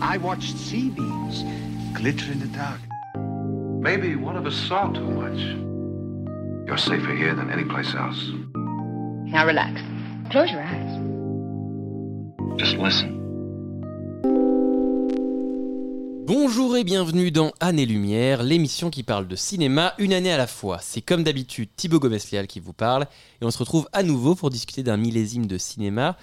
I 0.00 0.16
watched 0.18 0.56
sea 0.56 0.90
beams 0.90 1.42
glitter 1.92 2.30
in 2.30 2.38
the 2.38 2.46
dark. 2.56 2.80
Maybe 3.80 4.14
one 4.14 4.36
of 4.36 4.46
us 4.46 4.54
saw 4.54 4.92
too 4.92 5.10
much. 5.10 5.38
You're 6.66 6.78
safer 6.78 7.14
here 7.16 7.34
than 7.34 7.50
any 7.50 7.64
place 7.64 7.94
else. 7.96 8.30
Now 9.26 9.44
relax. 9.44 9.80
Close 10.30 10.52
your 10.52 10.62
eyes. 10.62 11.00
Just 12.58 12.76
listen. 12.76 13.16
Bonjour 16.26 16.76
et 16.76 16.84
bienvenue 16.84 17.32
dans 17.32 17.52
Année 17.58 17.86
Lumière, 17.86 18.42
l'émission 18.44 18.90
qui 18.90 19.02
parle 19.02 19.26
de 19.26 19.34
cinéma 19.34 19.94
une 19.98 20.12
année 20.12 20.30
à 20.30 20.36
la 20.36 20.46
fois. 20.46 20.78
C'est 20.80 21.00
comme 21.00 21.24
d'habitude 21.24 21.70
Thibaut 21.74 21.98
Gomeslial 21.98 22.46
qui 22.46 22.60
vous 22.60 22.72
parle 22.72 23.06
et 23.40 23.44
on 23.44 23.50
se 23.50 23.58
retrouve 23.58 23.88
à 23.92 24.04
nouveau 24.04 24.36
pour 24.36 24.50
discuter 24.50 24.84
d'un 24.84 24.96
millésime 24.96 25.46
de 25.46 25.58
cinéma 25.58 26.16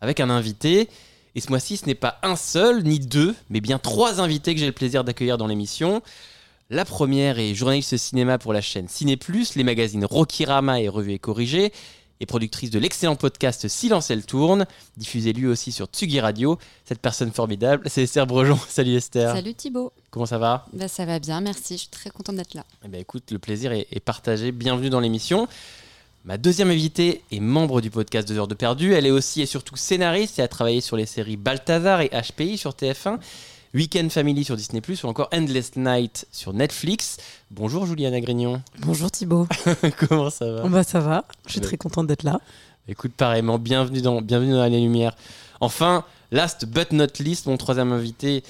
avec 0.00 0.20
un 0.20 0.30
invité. 0.30 0.88
Et 1.34 1.40
ce 1.40 1.50
mois-ci, 1.50 1.76
ce 1.76 1.86
n'est 1.86 1.94
pas 1.94 2.18
un 2.22 2.36
seul 2.36 2.82
ni 2.82 2.98
deux, 2.98 3.34
mais 3.50 3.60
bien 3.60 3.78
trois 3.78 4.20
invités 4.20 4.54
que 4.54 4.60
j'ai 4.60 4.66
le 4.66 4.72
plaisir 4.72 5.04
d'accueillir 5.04 5.38
dans 5.38 5.46
l'émission. 5.46 6.02
La 6.70 6.84
première 6.84 7.38
est 7.38 7.54
journaliste 7.54 7.96
cinéma 7.96 8.38
pour 8.38 8.52
la 8.52 8.60
chaîne 8.60 8.88
Ciné 8.88 9.16
Plus, 9.16 9.54
les 9.54 9.64
magazines 9.64 10.04
Rokirama 10.04 10.80
et 10.80 10.88
Revue 10.88 11.12
et 11.12 11.18
Corrigé, 11.18 11.72
et 12.20 12.26
productrice 12.26 12.70
de 12.70 12.78
l'excellent 12.78 13.16
podcast 13.16 13.68
Silence 13.68 14.10
elle 14.10 14.26
tourne, 14.26 14.66
diffusé 14.96 15.32
lui 15.32 15.46
aussi 15.46 15.72
sur 15.72 15.86
Tsugi 15.86 16.20
Radio. 16.20 16.58
Cette 16.84 17.00
personne 17.00 17.32
formidable, 17.32 17.88
c'est 17.88 18.02
Esther 18.02 18.26
Brejon. 18.26 18.58
Salut 18.68 18.96
Esther. 18.96 19.34
Salut 19.34 19.54
Thibaut. 19.54 19.92
Comment 20.10 20.26
ça 20.26 20.38
va? 20.38 20.66
Bah, 20.72 20.88
ça 20.88 21.04
va 21.04 21.18
bien, 21.18 21.40
merci. 21.40 21.74
Je 21.74 21.80
suis 21.80 21.88
très 21.88 22.10
contente 22.10 22.36
d'être 22.36 22.54
là. 22.54 22.64
Eh 22.84 22.88
ben, 22.88 23.00
écoute, 23.00 23.30
le 23.30 23.38
plaisir 23.38 23.72
est, 23.72 23.86
est 23.92 24.00
partagé. 24.00 24.52
Bienvenue 24.52 24.90
dans 24.90 25.00
l'émission. 25.00 25.46
Ma 26.28 26.36
deuxième 26.36 26.68
invitée 26.70 27.22
est 27.32 27.40
membre 27.40 27.80
du 27.80 27.88
podcast 27.88 28.28
2 28.28 28.36
heures 28.36 28.48
de 28.48 28.54
perdu. 28.54 28.92
Elle 28.92 29.06
est 29.06 29.10
aussi 29.10 29.40
et 29.40 29.46
surtout 29.46 29.76
scénariste 29.76 30.38
et 30.38 30.42
a 30.42 30.48
travaillé 30.48 30.82
sur 30.82 30.94
les 30.94 31.06
séries 31.06 31.38
Balthazar 31.38 32.02
et 32.02 32.10
HPI 32.10 32.58
sur 32.58 32.72
TF1, 32.72 33.16
Weekend 33.72 34.12
Family 34.12 34.44
sur 34.44 34.54
Disney+, 34.54 34.82
ou 35.04 35.06
encore 35.06 35.30
Endless 35.32 35.76
Night 35.76 36.26
sur 36.30 36.52
Netflix. 36.52 37.16
Bonjour 37.50 37.86
Juliana 37.86 38.20
Grignon. 38.20 38.60
Bonjour 38.80 39.10
Thibaut. 39.10 39.48
Comment 40.10 40.28
ça 40.28 40.52
va? 40.52 40.68
Bah, 40.68 40.84
ça 40.84 41.00
va, 41.00 41.24
je 41.46 41.52
suis 41.52 41.60
Ouais. 41.60 41.66
très 41.66 41.76
contente 41.78 42.06
d'être 42.06 42.24
là. 42.24 42.42
Écoute, 42.88 43.12
pareillement, 43.16 43.58
bienvenue 43.58 44.02
dans, 44.02 44.20
bienvenue 44.20 44.52
dans 44.52 44.60
l'année 44.60 44.82
lumière. 44.82 45.16
Enfin, 45.62 46.04
last 46.30 46.66
but 46.66 46.92
not 46.92 47.06
least, 47.20 47.46
mon 47.46 47.56
troisième 47.56 47.90
invité 47.90 48.42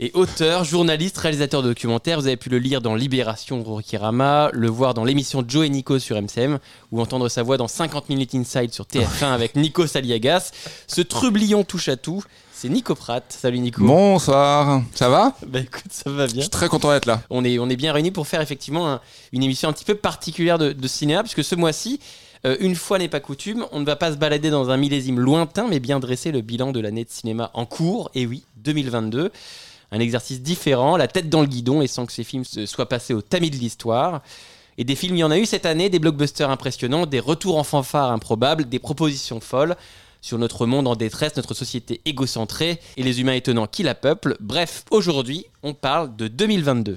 est 0.00 0.14
auteur, 0.16 0.64
journaliste, 0.64 1.16
réalisateur 1.18 1.62
de 1.62 1.68
documentaires. 1.68 2.20
Vous 2.20 2.26
avez 2.26 2.36
pu 2.36 2.48
le 2.48 2.58
lire 2.58 2.80
dans 2.80 2.94
Libération 2.96 3.62
Rokirama, 3.62 4.50
le 4.52 4.68
voir 4.68 4.92
dans 4.94 5.04
l'émission 5.04 5.44
Joe 5.46 5.66
et 5.66 5.68
Nico 5.68 5.98
sur 6.00 6.20
MCM, 6.20 6.58
ou 6.90 7.00
entendre 7.00 7.28
sa 7.28 7.42
voix 7.44 7.56
dans 7.56 7.68
50 7.68 8.08
Minutes 8.08 8.34
Inside 8.34 8.72
sur 8.72 8.84
TF1 8.86 9.26
avec 9.32 9.54
Nico 9.54 9.86
Saliagas. 9.86 10.50
Ce 10.88 11.00
trublion 11.00 11.62
touche 11.62 11.88
à 11.88 11.96
tout, 11.96 12.24
c'est 12.52 12.68
Nico 12.68 12.96
Pratt. 12.96 13.24
Salut 13.28 13.60
Nico. 13.60 13.84
Bonsoir, 13.84 14.82
ça 14.94 15.08
va? 15.08 15.34
Bah 15.46 15.60
écoute, 15.60 15.90
ça 15.90 16.10
va 16.10 16.26
Je 16.26 16.32
bien. 16.32 16.42
suis 16.42 16.50
très 16.50 16.68
content 16.68 16.90
d'être 16.90 17.06
là. 17.06 17.22
On 17.30 17.44
est, 17.44 17.60
on 17.60 17.68
est 17.68 17.76
bien 17.76 17.92
réunis 17.92 18.10
pour 18.10 18.26
faire 18.26 18.40
effectivement 18.40 18.90
un- 18.90 19.00
une 19.32 19.44
émission 19.44 19.68
un 19.68 19.72
petit 19.72 19.84
peu 19.84 19.94
particulière 19.94 20.58
de, 20.58 20.72
de 20.72 20.88
cinéma, 20.88 21.22
puisque 21.22 21.44
ce 21.44 21.54
mois-ci, 21.54 22.00
euh, 22.46 22.56
une 22.58 22.74
fois 22.74 22.98
n'est 22.98 23.08
pas 23.08 23.20
coutume, 23.20 23.64
on 23.70 23.78
ne 23.80 23.86
va 23.86 23.94
pas 23.94 24.10
se 24.10 24.16
balader 24.16 24.50
dans 24.50 24.70
un 24.70 24.76
millésime 24.76 25.20
lointain, 25.20 25.66
mais 25.70 25.78
bien 25.78 26.00
dresser 26.00 26.32
le 26.32 26.40
bilan 26.40 26.72
de 26.72 26.80
l'année 26.80 27.04
de 27.04 27.10
cinéma 27.10 27.50
en 27.54 27.64
cours, 27.64 28.10
et 28.16 28.26
oui, 28.26 28.42
2022. 28.56 29.30
Un 29.94 30.00
exercice 30.00 30.42
différent, 30.42 30.96
la 30.96 31.06
tête 31.06 31.28
dans 31.28 31.40
le 31.40 31.46
guidon, 31.46 31.80
et 31.80 31.86
sans 31.86 32.04
que 32.04 32.12
ces 32.12 32.24
films 32.24 32.42
soient 32.44 32.88
passés 32.88 33.14
au 33.14 33.22
tamis 33.22 33.50
de 33.50 33.56
l'histoire. 33.56 34.22
Et 34.76 34.82
des 34.82 34.96
films, 34.96 35.14
il 35.14 35.20
y 35.20 35.24
en 35.24 35.30
a 35.30 35.38
eu 35.38 35.46
cette 35.46 35.66
année, 35.66 35.88
des 35.88 36.00
blockbusters 36.00 36.50
impressionnants, 36.50 37.06
des 37.06 37.20
retours 37.20 37.56
en 37.58 37.62
fanfare 37.62 38.10
improbables, 38.10 38.68
des 38.68 38.80
propositions 38.80 39.38
folles 39.38 39.76
sur 40.20 40.36
notre 40.36 40.66
monde 40.66 40.88
en 40.88 40.96
détresse, 40.96 41.36
notre 41.36 41.54
société 41.54 42.00
égocentrée 42.06 42.80
et 42.96 43.04
les 43.04 43.20
humains 43.20 43.34
étonnants 43.34 43.68
qui 43.68 43.84
la 43.84 43.94
peuplent. 43.94 44.36
Bref, 44.40 44.84
aujourd'hui, 44.90 45.46
on 45.62 45.74
parle 45.74 46.16
de 46.16 46.26
2022. 46.26 46.96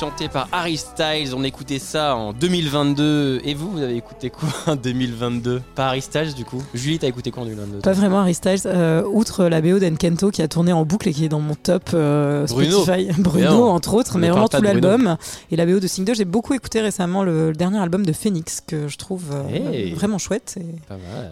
Chanté 0.00 0.28
par 0.30 0.48
Harry 0.52 0.78
Styles. 0.78 1.34
On 1.34 1.44
écoutait 1.44 1.78
ça 1.78 2.16
en 2.16 2.32
2022. 2.32 3.42
Et 3.44 3.52
vous, 3.52 3.70
vous 3.70 3.82
avez 3.82 3.96
écouté 3.96 4.30
quoi 4.30 4.48
en 4.66 4.74
2022 4.74 5.60
Pas 5.74 5.88
Harry 5.88 6.00
Styles, 6.00 6.32
du 6.32 6.46
coup 6.46 6.62
Julie, 6.72 6.98
t'as 6.98 7.06
écouté 7.08 7.30
quoi 7.30 7.42
en 7.42 7.46
2022 7.46 7.80
Pas 7.80 7.92
vraiment 7.92 8.20
Harry 8.20 8.32
Styles, 8.32 8.62
euh, 8.64 9.02
outre 9.04 9.44
la 9.44 9.60
BO 9.60 9.78
d'Enkento 9.78 10.30
qui 10.30 10.40
a 10.40 10.48
tourné 10.48 10.72
en 10.72 10.86
boucle 10.86 11.10
et 11.10 11.12
qui 11.12 11.26
est 11.26 11.28
dans 11.28 11.40
mon 11.40 11.54
top 11.54 11.90
euh, 11.92 12.46
Bruno. 12.46 12.82
Spotify. 12.82 13.08
Bruno, 13.20 13.68
entre 13.68 13.92
autres, 13.92 14.12
On 14.14 14.18
mais 14.20 14.30
vraiment 14.30 14.48
tout 14.48 14.62
l'album. 14.62 15.18
Et 15.50 15.56
la 15.56 15.66
BO 15.66 15.80
de 15.80 15.86
Sing 15.86 16.06
2, 16.06 16.14
j'ai 16.14 16.24
beaucoup 16.24 16.54
écouté 16.54 16.80
récemment 16.80 17.22
le, 17.22 17.48
le 17.48 17.56
dernier 17.56 17.78
album 17.78 18.06
de 18.06 18.12
Phoenix 18.14 18.62
que 18.66 18.88
je 18.88 18.96
trouve 18.96 19.24
euh, 19.34 19.48
Hey. 19.50 19.92
vraiment 19.92 20.16
chouette. 20.16 20.58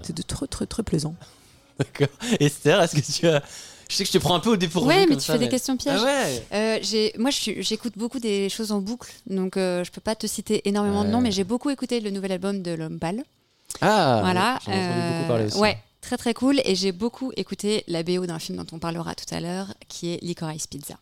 C'est 0.02 0.14
de 0.14 0.22
très, 0.22 0.46
très, 0.46 0.66
très 0.66 0.82
plaisant. 0.82 1.14
D'accord. 1.78 2.14
Esther, 2.38 2.82
est-ce 2.82 2.96
que 2.96 3.18
tu 3.18 3.26
as. 3.28 3.42
Je 3.88 3.96
sais 3.96 4.04
que 4.04 4.08
je 4.08 4.12
te 4.12 4.18
prends 4.18 4.34
un 4.34 4.40
peu 4.40 4.50
au 4.50 4.56
dépourvu. 4.56 4.88
ouais, 4.88 5.06
mais 5.08 5.16
tu 5.16 5.22
ça, 5.22 5.32
fais 5.32 5.38
des 5.38 5.48
questions 5.48 5.76
pièges. 5.76 5.98
Ah 6.02 6.04
ouais 6.04 6.42
Euh, 6.52 6.78
j'ai- 6.82 7.12
moi, 7.18 7.30
j'écoute 7.30 7.94
beaucoup 7.96 8.18
des 8.18 8.48
choses 8.50 8.70
en 8.72 8.80
boucle, 8.80 9.10
donc 9.26 9.56
euh, 9.56 9.82
je 9.84 9.90
peux 9.90 10.00
pas 10.02 10.14
te 10.14 10.26
citer 10.26 10.68
énormément 10.68 11.04
de 11.04 11.08
noms, 11.08 11.20
mais 11.22 11.32
j'ai 11.32 11.44
beaucoup 11.44 11.70
écouté 11.70 12.00
le 12.00 12.10
nouvel 12.10 12.32
album 12.32 12.62
de 12.62 12.72
L'Homme 12.72 12.98
Pâle. 12.98 13.24
Ah 13.80 14.20
voilà. 14.22 14.58
J'en 14.66 14.72
ai 14.72 14.74
entendu 14.76 14.90
euh, 15.00 15.12
beaucoup 15.18 15.28
parler 15.28 15.44
aussi. 15.46 15.58
Ouais, 15.58 15.78
très 16.00 16.16
très 16.16 16.34
cool. 16.34 16.60
Et 16.64 16.74
j'ai 16.74 16.92
beaucoup 16.92 17.32
écouté 17.36 17.84
la 17.88 18.02
BO 18.02 18.26
d'un 18.26 18.38
film 18.38 18.58
dont 18.58 18.66
on 18.72 18.78
parlera 18.78 19.14
tout 19.14 19.32
à 19.34 19.40
l'heure, 19.40 19.68
qui 19.88 20.12
est 20.12 20.22
Licorice 20.22 20.66
Pizza. 20.66 20.94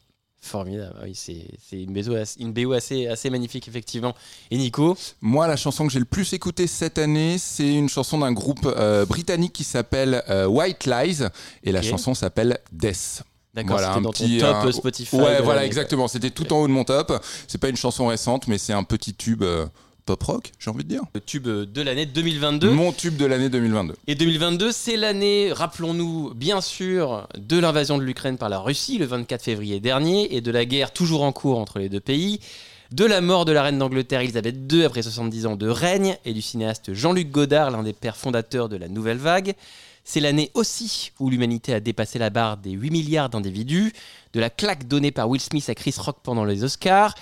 Formidable. 0.47 0.95
Ah 0.99 1.05
Oui, 1.05 1.15
c'est 1.15 1.47
une 1.73 1.93
BO, 1.93 2.15
assez, 2.15 2.41
une 2.41 2.53
BO 2.53 2.73
assez, 2.73 3.07
assez 3.07 3.31
magnifique, 3.31 3.69
effectivement. 3.69 4.15
Et 4.51 4.57
Nico 4.57 4.97
Moi, 5.21 5.47
la 5.47 5.57
chanson 5.57 5.87
que 5.87 5.93
j'ai 5.93 5.99
le 5.99 6.05
plus 6.05 6.33
écoutée 6.33 6.67
cette 6.67 6.99
année, 6.99 7.37
c'est 7.39 7.75
une 7.75 7.89
chanson 7.89 8.19
d'un 8.19 8.33
groupe 8.33 8.65
euh, 8.65 9.05
britannique 9.05 9.53
qui 9.53 9.65
s'appelle 9.65 10.23
euh, 10.31 10.47
White 10.47 10.87
Lies, 10.87 11.23
et 11.65 11.73
la 11.73 11.83
chanson 11.83 12.15
s'appelle 12.15 12.59
Death. 12.73 13.23
D'accord, 13.55 13.79
Voilà, 13.79 13.87
c'était 13.89 13.99
un 13.99 14.03
dans 14.03 14.11
petit, 14.11 14.39
ton 14.39 14.47
top 14.53 14.57
un- 14.67 14.73
Spotify. 14.73 15.17
Ouais, 15.17 15.39
de 15.39 15.43
voilà, 15.43 15.65
exactement. 15.65 16.09
C'était 16.09 16.31
tout 16.31 16.53
en 16.53 16.59
haut 16.61 16.69
de 16.69 16.73
mon 16.73 16.84
top. 16.84 17.25
C'est 17.49 17.57
pas 17.59 17.71
une 17.71 17.77
chanson 17.77 18.07
récente, 18.07 18.49
mais 18.49 18.59
c'est 18.59 18.75
un 18.75 18.84
petit 18.84 19.15
tube 19.15 19.43
euh, 19.43 19.65
pop 20.06 20.22
rock, 20.22 20.53
j'ai 20.61 20.71
envie 20.71 20.84
de 20.84 20.89
dire. 20.89 21.03
Le 21.15 21.21
tube 21.21 21.47
de 21.49 21.83
l'année 21.83 22.06
2022. 22.06 22.71
Mon 22.71 22.93
tube 22.93 23.17
de 23.17 23.27
l'année 23.27 23.49
2022. 23.49 23.94
Et 24.06 24.15
2022, 24.15 24.71
c'est 24.71 24.97
l'année, 24.97 25.53
rappelons-nous, 25.53 26.33
bien 26.34 26.61
sûr, 26.61 27.27
de 27.37 27.59
l'invasion 27.59 27.99
de 27.99 28.05
l'Ukraine 28.05 28.39
par 28.39 28.49
la 28.49 28.61
Russie 28.61 28.99
le 28.99 29.06
24 29.06 29.43
février 29.43 29.81
dernier 29.81 30.34
et 30.34 30.41
de 30.41 30.50
la 30.53 30.65
guerre 30.65 30.93
toujours 30.93 31.25
en 31.25 31.33
cours 31.33 31.59
entre 31.59 31.81
les 31.81 31.89
deux 31.89 32.00
pays, 32.00 32.41
de 32.92 33.04
la 33.04 33.21
mort 33.21 33.45
de 33.45 33.51
la 33.53 33.65
reine 33.65 33.78
d'Angleterre 33.78 34.21
Elisabeth 34.21 34.72
II 34.72 34.84
après 34.84 35.03
70 35.03 35.47
ans 35.47 35.57
de 35.57 35.69
règne 35.69 36.16
et 36.25 36.33
du 36.33 36.41
cinéaste 36.41 36.95
Jean-Luc 36.95 37.33
Godard, 37.33 37.72
l'un 37.72 37.83
des 37.83 37.92
pères 37.92 38.16
fondateurs 38.16 38.69
de 38.69 38.77
la 38.77 38.86
Nouvelle 38.86 39.19
Vague. 39.19 39.54
C'est 40.04 40.21
l'année 40.21 40.53
aussi 40.54 41.10
où 41.19 41.31
l'humanité 41.31 41.75
a 41.75 41.81
dépassé 41.81 42.21
la 42.21 42.31
barre 42.31 42.59
des 42.59 42.71
8 42.71 42.91
milliards 42.91 43.28
d'individus, 43.28 43.92
de 44.34 44.39
la 44.39 44.51
claque 44.51 44.86
donnée 44.86 45.10
par 45.10 45.28
Will 45.28 45.41
Smith 45.41 45.69
à 45.69 45.75
Chris 45.75 45.97
Rock 45.98 46.19
pendant 46.22 46.45
les 46.45 46.63
Oscars. 46.63 47.16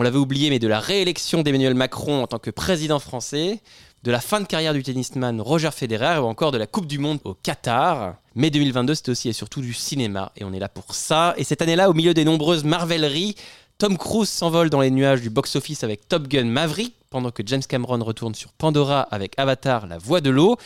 On 0.00 0.02
l'avait 0.02 0.16
oublié, 0.16 0.48
mais 0.48 0.60
de 0.60 0.68
la 0.68 0.78
réélection 0.78 1.42
d'Emmanuel 1.42 1.74
Macron 1.74 2.22
en 2.22 2.28
tant 2.28 2.38
que 2.38 2.50
président 2.50 3.00
français, 3.00 3.60
de 4.04 4.12
la 4.12 4.20
fin 4.20 4.40
de 4.40 4.46
carrière 4.46 4.72
du 4.72 4.84
tennisman 4.84 5.40
Roger 5.40 5.72
Federer 5.72 6.20
ou 6.20 6.26
encore 6.26 6.52
de 6.52 6.56
la 6.56 6.68
Coupe 6.68 6.86
du 6.86 7.00
Monde 7.00 7.18
au 7.24 7.34
Qatar. 7.34 8.14
Mais 8.36 8.50
2022, 8.50 8.94
c'était 8.94 9.10
aussi 9.10 9.28
et 9.28 9.32
surtout 9.32 9.60
du 9.60 9.74
cinéma, 9.74 10.30
et 10.36 10.44
on 10.44 10.52
est 10.52 10.60
là 10.60 10.68
pour 10.68 10.94
ça. 10.94 11.34
Et 11.36 11.42
cette 11.42 11.62
année-là, 11.62 11.90
au 11.90 11.94
milieu 11.94 12.14
des 12.14 12.24
nombreuses 12.24 12.62
marveleries, 12.62 13.34
Tom 13.78 13.98
Cruise 13.98 14.28
s'envole 14.28 14.70
dans 14.70 14.82
les 14.82 14.92
nuages 14.92 15.20
du 15.20 15.30
box-office 15.30 15.82
avec 15.82 16.08
Top 16.08 16.28
Gun 16.28 16.44
Maverick, 16.44 16.94
pendant 17.10 17.32
que 17.32 17.42
James 17.44 17.64
Cameron 17.68 18.04
retourne 18.04 18.36
sur 18.36 18.52
Pandora 18.52 19.00
avec 19.00 19.32
Avatar, 19.36 19.88
La 19.88 19.98
Voix 19.98 20.20
de 20.20 20.30
l'eau. 20.30 20.58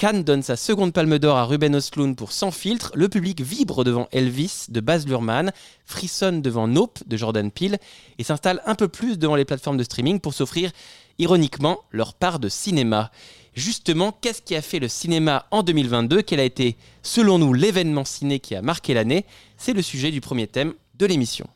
Cannes 0.00 0.24
donne 0.24 0.42
sa 0.42 0.56
seconde 0.56 0.94
palme 0.94 1.18
d'or 1.18 1.36
à 1.36 1.44
Ruben 1.44 1.76
Östlund 1.76 2.16
pour 2.16 2.32
Sans 2.32 2.50
filtre. 2.50 2.90
Le 2.94 3.10
public 3.10 3.42
vibre 3.42 3.84
devant 3.84 4.08
Elvis 4.12 4.64
de 4.70 4.80
Baz 4.80 5.06
Luhrmann, 5.06 5.52
frissonne 5.84 6.40
devant 6.40 6.66
Nope 6.66 7.00
de 7.06 7.18
Jordan 7.18 7.50
Peele 7.50 7.76
et 8.18 8.24
s'installe 8.24 8.62
un 8.64 8.74
peu 8.74 8.88
plus 8.88 9.18
devant 9.18 9.34
les 9.36 9.44
plateformes 9.44 9.76
de 9.76 9.82
streaming 9.84 10.18
pour 10.18 10.32
s'offrir 10.32 10.70
ironiquement 11.18 11.80
leur 11.90 12.14
part 12.14 12.38
de 12.38 12.48
cinéma. 12.48 13.10
Justement, 13.52 14.10
qu'est-ce 14.10 14.40
qui 14.40 14.56
a 14.56 14.62
fait 14.62 14.78
le 14.78 14.88
cinéma 14.88 15.44
en 15.50 15.62
2022 15.62 16.22
Quel 16.22 16.40
a 16.40 16.44
été, 16.44 16.78
selon 17.02 17.38
nous, 17.38 17.52
l'événement 17.52 18.06
ciné 18.06 18.40
qui 18.40 18.54
a 18.54 18.62
marqué 18.62 18.94
l'année? 18.94 19.26
C'est 19.58 19.74
le 19.74 19.82
sujet 19.82 20.10
du 20.10 20.22
premier 20.22 20.46
thème 20.46 20.72
de 20.94 21.04
l'émission. 21.04 21.46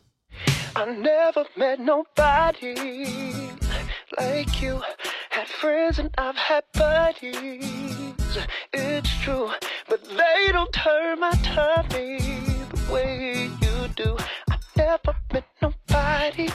It's 8.72 9.10
true, 9.22 9.48
but 9.88 10.02
they 10.04 10.50
don't 10.50 10.72
turn 10.72 11.20
my 11.20 11.32
tummy 11.42 12.18
the 12.18 12.92
way 12.92 13.50
you 13.62 13.88
do. 13.94 14.16
I've 14.50 14.60
never 14.76 15.14
met 15.32 15.44
nobody 15.62 16.48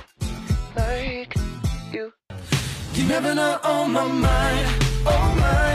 like 0.76 1.34
you. 1.94 2.12
You're 2.94 3.08
never 3.08 3.34
not 3.34 3.64
on 3.64 3.72
oh 3.72 3.88
my 3.88 4.08
mind. 4.08 4.68
Oh 5.06 5.36
my, 5.46 5.72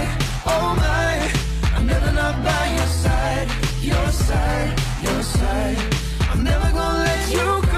oh 0.47 0.75
my. 0.77 1.77
I'm 1.77 1.87
never 1.87 2.13
not 2.13 2.45
by 2.45 2.67
your 2.77 2.87
side. 2.87 3.49
Your 3.81 4.09
side, 4.09 4.81
your 5.03 5.23
side. 5.23 5.79
I'm 6.31 6.45
never 6.45 6.71
gonna 6.73 6.99
let 6.99 7.33
you 7.33 7.63
cry. 7.69 7.74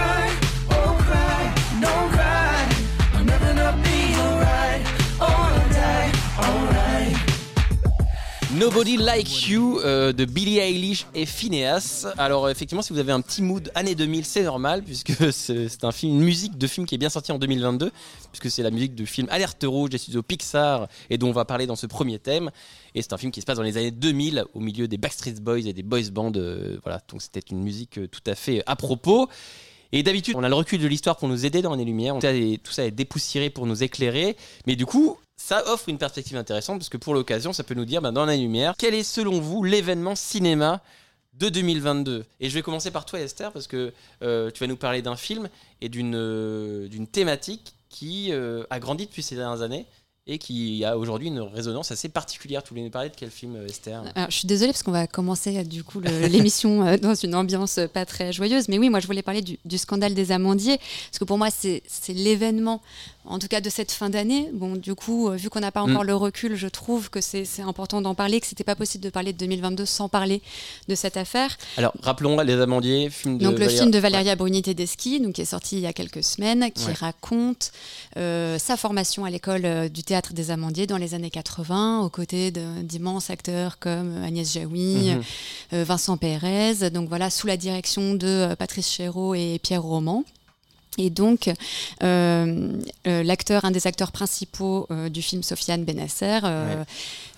Nobody 8.56 8.96
Like 8.96 9.48
You 9.48 9.80
euh, 9.80 10.14
de 10.14 10.24
Billie 10.24 10.58
Eilish 10.58 11.06
et 11.14 11.26
Phineas. 11.26 12.06
Alors 12.16 12.48
effectivement, 12.48 12.80
si 12.80 12.94
vous 12.94 12.98
avez 12.98 13.12
un 13.12 13.20
petit 13.20 13.42
mood 13.42 13.70
année 13.74 13.94
2000, 13.94 14.24
c'est 14.24 14.44
normal 14.44 14.82
puisque 14.82 15.12
c'est 15.32 15.84
un 15.84 15.92
film, 15.92 16.14
une 16.14 16.24
musique 16.24 16.56
de 16.56 16.66
film 16.66 16.86
qui 16.86 16.94
est 16.94 16.98
bien 16.98 17.10
sorti 17.10 17.32
en 17.32 17.38
2022 17.38 17.92
puisque 18.32 18.50
c'est 18.50 18.62
la 18.62 18.70
musique 18.70 18.94
de 18.94 19.04
film 19.04 19.26
Alerte 19.30 19.62
Rouge 19.66 19.90
des 19.90 19.98
studios 19.98 20.22
Pixar 20.22 20.88
et 21.10 21.18
dont 21.18 21.28
on 21.28 21.32
va 21.32 21.44
parler 21.44 21.66
dans 21.66 21.76
ce 21.76 21.86
premier 21.86 22.18
thème. 22.18 22.50
Et 22.94 23.02
c'est 23.02 23.12
un 23.12 23.18
film 23.18 23.30
qui 23.30 23.42
se 23.42 23.46
passe 23.46 23.58
dans 23.58 23.62
les 23.62 23.76
années 23.76 23.90
2000 23.90 24.46
au 24.54 24.60
milieu 24.60 24.88
des 24.88 24.96
Backstreet 24.96 25.34
Boys 25.42 25.66
et 25.66 25.74
des 25.74 25.82
boys 25.82 26.10
bands. 26.10 26.32
euh, 26.36 26.78
voilà, 26.82 27.02
donc 27.10 27.20
c'était 27.20 27.40
une 27.50 27.62
musique 27.62 27.98
euh, 27.98 28.08
tout 28.08 28.22
à 28.26 28.34
fait 28.34 28.62
à 28.64 28.74
propos. 28.74 29.28
Et 29.92 30.02
d'habitude, 30.02 30.34
on 30.36 30.42
a 30.42 30.48
le 30.48 30.54
recul 30.54 30.80
de 30.80 30.86
l'histoire 30.86 31.16
pour 31.16 31.28
nous 31.28 31.44
aider 31.44 31.60
dans 31.62 31.74
les 31.74 31.84
lumières. 31.84 32.14
Tout 32.14 32.22
ça 32.22 32.32
tout 32.62 32.72
ça 32.72 32.84
est 32.84 32.90
dépoussiéré 32.90 33.50
pour 33.50 33.66
nous 33.66 33.82
éclairer. 33.82 34.36
Mais 34.66 34.76
du 34.76 34.86
coup, 34.86 35.18
ça 35.36 35.62
offre 35.70 35.88
une 35.88 35.98
perspective 35.98 36.36
intéressante 36.36 36.78
parce 36.78 36.88
que 36.88 36.96
pour 36.96 37.14
l'occasion, 37.14 37.52
ça 37.52 37.62
peut 37.62 37.74
nous 37.74 37.84
dire 37.84 38.00
bah, 38.00 38.10
dans 38.10 38.24
la 38.24 38.36
lumière, 38.36 38.74
quel 38.78 38.94
est 38.94 39.02
selon 39.02 39.40
vous 39.40 39.62
l'événement 39.62 40.14
cinéma 40.14 40.82
de 41.38 41.48
2022 41.48 42.24
Et 42.40 42.48
je 42.48 42.54
vais 42.54 42.62
commencer 42.62 42.90
par 42.90 43.04
toi, 43.04 43.20
Esther, 43.20 43.52
parce 43.52 43.66
que 43.66 43.92
euh, 44.22 44.50
tu 44.50 44.60
vas 44.60 44.66
nous 44.66 44.76
parler 44.76 45.02
d'un 45.02 45.16
film 45.16 45.48
et 45.80 45.88
d'une 45.88 46.14
euh, 46.14 46.88
thématique 47.12 47.74
qui 47.88 48.32
euh, 48.32 48.64
a 48.70 48.80
grandi 48.80 49.06
depuis 49.06 49.22
ces 49.22 49.36
dernières 49.36 49.62
années 49.62 49.86
et 50.28 50.38
qui 50.38 50.84
a 50.84 50.98
aujourd'hui 50.98 51.28
une 51.28 51.38
résonance 51.38 51.92
assez 51.92 52.08
particulière. 52.08 52.62
Tu 52.64 52.70
voulais 52.70 52.82
nous 52.82 52.90
parler 52.90 53.10
de 53.10 53.14
quel 53.14 53.30
film, 53.30 53.64
Esther? 53.66 54.02
Je 54.28 54.34
suis 54.34 54.48
désolée 54.48 54.72
parce 54.72 54.82
qu'on 54.82 54.90
va 54.90 55.06
commencer 55.06 55.62
du 55.62 55.84
coup 55.84 56.00
l'émission 56.00 56.96
dans 56.96 57.14
une 57.14 57.36
ambiance 57.36 57.78
pas 57.92 58.04
très 58.04 58.32
joyeuse. 58.32 58.68
Mais 58.68 58.78
oui, 58.78 58.90
moi 58.90 58.98
je 58.98 59.06
voulais 59.06 59.22
parler 59.22 59.42
du, 59.42 59.56
du 59.64 59.78
scandale 59.78 60.14
des 60.14 60.32
amandiers 60.32 60.78
parce 60.78 61.20
que 61.20 61.24
pour 61.24 61.38
moi 61.38 61.50
c'est 61.50 61.82
l'événement, 62.08 62.82
en 63.26 63.38
tout 63.38 63.48
cas 63.48 63.60
de 63.60 63.68
cette 63.70 63.92
fin 63.92 64.10
d'année. 64.10 64.50
Bon, 64.52 64.76
du 64.76 64.94
coup, 64.94 65.28
euh, 65.28 65.36
vu 65.36 65.50
qu'on 65.50 65.60
n'a 65.60 65.72
pas 65.72 65.82
encore 65.82 66.04
Mm. 66.04 66.06
le 66.06 66.14
recul, 66.14 66.54
je 66.56 66.68
trouve 66.68 67.10
que 67.10 67.20
c'est 67.20 67.46
important 67.62 68.00
d'en 68.00 68.14
parler, 68.14 68.40
que 68.40 68.46
c'était 68.46 68.64
pas 68.64 68.74
possible 68.76 69.02
de 69.04 69.10
parler 69.10 69.32
de 69.32 69.38
2022 69.38 69.84
sans 69.84 70.08
parler 70.08 70.42
de 70.88 70.94
cette 70.94 71.16
affaire. 71.16 71.56
Alors, 71.76 71.92
rappelons 72.02 72.40
Les 72.40 72.60
Amandiers, 72.60 73.10
film 73.10 73.38
de 73.38 73.44
Donc 73.44 73.58
le 73.58 73.68
film 73.68 73.90
de 73.90 73.98
Valeria 73.98 74.36
Bruni 74.36 74.62
Tedeschi, 74.62 75.20
donc 75.20 75.34
qui 75.34 75.42
est 75.42 75.44
sorti 75.46 75.76
il 75.76 75.82
y 75.82 75.86
a 75.86 75.92
quelques 75.92 76.22
semaines, 76.24 76.70
qui 76.72 76.86
Ouais. 76.86 76.92
raconte 76.92 77.72
euh, 78.16 78.58
sa 78.58 78.76
formation 78.76 79.24
à 79.24 79.30
l'école 79.30 79.64
euh, 79.64 79.88
du 79.88 80.02
théâtre 80.02 80.32
des 80.32 80.50
Amandiers 80.50 80.86
dans 80.86 80.96
les 80.98 81.14
années 81.14 81.30
80, 81.30 82.00
aux 82.02 82.10
côtés 82.10 82.50
d'immenses 82.50 83.30
acteurs 83.30 83.78
comme 83.78 84.22
Agnès 84.24 84.52
Jaoui, 84.52 85.10
Mhm. 85.14 85.22
euh, 85.72 85.84
Vincent 85.84 86.16
Pérez, 86.16 86.90
donc 86.90 87.08
voilà 87.08 87.30
sous 87.30 87.46
la 87.46 87.56
direction 87.56 88.14
de 88.14 88.54
Patrice 88.58 88.88
Chéreau 88.90 89.34
et 89.34 89.58
Pierre 89.62 89.82
Roman. 89.82 90.24
Et 90.98 91.10
donc, 91.10 91.48
euh, 92.02 92.72
euh, 93.06 93.22
l'acteur, 93.22 93.64
un 93.64 93.70
des 93.70 93.86
acteurs 93.86 94.12
principaux 94.12 94.86
euh, 94.90 95.08
du 95.08 95.22
film, 95.22 95.42
Sofiane 95.42 95.84
Benasser. 95.84 96.40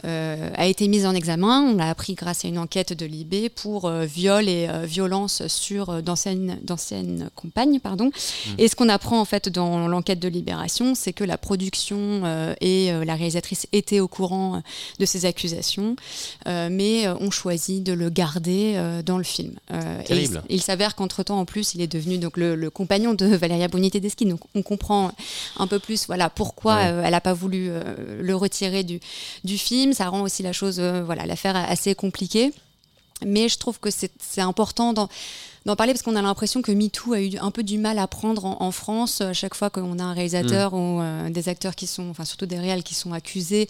Euh, 0.04 0.50
a 0.54 0.66
été 0.66 0.88
mis 0.88 1.06
en 1.06 1.14
examen. 1.14 1.62
On 1.62 1.76
l'a 1.76 1.90
appris 1.90 2.14
grâce 2.14 2.44
à 2.44 2.48
une 2.48 2.58
enquête 2.58 2.92
de 2.92 3.06
l'IB 3.06 3.48
pour 3.54 3.86
euh, 3.86 4.04
viol 4.04 4.48
et 4.48 4.68
euh, 4.68 4.84
violence 4.84 5.46
sur 5.48 6.02
d'anciennes 6.02 7.30
compagnes. 7.34 7.80
Pardon. 7.80 8.10
Et 8.58 8.68
ce 8.68 8.76
qu'on 8.76 8.88
apprend 8.88 9.20
en 9.20 9.24
fait 9.24 9.48
dans 9.48 9.88
l'enquête 9.88 10.20
de 10.20 10.28
Libération, 10.28 10.94
c'est 10.94 11.12
que 11.12 11.24
la 11.24 11.38
production 11.38 12.22
et 12.60 12.90
la 13.04 13.14
réalisatrice 13.14 13.66
étaient 13.72 14.00
au 14.00 14.08
courant 14.08 14.62
de 14.98 15.06
ces 15.06 15.24
accusations, 15.26 15.96
mais 16.46 17.08
ont 17.08 17.30
choisi 17.30 17.80
de 17.80 17.92
le 17.92 18.10
garder 18.10 18.80
dans 19.04 19.18
le 19.18 19.24
film. 19.24 19.58
Et 19.70 19.74
il, 20.00 20.04
Terrible. 20.04 20.42
il 20.48 20.62
s'avère 20.62 20.94
qu'entre-temps, 20.94 21.38
en 21.38 21.44
plus, 21.44 21.74
il 21.74 21.80
est 21.80 21.86
devenu 21.86 22.18
donc, 22.18 22.36
le, 22.36 22.54
le 22.54 22.70
compagnon 22.70 23.14
de 23.14 23.26
Valeria 23.36 23.68
Bruni 23.68 23.90
Tedeschi. 23.90 24.24
Donc 24.26 24.40
on 24.54 24.62
comprend 24.62 25.12
un 25.58 25.66
peu 25.66 25.78
plus 25.78 26.06
voilà, 26.06 26.30
pourquoi 26.30 26.76
Ouais. 26.76 27.02
elle 27.04 27.10
n'a 27.12 27.20
pas 27.20 27.32
voulu 27.34 27.70
le 28.20 28.36
retirer 28.36 28.84
du, 28.84 29.00
du 29.44 29.58
film. 29.58 29.87
Ça 29.92 30.08
rend 30.08 30.22
aussi 30.22 30.42
la 30.42 30.52
chose, 30.52 30.78
euh, 30.80 31.02
voilà, 31.04 31.26
l'affaire 31.26 31.56
assez 31.56 31.94
compliquée. 31.94 32.52
Mais 33.26 33.48
je 33.48 33.58
trouve 33.58 33.80
que 33.80 33.90
c'est 33.90 34.40
important 34.40 34.92
d'en 34.92 35.08
parler 35.74 35.92
parce 35.92 36.02
qu'on 36.04 36.14
a 36.14 36.22
l'impression 36.22 36.62
que 36.62 36.70
MeToo 36.70 37.14
a 37.14 37.20
eu 37.20 37.36
un 37.40 37.50
peu 37.50 37.64
du 37.64 37.76
mal 37.76 37.98
à 37.98 38.06
prendre 38.06 38.44
en, 38.44 38.62
en 38.62 38.70
France 38.70 39.20
à 39.20 39.32
chaque 39.32 39.56
fois 39.56 39.70
qu'on 39.70 39.98
a 39.98 40.04
un 40.04 40.12
réalisateur 40.12 40.72
ou 40.72 41.00
euh, 41.00 41.28
des 41.28 41.48
acteurs 41.48 41.74
qui 41.74 41.88
sont, 41.88 42.08
enfin 42.10 42.24
surtout 42.24 42.46
des 42.46 42.60
réals 42.60 42.84
qui 42.84 42.94
sont 42.94 43.12
accusés 43.12 43.68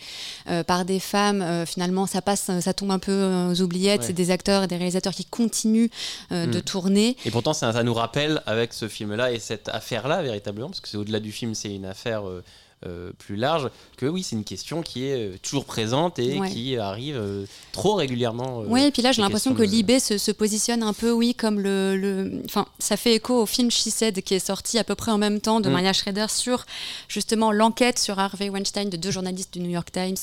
euh, 0.50 0.62
par 0.65 0.85
des 0.85 1.00
femmes. 1.00 1.41
euh, 1.41 1.65
finalement, 1.65 2.05
ça 2.06 2.20
passe, 2.20 2.50
ça 2.61 2.75
tombe 2.75 2.91
un 2.91 2.99
peu 2.99 3.49
aux 3.50 3.62
oubliettes. 3.62 4.03
Ouais. 4.03 4.06
C'est 4.09 4.12
des 4.12 4.31
acteurs 4.31 4.65
et 4.65 4.67
des 4.67 4.76
réalisateurs 4.76 5.15
qui 5.15 5.25
continuent 5.25 5.88
de 6.31 6.59
Mm. 6.59 6.62
tourner. 6.62 7.17
Et 7.25 7.31
pourtant, 7.31 7.55
ça, 7.55 7.73
ça 7.73 7.82
nous 7.82 7.94
rappelle 7.94 8.43
avec 8.44 8.75
ce 8.75 8.87
film-là 8.87 9.32
et 9.32 9.38
cette 9.38 9.70
affaire-là, 9.70 10.20
véritablement, 10.20 10.69
parce 10.69 10.81
que 10.81 10.88
c'est 10.91 10.99
au-delà 10.99 11.20
du 11.20 11.32
film, 11.32 11.55
c'est 11.55 11.75
une 11.75 11.87
affaire 11.87 12.23
euh, 12.87 13.11
plus 13.19 13.37
large, 13.37 13.71
que 13.97 14.07
oui, 14.07 14.23
c'est 14.23 14.37
une 14.37 14.45
question 14.45 14.83
qui 14.83 15.07
est 15.07 15.31
euh, 15.31 15.37
toujours 15.43 15.65
présente 15.65 16.19
et 16.19 16.39
Ouais. 16.39 16.49
qui 16.49 16.77
arrive 16.77 17.17
euh, 17.17 17.45
trop 17.73 17.95
régulièrement. 17.95 18.61
euh, 18.61 18.65
Oui, 18.69 18.85
et 18.85 18.91
puis 18.93 19.03
là, 19.03 19.11
j'ai 19.13 19.21
l'impression 19.23 19.53
que 19.55 19.63
de- 19.63 19.67
l'IB 19.67 19.99
se, 19.99 20.17
se 20.19 20.31
positionne 20.31 20.83
un 20.83 20.93
peu, 20.93 21.11
oui, 21.11 21.35
comme 21.35 21.59
le, 21.61 22.41
Enfin, 22.45 22.67
ça 22.79 22.97
fait 22.97 23.15
écho 23.15 23.43
au 23.43 23.47
film 23.47 23.71
She 23.71 23.89
Said 23.89 24.23
qui 24.23 24.35
est 24.35 24.39
sorti 24.47 24.79
à 24.79 24.85
peu 24.85 24.95
près 24.95 25.11
en 25.11 25.19
même 25.19 25.41
temps 25.41 25.61
de 25.61 25.69
Mm. 25.69 25.73
Maria 25.73 25.93
Schrader 25.93 26.27
sur 26.29 26.67
justement 27.08 27.51
l'enquête 27.53 27.99
sur 27.99 28.19
Harvey 28.19 28.49
Weinstein 28.49 28.89
de 28.91 28.97
deux 28.97 29.11
journalistes 29.11 29.55
du 29.55 29.61
New 29.61 29.70
York 29.70 29.91
Times, 29.91 30.17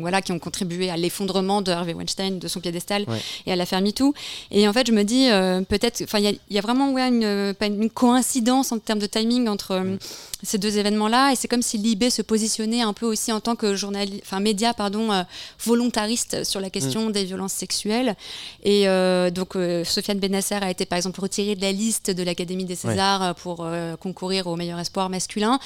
voilà, 0.00 0.22
qui 0.22 0.32
ont 0.32 0.38
contribué 0.38 0.88
à 0.90 0.96
l'effondrement 0.96 1.60
de 1.62 1.72
Harvey 1.72 1.94
Weinstein, 1.94 2.38
de 2.38 2.48
son 2.48 2.60
piédestal 2.60 3.04
Ouais. 3.06 3.20
et 3.46 3.52
à 3.52 3.56
l'affaire 3.56 3.80
MeToo. 3.82 4.14
Et 4.50 4.66
en 4.66 4.72
fait, 4.72 4.86
je 4.86 4.92
me 4.92 5.02
dis, 5.04 5.26
peut-être, 5.68 6.02
enfin, 6.04 6.18
il 6.20 6.24
y, 6.24 6.28
a- 6.28 6.38
il 6.48 6.56
y 6.56 6.58
a 6.58 6.62
vraiment 6.62 6.90
ouais, 6.92 7.08
une, 7.08 7.90
coïncidence 7.90 8.72
en 8.72 8.78
termes 8.78 8.98
de 8.98 9.06
timing 9.06 9.48
entre 9.48 9.72
euh, 9.72 9.96
ces 10.42 10.58
deux 10.58 10.78
événements-là. 10.78 11.32
Et 11.32 11.36
c'est 11.36 11.48
comme 11.48 11.62
si 11.62 11.78
l'IB 11.82 12.08
se 12.08 12.22
positionnait 12.22 12.82
un 12.82 12.92
peu 12.92 13.06
aussi 13.06 13.32
en 13.32 13.40
tant 13.40 13.56
que 13.56 13.74
journaliste, 13.74 14.22
enfin, 14.24 14.40
média, 14.40 14.74
pardon, 14.74 15.12
euh, 15.12 15.22
volontariste 15.64 16.44
sur 16.44 16.60
la 16.60 16.70
question 16.70 17.10
des 17.10 17.24
violences 17.24 17.52
sexuelles. 17.52 18.16
Et 18.62 18.88
euh, 18.88 19.30
donc, 19.30 19.56
euh, 19.56 19.84
Sofiane 19.84 20.18
Benasser 20.18 20.54
a 20.54 20.70
été 20.70 20.86
par 20.86 20.96
exemple 20.96 21.20
retirée 21.20 21.54
de 21.54 21.60
la 21.60 21.72
liste 21.72 22.10
de 22.10 22.22
l'Académie 22.22 22.64
des 22.64 22.76
Césars 22.76 23.34
pour 23.36 23.66
concourir 24.00 24.46
au 24.46 24.56
meilleur 24.56 24.78
espoir 24.78 25.10
masculin. 25.10 25.58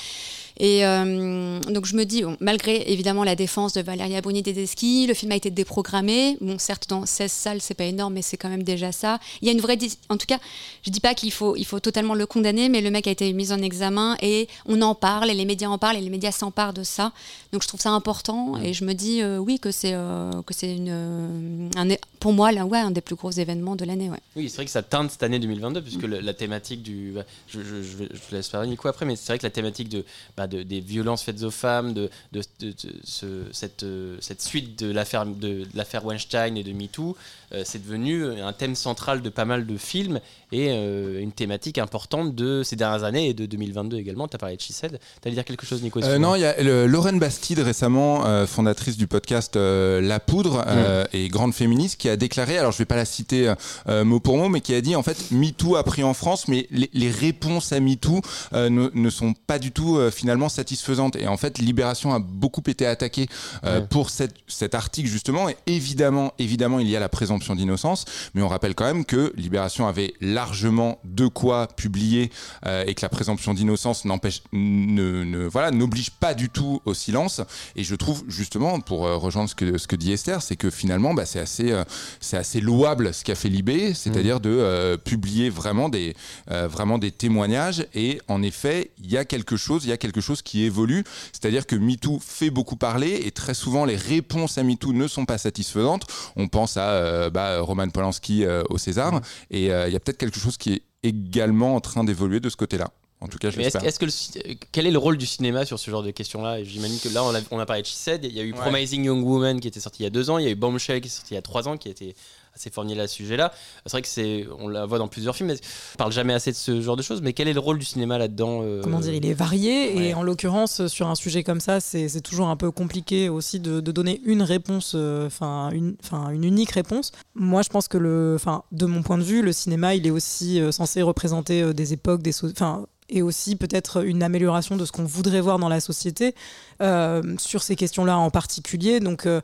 Et 0.59 0.87
euh, 0.87 1.61
donc 1.61 1.87
je 1.87 1.97
me 1.97 2.05
dis, 2.05 2.23
bon, 2.23 2.37
malgré 2.41 2.91
évidemment 2.91 3.25
la 3.25 3.37
défense 3.37 3.73
de 3.75 3.83
Valeria 3.83 4.21
Bruni 4.21 4.43
Tedeschi, 4.43 5.07
le 5.07 5.15
film 5.15 5.33
a 5.33 5.37
été 5.37 5.51
déprogrammé. 5.51 6.39
Bon, 6.41 6.59
certes, 6.59 6.89
dans 6.89 7.05
16 7.05 7.31
salles, 7.31 7.61
c'est 7.61 7.75
pas 7.75 7.85
énorme, 7.85 8.15
mais 8.15 8.23
c'est 8.23 8.37
quand 8.37 8.49
même 8.49 8.63
déjà 8.63 8.93
ça. 8.93 9.19
Il 9.43 9.47
y 9.47 9.51
a 9.51 9.53
une 9.53 9.61
vraie. 9.61 9.79
En 10.09 10.17
tout 10.17 10.27
cas, 10.27 10.39
je 10.83 10.91
dis 10.91 11.01
pas 11.01 11.15
qu'il 11.15 11.33
faut, 11.33 11.57
il 11.57 11.67
faut 11.67 11.81
totalement 11.81 12.15
le 12.15 12.27
condamner, 12.27 12.69
mais 12.69 12.81
le 12.81 12.91
mec 12.91 13.07
a 13.07 13.11
été 13.11 13.33
mis 13.33 13.53
en 13.53 13.61
examen 13.61 14.17
et 14.23 14.49
on 14.67 14.81
en 14.83 14.95
parle, 14.95 15.31
et 15.31 15.35
les 15.35 15.45
médias 15.45 15.69
en 15.69 15.79
parlent, 15.79 15.97
et 15.97 16.01
les 16.01 16.11
médias 16.11 16.33
s'emparent 16.33 16.73
de 16.73 16.83
ça. 16.83 17.13
Donc 17.53 17.63
je 17.63 17.69
trouve 17.69 17.81
ça 17.81 17.91
important, 17.91 18.57
et 18.63 18.73
je 18.73 18.85
me 18.85 18.95
dis, 18.95 19.23
euh, 19.23 19.39
oui, 19.39 19.59
que 19.59 19.71
c'est 19.71 19.93
euh, 19.95 20.43
que 20.43 20.55
c'est 20.55 20.75
une, 20.75 21.71
un 21.77 21.91
pour 22.27 22.33
moi, 22.33 22.51
là, 22.51 22.67
ouais, 22.67 22.79
un 22.81 22.91
des 22.91 23.03
plus 23.03 23.15
gros 23.15 23.31
événements 23.31 23.77
de 23.77 23.85
l'année. 23.85 24.11
Ouais. 24.11 24.19
Oui, 24.35 24.49
c'est 24.49 24.57
vrai 24.57 24.65
que 24.65 24.71
ça 24.73 24.83
teinte 24.83 25.13
cette 25.13 25.23
année 25.23 25.39
2022, 25.39 25.81
puisque 25.81 26.03
le- 26.03 26.19
la 26.19 26.35
thématique 26.35 26.83
du. 26.83 27.13
bah, 27.15 27.23
Je, 27.49 27.61
je, 27.61 27.83
je 27.83 27.97
vais- 27.99 28.09
je 28.13 28.19
te 28.19 28.35
laisse 28.35 28.49
parler, 28.49 28.69
Nico, 28.69 28.89
après, 28.89 29.07
mais 29.07 29.15
c'est 29.15 29.29
vrai 29.29 29.39
que 29.39 29.45
la 29.47 29.51
thématique 29.51 29.89
de, 29.89 30.05
bah, 30.37 30.49
de- 30.49 30.65
des 30.65 30.81
violences 30.81 31.23
faites 31.23 31.41
aux 31.45 31.53
femmes, 31.53 31.95
de, 31.95 32.11
de- 32.33 32.43
de- 32.59 32.71
de 32.71 32.75
ce- 33.05 33.45
cette, 33.53 33.85
euh, 33.85 34.17
cette 34.19 34.43
suite 34.43 34.77
de 34.83 34.91
l'affaire 34.91 35.25
de, 35.25 35.33
de 35.35 35.67
l'affaire 35.77 36.05
Weinstein 36.05 36.57
et 36.57 36.65
de 36.65 36.73
MeToo, 36.73 37.17
euh, 37.53 37.63
c'est 37.65 37.81
devenu 37.81 38.25
un 38.41 38.53
thème 38.53 38.75
central 38.75 39.23
de 39.23 39.29
pas 39.29 39.45
mal 39.45 39.65
de 39.65 39.77
films 39.77 40.19
et 40.51 40.71
euh, 40.71 41.21
une 41.21 41.31
thématique 41.31 41.79
importante 41.79 42.35
de 42.35 42.65
ces 42.65 42.75
dernières 42.75 43.05
années 43.05 43.29
et 43.29 43.35
de 43.35 43.47
2022 43.47 43.99
également. 43.99 44.27
Tu 44.27 44.35
as 44.35 44.39
parlé 44.39 44.57
de 44.57 44.63
Said. 44.63 44.99
Tu 45.23 45.29
allais 45.29 45.35
dire 45.37 45.45
quelque 45.45 45.65
chose, 45.65 45.81
Nico 45.81 46.03
Euh, 46.03 46.19
non, 46.19 46.35
il 46.35 46.41
y 46.41 46.45
a 46.45 46.61
le- 46.61 46.87
Lorraine 46.89 47.21
Bastide 47.21 47.61
récemment, 47.61 48.27
euh, 48.27 48.47
fondatrice 48.47 48.97
du 48.97 49.07
podcast 49.07 49.55
euh, 49.57 50.01
La 50.01 50.19
Poudre 50.19 50.65
euh, 50.67 51.05
et 51.13 51.29
grande 51.29 51.55
féministe, 51.55 52.01
qui 52.01 52.09
a 52.09 52.16
déclaré, 52.17 52.59
alors 52.59 52.73
je 52.73 52.79
vais 52.79 52.85
pas 52.85 52.97
la 52.97 53.05
citer 53.05 53.53
euh, 53.89 54.05
mot 54.05 54.21
pour 54.21 54.37
mot, 54.37 54.49
mais 54.49 54.61
qui 54.61 54.75
a 54.75 54.81
dit 54.81 54.97
en 54.97 55.03
fait 55.03 55.31
MeToo 55.31 55.77
a 55.77 55.85
pris 55.85 56.03
en 56.03 56.15
France, 56.15 56.49
mais 56.49 56.67
les, 56.71 56.91
les 56.93 57.11
réponses 57.11 57.73
à 57.73 57.81
MeToo 57.81 58.21
euh, 58.53 58.69
ne, 58.71 58.91
ne 58.95 59.11
sont 59.11 59.33
pas 59.47 59.59
du 59.59 59.73
tout 59.73 59.97
euh, 59.97 60.11
finalement 60.11 60.49
satisfaisantes. 60.49 61.17
Et 61.17 61.27
en 61.29 61.37
fait, 61.37 61.59
Libération 61.59 62.13
a 62.15 62.19
beaucoup 62.19 62.63
été 62.67 62.87
attaquée 62.87 63.29
euh, 63.65 63.81
Ouais. 63.81 63.87
pour 63.89 64.11
cette, 64.11 64.35
cet 64.47 64.75
article 64.75 65.09
justement. 65.09 65.49
Et 65.49 65.57
évidemment, 65.67 66.33
évidemment, 66.39 66.79
il 66.79 66.89
y 66.89 66.97
a 66.97 67.01
la 67.01 67.09
présomption 67.09 67.55
d'innocence, 67.55 68.05
mais 68.35 68.43
on 68.43 68.49
rappelle 68.49 68.75
quand 68.75 68.85
même 68.87 69.05
que 69.05 69.33
Libération 69.37 69.87
avait 69.87 70.15
largement 70.21 70.99
de 71.05 71.27
quoi 71.27 71.67
publier 71.69 72.31
euh, 72.67 72.85
et 72.87 72.95
que 72.95 73.03
la 73.03 73.09
présomption 73.09 73.55
d'innocence 73.55 74.05
n'empêche 74.05 74.43
ne, 74.53 75.25
ne- 75.25 75.47
voilà 75.47 75.71
n'oblige 75.71 76.11
pas 76.11 76.35
du 76.35 76.49
tout 76.49 76.81
au 76.85 76.95
silence 76.95 77.41
et 77.75 77.85
je 77.85 77.95
trouve 77.95 78.25
justement 78.29 78.81
pour 78.81 79.07
euh, 79.07 79.17
rejoindre 79.17 79.49
ce 79.51 79.55
que 79.55 79.79
ce 79.79 79.87
que 79.87 79.97
dit 79.97 80.13
Esther 80.13 80.43
c'est 80.43 80.57
que 80.57 80.71
finalement 80.71 81.15
bah, 81.15 81.27
c'est 81.27 81.41
assez 81.41 81.73
euh, 81.73 81.85
c'est 82.21 82.37
assez 82.37 82.61
louable 82.61 83.13
ce 83.15 83.25
qu'a 83.25 83.35
fait 83.35 83.49
Libé 83.49 83.95
c'est-à-dire 83.95 84.41
de 84.41 84.51
euh, 84.51 84.97
publier 84.97 85.51
vraiment 85.51 85.89
des 85.89 86.15
euh, 86.51 86.69
vraiment 86.69 86.99
des 86.99 87.11
témoignages. 87.11 87.87
Et 87.95 88.21
en 88.29 88.43
effet 88.43 88.91
il 89.03 89.11
y 89.11 89.17
a 89.17 89.25
quelque 89.25 89.57
chose 89.57 89.85
il 89.85 89.91
y 89.91 89.93
a 89.93 89.97
quelque 89.97 90.21
chose 90.21 90.43
qui 90.43 90.65
évolue. 90.65 91.05
C'est-à-dire 91.33 91.67
que 91.67 91.77
MeToo 91.77 92.19
fait 92.21 92.51
beaucoup 92.51 92.77
parler 92.77 93.23
et 93.25 93.31
très 93.31 93.55
souvent 93.55 93.85
les 93.85 93.97
réponses 93.97 94.59
à 94.59 94.63
MeToo 94.63 94.93
ne 94.93 95.09
sont 95.09 95.27
pas 95.27 95.39
satisfaisantes. 95.39 96.07
On 96.37 96.49
pense 96.49 96.77
à 96.77 96.89
euh, 96.91 97.31
bah, 97.31 97.61
Roman 97.61 97.89
Polanski 97.89 98.45
au 98.69 98.79
César. 98.79 99.21
Et 99.51 99.73
euh, 99.73 99.89
il 99.89 99.93
y 99.93 99.97
a 99.97 100.01
peut-être 100.01 100.19
quelque 100.19 100.39
chose 100.39 100.57
qui 100.57 100.75
est 100.75 100.83
également 101.03 101.77
en 101.77 101.81
train 101.81 102.05
d'évoluer 102.05 102.41
de 102.41 102.49
ce 102.49 102.57
côté-là. 102.57 102.91
En 103.21 103.29
tout 103.29 103.39
cas, 103.39 103.49
je 103.51 103.57
est-ce, 103.59 103.79
l'espère. 103.79 103.85
est-ce 103.85 103.99
que 103.99 104.05
le 104.05 104.51
euh, 104.51 104.55
quel 104.73 104.87
est 104.87 104.91
le 104.91 104.99
rôle 104.99 105.17
du 105.17 105.25
cinéma 105.27 105.65
sur 105.65 105.79
ce 105.79 105.91
genre 105.91 106.03
de 106.03 106.11
questions-là 106.11 106.63
J'imagine 106.63 106.99
que 107.01 107.09
là, 107.09 107.25
on 107.25 107.35
a, 107.35 107.41
on 107.51 107.59
a 107.59 107.65
parlé 107.65 107.81
de 107.83 107.87
She 107.87 107.93
Said, 107.95 108.25
il 108.25 108.33
y 108.33 108.41
a 108.41 108.43
eu 108.43 108.53
Ouais. 108.53 108.59
Promising 108.61 109.05
Young 109.05 109.25
Woman 109.27 109.59
qui 109.61 109.69
était 109.69 109.81
sorti 109.81 110.03
il 110.03 110.05
y 110.05 110.07
a 110.07 110.11
deux 110.11 110.29
ans, 110.29 110.37
il 110.39 110.45
y 110.45 110.49
a 110.49 110.51
eu 110.51 110.55
Bombshell 110.55 111.01
qui 111.01 111.09
est 111.09 111.11
sorti 111.11 111.33
il 111.33 111.37
y 111.37 111.39
a 111.39 111.43
trois 111.43 111.67
ans, 111.67 111.79
qui 111.79 111.89
a 111.89 111.91
été 111.93 112.15
assez 112.55 112.71
fourni 112.71 112.99
à 112.99 113.07
ce 113.09 113.15
sujet-là. 113.15 113.53
C'est 113.85 113.93
vrai 113.93 114.03
que 114.03 114.09
c'est, 114.09 114.47
on 114.59 114.69
la 114.69 114.85
voit 114.87 114.99
dans 114.99 115.09
plusieurs 115.09 115.35
films, 115.37 115.49
mais 115.51 115.59
on 115.95 115.97
parle 115.99 116.13
jamais 116.13 116.33
assez 116.35 116.51
de 116.53 116.57
ce 116.57 116.81
genre 116.83 116.97
de 116.97 117.03
choses. 117.03 117.21
Mais 117.23 117.33
quel 117.35 117.49
est 117.49 117.53
le 117.55 117.61
rôle 117.61 117.79
du 117.79 117.85
cinéma 117.87 118.17
là-dedans 118.19 118.61
euh, 118.63 118.81
Comment 118.83 119.01
dire, 119.01 119.13
il 119.15 119.25
est 119.27 119.35
varié 119.35 119.95
ouais. 119.95 120.05
et 120.09 120.15
en 120.15 120.23
l'occurrence 120.23 120.87
sur 120.87 121.07
un 121.09 121.15
sujet 121.15 121.43
comme 121.43 121.61
ça, 121.61 121.81
c'est 121.81 122.09
c'est 122.09 122.21
toujours 122.23 122.49
un 122.49 122.57
peu 122.57 122.71
compliqué 122.71 123.29
aussi 123.31 123.61
de, 123.61 123.81
de 123.81 123.93
donner 123.93 124.21
une 124.25 124.43
réponse, 124.43 124.93
euh, 124.95 125.27
enfin 125.27 125.71
une, 125.71 125.97
enfin 126.03 126.31
une 126.31 126.45
unique 126.45 126.71
réponse. 126.73 127.13
Moi, 127.35 127.63
je 127.63 127.69
pense 127.71 127.89
que 127.89 127.99
le, 127.99 128.35
enfin 128.37 128.63
de 128.73 128.85
mon 128.87 129.03
point 129.03 129.19
de 129.19 129.23
vue, 129.25 129.41
le 129.43 129.53
cinéma, 129.53 129.95
il 129.95 130.07
est 130.07 130.11
aussi 130.11 130.61
censé 130.71 131.01
représenter 131.03 131.73
des 131.75 131.93
époques, 131.93 132.23
des, 132.23 132.33
so- 132.33 132.49
enfin 132.51 132.87
et 133.09 133.23
aussi 133.23 133.57
peut-être 133.57 134.05
une 134.05 134.23
amélioration 134.23 134.77
de 134.77 134.85
ce 134.85 134.93
qu'on 134.93 135.05
voudrait 135.05 135.41
voir 135.41 135.59
dans 135.59 135.69
la 135.69 135.81
société 135.81 136.35
euh, 136.83 137.23
sur 137.39 137.63
ces 137.63 137.77
questions-là 137.77 138.19
en 138.19 138.31
particulier. 138.31 139.01
Donc 139.01 139.27
euh, 139.27 139.41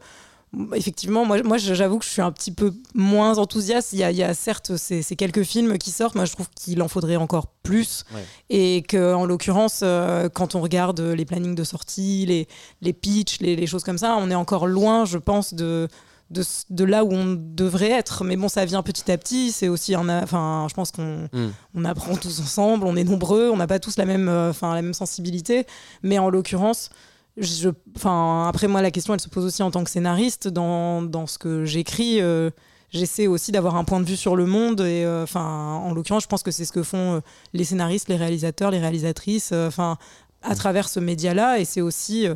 Effectivement, 0.75 1.25
moi, 1.25 1.43
moi 1.43 1.57
j'avoue 1.57 1.99
que 1.99 2.05
je 2.05 2.11
suis 2.11 2.21
un 2.21 2.31
petit 2.31 2.53
peu 2.53 2.75
moins 2.95 3.39
enthousiaste. 3.39 3.95
Il 3.95 4.01
y 4.01 4.05
a, 4.05 4.11
il 4.11 4.19
y 4.19 4.23
a 4.23 4.35
certes 4.35 4.77
ces, 4.77 5.01
ces 5.01 5.17
quelques 5.17 5.45
films 5.45 5.79
qui 5.79 5.91
sortent, 5.91 6.15
moi 6.15 6.27
je 6.27 6.33
trouve 6.33 6.51
qu'il 6.55 6.83
en 6.83 6.89
faudrait 6.89 7.17
encore 7.17 7.47
plus. 7.63 8.05
Ouais. 8.13 8.23
Et 8.51 8.83
que, 8.83 9.15
en 9.15 9.25
l'occurrence, 9.25 9.81
euh, 9.83 10.29
quand 10.29 10.55
on 10.55 10.61
regarde 10.61 11.01
les 11.01 11.25
plannings 11.25 11.55
de 11.55 11.65
sortie, 11.65 12.27
les, 12.27 12.49
les 12.83 12.93
pitchs, 12.93 13.41
les, 13.41 13.57
les 13.57 13.67
choses 13.67 13.83
comme 13.83 13.97
ça, 13.97 14.15
on 14.19 14.31
est 14.31 14.35
encore 14.35 14.67
loin, 14.67 15.07
je 15.07 15.17
pense, 15.17 15.55
de, 15.55 15.89
de, 16.33 16.85
là 16.85 17.05
où 17.05 17.13
on 17.13 17.37
devrait 17.39 17.91
être. 17.91 18.25
Mais 18.25 18.37
bon, 18.37 18.49
ça 18.49 18.65
vient 18.65 18.83
petit 18.83 19.11
à 19.11 19.19
petit. 19.19 19.53
C'est 19.53 19.69
aussi 19.69 19.95
un. 19.95 20.09
Enfin, 20.23 20.67
je 20.69 20.75
pense 20.75 20.91
qu'on 20.91 21.29
Mm. 21.33 21.51
on 21.75 21.85
apprend 21.85 22.17
tous 22.17 22.41
ensemble, 22.41 22.87
on 22.87 22.97
est 22.97 23.05
nombreux, 23.05 23.51
on 23.51 23.57
n'a 23.57 23.67
pas 23.67 23.79
tous 23.79 23.97
la 23.97 24.05
même, 24.05 24.29
euh, 24.29 24.51
enfin, 24.51 24.75
la 24.75 24.83
même 24.83 24.95
sensibilité. 24.95 25.67
Mais 26.03 26.19
en 26.19 26.31
l'occurrence, 26.31 26.91
je, 27.37 27.71
enfin, 27.97 28.47
après 28.49 28.69
moi, 28.69 28.83
la 28.83 28.91
question, 28.91 29.15
elle 29.15 29.21
se 29.21 29.29
pose 29.29 29.45
aussi 29.45 29.63
en 29.63 29.71
tant 29.71 29.85
que 29.85 29.91
scénariste. 29.91 30.49
Dans, 30.49 31.03
dans 31.03 31.27
ce 31.27 31.39
que 31.39 31.65
j'écris, 31.65 32.21
euh, 32.21 32.51
j'essaie 32.91 33.27
aussi 33.27 33.53
d'avoir 33.53 33.77
un 33.77 33.85
point 33.85 34.01
de 34.01 34.07
vue 34.07 34.17
sur 34.17 34.37
le 34.37 34.47
monde. 34.47 34.81
Et 34.81 35.05
euh, 35.05 35.23
enfin, 35.23 35.41
en 35.85 35.95
l'occurrence, 35.95 36.25
je 36.25 36.29
pense 36.29 36.43
que 36.43 36.51
c'est 36.51 36.65
ce 36.65 36.73
que 36.73 36.83
font 36.83 37.23
les 37.53 37.65
scénaristes, 37.65 38.09
les 38.09 38.17
réalisateurs, 38.17 38.71
les 38.71 38.81
réalisatrices, 38.81 39.53
enfin, 39.53 39.97
à 40.43 40.55
travers 40.55 40.89
ce 40.89 41.01
média-là. 41.01 41.59
Et 41.59 41.65
c'est 41.65 41.81
aussi. 41.81 42.27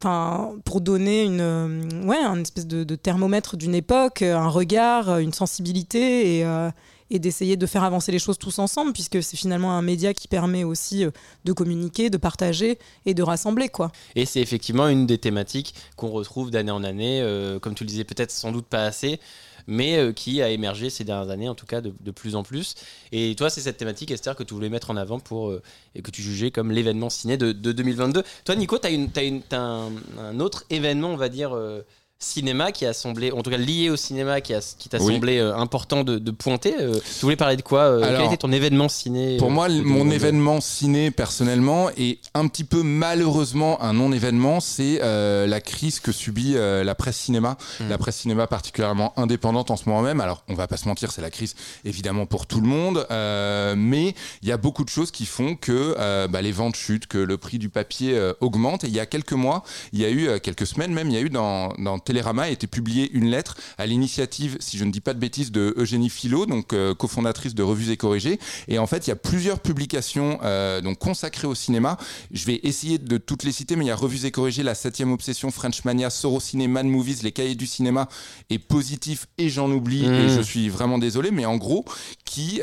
Enfin, 0.00 0.54
pour 0.64 0.80
donner 0.80 1.24
une, 1.24 1.40
euh, 1.40 1.80
ouais, 2.04 2.18
espèce 2.40 2.68
de, 2.68 2.94
thermomètre 2.94 3.56
d'une 3.56 3.74
époque, 3.74 4.22
euh, 4.22 4.36
un 4.36 4.48
regard, 4.48 5.10
euh, 5.10 5.18
une 5.18 5.32
sensibilité, 5.32 6.44
et, 7.10 7.18
d'essayer 7.18 7.56
de 7.56 7.66
faire 7.66 7.82
avancer 7.82 8.12
les 8.12 8.18
choses 8.18 8.38
tous 8.38 8.60
ensemble, 8.60 8.92
puisque 8.92 9.22
c'est 9.22 9.36
finalement 9.36 9.72
un 9.72 9.82
média 9.82 10.14
qui 10.14 10.28
permet 10.28 10.62
aussi 10.62 11.06
de 11.44 11.52
communiquer, 11.52 12.10
de 12.10 12.18
partager 12.18 12.78
et 13.06 13.14
de 13.14 13.22
rassembler, 13.22 13.70
quoi. 13.70 13.90
Et 14.14 14.26
c'est 14.26 14.40
effectivement 14.40 14.88
une 14.88 15.06
des 15.06 15.16
thématiques 15.16 15.74
qu'on 15.96 16.10
retrouve 16.10 16.50
d'année 16.50 16.70
en 16.70 16.84
année, 16.84 17.26
comme 17.62 17.74
tu 17.74 17.84
le 17.84 17.88
disais, 17.88 18.04
peut-être 18.04 18.30
sans 18.30 18.52
doute 18.52 18.66
pas 18.66 18.84
assez, 18.84 19.20
mais 19.68 19.98
euh, 19.98 20.12
qui 20.12 20.42
a 20.42 20.48
émergé 20.48 20.90
ces 20.90 21.04
dernières 21.04 21.30
années, 21.30 21.48
en 21.48 21.54
tout 21.54 21.66
cas 21.66 21.80
de, 21.80 22.10
plus 22.10 22.34
en 22.34 22.42
plus. 22.42 22.74
Et 23.12 23.36
toi, 23.36 23.50
c'est 23.50 23.60
cette 23.60 23.76
thématique, 23.76 24.10
Esther, 24.10 24.34
que 24.34 24.42
tu 24.42 24.54
voulais 24.54 24.70
mettre 24.70 24.90
en 24.90 24.96
avant 24.96 25.20
pour, 25.20 25.50
euh, 25.50 25.62
et 25.94 26.02
que 26.02 26.10
tu 26.10 26.22
jugeais 26.22 26.50
comme 26.50 26.72
l'événement 26.72 27.10
ciné 27.10 27.36
de, 27.36 27.52
de 27.52 27.72
2022. 27.72 28.24
Toi, 28.44 28.56
Nico, 28.56 28.78
tu 28.78 28.88
as, 28.88 29.56
un, 29.56 29.92
un 30.18 30.40
autre 30.40 30.64
événement, 30.70 31.10
on 31.10 31.16
va 31.16 31.28
dire. 31.28 31.56
Cinéma 32.28 32.72
qui 32.72 32.84
a 32.84 32.92
semblé, 32.92 33.30
en 33.30 33.42
tout 33.42 33.50
cas 33.50 33.56
lié 33.56 33.90
au 33.90 33.96
cinéma 33.96 34.40
qui, 34.40 34.52
a, 34.52 34.60
qui 34.76 34.88
t'a 34.88 34.98
Oui. 35.00 35.14
semblé 35.14 35.38
euh, 35.38 35.54
important 35.56 36.02
de, 36.02 36.18
de 36.18 36.30
pointer. 36.32 36.74
Euh, 36.80 36.94
tu 36.94 37.20
voulais 37.22 37.36
parler 37.36 37.56
de 37.56 37.62
quoi 37.62 37.82
euh, 37.82 38.16
Quel 38.16 38.26
était 38.26 38.36
ton 38.38 38.50
événement 38.50 38.88
ciné 38.88 39.36
Pour 39.36 39.48
euh, 39.48 39.52
moi, 39.52 39.68
de 39.68 39.74
mon 39.74 40.04
2022? 40.04 40.14
événement 40.14 40.60
ciné 40.60 41.10
personnellement 41.12 41.90
est 41.96 42.18
un 42.34 42.48
petit 42.48 42.64
peu 42.64 42.82
malheureusement 42.82 43.80
un 43.82 43.92
non-événement, 43.92 44.58
c'est 44.58 44.98
euh, 45.00 45.46
la 45.46 45.60
crise 45.60 46.00
que 46.00 46.10
subit 46.10 46.54
euh, 46.56 46.82
la 46.82 46.96
presse 46.96 47.16
cinéma, 47.16 47.56
Mm. 47.80 47.88
la 47.88 47.98
presse 47.98 48.16
cinéma 48.16 48.46
particulièrement 48.48 49.12
indépendante 49.16 49.70
en 49.70 49.76
ce 49.76 49.88
moment 49.88 50.02
même. 50.02 50.20
Alors, 50.20 50.42
on 50.48 50.54
va 50.54 50.66
pas 50.66 50.76
se 50.76 50.88
mentir, 50.88 51.12
c'est 51.12 51.22
la 51.22 51.30
crise 51.30 51.54
évidemment 51.84 52.26
pour 52.26 52.46
tout 52.46 52.60
le 52.60 52.66
monde, 52.66 53.06
euh, 53.12 53.74
mais 53.76 54.14
il 54.42 54.48
y 54.48 54.52
a 54.52 54.56
beaucoup 54.56 54.84
de 54.84 54.88
choses 54.88 55.12
qui 55.12 55.24
font 55.24 55.54
que 55.54 55.94
euh, 55.98 56.26
bah, 56.26 56.42
les 56.42 56.50
ventes 56.52 56.74
chutent, 56.74 57.06
que 57.06 57.18
le 57.18 57.38
prix 57.38 57.58
du 57.58 57.68
papier 57.68 58.16
euh, 58.18 58.32
augmente. 58.40 58.82
Et 58.82 58.88
il 58.88 58.94
y 58.94 58.98
a 59.00 59.06
quelques 59.06 59.32
mois, 59.34 59.62
il 59.92 60.00
y 60.00 60.04
a 60.04 60.10
eu 60.10 60.40
quelques 60.40 60.66
semaines 60.66 60.92
même, 60.92 61.08
il 61.10 61.14
y 61.14 61.16
a 61.16 61.20
eu 61.20 61.30
dans, 61.30 61.68
dans 61.78 61.98
Télérama 62.08 62.44
a 62.44 62.48
été 62.48 62.66
publiée 62.66 63.10
une 63.12 63.26
lettre 63.26 63.54
à 63.76 63.84
l'initiative, 63.84 64.56
si 64.60 64.78
je 64.78 64.84
ne 64.84 64.90
dis 64.90 65.02
pas 65.02 65.12
de 65.12 65.18
bêtises, 65.18 65.52
de 65.52 65.74
Eugénie 65.76 66.08
Philo, 66.08 66.46
donc 66.46 66.72
euh, 66.72 66.94
cofondatrice 66.94 67.54
de 67.54 67.62
Revues 67.62 67.90
et 67.90 67.98
Corrigées. 67.98 68.40
Et 68.66 68.78
en 68.78 68.86
fait, 68.86 69.06
il 69.06 69.10
y 69.10 69.12
a 69.12 69.16
plusieurs 69.16 69.60
publications 69.60 70.38
euh, 70.42 70.80
donc 70.80 70.98
consacrées 70.98 71.46
au 71.46 71.54
cinéma. 71.54 71.98
Je 72.32 72.46
vais 72.46 72.60
essayer 72.62 72.96
de 72.96 73.18
toutes 73.18 73.42
les 73.42 73.52
citer, 73.52 73.76
mais 73.76 73.84
il 73.84 73.88
y 73.88 73.90
a 73.90 73.96
Revues 73.96 74.24
et 74.24 74.30
Corrigées, 74.30 74.62
La 74.62 74.74
7 74.74 75.02
Obsession, 75.02 75.50
French 75.50 75.84
Mania, 75.84 76.08
Sorociné, 76.08 76.66
Man 76.66 76.88
Movies, 76.88 77.22
Les 77.22 77.32
Cahiers 77.32 77.54
du 77.56 77.66
cinéma 77.66 78.08
et 78.48 78.58
Positif, 78.58 79.26
et 79.36 79.50
j'en 79.50 79.70
oublie, 79.70 80.08
Mmh. 80.08 80.14
et 80.14 80.28
je 80.30 80.40
suis 80.40 80.70
vraiment 80.70 80.98
désolé, 80.98 81.30
mais 81.30 81.44
en 81.44 81.58
gros, 81.58 81.84
qui 82.24 82.62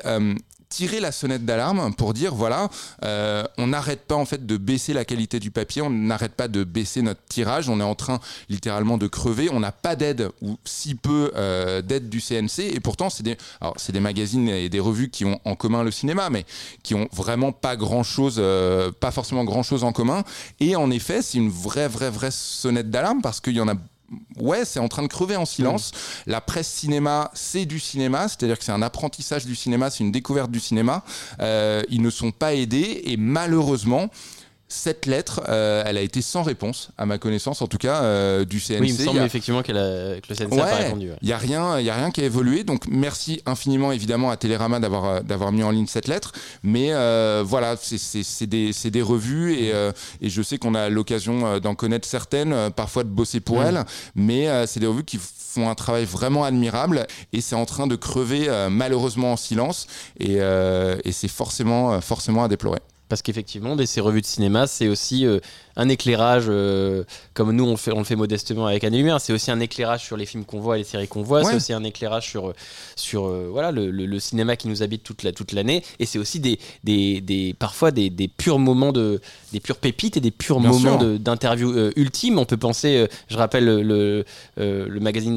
euh, 0.66 0.76
tirait 0.76 1.00
la 1.00 1.12
sonnette 1.12 1.46
d'alarme 1.46 1.94
pour 1.96 2.14
dire 2.14 2.36
voilà, 2.36 2.70
euh, 3.04 3.44
on 3.58 3.68
n'arrête 3.68 4.02
pas 4.02 4.16
en 4.16 4.26
fait 4.26 4.46
de 4.46 4.58
baisser 4.58 4.94
la 4.94 5.06
qualité 5.06 5.40
du 5.40 5.52
papier, 5.52 5.82
on 5.82 5.90
n'arrête 5.90 6.34
pas 6.34 6.48
de 6.48 6.64
baisser 6.64 7.02
notre 7.02 7.22
tirage, 7.30 7.70
on 7.70 7.80
est 7.80 7.84
en 7.84 7.96
train 7.96 8.20
littéralement 8.50 8.98
de 8.98 9.08
crever, 9.08 9.50
on 9.52 9.60
n'a 9.60 9.72
pas 9.72 9.96
d'aide 9.96 10.30
ou 10.42 10.58
si 10.66 10.96
peu 10.96 11.32
euh, 11.36 11.82
d'aide 11.82 12.10
du 12.10 12.20
CNC 12.20 12.60
et 12.60 12.80
pourtant 12.80 13.10
c'est 13.10 13.24
des 13.24 14.00
magazines 14.00 14.50
et 14.50 14.70
des 14.70 14.80
revues 14.80 15.10
qui 15.10 15.26
ont 15.26 15.40
en 15.46 15.56
commun 15.56 15.84
le 15.84 15.92
cinéma 15.92 16.30
mais 16.30 16.46
qui 16.84 16.94
ont 16.94 17.08
vraiment 17.14 17.52
pas 17.52 17.76
grand 17.76 18.04
chose 18.04 18.42
pas 19.00 19.12
forcément 19.12 19.44
grand 19.44 19.64
chose 19.64 19.84
en 19.84 19.92
commun 19.92 20.24
et 20.60 20.76
en 20.76 20.92
effet 20.92 21.22
c'est 21.22 21.38
une 21.38 21.50
vraie 21.50 21.88
vraie 21.88 22.10
vraie 22.10 22.32
sonnette 22.32 22.90
d'alarme 22.90 23.22
parce 23.22 23.40
qu'il 23.40 23.54
y 23.56 23.62
en 23.62 23.68
a 23.68 23.76
Ouais, 24.38 24.66
c'est 24.66 24.80
en 24.80 24.88
train 24.88 25.04
de 25.04 25.08
crever 25.08 25.36
en 25.36 25.46
silence. 25.46 25.92
La 26.28 26.42
presse 26.42 26.68
cinéma, 26.68 27.32
c'est 27.34 27.66
du 27.66 27.80
cinéma, 27.80 28.28
c'est-à-dire 28.28 28.58
que 28.58 28.64
c'est 28.64 28.72
un 28.72 28.82
apprentissage 28.82 29.46
du 29.46 29.56
cinéma, 29.56 29.90
c'est 29.90 30.04
une 30.04 30.12
découverte 30.12 30.52
du 30.52 30.60
cinéma. 30.60 31.04
Euh, 31.40 31.82
ils 31.90 32.02
ne 32.02 32.10
sont 32.10 32.32
pas 32.32 32.54
aidés 32.54 33.02
et 33.06 33.18
malheureusement, 33.18 34.10
cette 34.68 35.06
lettre, 35.06 35.42
euh, 35.48 35.84
elle 35.86 35.96
a 35.98 36.02
été 36.02 36.22
sans 36.24 36.42
réponse, 36.42 36.90
à 36.98 37.06
ma 37.06 37.18
connaissance, 37.20 37.62
en 37.62 37.68
tout 37.68 37.78
cas, 37.78 38.02
euh, 38.02 38.46
du 38.46 38.60
CNC. 38.60 38.80
Oui, 38.82 38.88
il 38.90 38.94
me 38.96 39.00
Il 39.00 39.06
semble 39.06 39.20
a- 39.20 39.26
effectivement 39.26 39.62
qu'elle 39.62 39.78
a- 39.78 40.20
que 40.20 40.28
le 40.28 40.36
CNC 40.36 40.56
n'a 40.56 40.64
pas 40.64 40.72
Ouais, 40.78 40.84
répondu. 40.86 41.10
ouais. 41.12 41.18
il 41.22 41.28
y 41.30 41.34
a 41.34 41.38
rien, 41.38 41.80
y 41.80 41.90
a 41.90 41.96
rien 41.96 42.10
qui 42.10 42.22
a 42.22 42.26
évolué. 42.26 42.64
Donc 42.64 42.86
merci 42.90 43.42
infiniment 43.46 43.92
évidemment 43.92 44.32
à 44.32 44.38
Télérama 44.38 44.80
d'avoir 44.80 45.06
euh, 45.06 45.20
d'avoir 45.22 45.52
mis 45.52 45.62
en 45.64 45.70
ligne 45.72 45.86
cette 45.88 46.08
lettre. 46.08 46.32
Mais 46.64 46.94
euh, 46.94 47.44
voilà, 47.46 47.76
c'est- 47.80 48.46
des 48.48 48.74
c'est 48.74 48.90
des 48.92 49.02
revues 49.04 49.54
et 49.54 49.72
euh, 49.74 49.92
et 50.20 50.30
je 50.30 50.42
sais 50.42 50.58
qu'on 50.58 50.74
a 50.74 50.90
l'occasion 50.90 51.46
euh, 51.46 51.60
d'en 51.60 51.76
connaître 51.76 52.08
certaines, 52.08 52.72
parfois 52.72 53.04
de 53.04 53.10
bosser 53.10 53.40
pour 53.42 53.60
Mm. 53.60 53.66
elles. 53.68 53.86
Mais 54.16 54.48
euh, 54.50 54.66
c'est 54.66 54.80
des 54.80 54.88
revues 54.88 55.04
qui 55.06 55.20
font 55.22 55.70
un 55.70 55.76
travail 55.76 56.06
vraiment 56.06 56.44
admirable 56.44 57.06
et 57.34 57.40
c'est 57.40 57.56
en 57.56 57.66
train 57.66 57.86
de 57.88 57.96
crever 57.96 58.50
euh, 58.50 58.70
malheureusement 58.70 59.34
en 59.34 59.38
silence 59.38 59.86
et, 60.20 60.38
euh, 60.42 60.98
et 61.06 61.12
c'est 61.12 61.28
forcément 61.30 62.02
forcément 62.02 62.44
à 62.44 62.48
déplorer. 62.48 62.80
Parce 63.08 63.22
qu'effectivement, 63.22 63.76
ces 63.86 64.02
revues 64.02 64.22
de 64.22 64.26
cinéma, 64.26 64.68
c'est 64.68 64.88
aussi 64.88 65.26
euh, 65.26 65.40
un 65.78 65.90
éclairage, 65.90 66.46
euh, 66.48 67.04
comme 67.34 67.52
nous 67.52 67.66
on 67.66 67.72
le 67.72 67.78
fait, 67.78 67.92
on 67.92 68.00
le 68.00 68.04
fait 68.06 68.16
modestement 68.16 68.66
avec 68.68 68.84
Anne 68.84 68.94
et 68.94 68.98
Lumière, 68.98 69.20
c'est 69.20 69.34
aussi 69.34 69.52
un 69.52 69.60
éclairage 69.60 70.04
sur 70.04 70.16
les 70.18 70.26
films 70.26 70.46
qu'on 70.46 70.60
voit 70.60 70.76
et 70.78 70.80
les 70.80 70.86
séries 70.86 71.08
qu'on 71.08 71.22
voit, 71.22 71.40
Ouais. 71.42 71.50
c'est 71.50 71.56
aussi 71.58 71.74
un 71.74 71.84
éclairage 71.84 72.28
sur, 72.30 72.54
sur 72.96 73.26
euh, 73.28 73.48
voilà, 73.52 73.72
le, 73.72 73.92
le- 73.92 74.06
le 74.06 74.20
cinéma 74.20 74.56
qui 74.56 74.68
nous 74.68 74.84
habite 74.84 75.04
toute 75.04 75.24
la- 75.24 75.32
toute 75.34 75.52
l'année, 75.52 75.84
et 76.00 76.06
c'est 76.06 76.20
aussi 76.20 76.40
des, 76.40 76.60
des, 76.84 77.20
des- 77.22 77.54
parfois 77.58 77.92
des, 77.92 78.10
des 78.10 78.28
purs 78.28 78.60
moments, 78.60 78.92
de, 78.94 79.20
des 79.52 79.60
pures 79.60 79.78
pépites 79.78 80.18
et 80.18 80.22
des 80.22 80.32
purs 80.32 80.60
Bien 80.60 80.70
moments 80.70 80.98
d'interview 81.20 81.72
euh, 81.72 81.92
ultimes. 81.96 82.40
On 82.40 82.46
peut 82.46 82.58
penser, 82.58 82.98
euh, 82.98 83.08
je 83.30 83.38
rappelle 83.38 83.66
le, 83.66 83.84
le, 83.84 84.26
euh, 84.60 84.86
le 84.88 85.00
magazine 85.00 85.36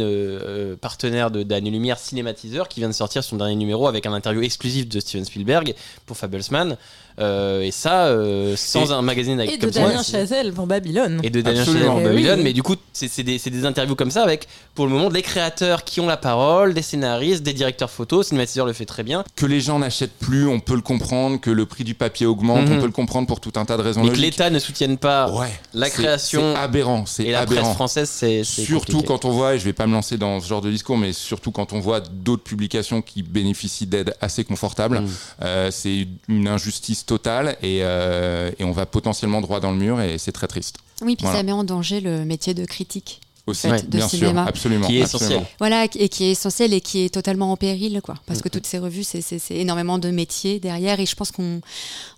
partenaire 0.81 1.31
de 1.31 1.43
d'Anne 1.43 1.67
et 1.67 1.71
Lumière, 1.71 1.99
Cinématiseur, 1.99 2.69
qui 2.69 2.81
vient 2.81 2.89
de 2.89 2.95
sortir 2.95 3.25
son 3.25 3.37
dernier 3.37 3.57
numéro 3.57 3.87
avec 3.87 4.07
un 4.07 4.13
interview 4.13 4.43
exclusif 4.43 4.89
de 4.89 5.01
Steven 5.01 5.25
Spielberg 5.25 5.75
pour 6.07 6.17
Fablesman. 6.17 6.77
Euh, 7.21 7.63
et 7.63 7.73
ça, 7.73 8.07
euh, 8.07 8.55
sans 8.57 8.91
Et- 8.91 8.95
un 8.95 9.03
magazine 9.03 9.41
avec 9.41 9.53
Et 9.55 9.57
de 9.57 9.63
comme 9.63 9.73
ça, 9.73 9.81
Chazelle 10.29 10.53
pour 10.53 10.67
Babylone. 10.67 11.21
et 11.23 11.31
de 11.31 11.41
Absolument. 11.41 11.65
Chazelle 11.65 11.89
en 11.89 11.95
Eh 12.01 12.03
oui. 12.03 12.05
Babylone. 12.15 12.43
Mais 12.43 12.53
du 12.53 12.63
coup, 12.63 12.77
c'est 12.93 13.23
des, 13.23 13.65
interviews 13.65 13.95
comme 13.97 14.11
ça 14.11 14.23
avec, 14.23 14.47
pour 14.75 14.87
le 14.87 14.93
moment, 14.93 15.09
des 15.11 15.23
créateurs 15.23 15.85
qui 15.85 16.01
ont 16.01 16.07
la 16.07 16.17
parole, 16.17 16.75
des 16.75 16.83
scénaristes, 16.83 17.43
des 17.43 17.53
directeurs 17.53 17.91
photos. 17.91 18.29
Cinématiseur 18.29 18.67
le 18.67 18.73
fait 18.73 18.85
très 18.85 19.03
bien. 19.03 19.25
Que 19.37 19.47
les 19.47 19.61
gens 19.61 19.79
n'achètent 19.79 20.19
plus, 20.19 20.47
on 20.47 20.61
peut 20.61 20.75
le 20.75 20.81
comprendre. 20.81 21.41
Que 21.41 21.51
le 21.51 21.67
prix 21.67 21.85
du 21.85 21.95
papier 21.95 22.27
augmente, 22.27 22.67
Mhm. 22.69 22.77
on 22.77 22.81
peut 22.81 22.87
le 22.87 22.93
comprendre 22.93 23.27
pour 23.27 23.41
tout 23.41 23.53
un 23.57 23.65
tas 23.65 23.77
de 23.77 23.83
raisons 23.83 24.03
Mais 24.05 24.11
que 24.11 24.17
l'État 24.17 24.51
ne 24.51 24.59
soutienne 24.59 24.99
pas 24.99 25.31
Ouais, 25.31 25.49
la 25.75 25.91
création 25.91 26.55
c'est 26.55 26.61
aberrant, 26.61 27.07
c'est 27.07 27.25
et 27.25 27.33
la 27.33 27.41
aberrant. 27.41 27.63
presse 27.63 27.75
française, 27.75 28.11
c'est 28.11 28.45
c'est 28.45 28.63
Surtout 28.63 28.93
compliqué. 28.99 29.07
quand 29.09 29.25
on 29.25 29.31
voit, 29.31 29.55
et 29.55 29.59
je 29.59 29.65
vais 29.65 29.73
pas 29.73 29.87
me 29.87 29.93
lancer 29.93 30.17
dans 30.19 30.41
ce 30.41 30.49
genre 30.49 30.61
de 30.61 30.71
discours, 30.71 30.99
mais 30.99 31.13
surtout 31.13 31.51
quand 31.51 31.73
on 31.73 31.81
voit 31.81 32.01
d'autres 32.01 32.43
publications 32.43 33.03
qui 33.03 33.23
bénéficient 33.23 33.87
d'aides 33.87 34.15
assez 34.21 34.45
confortables, 34.45 35.01
Mm. 35.01 35.07
euh, 35.43 35.71
c'est 35.71 36.07
une 36.29 36.49
injustice 36.49 37.07
totale 37.07 37.57
et, 37.63 37.81
euh, 37.83 38.51
et 38.59 38.65
on 38.65 38.73
va 38.73 38.87
potentiellement 38.87 39.41
droit 39.41 39.61
dans 39.61 39.71
le 39.71 39.77
mur 39.79 40.01
et 40.01 40.18
c'est 40.19 40.33
très 40.33 40.47
triste. 40.49 40.79
Oui, 41.03 41.17
puis 41.17 41.25
Voilà. 41.25 41.39
ça 41.39 41.43
met 41.43 41.53
en 41.53 41.65
danger 41.65 42.01
le 42.01 42.25
métier 42.25 42.55
de 42.55 42.65
critique. 42.65 43.21
Aussi, 43.49 43.69
fait, 43.69 43.89
de 43.89 43.97
bien 43.97 44.09
cinéma. 44.09 44.43
sûr, 44.43 44.49
absolument. 44.49 44.87
Qui 44.87 44.99
est 44.99 45.03
absolument. 45.03 45.29
essentiel. 45.31 45.55
Voilà, 45.59 45.85
et 45.99 46.09
qui 46.09 46.25
est 46.25 46.31
essentiel 46.33 46.73
et 46.75 46.81
qui 46.81 47.05
est 47.05 47.09
totalement 47.13 47.51
en 47.53 47.57
péril, 47.57 48.01
quoi. 48.03 48.15
Parce 48.27 48.39
Mm. 48.39 48.43
que 48.43 48.49
toutes 48.49 48.67
ces 48.67 48.79
revues, 48.79 49.05
c'est- 49.05 49.21
c'est 49.21 49.39
c'est 49.39 49.57
énormément 49.57 49.99
de 49.99 50.11
métiers 50.11 50.59
derrière. 50.61 51.01
Et 51.01 51.07
je 51.07 51.15
pense 51.15 51.31
qu'on, 51.31 51.61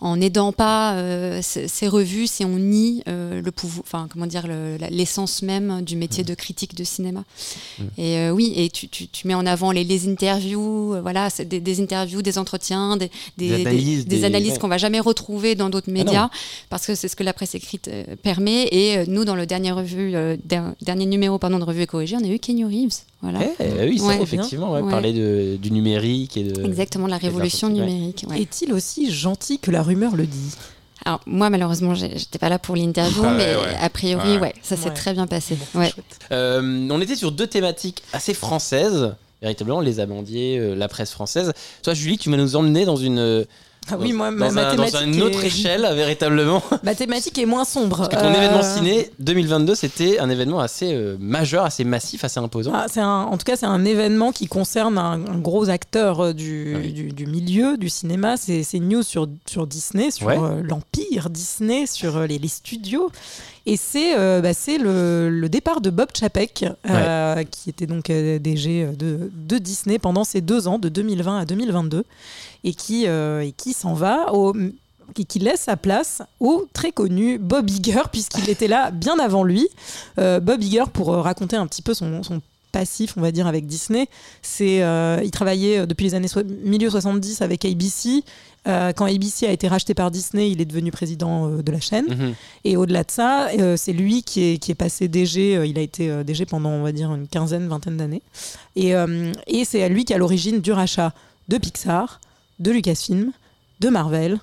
en 0.01 0.17
n'aidant 0.17 0.53
pas 0.53 0.95
euh, 0.95 1.41
ces 1.43 1.89
revues, 1.89 2.27
si 2.27 2.45
on 2.45 2.57
nie 2.59 3.03
euh, 3.09 3.41
le 3.43 3.51
pouvoir, 3.53 3.85
enfin, 3.87 4.09
comment 4.11 4.27
dire, 4.27 4.47
le- 4.47 4.77
la- 4.79 4.91
l'essence 4.91 5.43
même 5.43 5.83
du 5.83 5.97
métier 5.97 6.25
de 6.25 6.35
critique 6.35 6.75
de 6.75 6.85
cinéma. 6.85 7.25
Mm. 7.79 7.83
Et 7.99 8.17
euh, 8.19 8.31
oui, 8.31 8.53
et 8.57 8.69
tu, 8.71 8.89
tu- 8.89 9.09
tu 9.09 9.27
mets 9.29 9.35
en 9.35 9.47
avant 9.47 9.71
les, 9.73 9.85
les 9.85 10.09
interviews, 10.09 10.95
euh, 10.95 11.01
voilà, 11.01 11.31
c'est 11.31 11.45
des, 11.47 11.61
des 11.61 11.81
interviews, 11.81 12.23
des 12.23 12.39
entretiens, 12.39 12.97
des, 12.97 13.11
Des 13.37 13.55
analyses, 13.55 14.07
des, 14.07 14.17
des- 14.19 14.25
analyses 14.25 14.53
ouais. 14.53 14.59
qu'on 14.59 14.69
va 14.69 14.79
jamais 14.79 15.01
retrouver 15.01 15.55
dans 15.55 15.69
d'autres 15.71 15.87
Ah 15.91 15.93
médias, 15.93 16.31
parce 16.69 16.87
que 16.87 16.95
c'est 16.95 17.09
ce 17.09 17.17
que 17.17 17.23
la 17.23 17.33
presse 17.33 17.55
écrite 17.55 17.89
euh, 17.89 18.05
permet. 18.23 18.69
Et 18.73 18.97
euh, 18.99 19.05
nous, 19.07 19.25
dans 19.25 19.35
le 19.37 19.47
dernier 19.47 19.73
revue, 19.73 20.15
euh, 20.15 20.37
der- 20.45 20.75
dernier 20.83 21.07
numéro, 21.07 21.20
pardon, 21.41 21.59
de 21.59 21.65
revue 21.65 21.83
Éco 21.83 21.99
on 21.99 22.25
a 22.25 22.27
eu 22.29 22.39
Kenny 22.39 22.65
Reeves. 22.65 23.01
Voilà. 23.23 23.41
Eh, 23.59 23.89
oui, 23.89 23.99
ça, 23.99 24.07
Ouais. 24.07 24.23
effectivement, 24.23 24.73
ouais, 24.73 24.81
Ouais. 24.81 24.91
parler 24.91 25.13
de, 25.13 25.57
du 25.57 25.71
numérique 25.71 26.37
et 26.37 26.45
de. 26.45 26.65
Exactement, 26.65 27.07
la 27.07 27.19
de 27.19 27.23
la 27.23 27.29
révolution 27.29 27.69
numérique. 27.69 28.25
ouais. 28.29 28.41
Est-il 28.43 28.73
aussi 28.73 29.11
gentil 29.13 29.59
que 29.59 29.71
la 29.71 29.83
rumeur 29.83 30.17
le 30.17 30.27
dit? 30.27 30.53
Alors, 31.05 31.21
moi, 31.27 31.49
malheureusement, 31.51 31.95
j'étais 31.95 32.39
pas 32.39 32.49
là 32.51 32.59
pour 32.59 32.77
l'interview, 32.77 33.23
Ah 33.25 33.35
mais 33.35 33.57
ouais. 33.57 33.75
a 33.81 33.89
priori, 33.89 34.35
Ouais. 34.35 34.41
ouais, 34.41 34.55
ça 34.63 34.77
s'est 34.77 34.89
Ouais. 34.89 34.95
très 34.95 35.15
bien 35.15 35.27
passé. 35.27 35.57
Euh, 36.33 36.89
on 36.91 37.01
était 37.01 37.17
sur 37.17 37.33
deux 37.33 37.47
thématiques 37.47 38.03
assez 38.13 38.35
françaises, 38.35 39.15
véritablement, 39.43 39.81
les 39.81 40.01
amandiers, 40.01 40.59
euh, 40.59 40.75
la 40.75 40.89
presse 40.89 41.11
française. 41.13 41.53
Toi, 41.83 41.95
Julie, 41.95 42.19
tu 42.19 42.31
vas 42.31 42.37
nous 42.37 42.57
emmener 42.57 42.85
dans 42.85 42.97
une. 42.97 43.47
Euh, 43.93 43.97
Ah 43.99 44.03
oui, 44.03 44.13
moi, 44.13 44.31
ma, 44.31 44.49
dans, 44.49 44.55
ma 44.55 44.69
un- 44.71 44.75
dans 44.75 44.87
une 45.01 45.23
autre 45.23 45.43
est- 45.45 45.49
échelle, 45.49 45.83
véritablement. 45.95 46.63
Ma 46.83 46.95
thématique 46.95 47.39
est 47.39 47.47
moins 47.47 47.65
sombre. 47.65 47.97
Parce 47.99 48.09
que 48.09 48.17
ton 48.17 48.27
Euh, 48.33 48.35
événement 48.35 48.63
ciné 48.63 49.11
2022, 49.19 49.75
c'était 49.75 50.19
un 50.19 50.31
événement 50.31 50.61
assez 50.61 50.93
euh, 50.95 51.17
majeur, 51.19 51.65
assez 51.65 51.85
massif, 51.85 52.25
assez 52.25 52.39
imposant. 52.41 52.73
Ah, 52.75 52.87
c'est 52.89 53.03
en 53.03 53.37
tout 53.37 53.45
cas, 53.45 53.57
c'est 53.57 53.67
un 53.67 53.85
événement 53.85 54.33
qui 54.33 54.47
concerne 54.47 54.99
un, 54.99 55.13
un 55.27 55.39
gros 55.39 55.69
acteur 55.71 56.21
euh, 56.21 56.33
du, 56.33 56.77
Oui. 56.77 56.93
du, 56.93 57.13
du 57.13 57.27
milieu 57.27 57.77
du 57.77 57.89
cinéma. 57.89 58.37
C'est 58.37 58.65
news 58.79 59.03
sur, 59.03 59.29
sur 59.47 59.67
Disney, 59.67 60.11
sur 60.11 60.27
Ouais. 60.27 60.39
euh, 60.39 60.63
l'empire 60.63 61.31
Disney, 61.31 61.87
sur 61.87 62.17
euh, 62.17 62.27
les, 62.27 62.39
les 62.39 62.49
studios. 62.49 63.11
Et 63.67 63.77
c'est 63.77 64.19
euh, 64.19 64.41
bah, 64.41 64.51
le, 64.67 65.29
le 65.29 65.49
départ 65.51 65.81
de 65.83 65.91
Bob 65.91 66.09
Chapek, 66.19 66.65
euh, 66.89 67.45
qui 67.51 67.69
était 67.69 67.87
donc 67.87 68.09
euh, 68.09 68.39
DG 68.39 68.87
de, 68.99 69.31
de 69.35 69.59
Disney 69.59 69.99
pendant 69.99 70.25
ces 70.25 70.41
deux 70.41 70.67
ans, 70.67 70.79
de 70.79 70.89
2020 70.89 71.41
à 71.41 71.45
2022, 71.45 72.05
et 72.65 72.75
qui, 72.75 73.07
euh, 73.07 73.41
et 73.41 73.53
qui 73.53 73.73
s'en 73.73 73.95
va 73.95 74.33
au 74.35 74.55
qui, 75.15 75.27
qui 75.27 75.41
laisse 75.41 75.63
sa 75.63 75.77
place 75.77 76.23
au 76.39 76.67
très 76.73 76.93
connu 76.93 77.39
Bob 77.39 77.69
Iger, 77.69 78.03
puisqu'il 78.13 78.49
était 78.49 78.69
là 78.69 78.91
bien 78.93 79.19
avant 79.19 79.43
lui. 79.43 79.67
Euh, 80.19 80.39
Bob 80.39 80.63
Iger, 80.63 80.85
pour 80.93 81.13
euh, 81.13 81.21
raconter 81.21 81.57
un 81.57 81.67
petit 81.67 81.83
peu 81.83 81.95
son, 81.95 82.23
son 82.23 82.41
passif, 82.71 83.15
on 83.17 83.21
va 83.21 83.33
dire, 83.33 83.49
avec 83.49 83.67
Disney, 83.67 84.07
c'est 84.41 84.85
euh, 84.85 85.21
il 85.25 85.33
travaillait 85.33 85.85
depuis 85.89 86.05
les 86.05 86.15
années 86.15 86.29
so- 86.29 86.45
milieu 86.65 86.89
70 86.91 87.43
avec 87.43 87.65
ABC. 87.65 88.23
Euh, 88.69 88.93
quand 88.93 89.07
ABC 89.07 89.47
a 89.49 89.51
été 89.51 89.67
racheté 89.67 89.95
par 89.95 90.13
Disney, 90.13 90.51
il 90.53 90.61
est 90.61 90.65
devenu 90.67 90.93
président 90.93 91.49
euh, 91.49 91.63
de 91.63 91.73
la 91.73 91.81
chaîne. 91.81 92.07
Mhm. 92.09 92.35
Et 92.65 92.77
au-delà 92.77 93.03
de 93.03 93.11
ça, 93.11 93.49
c'est 93.77 93.93
lui 93.93 94.23
qui 94.23 94.45
est, 94.53 94.59
qui 94.59 94.71
est 94.71 94.77
passé 94.77 95.09
DG. 95.09 95.67
il 95.67 95.77
a 95.77 95.83
été 95.83 96.23
DG 96.23 96.47
pendant, 96.47 96.71
on 96.71 96.85
va 96.85 96.93
dire, 96.93 97.13
une 97.13 97.27
quinzaine, 97.27 97.67
vingtaine 97.67 97.97
d'années. 97.97 98.23
Et, 98.77 98.93
et 99.49 99.65
c'est 99.65 99.83
à 99.83 99.89
lui 99.89 100.05
qui 100.05 100.13
est 100.13 100.17
à 100.17 100.21
l'origine 100.21 100.61
du 100.61 100.71
rachat 100.71 101.13
de 101.49 101.59
Pixar, 101.59 102.21
de 102.61 102.71
Lucasfilm, 102.71 103.33
de 103.81 103.89
Marvel, 103.89 104.39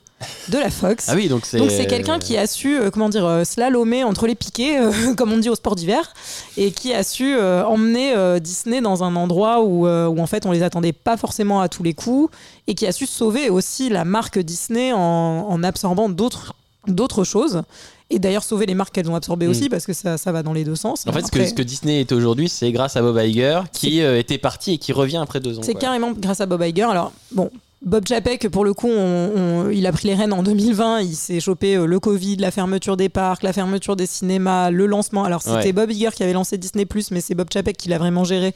de 0.50 0.58
la 0.58 0.72
Fox. 0.72 1.06
Ah 1.10 1.14
oui, 1.16 1.30
donc 1.30 1.46
c'est. 1.46 1.58
Donc 1.60 1.70
c'est 1.70 1.86
quelqu'un 1.86 2.18
qui 2.18 2.38
a 2.38 2.48
su, 2.48 2.76
euh, 2.76 2.90
comment 2.90 3.08
dire, 3.08 3.26
euh, 3.26 3.44
slalomer 3.44 4.04
entre 4.04 4.26
les 4.26 4.34
piquets, 4.34 4.80
euh, 4.82 5.14
comme 5.18 5.32
on 5.32 5.38
dit 5.38 5.50
au 5.50 5.56
sport 5.56 5.76
d'hiver, 5.76 6.12
et 6.58 6.72
qui 6.72 6.92
a 6.94 7.04
su 7.04 7.38
emmener 7.40 8.40
Disney 8.42 8.82
dans 8.82 9.04
un 9.04 9.16
endroit 9.16 9.62
où, 9.62 9.88
où 9.88 10.20
en 10.20 10.28
fait 10.28 10.46
on 10.46 10.52
les 10.52 10.64
attendait 10.64 10.94
pas 10.94 11.18
forcément 11.18 11.62
à 11.62 11.70
tous 11.70 11.84
les 11.84 11.94
coups, 11.94 12.36
et 12.66 12.74
qui 12.74 12.88
a 12.88 12.92
su 12.92 13.06
sauver 13.06 13.50
aussi 13.50 13.90
la 13.90 14.06
marque 14.06 14.40
Disney 14.40 14.92
en, 14.92 14.98
en 15.00 15.64
absorbant 15.64 16.10
d'autres 16.10 16.56
d'autres 16.88 17.24
choses. 17.24 17.62
Et 18.10 18.20
d'ailleurs 18.20 18.44
sauver 18.44 18.66
les 18.66 18.74
marques 18.74 18.94
qu'elles 18.96 19.12
ont 19.12 19.16
absorbées 19.16 19.48
Mm. 19.48 19.52
aussi 19.52 19.68
parce 19.70 19.86
que 19.86 19.92
ça, 19.92 20.18
ça 20.18 20.32
va 20.32 20.42
dans 20.42 20.54
les 20.54 20.64
deux 20.64 20.78
sens. 20.78 21.04
En 21.06 21.12
fait, 21.12 21.26
ce 21.26 21.32
que, 21.32 21.46
ce 21.46 21.54
que 21.54 21.62
Disney 21.62 22.00
est 22.00 22.14
aujourd'hui, 22.14 22.48
c'est 22.48 22.72
grâce 22.72 22.96
à 22.96 23.02
Bob 23.02 23.20
Iger, 23.22 23.64
qui 23.74 24.00
était 24.00 24.38
parti 24.38 24.74
et 24.74 24.78
qui 24.78 24.94
revient 24.94 25.18
après 25.18 25.42
deux 25.42 25.60
ans. 25.60 25.62
C'est 25.62 25.76
carrément 25.76 26.14
grâce 26.14 26.40
à 26.40 26.46
Bob 26.46 26.64
Iger. 26.64 26.84
Alors, 26.84 27.12
bon, 27.34 27.52
Bob 27.86 28.08
Chapek, 28.08 28.50
pour 28.50 28.66
le 28.66 28.74
coup, 28.74 28.88
on- 28.90 29.32
on- 29.36 29.70
il 29.70 29.86
a 29.86 29.92
pris 29.92 30.08
les 30.08 30.16
rênes 30.16 30.34
en 30.34 30.42
2020. 30.44 31.02
Il 31.02 31.16
s'est 31.16 31.40
chopé 31.40 31.76
euh, 31.78 31.86
le 31.86 32.00
Covid, 32.00 32.38
la 32.38 32.50
fermeture 32.52 32.98
des 32.98 33.08
parcs, 33.10 33.44
la 33.44 33.54
fermeture 33.54 33.96
des 33.96 34.08
cinémas, 34.08 34.72
le 34.72 34.88
lancement. 34.88 35.24
Alors, 35.24 35.42
c'était 35.44 35.58
Ouais. 35.58 35.74
Bob 35.74 35.92
Iger 35.92 36.10
qui 36.16 36.24
avait 36.24 36.34
lancé 36.34 36.58
Disney, 36.58 36.88
mais 37.12 37.22
c'est 37.22 37.36
Bob 37.36 37.48
Chapek 37.54 37.78
qui 37.78 37.90
l'a 37.90 38.00
vraiment 38.00 38.24
géré. 38.24 38.56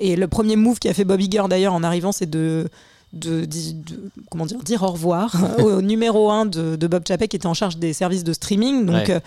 Et 0.00 0.16
le 0.16 0.28
premier 0.28 0.56
move 0.56 0.78
qu'a 0.78 0.92
fait 0.94 1.04
Bob 1.04 1.20
Iger, 1.20 1.44
d'ailleurs, 1.48 1.74
en 1.74 1.82
arrivant, 1.82 2.12
c'est 2.12 2.28
de. 2.28 2.68
De, 3.14 3.46
de- 3.46 3.46
de- 3.46 4.10
comment 4.30 4.44
dire 4.44 4.58
dire 4.62 4.82
au 4.82 4.88
revoir 4.88 5.34
au 5.64 5.80
numéro 5.80 6.30
1 6.30 6.44
de, 6.44 6.76
de 6.76 6.86
Bob 6.86 7.04
Chapek 7.08 7.30
qui 7.30 7.36
était 7.36 7.46
en 7.46 7.54
charge 7.54 7.78
des 7.78 7.94
services 7.94 8.22
de 8.22 8.34
streaming 8.34 8.84
donc 8.84 8.96
Ouais. 8.96 9.10
euh, 9.12 9.20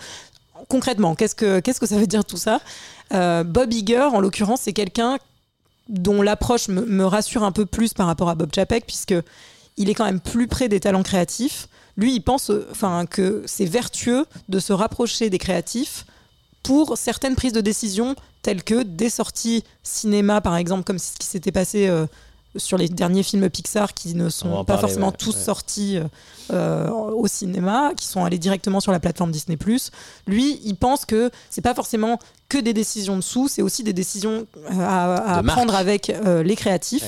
concrètement 0.68 1.16
qu'est-ce 1.16 1.34
que 1.34 1.58
qu'est-ce 1.58 1.80
que 1.80 1.86
ça 1.88 1.96
veut 1.98 2.06
dire 2.06 2.24
tout 2.24 2.36
ça? 2.36 2.60
Euh, 3.12 3.42
Bob 3.42 3.72
Iger 3.72 4.02
en 4.14 4.20
l'occurrence 4.20 4.60
c'est 4.62 4.72
quelqu'un 4.72 5.18
dont 5.88 6.22
l'approche 6.22 6.68
me, 6.68 7.04
rassure 7.04 7.42
un 7.42 7.52
peu 7.52 7.66
plus 7.66 7.94
par 7.94 8.06
rapport 8.06 8.28
à 8.28 8.34
Bob 8.34 8.54
Chapek, 8.54 8.86
puisque 8.86 9.14
il 9.76 9.90
est 9.90 9.94
quand 9.94 10.04
même 10.04 10.20
plus 10.20 10.46
près 10.46 10.68
des 10.68 10.80
talents 10.80 11.02
créatifs. 11.02 11.68
Lui, 11.96 12.14
il 12.14 12.20
pense 12.20 12.50
enfin, 12.70 13.06
que 13.06 13.42
c'est 13.46 13.66
vertueux 13.66 14.26
de 14.48 14.58
se 14.58 14.72
rapprocher 14.72 15.30
des 15.30 15.38
créatifs 15.38 16.06
pour 16.62 16.96
certaines 16.96 17.34
prises 17.34 17.52
de 17.52 17.60
décision, 17.60 18.14
telles 18.42 18.62
que 18.62 18.82
des 18.82 19.10
sorties 19.10 19.64
cinéma, 19.82 20.40
par 20.40 20.56
exemple, 20.56 20.84
comme 20.84 20.98
ce 20.98 21.12
qui 21.18 21.26
s'était 21.26 21.52
passé 21.52 21.88
euh, 21.88 22.06
sur 22.56 22.76
les 22.78 22.88
derniers 22.88 23.22
films 23.22 23.48
Pixar 23.48 23.94
qui 23.94 24.14
ne 24.14 24.28
sont 24.28 24.50
pas 24.64 24.74
parler, 24.74 24.80
forcément 24.82 25.08
ouais, 25.08 25.16
tous 25.18 25.34
ouais. 25.34 25.42
sortis 25.42 25.98
euh, 26.50 26.90
au 26.90 27.26
cinéma, 27.26 27.92
qui 27.96 28.06
sont 28.06 28.24
allés 28.24 28.38
directement 28.38 28.80
sur 28.80 28.92
la 28.92 29.00
plateforme 29.00 29.30
Disney+. 29.30 29.56
Lui, 30.26 30.60
il 30.64 30.76
pense 30.76 31.04
que 31.04 31.30
c'est 31.50 31.62
pas 31.62 31.74
forcément 31.74 32.18
que 32.48 32.58
des 32.58 32.74
décisions 32.74 33.16
de 33.16 33.22
sous, 33.22 33.48
c'est 33.48 33.62
aussi 33.62 33.82
des 33.82 33.94
décisions 33.94 34.46
euh, 34.56 34.70
à, 34.80 35.36
à 35.36 35.40
De 35.40 35.46
marque. 35.46 35.56
prendre 35.56 35.74
avec 35.74 36.10
euh, 36.10 36.42
les 36.42 36.56
créatifs. 36.56 37.02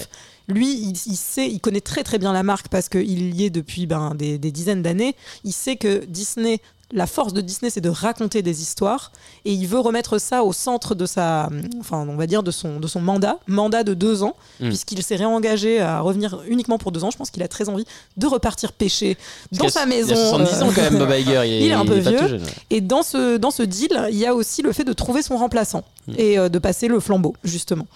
Ouais. 0.49 0.55
Lui, 0.55 0.73
il, 0.75 0.91
il 1.07 1.17
sait, 1.17 1.49
il 1.49 1.61
connaît 1.61 1.81
très 1.81 2.05
très 2.05 2.19
bien 2.19 2.33
la 2.33 2.43
marque 2.43 2.69
parce 2.69 2.89
qu'il 2.89 3.35
y 3.35 3.45
est 3.45 3.51
depuis 3.51 3.87
ben, 3.87 4.15
des, 4.15 4.39
des 4.39 4.53
dizaines 4.53 4.83
d'années. 4.83 5.15
Il 5.43 5.53
sait 5.53 5.77
que 5.77 6.05
Disney, 6.05 6.61
la 6.93 7.07
force 7.07 7.33
de 7.33 7.41
Disney, 7.41 7.71
c'est 7.71 7.81
de 7.81 7.89
raconter 7.89 8.43
des 8.43 8.63
histoires 8.63 9.11
et 9.45 9.53
il 9.53 9.67
veut 9.67 9.81
remettre 9.81 10.19
ça 10.19 10.45
au 10.45 10.53
centre 10.53 10.95
de 10.95 11.07
sa, 11.07 11.49
enfin, 11.81 12.07
on 12.09 12.15
va 12.17 12.27
dire 12.27 12.43
de 12.43 12.51
son, 12.51 12.79
de 12.79 12.87
son 12.87 13.01
mandat, 13.01 13.39
mandat 13.47 13.83
de 13.85 13.95
deux 13.95 14.23
ans, 14.23 14.37
Mm. 14.61 14.69
puisqu'il 14.69 15.03
s'est 15.03 15.17
réengagé 15.17 15.81
à 15.81 16.01
revenir 16.01 16.41
uniquement 16.47 16.79
pour 16.79 16.93
deux 16.93 17.03
ans. 17.03 17.11
Je 17.11 17.17
pense 17.17 17.31
qu'il 17.31 17.43
a 17.43 17.49
très 17.49 17.69
envie 17.69 17.85
de 18.17 18.27
repartir 18.27 18.73
pêcher 18.73 19.17
dans 19.51 19.69
sa 19.69 19.83
a- 19.83 19.87
maison. 19.87 20.15
Il 20.15 20.43
a 20.43 20.47
70 20.47 20.63
ans 20.63 20.73
quand 20.75 20.83
même, 20.83 20.99
Bob 20.99 21.11
Iger. 21.11 21.43
Il, 21.47 21.53
est- 21.53 21.61
il 21.65 21.71
est 21.71 21.73
un 21.73 21.85
peu 21.87 21.99
vieux. 21.99 22.17
tout 22.19 22.29
jeune, 22.29 22.43
ouais. 22.43 22.49
et 22.71 22.81
dans 22.81 23.03
ce, 23.03 23.39
dans 23.39 23.51
ce 23.51 23.63
deal, 23.63 24.09
il 24.11 24.19
y 24.19 24.27
a 24.27 24.35
aussi 24.35 24.63
le 24.63 24.73
fait 24.73 24.85
de 24.85 24.93
trouver 24.93 25.23
son 25.23 25.37
remplaçant 25.37 25.83
Mm. 26.07 26.13
et 26.19 26.39
euh, 26.39 26.49
de 26.51 26.59
passer 26.59 26.87
le 26.87 27.01
flambeau, 27.01 27.35
justement. 27.45 27.87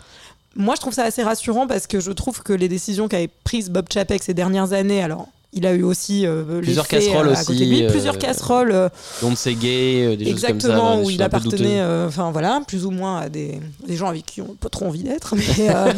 Moi, 0.57 0.75
je 0.77 0.81
trouve 0.81 0.95
ça 0.95 1.05
assez 1.05 1.23
rassurant 1.23 1.67
parce 1.67 1.87
que 1.87 2.01
je 2.01 2.11
trouve 2.11 2.43
que 2.43 2.55
les 2.55 2.69
décisions 2.69 3.07
qu'avait 3.07 3.29
prises 3.45 3.69
Bob 3.71 3.87
Chapek 3.93 4.23
ces 4.23 4.35
dernières 4.35 4.73
années, 4.73 5.03
alors 5.03 5.29
il 5.55 5.67
a 5.67 5.73
eu 5.73 5.83
aussi 5.83 6.27
euh, 6.27 6.61
Plusieurs 6.61 6.85
les 6.85 6.99
faits, 7.01 7.07
casseroles 7.07 7.29
euh, 7.29 7.33
à 7.35 7.45
côté 7.45 7.53
de 7.59 7.65
aussi, 7.65 7.67
lui, 7.67 7.83
euh, 7.85 7.91
plusieurs 7.91 8.19
casseroles. 8.19 8.71
euh, 8.73 8.89
Don't 9.23 9.35
say 9.35 9.55
gay, 9.55 10.05
euh, 10.05 10.17
des 10.17 10.25
choses 10.27 10.43
comme 10.43 10.61
ça. 10.61 10.69
Exactement, 10.69 11.03
où 11.03 11.09
il 11.11 11.23
appartenait, 11.23 11.81
euh, 11.81 12.07
enfin 12.07 12.31
voilà, 12.33 12.61
plus 12.69 12.85
ou 12.85 12.91
moins 12.91 13.19
à 13.21 13.29
des, 13.31 13.59
des 13.87 13.97
gens 13.97 14.09
avec 14.09 14.27
qui 14.27 14.43
on 14.43 14.49
n'a 14.49 14.55
pas 14.61 14.69
trop 14.69 14.85
envie 14.87 15.03
d'être, 15.05 15.35
mais 15.59 15.71
euh, 15.71 15.93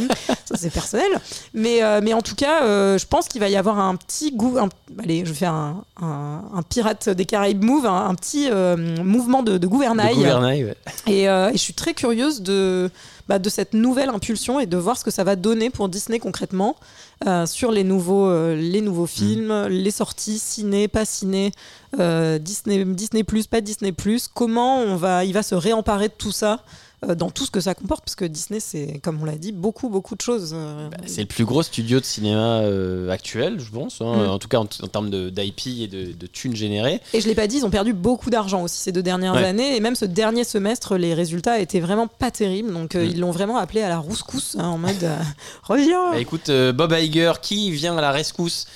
ça 0.44 0.54
c'est 0.56 0.70
personnel. 0.70 1.10
Mais, 1.52 1.82
euh, 1.82 2.00
mais 2.02 2.12
en 2.14 2.22
tout 2.22 2.36
cas, 2.36 2.62
euh, 2.64 2.96
je 2.96 3.06
pense 3.06 3.26
qu'il 3.26 3.40
va 3.40 3.48
y 3.48 3.56
avoir 3.56 3.78
un 3.80 3.96
petit 3.96 4.30
goût. 4.32 4.56
un- 4.58 4.68
allez, 5.02 5.24
je 5.24 5.30
vais 5.30 5.34
faire 5.38 5.52
un, 5.54 5.82
un, 6.00 6.42
un 6.54 6.62
pirate 6.62 7.08
des 7.08 7.24
Caraïbes 7.24 7.64
move, 7.64 7.86
un, 7.86 8.06
un 8.08 8.14
petit 8.14 8.48
euh, 8.50 8.76
mouvement 9.02 9.42
de, 9.42 9.52
de 9.52 9.58
De 9.58 9.66
gouvernail. 9.66 10.14
gouvernail, 10.14 10.64
ouais. 10.64 10.76
Et, 11.12 11.28
euh, 11.28 11.48
et 11.50 11.54
je 11.54 11.58
suis 11.58 11.74
très 11.74 11.92
curieuse 11.94 12.40
de, 12.42 12.88
bah, 13.28 13.38
de 13.40 13.48
cette 13.50 13.74
nouvelle 13.74 14.10
impulsion 14.10 14.60
et 14.60 14.66
de 14.66 14.76
voir 14.76 14.96
ce 14.96 15.02
que 15.04 15.10
ça 15.10 15.24
va 15.24 15.34
donner 15.36 15.70
pour 15.70 15.88
Disney 15.88 16.18
concrètement 16.20 16.76
euh, 17.26 17.44
sur 17.44 17.70
les 17.70 17.84
nouveaux, 17.84 18.30
euh, 18.30 18.56
les 18.56 18.80
nouveaux 18.80 19.06
films, 19.06 19.66
les 19.68 19.90
sorties 19.90 20.38
ciné, 20.38 20.88
pas 20.88 21.04
ciné, 21.04 21.52
euh, 21.98 22.38
Disney, 22.38 22.82
Disney 22.86 23.24
pas 23.50 23.60
Disney 23.60 23.94
Comment 24.32 24.78
on 24.78 24.96
va, 24.96 25.26
il 25.26 25.34
va 25.34 25.42
se 25.42 25.54
réemparer 25.54 26.08
de 26.08 26.14
tout 26.16 26.32
ça 26.32 26.64
dans 27.16 27.30
tout 27.30 27.46
ce 27.46 27.50
que 27.50 27.60
ça 27.60 27.74
comporte, 27.74 28.04
parce 28.04 28.14
que 28.14 28.26
Disney, 28.26 28.60
c'est, 28.60 29.00
comme 29.02 29.22
on 29.22 29.24
l'a 29.24 29.36
dit, 29.38 29.52
beaucoup, 29.52 29.88
beaucoup 29.88 30.14
de 30.16 30.20
choses. 30.20 30.52
euh, 30.54 30.90
C'est 31.06 31.22
le 31.22 31.26
plus 31.26 31.46
gros 31.46 31.62
studio 31.62 31.98
de 31.98 32.04
cinéma 32.04 32.60
euh, 32.60 33.08
actuel, 33.10 33.58
je 33.58 33.70
pense. 33.70 34.00
hein. 34.02 34.26
Mm. 34.26 34.30
En 34.30 34.38
tout 34.38 34.48
cas, 34.48 34.58
en, 34.58 34.64
en 34.64 34.86
termes 34.88 35.08
de- 35.08 35.30
d'IP 35.30 35.66
et 35.80 35.86
de, 35.88 36.12
de 36.12 36.26
thunes 36.26 36.54
générées. 36.54 37.00
Et 37.14 37.20
je 37.22 37.26
l'ai 37.28 37.34
pas 37.34 37.46
dit, 37.46 37.56
ils 37.56 37.64
ont 37.64 37.70
perdu 37.70 37.94
beaucoup 37.94 38.28
d'argent 38.28 38.62
aussi 38.62 38.76
ces 38.76 38.92
deux 38.92 39.02
dernières 39.02 39.34
Ouais. 39.34 39.44
années. 39.44 39.76
Et 39.76 39.80
même 39.80 39.94
ce 39.94 40.04
dernier 40.04 40.44
semestre, 40.44 40.96
les 40.96 41.14
résultats 41.14 41.58
étaient 41.58 41.80
vraiment 41.80 42.06
pas 42.06 42.30
terribles. 42.30 42.72
Donc 42.72 42.94
euh, 42.94 43.04
Mm. 43.06 43.10
ils 43.10 43.20
l'ont 43.20 43.30
vraiment 43.30 43.56
appelé 43.56 43.80
à 43.80 43.88
la 43.88 43.98
rouscousse, 43.98 44.56
hein, 44.58 44.66
en 44.68 44.76
mode 44.78 45.02
euh, 45.02 45.16
reviens. 45.62 46.10
Bah, 46.12 46.18
écoute, 46.20 46.50
euh, 46.50 46.72
Bob 46.72 46.92
Iger, 46.92 47.32
qui 47.40 47.70
vient 47.70 47.96
à 47.96 48.00
la 48.02 48.10
rescousse 48.12 48.66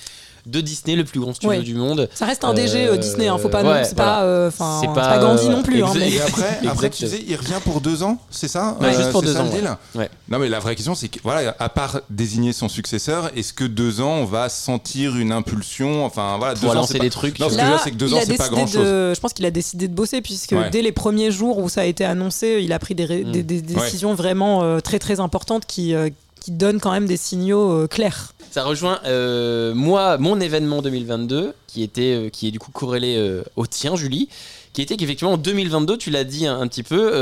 de 0.45 0.61
Disney, 0.61 0.95
le 0.95 1.03
plus 1.03 1.19
grand 1.19 1.33
studio 1.33 1.49
Ouais. 1.49 1.61
du 1.63 1.75
monde. 1.75 2.09
Ça 2.13 2.25
reste 2.25 2.43
un 2.43 2.53
DG 2.53 2.87
euh, 2.87 2.93
Euh, 2.93 2.97
Disney, 2.97 3.27
hein, 3.27 3.37
faut 3.37 3.49
pas, 3.49 3.63
ouais, 3.63 3.79
non, 3.81 3.83
c'est 3.87 3.95
voilà. 3.95 4.11
pas, 4.11 4.23
euh, 4.23 4.51
pas, 4.51 4.81
pas, 4.93 5.17
Gandhi 5.19 5.47
euh, 5.47 5.49
non 5.49 5.63
plus. 5.63 5.83
hein, 5.83 5.91
mais- 5.95 6.11
Et 6.11 6.67
après, 6.67 6.89
tu 6.89 7.03
disais, 7.03 7.23
il 7.27 7.35
revient 7.35 7.59
pour 7.63 7.81
deux 7.81 8.03
ans, 8.03 8.19
c'est 8.29 8.47
ça? 8.47 8.77
Ouais, 8.79 8.93
juste 8.95 9.11
pour 9.11 9.21
deux 9.21 9.33
ça 9.33 9.41
ans, 9.43 9.47
ouais. 9.49 9.61
Ouais. 9.95 10.09
Non, 10.29 10.39
mais 10.39 10.49
la 10.49 10.59
vraie 10.59 10.75
question, 10.75 10.95
c'est 10.95 11.07
que, 11.07 11.19
voilà, 11.23 11.55
à 11.59 11.69
part 11.69 12.01
désigner 12.09 12.53
son 12.53 12.69
successeur, 12.69 13.31
est-ce 13.35 13.53
que 13.53 13.63
deux 13.63 14.01
ans, 14.01 14.17
on 14.21 14.25
va 14.25 14.49
sentir 14.49 15.15
une 15.17 15.31
impulsion? 15.31 16.05
Enfin, 16.05 16.35
voilà, 16.37 16.53
deux 16.55 16.61
Pour 16.61 16.71
ans, 16.71 16.75
lancer 16.75 16.97
pas- 16.97 17.03
des 17.03 17.09
trucs. 17.09 17.39
Non, 17.39 17.49
ce 17.49 17.55
que 17.55 17.55
sur- 17.55 17.61
je 17.61 17.65
veux 17.65 17.71
Là, 17.71 17.75
dire, 17.77 17.83
c'est 17.83 17.91
que 17.91 17.95
deux 17.97 18.07
il 18.07 18.13
ans, 18.13 18.17
a 18.17 18.21
c'est 18.21 18.37
pas 18.37 18.49
décidé 18.49 18.55
grand-chose. 18.55 18.85
de- 18.85 19.13
Je 19.15 19.19
pense 19.19 19.33
qu'il 19.33 19.45
a 19.45 19.51
décidé 19.51 19.87
de 19.87 19.93
bosser 19.93 20.21
puisque 20.21 20.55
dès 20.71 20.81
les 20.81 20.91
premiers 20.91 21.31
jours 21.31 21.57
où 21.57 21.69
ça 21.69 21.81
a 21.81 21.85
été 21.85 22.05
annoncé, 22.05 22.59
il 22.61 22.71
a 22.73 22.79
pris 22.79 22.95
des, 22.95 23.05
ré- 23.05 23.23
Mm. 23.25 23.31
des- 23.31 23.43
des 23.43 23.61
décisions 23.61 24.13
vraiment 24.13 24.63
euh, 24.63 24.79
très 24.79 24.99
très 24.99 25.19
importantes 25.19 25.65
qui, 25.65 25.93
euh, 25.95 26.09
qui 26.45 26.51
donnent 26.51 26.79
quand 26.79 26.91
même 26.91 27.07
des 27.07 27.17
signaux 27.17 27.71
euh, 27.71 27.87
clairs. 27.87 28.33
Ça 28.51 28.63
rejoint 28.63 28.99
euh, 29.05 29.73
moi 29.73 30.19
mon 30.19 30.39
événement 30.39 30.83
2022 30.83 31.55
qui 31.65 31.81
était 31.81 32.13
euh, 32.13 32.29
qui 32.29 32.47
est 32.47 32.51
du 32.51 32.59
coup 32.59 32.69
corrélé 32.71 33.41
au 33.55 33.65
tien 33.65 33.95
Julie 33.95 34.29
qui 34.71 34.83
était 34.83 34.95
qu'effectivement 34.95 35.33
en 35.33 35.37
2022 35.37 35.97
tu 35.97 36.11
l'as 36.11 36.23
dit 36.23 36.45
un, 36.45 36.67
petit 36.67 36.83
peu 36.83 37.13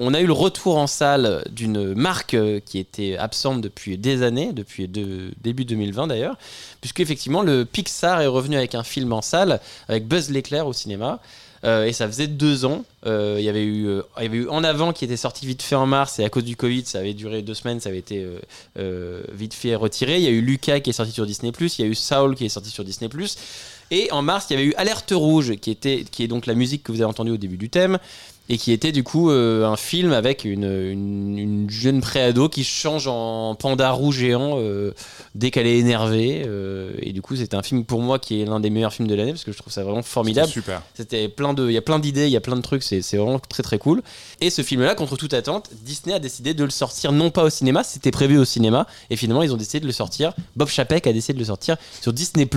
on 0.00 0.14
a 0.14 0.20
eu 0.22 0.26
le 0.26 0.32
retour 0.32 0.78
en 0.78 0.86
salle 0.86 1.44
d'une 1.50 1.92
marque 1.94 2.36
qui 2.64 2.78
était 2.78 3.18
absente 3.18 3.60
depuis 3.60 3.98
des 3.98 4.22
années 4.22 4.52
depuis 4.54 4.88
de- 4.88 5.30
début 5.42 5.66
2020 5.66 6.06
d'ailleurs 6.06 6.36
puisque 6.80 7.00
effectivement 7.00 7.42
le 7.42 7.64
Pixar 7.66 8.22
est 8.22 8.26
revenu 8.26 8.56
avec 8.56 8.74
un 8.74 8.82
film 8.84 9.12
en 9.12 9.22
salle 9.22 9.60
avec 9.88 10.08
Buzz 10.08 10.30
l'éclair 10.30 10.66
au 10.66 10.72
cinéma 10.72 11.20
Euh, 11.64 11.86
et 11.86 11.92
ça 11.92 12.06
faisait 12.06 12.26
deux 12.26 12.64
ans. 12.64 12.84
Euh, 13.06 13.36
Il 13.38 13.44
y 13.44 13.48
avait 13.48 13.64
eu, 13.64 13.86
euh, 13.88 14.02
y 14.20 14.26
avait 14.26 14.38
eu 14.38 14.48
En 14.48 14.64
avant 14.64 14.92
qui 14.92 15.04
était 15.04 15.16
sorti 15.16 15.46
vite 15.46 15.62
fait 15.62 15.74
en 15.74 15.86
mars 15.86 16.18
et 16.18 16.24
à 16.24 16.28
cause 16.28 16.44
du 16.44 16.56
Covid, 16.56 16.84
ça 16.84 16.98
avait 16.98 17.14
duré 17.14 17.42
deux 17.42 17.54
semaines, 17.54 17.80
ça 17.80 17.88
avait 17.88 17.98
été 17.98 18.26
vite 19.32 19.54
fait 19.54 19.74
retiré. 19.74 20.16
Il 20.16 20.22
y 20.22 20.26
a 20.26 20.30
eu 20.30 20.40
Lucas 20.40 20.80
qui 20.80 20.90
est 20.90 20.92
sorti 20.92 21.12
sur 21.12 21.26
Disney+, 21.26 21.52
il 21.60 21.84
y 21.84 21.84
a 21.84 21.90
eu 21.90 21.94
Saul 21.94 22.34
qui 22.34 22.44
est 22.44 22.48
sorti 22.48 22.70
sur 22.70 22.84
Disney+. 22.84 23.08
Et 23.90 24.10
en 24.12 24.20
mars, 24.22 24.46
il 24.50 24.54
y 24.54 24.56
avait 24.56 24.66
eu 24.66 24.74
Alerte 24.76 25.12
Rouge, 25.14 25.56
qui, 25.56 25.70
était, 25.70 26.04
qui 26.10 26.22
est 26.22 26.28
donc 26.28 26.44
la 26.46 26.54
musique 26.54 26.82
que 26.82 26.92
vous 26.92 27.00
avez 27.00 27.08
entendue 27.08 27.30
au 27.30 27.36
début 27.38 27.56
du 27.56 27.70
thème, 27.70 27.98
et 28.48 28.58
qui 28.58 28.72
était 28.72 28.92
du 28.92 29.02
coup 29.02 29.30
euh, 29.30 29.66
un 29.66 29.76
film 29.76 30.12
avec 30.12 30.44
une, 30.44 30.64
une, 30.64 31.38
une 31.38 31.70
jeune 31.70 32.00
préado 32.00 32.48
qui 32.48 32.64
change 32.64 33.06
en 33.06 33.54
panda 33.54 33.90
roux 33.90 34.12
géant 34.12 34.54
euh, 34.56 34.92
dès 35.34 35.50
qu'elle 35.50 35.66
est 35.66 35.78
énervée. 35.78 36.44
euh, 36.46 36.92
et 37.00 37.12
du 37.12 37.22
coup, 37.22 37.36
c'était 37.36 37.56
un 37.56 37.62
film 37.62 37.84
pour 37.84 38.00
moi 38.00 38.18
qui 38.18 38.40
est 38.40 38.44
l'un 38.44 38.60
des 38.60 38.70
meilleurs 38.70 38.92
films 38.92 39.08
de 39.08 39.14
l'année, 39.14 39.32
parce 39.32 39.44
que 39.44 39.52
je 39.52 39.58
trouve 39.58 39.72
ça 39.72 39.84
vraiment 39.84 40.02
formidable. 40.02 40.50
Super. 40.50 40.82
C'était 40.94 41.28
plein 41.28 41.54
de, 41.54 41.68
il 41.68 41.72
y 41.72 41.76
a 41.76 41.82
plein 41.82 41.98
d'idées, 41.98 42.26
il 42.26 42.32
y 42.32 42.36
a 42.36 42.40
plein 42.40 42.56
de 42.56 42.62
trucs, 42.62 42.82
c'est 42.82 43.02
c'est 43.02 43.16
vraiment 43.16 43.38
très 43.38 43.62
très 43.62 43.78
cool. 43.78 44.02
Et 44.40 44.50
ce 44.50 44.62
film-là, 44.62 44.94
contre 44.94 45.16
toute 45.16 45.34
attente, 45.34 45.70
Disney 45.82 46.14
a 46.14 46.18
décidé 46.18 46.54
de 46.54 46.64
le 46.64 46.70
sortir 46.70 47.12
non 47.12 47.30
pas 47.30 47.44
au 47.44 47.50
cinéma, 47.50 47.84
c'était 47.84 48.10
prévu 48.10 48.38
au 48.38 48.44
cinéma, 48.44 48.86
et 49.10 49.16
finalement 49.16 49.42
ils 49.42 49.52
ont 49.52 49.56
décidé 49.56 49.80
de 49.80 49.86
le 49.86 49.92
sortir. 49.92 50.32
Bob 50.56 50.68
Chapek 50.68 51.06
a 51.06 51.12
décidé 51.12 51.34
de 51.34 51.38
le 51.38 51.44
sortir 51.44 51.76
sur 52.00 52.12
Disney+. 52.12 52.48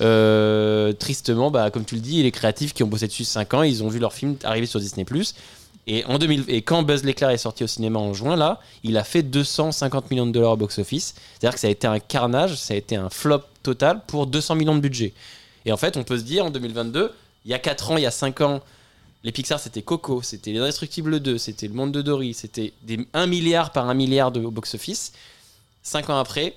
Euh, 0.00 0.92
tristement, 0.92 1.50
bah, 1.50 1.70
comme 1.70 1.84
tu 1.84 1.94
le 1.94 2.00
dis, 2.00 2.22
les 2.22 2.30
créatifs 2.30 2.72
qui 2.72 2.82
ont 2.82 2.86
bossé 2.86 3.06
dessus 3.06 3.24
5 3.24 3.54
ans, 3.54 3.62
ils 3.62 3.84
ont 3.84 3.88
vu 3.88 3.98
leur 3.98 4.12
film 4.12 4.36
arriver 4.44 4.66
sur 4.66 4.80
Disney+. 4.80 5.04
Et, 5.86 6.04
en 6.04 6.18
2000, 6.18 6.44
et 6.48 6.62
quand 6.62 6.82
Buzz 6.82 7.04
l'éclair 7.04 7.30
est 7.30 7.38
sorti 7.38 7.64
au 7.64 7.66
cinéma 7.66 7.98
en 7.98 8.14
juin, 8.14 8.36
là, 8.36 8.60
il 8.84 8.96
a 8.96 9.04
fait 9.04 9.22
250 9.22 10.10
millions 10.10 10.26
de 10.26 10.32
dollars 10.32 10.52
au 10.52 10.56
box-office. 10.56 11.14
C'est-à-dire 11.16 11.54
que 11.54 11.60
ça 11.60 11.66
a 11.66 11.70
été 11.70 11.86
un 11.86 11.98
carnage, 11.98 12.54
ça 12.56 12.74
a 12.74 12.76
été 12.76 12.96
un 12.96 13.10
flop 13.10 13.42
total 13.62 14.00
pour 14.06 14.26
200 14.26 14.54
millions 14.54 14.74
de 14.74 14.80
budget. 14.80 15.12
Et 15.66 15.72
en 15.72 15.76
fait, 15.76 15.96
on 15.96 16.04
peut 16.04 16.18
se 16.18 16.24
dire 16.24 16.44
en 16.44 16.50
2022, 16.50 17.12
il 17.44 17.50
y 17.50 17.54
a 17.54 17.58
4 17.58 17.90
ans, 17.90 17.96
il 17.96 18.02
y 18.02 18.06
a 18.06 18.10
5 18.10 18.40
ans, 18.40 18.60
les 19.24 19.32
Pixar 19.32 19.60
c'était 19.60 19.82
Coco, 19.82 20.22
c'était 20.22 20.52
Les 20.52 20.58
Indestructibles 20.58 21.20
2, 21.20 21.38
c'était 21.38 21.68
Le 21.68 21.74
Monde 21.74 21.92
de 21.92 22.02
Dory, 22.02 22.34
c'était 22.34 22.72
des 22.82 23.06
1 23.12 23.26
milliard 23.26 23.72
par 23.72 23.88
1 23.88 23.94
milliard 23.94 24.32
de 24.32 24.40
box-office. 24.40 25.12
5 25.82 26.10
ans 26.10 26.18
après, 26.18 26.54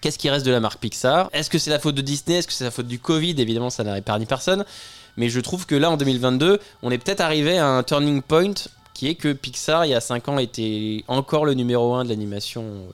qu'est-ce 0.00 0.18
qui 0.18 0.30
reste 0.30 0.46
de 0.46 0.50
la 0.50 0.60
marque 0.60 0.80
Pixar? 0.80 1.28
Est-ce 1.32 1.50
que 1.50 1.58
c'est 1.58 1.70
la 1.70 1.78
faute 1.78 1.94
de 1.94 2.02
Disney? 2.02 2.38
Est-ce 2.38 2.46
que 2.46 2.52
c'est 2.52 2.64
la 2.64 2.70
faute 2.70 2.86
du 2.86 2.98
Covid? 2.98 3.34
Évidemment, 3.38 3.70
ça 3.70 3.84
n'a 3.84 3.98
épargné 3.98 4.26
personne. 4.26 4.64
Mais 5.16 5.28
je 5.28 5.40
trouve 5.40 5.66
que 5.66 5.74
là, 5.74 5.90
en 5.90 5.96
2022, 5.96 6.58
on 6.82 6.90
est 6.90 6.98
peut-être 6.98 7.20
arrivé 7.20 7.58
à 7.58 7.66
un 7.66 7.82
turning 7.82 8.20
point 8.22 8.54
qui 8.94 9.08
est 9.08 9.14
que 9.14 9.32
Pixar, 9.32 9.84
il 9.86 9.90
y 9.90 9.94
a 9.94 10.00
5 10.00 10.28
ans, 10.28 10.38
était 10.38 11.04
encore 11.08 11.44
le 11.44 11.54
numéro 11.54 11.94
1 11.94 12.04
de 12.04 12.08
l'animation, 12.08 12.62
euh, 12.62 12.90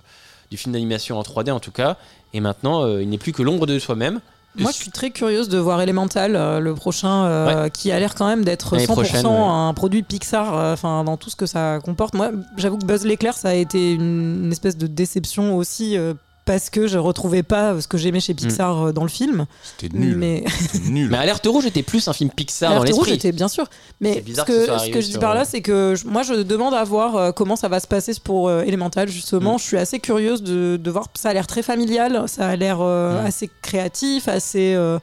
du 0.50 0.56
film 0.56 0.72
d'animation 0.72 1.18
en 1.18 1.22
3D 1.22 1.50
en 1.50 1.60
tout 1.60 1.72
cas. 1.72 1.96
Et 2.32 2.40
maintenant, 2.40 2.84
euh, 2.84 3.02
il 3.02 3.08
n'est 3.08 3.18
plus 3.18 3.32
que 3.32 3.42
l'ombre 3.42 3.66
de 3.66 3.78
soi-même. 3.78 4.20
Moi, 4.56 4.72
je 4.72 4.76
suis 4.76 4.90
très 4.90 5.10
curieuse 5.10 5.48
de 5.48 5.58
voir 5.58 5.80
Elemental, 5.80 6.34
euh, 6.34 6.58
le 6.58 6.74
prochain, 6.74 7.24
euh, 7.24 7.68
qui 7.68 7.92
a 7.92 8.00
l'air 8.00 8.14
quand 8.14 8.26
même 8.26 8.44
d'être 8.44 8.74
L'année 8.74 8.86
100% 8.86 8.92
prochaine, 8.92 9.26
ouais. 9.26 9.32
un 9.32 9.72
produit 9.74 10.02
Pixar, 10.02 10.54
euh, 10.54 10.72
enfin 10.72 11.04
dans 11.04 11.16
tout 11.16 11.30
ce 11.30 11.36
que 11.36 11.46
ça 11.46 11.78
comporte. 11.84 12.14
Moi, 12.14 12.32
j'avoue 12.56 12.76
que 12.78 12.84
Buzz 12.84 13.04
l'éclair, 13.04 13.34
ça 13.34 13.50
a 13.50 13.54
été 13.54 13.94
une 13.94 14.50
espèce 14.50 14.76
de 14.76 14.88
déception 14.88 15.56
aussi. 15.56 15.96
Parce 16.44 16.70
que 16.70 16.87
je 16.87 16.98
retrouvais 16.98 17.42
pas 17.42 17.81
ce 17.81 17.87
que 17.87 17.96
j'aimais 17.98 18.20
chez 18.20 18.35
Pixar 18.35 18.87
euh, 18.87 18.92
dans 18.92 19.03
le 19.03 19.09
film. 19.09 19.46
C'était 19.62 19.96
nul. 19.96 20.16
Mais 20.16 20.44
C'était 20.72 20.88
nul. 20.88 21.09
Mais 21.11 21.18
Alerte 21.18 21.46
Rouge 21.46 21.66
était 21.66 21.83
plus 21.83 22.09
un 22.09 22.12
film 22.12 22.31
Pixar 22.31 22.70
dans 22.74 22.81
Alerte 22.83 22.96
Rouge 22.96 23.09
l'esprit. 23.09 23.29
était 23.29 23.37
bien 23.37 23.48
sûr. 23.48 23.66
Mais 24.00 24.24
ce 24.35 24.42
que 24.42 24.66
ce 24.79 25.00
je 25.00 25.12
dis 25.12 25.18
par 25.18 25.35
là, 25.35 25.42
euh, 25.42 25.46
c'est 25.48 25.61
que 25.62 25.94
je- 25.96 26.07
moi, 26.07 26.22
je 26.22 26.35
demande 26.35 26.74
à 26.74 26.83
voir 26.85 27.16
euh, 27.16 27.33
comment 27.33 27.57
ça 27.57 27.68
va 27.68 27.79
se 27.81 27.87
passer 27.87 28.12
pour 28.24 28.48
euh, 28.48 28.62
Elemental, 28.62 29.09
justement. 29.09 29.55
Mm. 29.55 29.59
Je 29.59 29.64
suis 29.64 29.76
assez 29.76 30.00
curieuse 30.00 30.42
de, 30.42 30.76
de 30.76 30.90
voir. 30.90 31.07
Ça 31.14 31.29
a 31.31 31.33
l'air 31.35 31.46
très 31.46 31.62
familial, 31.62 32.24
ça 32.26 32.48
a 32.48 32.57
l'air 32.57 32.79
euh, 32.81 33.22
Mm. 33.22 33.26
assez 33.26 33.50
créatif, 33.62 34.26
assez, 34.29 34.74
euh, 34.74 34.98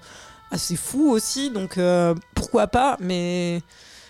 assez 0.52 0.76
fou 0.76 1.10
aussi. 1.12 1.50
Donc 1.50 1.78
euh, 1.78 2.14
pourquoi 2.36 2.68
pas 2.68 2.98
Mais 3.00 3.62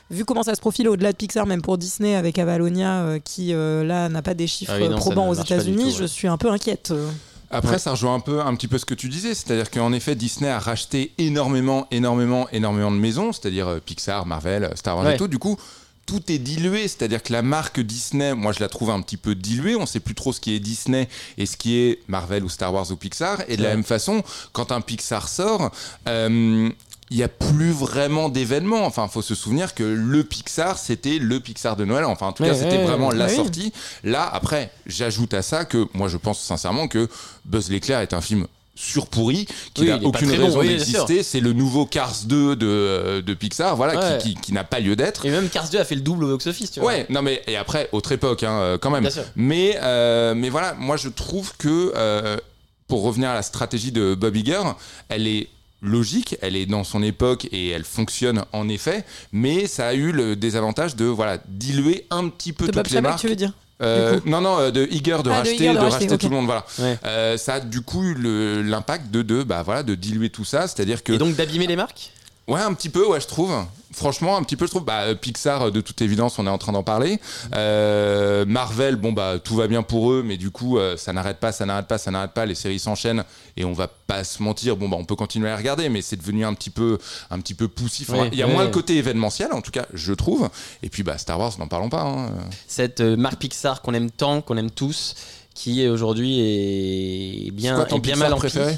vu 0.09 0.25
comment 0.25 0.43
ça 0.43 0.55
se 0.55 0.61
profile 0.61 0.87
au-delà 0.89 1.11
de 1.11 1.17
Pixar, 1.17 1.45
même 1.45 1.61
pour 1.61 1.77
Disney 1.77 2.15
avec 2.15 2.39
Avalonia, 2.39 3.01
euh, 3.01 3.19
qui 3.19 3.53
euh, 3.53 3.83
là 3.83 4.09
n'a 4.09 4.21
pas 4.21 4.33
des 4.33 4.47
chiffres 4.47 4.73
Ah 4.75 4.79
oui, 4.81 4.89
non, 4.89 4.97
ça 4.97 5.01
probants 5.01 5.29
aux 5.29 5.33
États-Unis, 5.33 5.93
je 5.95 6.01
ouais. 6.03 6.07
suis 6.07 6.27
un 6.27 6.37
peu 6.37 6.49
inquiète. 6.51 6.93
Après, 7.49 7.73
Ouais. 7.73 7.79
ça 7.79 7.91
rejoint 7.91 8.15
un 8.15 8.19
peu, 8.19 8.41
un 8.41 8.53
petit 8.55 8.67
peu 8.67 8.77
ce 8.77 8.85
que 8.85 8.93
tu 8.93 9.07
disais, 9.07 9.33
c'est-à-dire 9.33 9.71
qu'en 9.71 9.93
effet, 9.93 10.15
Disney 10.15 10.49
a 10.49 10.59
racheté 10.59 11.13
énormément, 11.17 11.87
énormément, 11.91 12.47
énormément 12.51 12.91
de 12.91 12.97
maisons, 12.97 13.31
c'est-à-dire 13.31 13.67
euh, 13.69 13.79
Pixar, 13.79 14.25
Marvel, 14.25 14.69
Star 14.75 14.97
Wars 14.97 15.05
Ouais. 15.05 15.15
et 15.15 15.17
tout. 15.17 15.29
Du 15.29 15.39
coup, 15.39 15.55
tout 16.05 16.29
est 16.31 16.37
dilué, 16.39 16.83
c'est-à-dire 16.87 17.21
que 17.23 17.31
la 17.33 17.41
marque 17.41 17.79
Disney, 17.81 18.33
moi, 18.33 18.51
je 18.53 18.59
la 18.61 18.69
trouve 18.69 18.89
un 18.91 19.01
petit 19.01 19.17
peu 19.17 19.35
diluée. 19.35 19.75
On 19.75 19.85
sait 19.85 19.99
plus 19.99 20.15
trop 20.15 20.31
ce 20.33 20.39
qui 20.39 20.55
est 20.55 20.59
Disney 20.59 21.07
et 21.37 21.45
ce 21.45 21.57
qui 21.57 21.77
est 21.77 21.99
Marvel 22.07 22.43
ou 22.45 22.49
Star 22.49 22.73
Wars 22.73 22.89
ou 22.91 22.95
Pixar. 22.95 23.39
Et 23.49 23.55
de 23.57 23.63
la 23.63 23.69
même 23.69 23.83
façon, 23.83 24.23
quand 24.53 24.71
un 24.71 24.79
Pixar 24.81 25.27
sort, 25.27 25.69
euh, 26.07 26.69
il 27.09 27.17
n'y 27.17 27.23
a 27.23 27.27
plus 27.29 27.71
vraiment 27.71 28.29
d'événements. 28.29 28.85
Enfin, 28.85 29.07
faut 29.07 29.21
se 29.21 29.35
souvenir 29.35 29.73
que 29.73 29.83
le 29.83 30.23
Pixar, 30.23 30.77
c'était 30.77 31.19
le 31.19 31.39
Pixar 31.39 31.75
de 31.75 31.85
Noël. 31.85 32.05
Enfin, 32.05 32.27
en 32.27 32.31
tout 32.33 32.43
Ouais, 32.43 32.49
cas, 32.49 32.55
c'était 32.55 32.77
ouais, 32.77 32.83
vraiment 32.85 33.11
la 33.11 33.27
oui. 33.27 33.35
sortie. 33.35 33.73
Là, 34.03 34.29
après, 34.31 34.71
j'ajoute 34.85 35.33
à 35.33 35.41
ça 35.41 35.65
que 35.65 35.87
moi, 35.93 36.07
je 36.09 36.17
pense 36.17 36.39
sincèrement 36.39 36.87
que 36.87 37.07
Buzz 37.45 37.69
l'éclair 37.69 37.99
est 38.01 38.13
un 38.13 38.21
film 38.21 38.47
surpourri, 38.79 39.47
qui 39.73 39.81
Oui, 39.81 39.87
n'a 39.87 39.95
il 39.97 40.05
aucune 40.05 40.29
bon, 40.35 40.45
raison 40.45 40.59
oui, 40.59 40.67
d'exister. 40.67 41.23
C'est 41.23 41.39
le 41.39 41.51
nouveau 41.53 41.87
Cars 41.87 42.13
2 42.25 42.55
de, 42.55 43.23
de 43.25 43.33
Pixar, 43.33 43.75
voilà, 43.75 43.97
Ouais. 43.99 44.17
qui, 44.19 44.35
qui- 44.35 44.41
qui 44.41 44.53
n'a 44.53 44.63
pas 44.63 44.79
lieu 44.79 44.95
d'être. 44.95 45.25
Et 45.25 45.31
même 45.31 45.49
Cars 45.49 45.69
2 45.69 45.79
a 45.79 45.85
fait 45.85 45.95
le 45.95 46.01
double 46.01 46.25
au 46.25 46.27
box-office, 46.27 46.71
tu 46.71 46.79
vois. 46.79 46.89
Ouais, 46.91 47.05
non 47.09 47.23
mais 47.23 47.41
et 47.47 47.57
après 47.57 47.89
autre 47.91 48.11
époque 48.11 48.43
hein, 48.43 48.51
euh, 48.59 48.77
quand 48.77 48.91
même. 48.91 49.01
Bien 49.01 49.09
sûr. 49.09 49.23
Mais 49.35 49.79
euh, 49.81 50.35
mais 50.35 50.49
voilà, 50.49 50.75
moi 50.75 50.95
je 50.95 51.09
trouve 51.09 51.53
que 51.57 51.91
euh, 51.95 52.37
pour 52.87 53.01
revenir 53.01 53.29
à 53.31 53.33
la 53.33 53.41
stratégie 53.41 53.91
de 53.91 54.13
Bob 54.13 54.35
Iger, 54.35 54.61
elle 55.09 55.25
est 55.25 55.49
logique, 55.81 56.35
elle 56.41 56.55
est 56.55 56.65
dans 56.65 56.83
son 56.83 57.03
époque 57.03 57.47
et 57.51 57.69
elle 57.69 57.83
fonctionne 57.83 58.43
en 58.53 58.67
effet, 58.69 59.05
mais 59.31 59.67
ça 59.67 59.87
a 59.87 59.93
eu 59.93 60.11
le 60.11 60.35
désavantage 60.35 60.95
de 60.95 61.05
voilà 61.05 61.37
diluer 61.47 62.05
un 62.09 62.29
petit 62.29 62.53
peu 62.53 62.65
De 62.65 62.71
toutes 62.71 62.83
Bob 62.83 62.93
les 62.93 63.01
marques. 63.01 63.19
tu 63.19 63.27
veux 63.27 63.35
dire 63.35 63.53
Euh, 63.83 64.19
non, 64.25 64.41
non, 64.41 64.57
euh, 64.59 64.71
de 64.71 64.87
Eager 64.89 65.11
de 65.11 65.13
Ah, 65.19 65.23
de 65.23 65.29
racheter, 65.29 65.53
Eager 65.55 65.67
de 65.69 65.73
de 65.73 65.77
racheter, 65.77 65.93
racheter 65.93 66.13
ok. 66.15 66.19
tout 66.19 66.29
le 66.29 66.35
monde, 66.35 66.45
voilà. 66.47 66.65
Ouais. 66.79 66.97
Euh, 67.05 67.37
ça 67.37 67.55
a 67.55 67.59
du 67.59 67.81
coup 67.81 68.03
eu 68.03 68.63
l'impact 68.63 69.11
de, 69.11 69.21
de, 69.21 69.43
bah, 69.43 69.61
voilà, 69.63 69.83
de 69.83 69.93
diluer 69.93 70.31
tout 70.31 70.45
ça, 70.45 70.67
c'est-à-dire 70.67 71.03
que 71.03 71.13
Et 71.13 71.17
donc 71.19 71.35
d'abîmer 71.35 71.67
les 71.67 71.75
marques? 71.75 72.11
Ouais, 72.47 72.61
un 72.61 72.73
petit 72.73 72.89
peu, 72.89 73.05
ouais, 73.07 73.19
je 73.19 73.27
trouve. 73.27 73.51
Franchement, 73.93 74.37
un 74.37 74.43
petit 74.43 74.55
peu, 74.55 74.65
je 74.65 74.71
trouve. 74.71 74.85
Bah, 74.85 75.01
euh, 75.01 75.15
Pixar, 75.15 75.63
euh, 75.63 75.71
de 75.71 75.81
toute 75.81 76.01
évidence, 76.01 76.37
on 76.39 76.45
est 76.45 76.49
en 76.49 76.57
train 76.57 76.71
d'en 76.71 76.83
parler. 76.83 77.19
Euh, 77.55 78.45
Marvel, 78.45 78.95
bon, 78.95 79.11
bah, 79.11 79.37
tout 79.43 79.55
va 79.55 79.67
bien 79.67 79.81
pour 79.83 80.11
eux, 80.11 80.23
mais 80.23 80.37
du 80.37 80.51
coup, 80.51 80.77
euh, 80.77 80.95
ça 80.97 81.13
n'arrête 81.13 81.37
pas, 81.39 81.51
ça 81.51 81.65
n'arrête 81.65 81.87
pas, 81.87 81.97
ça 81.97 82.11
n'arrête 82.11 82.31
pas. 82.31 82.45
Les 82.45 82.53
séries 82.55 82.79
s'enchaînent 82.79 83.23
et 83.57 83.65
on 83.65 83.73
va 83.73 83.87
pas 83.87 84.23
se 84.23 84.41
mentir. 84.43 84.77
Bon, 84.77 84.87
bah, 84.87 84.97
on 84.99 85.03
peut 85.03 85.15
continuer 85.15 85.49
à 85.49 85.57
regarder, 85.57 85.89
mais 85.89 86.01
c'est 86.01 86.15
devenu 86.15 86.45
un 86.45 86.53
petit 86.53 86.69
peu, 86.69 86.99
un 87.31 87.39
petit 87.39 87.53
peu 87.53 87.67
poussif. 87.67 88.11
Il 88.31 88.37
y 88.37 88.43
a 88.43 88.47
moins 88.47 88.63
le 88.63 88.69
côté 88.71 88.95
événementiel, 88.97 89.51
en 89.51 89.61
tout 89.61 89.71
cas, 89.71 89.85
je 89.93 90.13
trouve. 90.13 90.49
Et 90.83 90.89
puis, 90.89 91.03
bah, 91.03 91.17
Star 91.17 91.39
Wars, 91.39 91.53
n'en 91.59 91.67
parlons 91.67 91.89
pas. 91.89 92.03
hein. 92.03 92.29
Cette 92.67 93.01
euh, 93.01 93.17
marque 93.17 93.39
Pixar 93.39 93.81
qu'on 93.81 93.93
aime 93.93 94.11
tant, 94.11 94.41
qu'on 94.41 94.57
aime 94.57 94.71
tous, 94.71 95.15
qui 95.55 95.81
est 95.81 95.89
aujourd'hui 95.89 96.39
est 97.47 97.51
bien, 97.51 97.71
C'est 97.73 97.81
quoi 97.81 97.85
ton 97.89 97.97
est 97.97 97.99
bien 97.99 98.13
Pixar 98.13 98.29
mal 98.29 98.33
en 98.33 98.37
préféré 98.37 98.77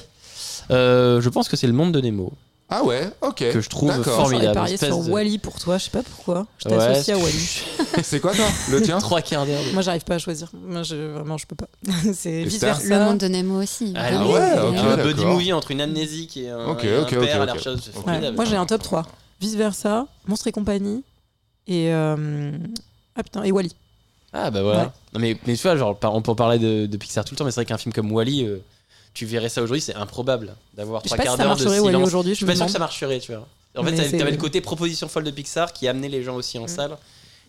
Je 0.69 1.29
pense 1.29 1.49
que 1.49 1.57
c'est 1.57 1.67
le 1.67 1.73
monde 1.73 1.91
de 1.91 1.99
Nemo. 2.01 2.31
Ah 2.71 2.83
ouais, 2.83 3.09
ok. 3.21 3.37
Que 3.37 3.61
je 3.61 3.69
trouve 3.69 3.91
formidable. 4.03 4.43
J'aurais 4.43 4.53
parié 4.53 4.77
sur 4.77 5.03
de- 5.03 5.09
Wally 5.09 5.39
pour 5.39 5.57
toi, 5.59 5.77
je 5.79 5.85
sais 5.85 5.89
pas 5.89 6.03
pourquoi. 6.03 6.45
Je 6.63 6.69
Ouais, 6.69 6.77
t'associe 6.77 7.17
à 7.17 7.19
Wally. 7.19 7.61
C'est 8.03 8.19
quoi, 8.19 8.33
toi? 8.35 8.45
Le 8.69 8.81
tien? 8.81 8.99
Trois 8.99 9.21
quarts 9.21 9.45
d'heure. 9.47 9.61
Moi, 9.73 9.81
j'arrive 9.81 10.03
pas 10.03 10.15
à 10.15 10.19
choisir. 10.19 10.49
Moi, 10.53 10.83
je, 10.83 10.95
vraiment, 10.95 11.37
je 11.37 11.47
peux 11.47 11.55
pas. 11.55 11.67
c'est 12.13 12.43
vice 12.43 12.59
versa. 12.61 12.83
Le 12.87 13.03
monde 13.05 13.17
de 13.17 13.27
Nemo 13.27 13.59
aussi. 13.61 13.93
Ah, 13.95 14.09
évidemment. 14.09 14.31
ouais, 14.33 14.39
euh, 14.39 14.93
un 14.93 15.03
buddy 15.03 15.25
movie 15.25 15.51
entre 15.53 15.71
une 15.71 15.81
amnésique 15.81 16.37
et 16.37 16.49
un, 16.49 16.67
Ok, 16.67 16.83
et 16.83 16.93
un 16.95 17.01
ok, 17.01 17.09
père 17.09 17.21
ok, 17.21 17.41
à 17.41 17.45
la 17.45 17.53
recherche. 17.53 17.79
C'est 17.83 17.95
Ouais, 17.97 18.03
formidable. 18.03 18.35
moi, 18.35 18.45
j'ai 18.45 18.55
un 18.55 18.65
top 18.67 18.83
3. 18.83 19.03
Vice 19.41 19.55
versa, 19.55 20.05
Monstre 20.27 20.47
et 20.47 20.51
compagnie 20.51 21.03
et. 21.65 21.91
euh, 21.91 22.51
Ah 23.15 23.23
putain, 23.23 23.43
et 23.43 23.51
Wally. 23.51 23.73
Ah 24.31 24.51
bah 24.51 24.61
voilà. 24.61 24.79
Ouais. 24.83 24.89
Non, 25.13 25.19
mais, 25.21 25.37
mais 25.47 25.55
tu 25.55 25.63
vois, 25.63 25.75
genre, 25.75 25.97
on 26.03 26.21
peut 26.21 26.29
en 26.31 26.35
parler 26.35 26.59
de, 26.59 26.85
de 26.85 26.97
Pixar 26.97 27.25
tout 27.25 27.33
le 27.33 27.37
temps, 27.39 27.45
mais 27.45 27.51
c'est 27.51 27.55
vrai 27.61 27.65
qu'un 27.65 27.79
film 27.79 27.91
comme 27.93 28.11
Wally, 28.11 28.43
tu 29.13 29.25
verrais 29.25 29.49
ça 29.49 29.61
aujourd'hui, 29.61 29.81
c'est 29.81 29.95
improbable 29.95 30.55
d'avoir 30.75 31.01
trois 31.03 31.17
quarts 31.17 31.37
d'heure 31.37 31.55
de 31.55 31.67
silence. 31.67 32.03
aujourd'hui. 32.07 32.33
Je 32.33 32.37
suis 32.37 32.45
pas 32.45 32.55
sûr 32.55 32.65
que 32.65 32.71
ça 32.71 32.79
marcherait, 32.79 33.19
tu 33.19 33.31
vois. 33.33 33.47
En 33.77 33.83
fait, 33.83 33.91
Mais 33.91 33.97
c'est- 34.09 34.17
t'avais 34.17 34.31
le 34.31 34.37
côté 34.37 34.61
proposition 34.61 35.07
folle 35.07 35.23
de 35.23 35.31
Pixar 35.31 35.73
qui 35.73 35.87
amenait 35.87 36.09
les 36.09 36.23
gens 36.23 36.35
aussi 36.35 36.57
en 36.57 36.63
Mm. 36.65 36.67
salle. 36.67 36.97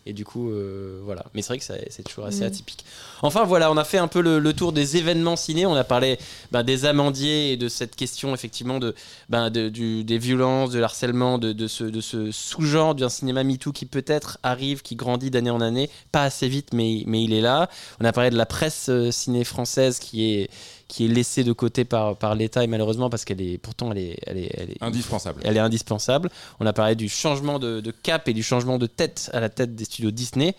Et 0.06 0.14
du 0.14 0.24
coup, 0.24 0.50
euh, 0.50 1.00
voilà. 1.04 1.26
Mais 1.34 1.42
c'est 1.42 1.48
vrai 1.48 1.58
que 1.58 1.64
c'est 1.64 2.02
toujours 2.02 2.24
assez 2.24 2.40
Mm. 2.40 2.44
atypique. 2.44 2.84
Enfin, 3.20 3.44
voilà, 3.44 3.70
on 3.70 3.76
a 3.76 3.84
fait 3.84 3.98
un 3.98 4.08
peu 4.08 4.22
le, 4.22 4.38
le 4.38 4.52
tour 4.54 4.72
des 4.72 4.96
événements 4.96 5.36
ciné. 5.36 5.66
On 5.66 5.74
a 5.74 5.84
parlé 5.84 6.18
ben, 6.52 6.62
des 6.62 6.86
amandiers 6.86 7.52
et 7.52 7.56
de 7.58 7.68
cette 7.68 7.96
question, 7.96 8.34
effectivement, 8.34 8.78
de, 8.78 8.94
ben, 9.28 9.50
de- 9.50 9.68
du- 9.68 10.02
des 10.02 10.16
violences, 10.16 10.70
de 10.70 10.78
l'harcèlement, 10.78 11.36
de, 11.36 11.52
de 11.52 11.66
ce, 11.68 11.84
de 11.84 12.00
ce 12.00 12.30
sous-genre 12.32 12.94
d'un 12.94 13.10
cinéma 13.10 13.44
MeToo 13.44 13.72
qui 13.72 13.84
peut-être 13.84 14.38
arrive, 14.42 14.80
qui 14.80 14.96
grandit 14.96 15.30
d'année 15.30 15.50
en 15.50 15.60
année. 15.60 15.90
Pas 16.12 16.22
assez 16.24 16.48
vite, 16.48 16.72
mais, 16.72 17.02
mais 17.06 17.22
il 17.22 17.34
est 17.34 17.42
là. 17.42 17.68
On 18.00 18.04
a 18.06 18.12
parlé 18.12 18.30
de 18.30 18.36
la 18.36 18.46
presse 18.46 18.86
euh, 18.88 19.10
ciné 19.10 19.44
française 19.44 19.98
qui 19.98 20.32
est, 20.32 20.48
qui 20.90 21.04
est 21.04 21.08
laissée 21.08 21.44
de 21.44 21.52
côté 21.52 21.84
par, 21.84 22.16
par 22.16 22.34
l'État 22.34 22.64
et 22.64 22.66
malheureusement 22.66 23.08
parce 23.08 23.24
qu'elle 23.24 23.40
est 23.40 23.58
pourtant 23.58 23.92
elle 23.92 23.98
est, 23.98 24.18
elle 24.26 24.38
est, 24.38 24.50
elle 24.58 24.70
est 24.70 24.76
Indispensable. 24.82 25.40
elle 25.44 25.56
est 25.56 25.60
indispensable. 25.60 26.30
On 26.58 26.66
a 26.66 26.72
parlé 26.72 26.96
du 26.96 27.08
changement 27.08 27.58
de, 27.60 27.80
de 27.80 27.90
cap 27.92 28.26
et 28.28 28.32
du 28.32 28.42
changement 28.42 28.76
de 28.76 28.86
tête 28.86 29.30
à 29.32 29.38
la 29.38 29.48
tête 29.48 29.76
des 29.76 29.84
studios 29.84 30.10
Disney 30.10 30.56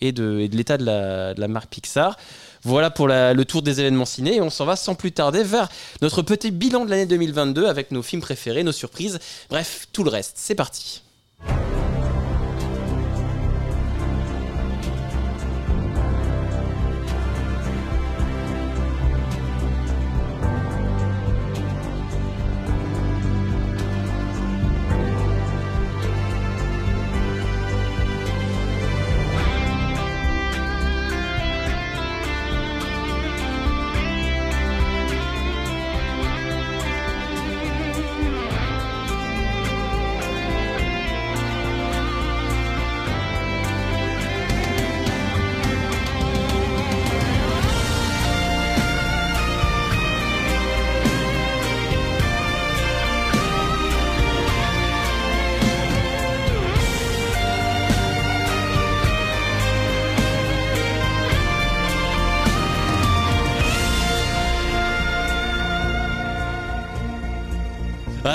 et 0.00 0.12
de, 0.12 0.40
et 0.40 0.48
de 0.48 0.56
l'état 0.56 0.78
de 0.78 0.84
la, 0.84 1.34
de 1.34 1.40
la 1.40 1.48
marque 1.48 1.68
Pixar. 1.70 2.16
Voilà 2.62 2.90
pour 2.90 3.06
la- 3.06 3.34
le 3.34 3.44
tour 3.44 3.60
des 3.62 3.78
événements 3.80 4.06
ciné 4.06 4.36
et 4.36 4.40
on 4.40 4.50
s'en 4.50 4.64
va 4.64 4.76
sans 4.76 4.94
plus 4.94 5.12
tarder 5.12 5.42
vers 5.44 5.68
notre 6.00 6.22
petit 6.22 6.50
bilan 6.50 6.86
de 6.86 6.90
l'année 6.90 7.06
2022 7.06 7.66
avec 7.66 7.90
nos 7.90 8.02
films 8.02 8.22
préférés, 8.22 8.62
nos 8.64 8.72
surprises, 8.72 9.18
bref, 9.50 9.86
tout 9.92 10.04
le 10.04 10.10
reste. 10.10 10.32
C'est 10.36 10.54
parti. 10.56 11.02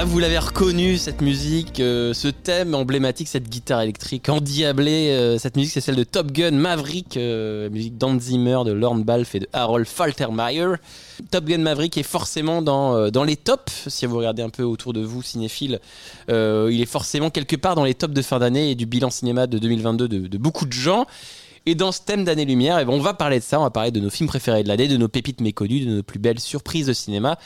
Vous 0.04 0.20
l'avez 0.20 0.40
reconnu, 0.40 0.98
cette 0.98 1.22
musique, 1.22 1.80
euh, 1.80 2.14
ce 2.14 2.28
thème 2.28 2.74
emblématique, 2.74 3.28
cette 3.28 3.48
guitare 3.48 3.82
électrique 3.82 4.30
endiablée. 4.30 5.10
euh, 5.12 5.38
cette 5.38 5.56
musique, 5.56 5.72
c'est 5.72 5.82
celle 5.82 5.96
de 5.96 6.04
Top 6.04 6.32
Gun 6.32 6.52
Maverick, 6.52 7.18
euh, 7.18 7.70
musique 7.70 7.98
d'Hans 7.98 8.20
Zimmer, 8.20 8.60
de 8.66 8.72
Lorne 8.72 9.04
Balfe 9.04 9.36
et 9.36 9.40
de 9.40 9.48
Harold 9.54 9.86
Faltermeyer. 9.86 10.76
Top 11.30 11.46
Gun 11.46 11.60
Maverick 11.60 11.98
est 11.98 12.04
forcément 12.04 12.62
dans, 12.62 12.96
euh, 12.96 13.10
dans 13.12 13.24
les 13.24 13.36
tops. 13.36 13.88
Si 13.88 14.06
vous 14.08 14.18
regardez 14.18 14.42
un 14.42 14.50
peu 14.50 14.64
autour 14.64 14.94
de 14.94 15.02
vous, 15.02 15.22
cinéphile, 15.22 15.80
euh, 16.30 16.70
il 16.72 16.82
est 16.82 16.86
forcément 16.86 17.30
quelque 17.30 17.56
part 17.56 17.76
dans 17.76 17.84
les 17.86 17.94
tops 17.94 18.14
de 18.14 18.22
fin 18.22 18.40
d'année 18.40 18.72
et 18.72 18.76
du 18.76 18.88
bilan 18.88 19.12
cinéma 19.12 19.46
de 19.46 19.60
2022 19.60 20.08
de, 20.08 20.38
beaucoup 20.38 20.66
de 20.66 20.74
gens. 20.74 21.06
Et 21.68 21.76
dans 21.76 21.92
ce 21.92 22.02
thème 22.02 22.24
d'année-lumière, 22.24 22.80
eh 22.80 22.86
ben, 22.86 22.92
on 22.92 23.00
va 23.00 23.14
parler 23.14 23.38
de 23.40 23.44
ça, 23.44 23.60
on 23.60 23.64
va 23.64 23.70
parler 23.70 23.92
de 23.92 24.00
nos 24.00 24.10
films 24.10 24.28
préférés 24.28 24.64
de 24.64 24.68
l'année, 24.68 24.88
de 24.88 24.98
nos 24.98 25.10
pépites 25.10 25.42
méconnues, 25.42 25.82
de 25.82 25.96
nos 25.98 26.04
plus 26.04 26.20
belles 26.20 26.40
surprises 26.40 26.88
de 26.88 26.94
cinéma 26.94 27.38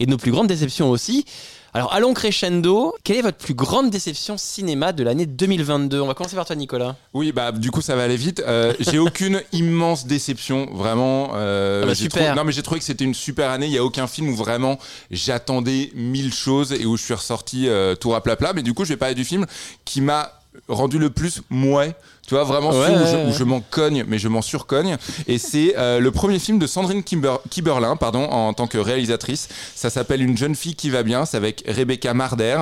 et 0.00 0.06
de 0.06 0.10
nos 0.10 0.18
plus 0.18 0.32
grandes 0.32 0.48
déceptions 0.48 0.90
aussi. 0.90 1.24
Alors 1.72 1.92
allons 1.94 2.14
crescendo, 2.14 2.94
quelle 3.04 3.18
est 3.18 3.22
votre 3.22 3.36
plus 3.38 3.54
grande 3.54 3.90
déception 3.90 4.36
cinéma 4.36 4.92
de 4.92 5.04
l'année 5.04 5.26
2022 5.26 6.00
On 6.00 6.06
va 6.08 6.14
commencer 6.14 6.34
par 6.34 6.44
toi 6.44 6.56
Nicolas. 6.56 6.96
Oui, 7.14 7.30
bah 7.30 7.52
du 7.52 7.70
coup 7.70 7.80
ça 7.80 7.94
va 7.94 8.02
aller 8.02 8.16
vite. 8.16 8.42
Euh, 8.44 8.72
j'ai 8.80 8.98
aucune 8.98 9.40
immense 9.52 10.04
déception, 10.06 10.66
vraiment. 10.72 11.30
euh, 11.34 11.82
Ah 11.84 11.86
bah, 11.86 11.94
j'ai 11.94 12.04
super. 12.04 12.22
trouvé- 12.24 12.36
non 12.36 12.44
mais 12.44 12.52
j'ai 12.52 12.62
trouvé 12.64 12.80
que 12.80 12.84
c'était 12.86 13.04
une 13.04 13.14
super 13.14 13.50
année. 13.50 13.66
Il 13.66 13.72
y 13.72 13.78
a 13.78 13.84
aucun 13.84 14.08
film 14.08 14.30
où 14.30 14.34
vraiment 14.34 14.78
j'attendais 15.12 15.92
mille 15.94 16.32
choses 16.34 16.72
et 16.72 16.86
où 16.86 16.96
je 16.96 17.04
suis 17.04 17.14
ressorti 17.14 17.68
euh, 17.68 17.94
tout 17.94 18.14
à 18.14 18.20
plat 18.22 18.34
plat. 18.36 18.52
Mais 18.52 18.62
du 18.62 18.74
coup 18.74 18.84
je 18.84 18.90
vais 18.90 18.96
parler 18.96 19.14
du 19.14 19.24
film 19.24 19.46
qui 19.84 20.00
m'a 20.00 20.32
rendu 20.66 20.98
le 20.98 21.10
plus 21.10 21.42
mouais. 21.50 21.94
Tu 22.30 22.36
vois 22.36 22.44
vraiment 22.44 22.70
Ouais, 22.70 22.90
où 22.90 23.06
je, 23.08 23.16
ouais. 23.16 23.24
où 23.28 23.32
je 23.32 23.42
m'en 23.42 23.60
cogne, 23.60 24.04
mais 24.06 24.20
je 24.20 24.28
m'en 24.28 24.40
surcogne. 24.40 24.96
Et 25.26 25.36
c'est 25.38 25.74
euh, 25.76 25.98
le 25.98 26.12
premier 26.12 26.38
film 26.38 26.60
de 26.60 26.68
Sandrine 26.68 27.02
Kimber- 27.02 27.40
Kiberlin, 27.50 27.96
pardon, 27.96 28.22
en 28.22 28.52
tant 28.52 28.68
que 28.68 28.78
réalisatrice. 28.78 29.48
Ça 29.74 29.90
s'appelle 29.90 30.22
Une 30.22 30.38
jeune 30.38 30.54
fille 30.54 30.76
qui 30.76 30.90
va 30.90 31.02
bien. 31.02 31.24
C'est 31.24 31.36
avec 31.38 31.64
Rebecca 31.66 32.14
Marder. 32.14 32.56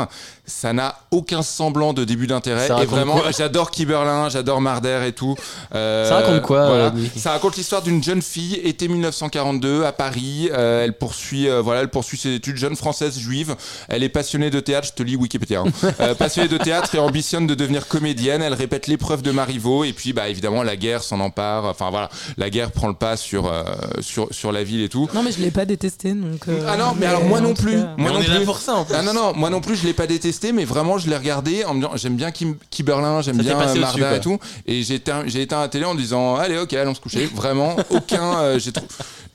Ça 0.49 0.73
n'a 0.73 0.97
aucun 1.13 1.43
semblant 1.43 1.93
de 1.93 2.05
début 2.05 2.27
d'intérêt. 2.27 2.67
Et 2.83 2.87
vraiment, 2.87 3.21
j'adore 3.37 3.71
Kiberlin, 3.71 4.29
j'adore 4.31 4.61
Marder 4.61 5.01
et 5.07 5.13
tout. 5.13 5.37
Euh, 5.75 6.09
Ça 6.09 6.17
raconte 6.17 6.43
quoi, 6.43 6.67
voilà. 6.67 6.87
euh, 6.87 6.91
Ça 7.17 7.31
raconte 7.33 7.57
l'histoire 7.57 7.83
d'une 7.83 8.03
jeune 8.03 8.23
fille, 8.23 8.55
été 8.65 8.89
1942 8.89 9.85
à 9.85 9.93
Paris. 9.93 10.49
Euh, 10.53 10.85
elle 10.85 10.95
poursuit, 10.97 11.49
euh, 11.49 11.61
voilà, 11.61 11.83
elle 11.83 11.89
poursuit 11.91 12.19
ses 12.19 12.35
études, 12.35 12.57
jeune 12.57 12.77
française 12.77 13.19
juive. 13.19 13.55
Elle 13.89 14.03
est 14.03 14.09
passionnée 14.09 14.51
de 14.51 14.59
théâtre. 14.61 14.89
Je 14.89 14.93
te 14.95 15.03
lis 15.03 15.17
Wikipédia. 15.17 15.61
hein. 15.61 15.65
Euh, 16.01 16.15
passionnée 16.15 16.49
de 16.49 16.59
théâtre 16.59 16.95
et 16.95 16.99
ambitionne 16.99 17.47
de 17.47 17.55
devenir 17.55 17.87
comédienne. 17.89 18.41
Elle 18.41 18.55
répète 18.55 18.87
l'épreuve 18.87 19.21
de 19.23 19.31
Marivaux 19.33 19.85
et 19.85 19.93
puis, 19.93 20.13
bah 20.13 20.29
évidemment, 20.29 20.63
la 20.63 20.77
guerre 20.77 21.03
s'en 21.03 21.19
empare. 21.21 21.65
Enfin 21.67 21.91
voilà, 21.91 22.09
la 22.37 22.51
guerre 22.51 22.71
prend 22.71 22.89
le 22.89 22.95
pas 22.95 23.17
sur 23.17 23.47
euh, 23.47 23.65
sur 24.01 24.29
sur 24.31 24.53
la 24.53 24.63
ville 24.65 24.83
et 24.83 24.89
tout. 24.89 25.09
Non, 25.15 25.23
mais 25.23 25.33
je 25.33 25.41
l'ai 25.41 25.51
pas 25.51 25.65
détesté 25.65 26.13
donc. 26.15 26.47
euh, 26.49 26.65
Ah 26.69 26.77
non, 26.77 26.95
mais 26.97 27.07
alors 27.07 27.25
moi 27.25 27.41
non 27.41 27.53
plus. 27.55 27.77
Moi 27.77 27.89
Mais 27.99 28.05
non 28.11 28.15
on 28.17 28.21
est 28.23 28.29
là 28.29 28.37
plus. 28.37 28.45
pour 28.45 28.59
ça 28.59 28.75
en 28.77 28.85
plus. 28.85 28.95
Ah 28.95 29.03
non, 29.03 29.13
non, 29.13 29.33
moi 29.35 29.51
non 29.51 29.61
plus, 29.61 29.75
je 29.77 29.85
l'ai 29.87 29.93
pas 29.93 30.07
détesté, 30.07 30.38
mais 30.53 30.65
vraiment, 30.65 30.99
je 30.99 31.09
l'ai 31.09 31.17
regardé 31.17 31.65
en 31.65 31.75
me 31.75 31.81
disant, 31.81 31.97
j'aime 31.97 32.17
bien 32.17 32.31
Kim, 32.31 32.57
Kiberlin, 32.71 33.21
j'aime 33.23 33.37
Ça 33.37 33.43
t'est 33.43 33.49
bien 33.49 33.69
euh, 33.69 33.75
Marda 33.81 34.17
et 34.17 34.21
tout. 34.21 34.39
Et 34.67 34.83
j'ai 34.83 34.95
éteint, 34.97 35.25
éteint 35.27 35.61
la 35.61 35.69
télé 35.69 35.85
en 35.85 35.95
disant, 35.95 36.37
allez, 36.37 36.59
ok, 36.59 36.73
allons 36.75 36.95
se 36.95 37.01
coucher. 37.01 37.27
Vraiment, 37.27 37.77
aucun. 37.91 38.39
euh, 38.41 38.59
j'ai 38.59 38.73
trou- 38.73 38.87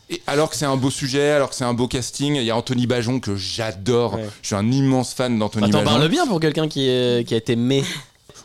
Et 0.10 0.22
alors 0.28 0.50
que 0.50 0.56
c'est 0.56 0.66
un 0.66 0.76
beau 0.78 0.90
sujet, 0.92 1.32
alors 1.32 1.50
que 1.50 1.56
c'est 1.56 1.64
un 1.64 1.74
beau 1.74 1.88
casting, 1.88 2.36
il 2.36 2.44
y 2.44 2.52
a 2.52 2.56
Anthony 2.58 2.88
Bajon 2.88 3.20
que 3.20 3.36
j'adore. 3.36 4.16
Ouais. 4.16 4.28
Je 4.42 4.48
suis 4.48 4.56
un 4.56 4.72
immense 4.72 5.14
fan 5.14 5.38
d'Anthony 5.40 5.72
Bajon. 5.72 5.84
parle 5.86 6.08
bien 6.10 6.26
pour 6.28 6.40
quelqu'un 6.40 6.68
qui, 6.68 6.88
qui 7.26 7.34
a 7.34 7.38
été 7.38 7.56
mais. 7.56 7.84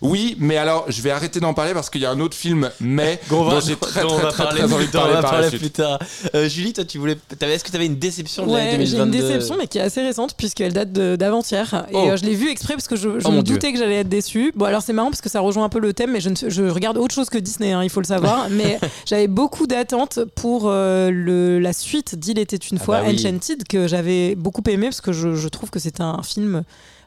Oui, 0.02 0.36
mais 0.38 0.56
alors 0.56 0.84
je 0.88 1.02
vais 1.02 1.10
arrêter 1.10 1.40
d'en 1.40 1.54
parler 1.54 1.74
parce 1.74 1.90
qu'il 1.90 2.00
y 2.00 2.06
a 2.06 2.10
un 2.10 2.20
autre 2.20 2.36
film, 2.36 2.70
mais 2.80 3.20
Dont 3.30 3.58
j'ai 3.60 3.76
très 3.80 4.02
dont 4.02 4.08
très 4.16 4.28
très, 4.30 4.44
parler 4.44 4.58
très 4.60 4.66
plus 4.68 4.74
envie 4.76 4.86
de 4.86 4.90
parler 4.92 5.14
va 5.14 5.22
par 5.22 5.32
la 5.32 5.38
parler 5.38 5.48
suite. 5.48 5.60
plus 5.60 5.70
tard. 5.70 5.98
Euh, 6.34 6.48
Julie, 6.48 6.72
toi, 6.72 6.84
tu 6.84 6.98
voulais, 6.98 7.16
t'avais- 7.38 7.54
est-ce 7.54 7.64
que 7.64 7.70
tu 7.70 7.76
avais 7.76 7.86
une 7.86 7.96
déception 7.98 8.46
de 8.46 8.52
l'année 8.52 8.78
Ouais, 8.78 8.86
j'ai 8.86 8.92
2022 8.96 9.18
une 9.18 9.22
déception, 9.28 9.56
mais 9.58 9.66
qui 9.66 9.78
est 9.78 9.82
assez 9.82 10.00
récente, 10.02 10.34
puisqu'elle 10.36 10.72
date 10.72 10.92
de- 10.92 11.16
d'avant-hier. 11.16 11.86
Et 11.90 11.94
Oh. 11.94 12.10
euh, 12.10 12.16
je 12.16 12.24
l'ai 12.24 12.34
vue 12.34 12.50
exprès 12.50 12.74
parce 12.74 12.86
que 12.88 12.96
je, 12.96 13.18
je 13.18 13.26
Oh, 13.26 13.30
me 13.32 13.42
Dieu. 13.42 13.54
doutais 13.54 13.72
que 13.72 13.78
j'allais 13.78 13.96
être 14.00 14.08
déçue. 14.08 14.52
Bon, 14.54 14.66
alors 14.66 14.82
c'est 14.82 14.92
marrant 14.92 15.10
parce 15.10 15.20
que 15.20 15.28
ça 15.28 15.40
rejoint 15.40 15.64
un 15.64 15.68
peu 15.68 15.80
le 15.80 15.92
thème, 15.92 16.12
mais 16.12 16.20
je, 16.20 16.28
ne, 16.30 16.34
je 16.48 16.62
regarde 16.64 16.96
autre 16.96 17.14
chose 17.14 17.28
que 17.30 17.38
Disney, 17.38 17.72
hein, 17.72 17.82
il 17.82 17.90
faut 17.90 18.00
le 18.00 18.06
savoir. 18.06 18.48
mais 18.50 18.78
j'avais 19.06 19.26
beaucoup 19.28 19.66
d'attentes 19.66 20.20
pour 20.36 20.64
euh, 20.66 21.10
le, 21.10 21.58
la 21.58 21.72
suite 21.72 22.14
d'Il 22.16 22.38
était 22.38 22.56
une 22.56 22.78
Ah 22.80 22.84
fois, 22.84 23.00
bah 23.00 23.06
oui. 23.08 23.14
Enchanted, 23.16 23.64
que 23.68 23.86
j'avais 23.88 24.34
beaucoup 24.36 24.62
aimé 24.68 24.86
parce 24.86 25.00
que 25.00 25.12
je, 25.12 25.34
je 25.34 25.48
trouve 25.48 25.70
que 25.70 25.78
c'est 25.78 26.00
un 26.00 26.22
film. 26.22 26.62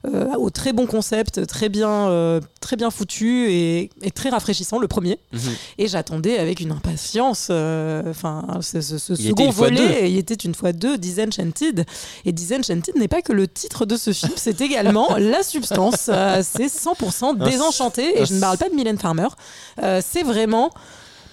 Euh, 0.07 0.33
au 0.35 0.49
très 0.49 0.73
bon 0.73 0.87
concept, 0.87 1.45
très 1.45 1.69
bien, 1.69 2.09
euh, 2.09 2.39
très 2.59 2.75
bien 2.75 2.89
foutu 2.89 3.51
et, 3.51 3.89
et 4.01 4.11
très 4.11 4.29
rafraîchissant, 4.29 4.79
le 4.79 4.87
premier. 4.87 5.19
Mhm. 5.31 5.39
Et 5.77 5.87
j'attendais 5.87 6.37
avec 6.39 6.59
une 6.59 6.71
impatience, 6.71 7.47
euh, 7.51 8.01
enfin, 8.09 8.45
ce, 8.61 8.81
ce- 8.81 8.97
second 8.97 9.43
volet, 9.51 10.11
il 10.11 10.17
était 10.17 10.33
une 10.33 10.55
fois 10.55 10.73
deux, 10.73 10.97
Disenchanted. 10.97 11.85
Et 12.25 12.31
Disenchanted 12.31 12.95
n'est 12.95 13.07
pas 13.07 13.21
que 13.21 13.31
le 13.33 13.47
titre 13.47 13.85
de 13.85 13.95
ce 13.97 14.11
film, 14.11 14.33
c'est 14.35 14.59
également 14.61 15.15
la 15.17 15.43
substance. 15.43 16.09
C'est 16.41 16.67
100% 16.67 17.37
désenchanté. 17.37 18.19
Et 18.21 18.25
je 18.25 18.33
ne 18.33 18.39
parle 18.39 18.57
pas 18.57 18.69
de 18.69 18.75
Mylène 18.75 18.97
Farmer. 18.97 19.27
C'est 20.01 20.23
vraiment. 20.23 20.71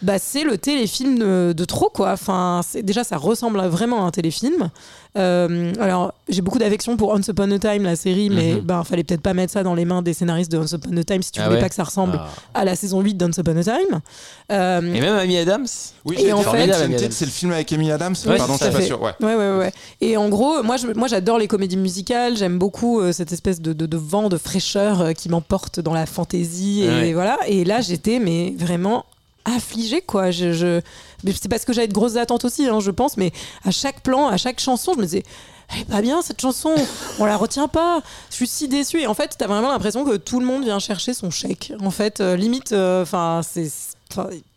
Bah, 0.03 0.19
c'est 0.19 0.45
le 0.45 0.59
téléfilm 0.59 1.19
de, 1.19 1.53
de 1.57 1.65
trop 1.65 1.91
quoi. 1.91 2.13
Enfin, 2.13 2.61
déjà 2.83 3.03
ça 3.05 3.17
ressemble 3.17 3.59
à 3.61 3.69
vraiment 3.69 4.05
à 4.05 4.07
un 4.07 4.11
téléfilm. 4.11 4.71
Euh, 5.17 5.73
alors 5.81 6.13
j'ai 6.29 6.43
beaucoup 6.43 6.59
d'affection 6.59 6.97
pour 6.97 7.09
Once 7.11 7.27
Upon 7.27 7.51
a 7.51 7.59
Time 7.59 7.83
la 7.83 7.97
série, 7.97 8.31
mais 8.31 8.55
Mhm. 8.55 8.61
ben 8.61 8.85
fallait 8.85 9.03
peut-être 9.03 9.23
pas 9.23 9.35
mettre 9.35 9.53
ça 9.53 9.63
dans 9.65 9.75
les 9.75 9.85
mains 9.85 10.03
des 10.03 10.13
scénaristes 10.13 10.53
de 10.53 10.59
Once 10.59 10.71
Upon 10.73 10.97
a 10.97 11.03
Time 11.03 11.23
si 11.23 11.33
tu 11.33 11.41
Ah 11.41 11.45
voulais 11.45 11.57
ouais 11.57 11.63
pas 11.63 11.69
que 11.69 11.75
ça 11.75 11.83
ressemble 11.83 12.21
Ah. 12.21 12.29
à 12.55 12.65
la 12.65 12.77
saison 12.77 13.01
8 13.01 13.15
d'Once 13.15 13.39
Upon 13.39 13.57
a 13.57 13.65
Time. 13.65 14.01
Euh, 14.53 14.81
Et 14.95 15.01
même 15.01 15.17
Amy 15.17 15.39
Adams 15.39 15.67
Oui, 16.05 16.17
Et 16.21 16.33
en 16.33 16.43
fait- 16.43 17.11
c'est 17.11 17.25
le 17.25 17.31
film 17.31 17.51
avec 17.53 17.73
Amy 17.73 17.91
Adams. 17.91 18.15
Ouais, 18.27 18.37
Pardon, 18.37 18.53
je 18.59 18.63
suis 18.65 18.73
pas 18.73 18.79
fait. 18.81 18.87
sûr. 18.87 19.03
Ouais. 19.03 19.13
Ouais, 19.21 19.35
ouais, 19.35 19.57
ouais. 19.59 19.73
Et 20.01 20.17
en 20.17 20.29
gros, 20.29 20.63
moi, 20.63 20.77
je- 20.77 20.87
moi 20.95 21.09
j'adore 21.09 21.39
les 21.39 21.49
comédies 21.49 21.77
musicales. 21.79 22.37
J'aime 22.37 22.59
beaucoup 22.59 23.01
euh, 23.01 23.11
cette 23.13 23.33
espèce 23.33 23.61
de, 23.61 23.73
de- 23.73 23.87
de 23.87 23.97
vent 23.97 24.29
de 24.29 24.37
fraîcheur 24.37 25.01
euh, 25.01 25.13
qui 25.13 25.29
m'emporte 25.29 25.81
dans 25.81 25.95
la 25.95 26.07
fantaisie. 26.07 26.85
Et 26.85 26.89
Ouais. 26.89 27.13
voilà. 27.15 27.39
Et 27.49 27.65
là, 27.65 27.81
j'étais 27.81 28.21
mais 28.21 28.55
vraiment 28.57 29.05
affligée, 29.57 30.01
quoi. 30.03 30.31
Je, 30.31 30.53
je... 30.53 30.81
C'est 31.25 31.49
parce 31.49 31.65
que 31.65 31.73
j'avais 31.73 31.89
de 31.89 31.93
grosses 31.93 32.17
attentes 32.17 32.45
aussi, 32.45 32.67
hein, 32.67 32.81
je 32.81 32.91
pense. 32.91 33.17
Mais 33.17 33.33
à 33.65 33.71
chaque 33.71 34.01
plan, 34.03 34.29
à 34.29 34.37
chaque 34.37 34.61
chanson, 34.61 34.93
je 34.95 34.99
me 34.99 35.05
disais. 35.05 35.23
Elle 35.75 35.83
est 35.83 35.85
pas 35.85 36.01
bien 36.01 36.23
cette 36.23 36.41
chanson, 36.41 36.75
on 37.19 37.27
la 37.27 37.37
retient 37.37 37.69
pas. 37.69 38.01
Je 38.31 38.37
suis 38.37 38.47
si 38.47 38.69
déçue. 38.69 39.03
Et 39.03 39.07
en 39.07 39.13
fait, 39.13 39.35
t'as 39.37 39.47
vraiment 39.47 39.69
l'impression 39.71 40.03
que 40.05 40.17
tout 40.17 40.41
le 40.41 40.47
monde 40.47 40.65
vient 40.65 40.79
chercher 40.79 41.13
son 41.13 41.31
chèque. 41.31 41.75
En 41.81 41.91
fait, 41.91 42.21
euh, 42.21 42.37
limite, 42.37 42.73
enfin, 42.73 43.43
c'est, 43.43 43.71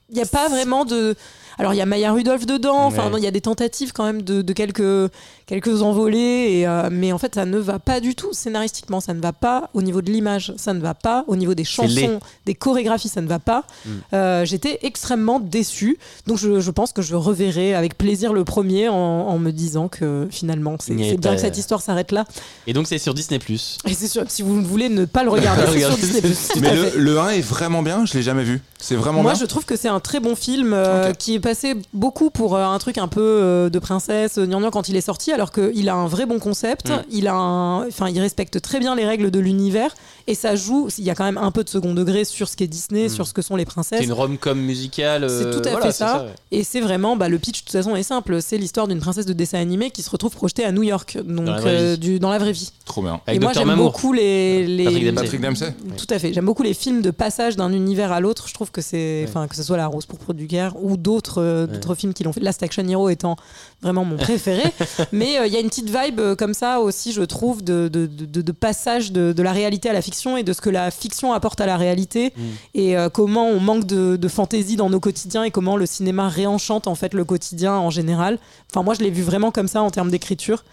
il 0.10 0.16
n'y 0.16 0.22
a 0.22 0.26
pas 0.26 0.48
vraiment 0.48 0.86
de. 0.86 1.16
Alors 1.58 1.74
il 1.74 1.78
y 1.78 1.82
a 1.82 1.86
Maya 1.86 2.14
Rudolph 2.14 2.46
dedans. 2.46 2.78
Enfin, 2.86 3.04
Ouais. 3.06 3.10
non, 3.12 3.18
il 3.18 3.24
y 3.26 3.28
a 3.28 3.32
des 3.32 3.42
tentatives 3.42 3.92
quand 3.92 4.06
même 4.06 4.22
de, 4.22 4.42
de 4.42 4.54
quelques 4.54 5.12
quelques 5.52 5.82
envolées. 5.82 6.48
Et, 6.60 6.68
euh, 6.68 6.90
mais 6.92 7.12
en 7.12 7.18
fait, 7.18 7.36
ça 7.36 7.46
ne 7.46 7.58
va 7.58 7.80
pas 7.80 8.00
du 8.00 8.16
tout 8.16 8.34
scénaristiquement. 8.34 9.00
Ça 9.02 9.14
ne 9.14 9.22
va 9.22 9.34
pas 9.34 9.70
au 9.74 9.82
niveau 9.82 10.02
de 10.02 10.10
l'image. 10.12 10.54
Ça 10.58 10.74
ne 10.74 10.80
va 10.80 10.94
pas 10.94 11.26
au 11.28 11.36
niveau 11.36 11.54
des 11.54 11.64
chansons, 11.66 12.20
des 12.46 12.56
chorégraphies. 12.56 13.10
Ça 13.10 13.22
ne 13.22 13.28
va 13.28 13.40
pas. 13.40 13.64
Mm. 13.86 13.90
Euh, 14.14 14.46
J'étais 14.46 14.80
extrêmement 14.84 15.40
déçue. 15.40 15.98
Donc 16.28 16.38
je, 16.38 16.60
je 16.60 16.72
pense 16.72 16.94
que 16.94 17.02
je 17.02 17.16
reverrai 17.16 17.74
avec 17.74 17.98
plaisir 17.98 18.34
le 18.34 18.44
premier 18.46 18.88
en, 18.90 18.96
en 18.96 19.38
me 19.40 19.52
disant 19.52 19.88
que 19.90 20.28
finalement 20.32 20.76
c'est 20.80 20.94
bien 20.96 21.16
pas- 21.18 21.36
que 21.36 21.42
cette 21.42 21.58
histoire 21.58 21.82
s'arrête 21.82 22.12
là. 22.12 22.26
Et 22.68 22.74
donc 22.74 22.88
c'est 22.88 22.98
sur 22.98 23.14
Disney+. 23.14 23.40
Et 23.88 23.94
c'est 23.94 24.08
sûr, 24.08 24.24
si 24.30 24.42
vous 24.44 24.62
voulez 24.62 24.88
ne 24.90 25.06
pas 25.06 25.24
le 25.24 25.30
regarder, 25.30 25.64
c'est 25.72 25.80
sur. 25.80 25.96
Disney+. 25.98 26.22
Mais 26.62 26.76
le, 26.76 26.92
le 26.98 27.20
1 27.20 27.30
est 27.30 27.42
vraiment 27.42 27.82
bien, 27.82 28.06
je 28.06 28.14
l'ai 28.14 28.22
jamais 28.24 28.44
vu. 28.44 28.62
C'est 28.78 28.96
vraiment 28.96 29.22
Moi, 29.22 29.34
bien. 29.34 29.42
je 29.42 29.46
trouve 29.46 29.66
que 29.66 29.76
c'est 29.76 29.88
un 29.90 30.00
très 30.00 30.20
bon 30.20 30.36
film 30.36 30.74
euh, 30.74 31.14
qui 31.14 31.36
est 31.36 31.40
passé 31.40 31.76
beaucoup 31.94 32.30
pour 32.30 32.56
euh, 32.56 32.66
un 32.66 32.78
truc 32.80 32.98
un 32.98 33.08
peu 33.08 33.22
euh, 33.22 33.70
de 33.70 33.80
princesse, 33.80 34.38
euh, 34.38 34.46
gnangnan 34.46 34.72
quand 34.72 34.90
il 34.90 34.96
est 34.96 35.02
sorti, 35.02 35.32
alors 35.32 35.41
qu'il 35.50 35.90
a 35.90 35.96
un 35.96 36.06
vrai 36.06 36.28
bon 36.28 36.38
concept. 36.38 36.90
Mm. 36.92 37.02
Il 37.10 37.28
a, 37.28 37.34
un- 37.34 37.88
enfin, 37.88 38.10
il 38.10 38.20
respecte 38.20 38.62
très 38.62 38.80
bien 38.80 38.94
les 38.94 39.06
règles 39.06 39.32
de 39.32 39.40
l'univers 39.40 39.96
et 40.28 40.36
ça 40.36 40.56
joue. 40.56 40.88
Il 40.98 41.04
y 41.04 41.10
a 41.10 41.16
quand 41.16 41.24
même 41.24 41.38
un 41.38 41.52
peu 41.52 41.64
de 41.64 41.70
second 41.70 41.94
degré 41.94 42.24
sur 42.26 42.48
ce 42.48 42.56
qu'est 42.56 42.68
Disney, 42.68 43.06
Mm. 43.06 43.10
sur 43.10 43.28
ce 43.28 43.34
que 43.34 43.42
sont 43.42 43.56
les 43.56 43.64
C'est 43.64 43.72
princesses. 43.72 44.02
une 44.04 44.14
rom-com 44.14 44.60
musicale. 44.60 45.28
C'est 45.30 45.46
euh, 45.46 45.54
tout 45.54 45.68
à 45.68 45.72
voilà, 45.72 45.86
fait 45.88 45.92
c'est 45.92 45.98
ça. 46.06 46.24
ouais. 46.24 46.30
Et 46.52 46.64
c'est 46.64 46.82
vraiment, 46.82 47.16
bah, 47.16 47.30
le 47.30 47.40
pitch 47.40 47.60
de 47.62 47.66
toute 47.66 47.72
façon 47.72 47.96
est 47.96 48.04
simple. 48.04 48.42
C'est 48.42 48.58
l'histoire 48.58 48.88
d'une 48.88 49.00
princesse 49.00 49.26
de 49.26 49.34
dessin 49.34 49.60
animé 49.60 49.92
qui 49.92 50.02
se 50.04 50.10
retrouve 50.10 50.32
projetée 50.36 50.64
à 50.66 50.72
New 50.72 50.84
York, 50.84 51.18
donc 51.24 51.46
Dans 51.46 51.54
la 51.54 51.60
vraie 51.62 51.76
euh, 51.80 51.92
vie. 51.94 52.00
du, 52.00 52.20
dans 52.20 52.30
la 52.30 52.38
vraie 52.40 52.52
vie. 52.52 52.72
Trop 52.86 53.02
bien. 53.02 53.20
Avec 53.26 53.42
et 53.42 53.44
moi 53.44 53.54
j'aime 53.54 53.76
beaucoup 53.76 54.14
les, 54.14 54.68
les 54.68 54.84
Patrick 54.86 55.06
Dempsey. 55.06 55.24
Patrick 55.24 55.42
Dempsey. 55.42 55.74
tout 55.98 56.14
à 56.14 56.20
fait. 56.20 56.34
J'aime 56.34 56.46
beaucoup 56.46 56.64
les 56.64 56.74
films 56.74 57.02
de 57.02 57.12
passage 57.12 57.56
d'un 57.56 57.72
univers 57.72 58.12
à 58.12 58.20
l'autre. 58.20 58.48
Je 58.48 58.54
trouve 58.54 58.72
que 58.72 58.82
c'est, 58.82 59.26
enfin, 59.28 59.48
que 59.48 59.56
ce 59.56 59.64
soit 59.64 59.78
La 59.78 59.88
Rose 59.88 60.06
pour 60.06 60.34
du 60.34 60.46
guerre 60.48 60.74
ou 60.84 60.98
d'autres, 60.98 61.42
euh, 61.42 61.66
Ouais. 61.68 61.74
d'autres 61.74 61.96
films 61.96 62.14
qui 62.14 62.24
l'ont 62.24 62.34
fait. 62.34 62.40
Last 62.42 62.64
Action 62.64 62.88
Hero 62.88 63.10
étant 63.10 63.36
vraiment 63.82 64.06
mon 64.06 64.18
préféré. 64.18 64.64
Mais 65.12 65.38
euh, 65.40 65.48
il 65.48 65.54
y 65.54 65.58
a 65.58 65.60
une 65.60 65.68
petite 65.70 65.90
vibe 65.90 66.20
euh, 66.20 66.36
comme 66.36 66.54
ça 66.54 66.80
aussi, 66.80 67.12
je 67.12 67.22
trouve, 67.24 67.64
de, 67.64 67.88
de, 67.92 68.06
de- 68.06 68.42
de 68.42 68.52
passage 68.52 69.12
de, 69.12 69.32
de 69.34 69.44
la 69.44 69.52
réalité 69.52 69.90
à 69.90 69.94
la 69.94 70.02
fiction 70.02 70.11
et 70.38 70.44
de 70.44 70.54
ce 70.54 70.62
que 70.62 70.70
la 70.70 70.92
fiction 70.92 71.34
apporte 71.34 71.62
à 71.62 71.66
la 71.66 71.78
réalité 71.78 72.32
Mm. 72.36 72.42
et 72.76 72.98
euh, 72.98 73.10
comment 73.10 73.48
on 73.48 73.60
manque 73.60 73.86
de, 73.86 74.16
de 74.16 74.28
fantaisie 74.28 74.76
dans 74.76 74.90
nos 74.90 75.00
quotidiens 75.00 75.44
et 75.44 75.52
comment 75.52 75.78
le 75.78 75.86
cinéma 75.86 76.30
réenchante 76.30 76.88
en 76.88 76.96
fait 76.96 77.14
le 77.14 77.26
quotidien 77.26 77.74
en 77.74 77.90
général. 77.90 78.38
Enfin, 78.70 78.84
moi, 78.84 78.94
je 78.94 79.02
l'ai 79.02 79.10
vu 79.10 79.22
vraiment 79.24 79.52
comme 79.52 79.68
ça 79.68 79.82
en 79.82 79.90
termes 79.90 80.12
d'écriture. 80.12 80.64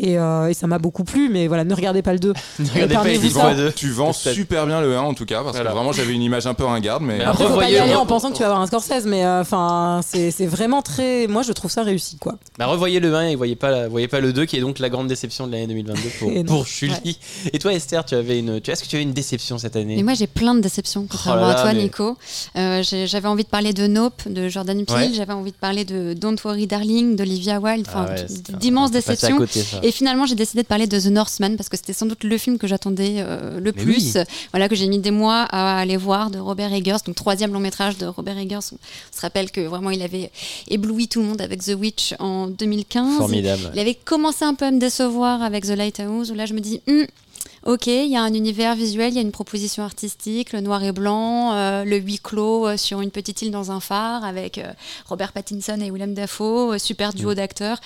Et, 0.00 0.16
euh, 0.16 0.48
et 0.48 0.54
ça 0.54 0.68
m'a 0.68 0.78
beaucoup 0.78 1.02
plu, 1.02 1.28
mais 1.28 1.48
voilà, 1.48 1.64
ne 1.64 1.74
regardez 1.74 2.02
pas 2.02 2.12
le 2.12 2.20
2. 2.20 2.32
Ne 2.60 2.68
regardez 2.72 3.18
pas 3.30 3.54
deux. 3.54 3.72
Tu 3.72 3.90
vends 3.90 4.12
super 4.12 4.66
bien 4.66 4.80
le 4.80 4.96
1 4.96 5.00
en 5.00 5.12
tout 5.14 5.24
cas, 5.26 5.42
parce 5.42 5.56
Voilà. 5.56 5.70
que 5.70 5.74
vraiment 5.74 5.90
j'avais 5.92 6.12
une 6.12 6.22
image 6.22 6.46
un 6.46 6.54
peu 6.54 6.64
ringarde, 6.64 7.02
mais. 7.02 7.18
Mais 7.18 7.24
Après, 7.24 7.46
faut 7.48 7.56
pas 7.56 7.68
y 7.68 7.76
aller 7.76 7.94
en 7.96 8.06
pensant 8.06 8.30
que 8.30 8.36
tu 8.36 8.40
vas 8.42 8.46
avoir 8.46 8.60
un 8.60 8.66
Scorsese, 8.68 9.06
mais 9.06 9.24
euh, 9.24 9.40
enfin, 9.40 10.00
c'est 10.06 10.30
c'est 10.30 10.46
vraiment 10.46 10.82
très. 10.82 11.26
Moi, 11.26 11.42
je 11.42 11.52
trouve 11.52 11.70
ça 11.70 11.82
réussi, 11.82 12.16
quoi. 12.18 12.36
Bah, 12.58 12.66
revoyez 12.66 13.00
le 13.00 13.12
1 13.14 13.28
et 13.28 13.34
voyez 13.34 13.56
pas, 13.56 13.70
la- 13.70 13.88
voyez 13.88 14.06
pas 14.08 14.20
le 14.20 14.32
2 14.32 14.44
qui 14.46 14.56
est 14.56 14.60
donc 14.60 14.78
la 14.78 14.88
grande 14.88 15.08
déception 15.08 15.46
de 15.48 15.52
l'année 15.52 15.66
2022 15.66 16.00
pour, 16.20 16.44
pour 16.46 16.66
Julie. 16.66 17.18
Et 17.52 17.58
toi 17.58 17.72
Esther, 17.72 18.04
tu 18.04 18.14
avais 18.14 18.38
une, 18.38 18.60
tu, 18.60 18.70
est-ce 18.70 18.84
que 18.84 18.88
tu 18.88 18.94
avais 18.96 19.02
une 19.02 19.12
déception 19.12 19.58
cette 19.58 19.74
année? 19.74 19.96
Mais 19.96 20.02
moi, 20.04 20.14
j'ai 20.14 20.26
plein 20.28 20.54
de 20.54 20.60
déceptions, 20.60 21.06
contrairement 21.10 21.42
Oh 21.42 21.46
là 21.48 21.52
là, 21.54 21.58
à 21.58 21.62
toi, 21.62 21.72
mais- 21.74 21.82
Nico. 21.82 22.16
Euh, 22.56 22.82
J'avais 22.84 23.28
envie 23.28 23.44
de 23.44 23.48
parler 23.48 23.72
de 23.72 23.86
Nope, 23.88 24.22
de 24.28 24.48
Jordan 24.48 24.84
Peele. 24.84 24.94
Ouais. 24.96 25.10
J'avais 25.12 25.32
envie 25.32 25.50
de 25.52 25.56
parler 25.56 25.84
de 25.84 26.14
Don't 26.14 26.36
Worry 26.44 26.66
Darling, 26.68 27.16
d'Olivia 27.16 27.58
Wilde. 27.58 27.86
Enfin, 27.88 28.06
Ah 28.08 28.12
ouais, 28.14 28.26
d'immenses 28.58 28.90
déceptions. 28.92 29.38
Et 29.88 29.90
finalement, 29.90 30.26
j'ai 30.26 30.34
décidé 30.34 30.62
de 30.62 30.66
parler 30.68 30.86
de 30.86 31.00
The 31.00 31.06
Northman 31.06 31.56
parce 31.56 31.70
que 31.70 31.76
c'était 31.78 31.94
sans 31.94 32.04
doute 32.04 32.22
le 32.22 32.36
film 32.36 32.58
que 32.58 32.66
j'attendais 32.66 33.16
euh, 33.20 33.58
le 33.58 33.72
Mais 33.74 33.82
plus. 33.82 34.16
oui. 34.16 34.22
Voilà, 34.52 34.68
que 34.68 34.74
j'ai 34.74 34.86
mis 34.86 34.98
des 34.98 35.10
mois 35.10 35.44
à 35.50 35.78
aller 35.78 35.96
voir 35.96 36.28
de 36.30 36.38
Robert 36.38 36.74
Eggers, 36.74 36.98
donc 37.06 37.14
troisième 37.14 37.54
long 37.54 37.58
métrage 37.60 37.96
de 37.96 38.04
Robert 38.04 38.36
Eggers. 38.36 38.58
On 38.72 39.16
se 39.16 39.20
rappelle 39.22 39.50
que 39.50 39.62
vraiment 39.62 39.88
il 39.90 40.02
avait 40.02 40.30
ébloui 40.68 41.08
tout 41.08 41.20
le 41.20 41.26
monde 41.26 41.40
avec 41.40 41.62
The 41.64 41.72
Witch 41.78 42.14
en 42.18 42.48
2015. 42.48 43.16
Formidable. 43.16 43.70
Il 43.72 43.80
avait 43.80 43.94
commencé 43.94 44.44
un 44.44 44.52
peu 44.54 44.66
à 44.66 44.70
me 44.70 44.78
décevoir 44.78 45.42
avec 45.42 45.64
The 45.64 45.70
Lighthouse, 45.70 46.30
où 46.30 46.34
là 46.34 46.44
je 46.44 46.52
me 46.52 46.60
dis, 46.60 46.82
Hmm, 46.86 47.04
ok, 47.64 47.86
il 47.86 48.08
y 48.12 48.16
a 48.16 48.22
un 48.22 48.34
univers 48.34 48.74
visuel, 48.76 49.12
il 49.12 49.16
y 49.16 49.18
a 49.18 49.22
une 49.22 49.32
proposition 49.32 49.82
artistique, 49.84 50.52
le 50.52 50.60
noir 50.60 50.84
et 50.84 50.92
blanc, 50.92 51.54
euh, 51.54 51.84
le 51.84 51.96
huis 51.96 52.20
clos 52.22 52.66
euh, 52.68 52.76
sur 52.76 53.00
une 53.00 53.10
petite 53.10 53.40
île 53.42 53.50
dans 53.52 53.70
un 53.70 53.80
phare 53.80 54.22
avec 54.24 54.58
euh, 54.58 54.70
Robert 55.06 55.32
Pattinson 55.32 55.80
et 55.80 55.90
Willem 55.90 56.12
Dafoe, 56.12 56.76
super 56.78 57.10
Mm. 57.14 57.18
duo 57.18 57.32
d'acteurs. 57.34 57.80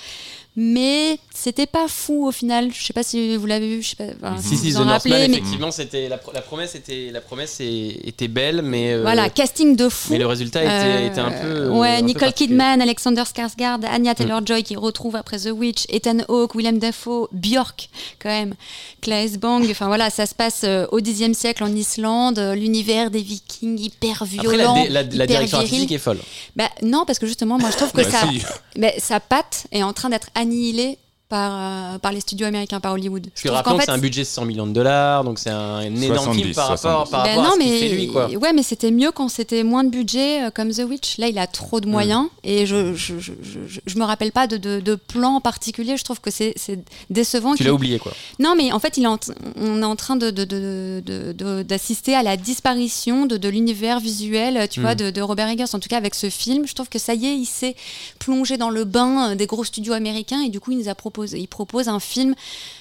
Mais 0.55 1.19
c'était 1.35 1.65
pas 1.67 1.89
fou 1.89 2.27
au 2.27 2.31
final. 2.31 2.71
Je 2.75 2.85
sais 2.85 2.93
pas 2.93 3.03
si 3.03 3.37
vous 3.39 3.47
l'avez 3.47 3.77
vu, 3.77 3.83
je 3.83 3.89
sais 3.91 3.97
pas 3.97 4.05
enfin, 4.23 4.37
Si, 4.43 4.57
si, 4.59 4.71
vous 4.71 4.79
The 4.79 4.81
en 4.83 4.85
Northman, 4.85 5.19
mais 5.19 5.25
effectivement, 5.31 5.71
c'était 5.71 6.11
la, 6.11 6.19
pro- 6.19 6.33
la 6.33 6.43
promesse 6.43 6.75
était 6.75 7.09
la 7.11 7.23
promesse 7.23 7.59
est- 7.61 8.01
était 8.07 8.29
belle, 8.29 8.61
mais 8.61 8.93
euh, 8.93 9.01
voilà, 9.01 9.31
casting 9.31 9.77
de 9.77 9.89
fou. 9.89 10.09
mais 10.13 10.19
le 10.19 10.27
résultat 10.27 10.61
était, 10.63 10.71
Euh, 10.73 11.07
était 11.07 11.21
un 11.21 11.31
peu 11.31 11.69
ouais, 11.71 11.97
un 11.97 12.01
Nicole. 12.03 12.33
Kidman, 12.35 12.83
Alexander 12.83 13.23
Skarsgård, 13.23 13.87
Anya 13.87 14.15
Taylor-Joy 14.15 14.63
qui 14.63 14.77
retrouve 14.77 15.17
après 15.17 15.39
The 15.39 15.53
Witch, 15.55 15.87
Ethan 15.89 16.19
Hawke, 16.29 16.55
Willem 16.55 16.79
Dafoe, 16.79 17.29
Björk 17.33 17.89
quand 18.21 18.29
même, 18.29 18.55
Claes 19.01 19.39
Bang. 19.39 19.67
Enfin 19.71 19.87
voilà, 19.87 20.11
ça 20.11 20.27
se 20.27 20.35
passe 20.35 20.63
euh, 20.65 20.87
au 20.93 21.01
Xe 21.01 21.33
siècle 21.33 21.65
en 21.65 21.75
Islande, 21.75 22.39
l'univers 22.57 23.11
des 23.11 23.23
Vikings 23.23 23.79
hyper 23.81 24.27
violent, 24.27 24.77
Après, 24.77 24.89
la, 24.91 25.03
dé- 25.05 25.17
la- 25.17 25.17
la 25.19 25.25
hyper 25.25 25.27
direction 25.27 25.59
viril. 25.61 25.73
artistique 25.73 25.93
est 25.93 25.99
folle. 25.99 26.19
Bah, 26.57 26.69
non, 26.83 27.05
parce 27.07 27.19
que 27.19 27.27
justement, 27.27 27.57
moi 27.59 27.71
je 27.71 27.77
trouve 27.79 27.93
que 27.93 28.03
Bah, 28.03 28.11
ça, 28.11 28.29
si. 28.29 28.43
bah, 28.79 28.89
sa 28.99 29.19
patte 29.19 29.67
est 29.73 29.83
en 29.83 29.95
train 29.95 30.11
d'être 30.11 30.29
annihilée 30.43 30.99
par, 31.33 31.95
euh, 31.95 31.99
par 31.99 32.13
les 32.13 32.21
studios 32.21 32.47
américains, 32.47 32.79
par 32.79 32.93
Hollywood. 32.93 33.27
Je 33.35 33.41
Puis 33.41 33.49
rappelons 33.49 33.77
que 33.77 33.81
fait, 33.81 33.87
c'est 33.87 33.93
un 33.93 33.97
budget 33.99 34.21
de 34.21 34.27
100 34.27 34.45
millions 34.45 34.67
de 34.67 34.73
dollars, 34.73 35.25
donc 35.25 35.39
c'est 35.39 35.49
un 35.49 35.81
énorme 35.81 36.15
70, 36.37 36.43
film 36.43 36.55
par 36.55 36.65
rapport, 36.69 37.07
70. 37.07 37.11
par 37.11 37.23
Ben 37.25 37.29
rapport 37.31 37.45
non, 37.45 37.51
à 37.51 37.53
ce 37.55 37.59
mais 37.59 37.79
fait 37.79 37.89
lui. 37.89 38.07
Quoi. 38.09 38.29
ouais, 38.29 38.53
mais 38.53 38.63
c'était 38.63 38.91
mieux 38.91 39.13
quand 39.13 39.31
c'était 39.31 39.63
moins 39.65 39.83
de 39.83 39.89
budget, 39.89 40.45
euh, 40.45 40.51
comme 40.51 40.71
The 40.71 40.83
Witch. 40.87 41.17
Là, 41.17 41.29
il 41.29 41.39
a 41.39 41.47
trop 41.47 41.81
de 41.81 41.89
moyens 41.89 42.27
et 42.45 42.67
je 42.67 42.93
je, 42.95 43.19
je, 43.19 43.33
je, 43.43 43.81
je 43.87 43.99
me 43.99 44.05
rappelle 44.05 44.31
pas 44.31 44.47
de, 44.47 44.59
de, 44.59 44.81
de 44.81 44.95
plan 44.95 45.41
particulier. 45.41 45.97
Je 45.97 46.05
trouve 46.05 46.21
que 46.21 46.31
c'est 46.31 46.53
c'est 46.57 46.79
décevant. 47.09 47.55
Tu 47.55 47.65
l'as 47.65 47.73
oublié 47.73 47.99
quoi. 47.99 48.13
Non, 48.39 48.53
mais 48.55 48.71
en 48.71 48.79
fait, 48.79 48.99
il 48.99 49.05
est 49.05 49.07
en 49.07 49.19
on 49.57 49.81
est 49.81 49.87
en 49.87 49.97
train 49.97 50.17
de 50.17 50.29
de- 50.31 50.45
de- 50.45 51.03
de- 51.07 51.33
de- 51.33 51.63
d'assister 51.63 52.15
à 52.15 52.23
la 52.23 52.37
disparition 52.37 53.25
de, 53.25 53.39
de 53.39 53.49
l'univers 53.49 54.01
visuel, 54.01 54.69
tu 54.69 54.81
Mm. 54.81 54.83
vois, 54.83 54.95
de, 54.95 55.09
de 55.11 55.21
Robert 55.23 55.49
Eggers. 55.49 55.65
En 55.73 55.79
tout 55.79 55.89
cas, 55.89 55.97
avec 55.97 56.15
ce 56.15 56.29
film, 56.29 56.67
je 56.67 56.75
trouve 56.75 56.91
que 56.91 56.99
ça 56.99 57.15
y 57.15 57.25
est, 57.27 57.37
il 57.37 57.47
s'est 57.47 57.75
plongé 58.19 58.59
dans 58.59 58.69
le 58.69 58.85
bain 58.85 59.31
euh, 59.31 59.35
des 59.35 59.47
gros 59.47 59.65
studios 59.65 59.95
américains 59.95 60.43
et 60.43 60.51
du 60.51 60.61
coup, 60.61 60.73
il 60.73 60.79
nous 60.79 60.89
a 60.91 60.95
proposé 60.95 61.22
propose, 61.23 61.33
il 61.41 61.47
propose 61.49 61.89
un 61.89 62.01
film, 62.01 62.35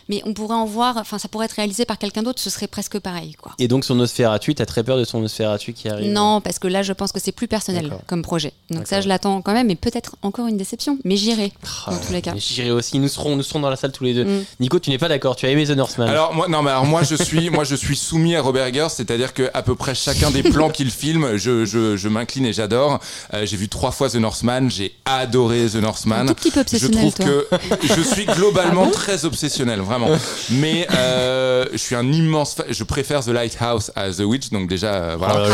mais 0.10 0.22
on 0.26 0.34
pourrait 0.34 0.56
en 0.56 0.66
voir, 0.66 0.98
enfin, 0.98 1.18
ça 1.18 1.28
pourrait 1.28 1.46
être 1.46 1.54
réalisé 1.54 1.86
par 1.86 1.98
quelqu'un 1.98 2.24
d'autre, 2.24 2.42
ce 2.42 2.50
serait 2.50 2.68
presque 2.68 3.00
pareil, 3.00 3.34
quoi. 3.34 3.54
Et 3.60 3.68
donc 3.68 3.86
son 3.86 3.96
Nosferatu, 3.96 4.56
t'as 4.56 4.66
très 4.66 4.84
peur 4.84 4.98
de 4.98 5.04
son 5.04 5.20
Nosferatu 5.22 5.74
qui 5.74 5.90
arrive 5.90 6.12
Non, 6.12 6.42
parce 6.42 6.60
que 6.60 6.68
là, 6.68 6.84
je 6.84 6.94
pense 6.94 7.12
que 7.12 7.20
c'est 7.20 7.32
plus 7.32 7.48
personnel 7.48 7.92
comme 8.08 8.22
projet. 8.22 8.54
Donc 8.70 8.88
ça, 8.88 9.02
je 9.02 9.08
l'attends 9.08 9.42
quand 9.42 9.54
même, 9.54 9.68
mais 9.68 9.76
peut-être 9.76 10.16
encore 10.22 10.48
une 10.48 10.58
déception. 10.58 10.98
Mais 11.06 11.16
j'irai, 11.16 11.52
dans 11.88 11.98
tous 11.98 12.14
les 12.14 12.22
cas. 12.22 12.34
J'irai 12.36 12.72
aussi, 12.72 13.00
nous 13.00 13.08
serons, 13.08 13.36
nous 13.36 13.44
serons 13.44 13.60
dans 13.60 13.70
la 13.70 13.76
salle 13.76 13.92
tous 13.92 14.04
les 14.04 14.14
deux. 14.14 14.26
Mm. 14.26 14.46
Nico, 14.60 14.80
tu 14.80 14.90
n'es 14.90 14.98
pas 14.98 15.08
d'accord, 15.08 15.36
tu 15.36 15.46
as 15.46 15.50
aimé 15.50 15.66
The 15.66 15.72
Northman. 15.72 16.10
Alors 16.10 16.34
moi 16.34 16.48
non 16.48 16.62
mais 16.62 16.72
alors 16.72 16.86
moi 16.86 17.04
je 17.04 17.16
suis 17.16 17.50
moi 17.50 17.64
je 17.64 17.76
suis 17.76 17.96
soumis 17.96 18.36
à 18.36 18.42
Robert 18.42 18.66
Eggers, 18.66 18.90
c'est-à-dire 18.90 19.34
que 19.34 19.50
à 19.54 19.62
peu 19.62 19.76
près 19.76 19.96
chacun 19.96 20.32
des 20.32 20.44
plans 20.44 20.70
qu'il 20.70 20.92
filme, 20.92 21.38
je, 21.38 21.66
je, 21.66 21.96
je 21.98 22.08
m'incline 22.08 22.46
et 22.46 22.54
j'adore. 22.54 23.00
Euh, 23.34 23.46
j'ai 23.46 23.58
vu 23.58 23.70
trois 23.70 23.92
fois 23.92 24.10
The 24.10 24.16
Northman, 24.16 24.70
j'ai 24.70 24.94
adoré 25.06 25.68
The 25.68 25.76
Northman. 25.76 26.22
Un 26.22 26.26
tout 26.28 26.36
petit 26.36 26.52
peu 26.52 26.60
Je 26.60 26.62
obsessionnel, 26.62 27.14
trouve 27.14 27.26
que 27.26 27.48
je 27.84 28.02
suis 28.02 28.26
globalement 28.36 28.90
très 28.90 29.26
obsessionnel, 29.26 29.80
vraiment. 29.82 30.10
Mais 30.52 30.88
euh, 30.94 31.66
je 31.72 31.78
suis 31.78 31.96
un 31.96 32.12
immense 32.12 32.54
fan. 32.56 32.66
Je 32.70 32.84
préfère 32.84 33.24
The 33.24 33.30
Lighthouse 33.30 33.92
à 33.96 34.10
The 34.10 34.22
Witch, 34.22 34.50
donc 34.50 34.68
déjà 34.68 34.94
euh, 34.94 35.16
voilà. 35.18 35.36
Oh 35.36 35.40
là 35.40 35.50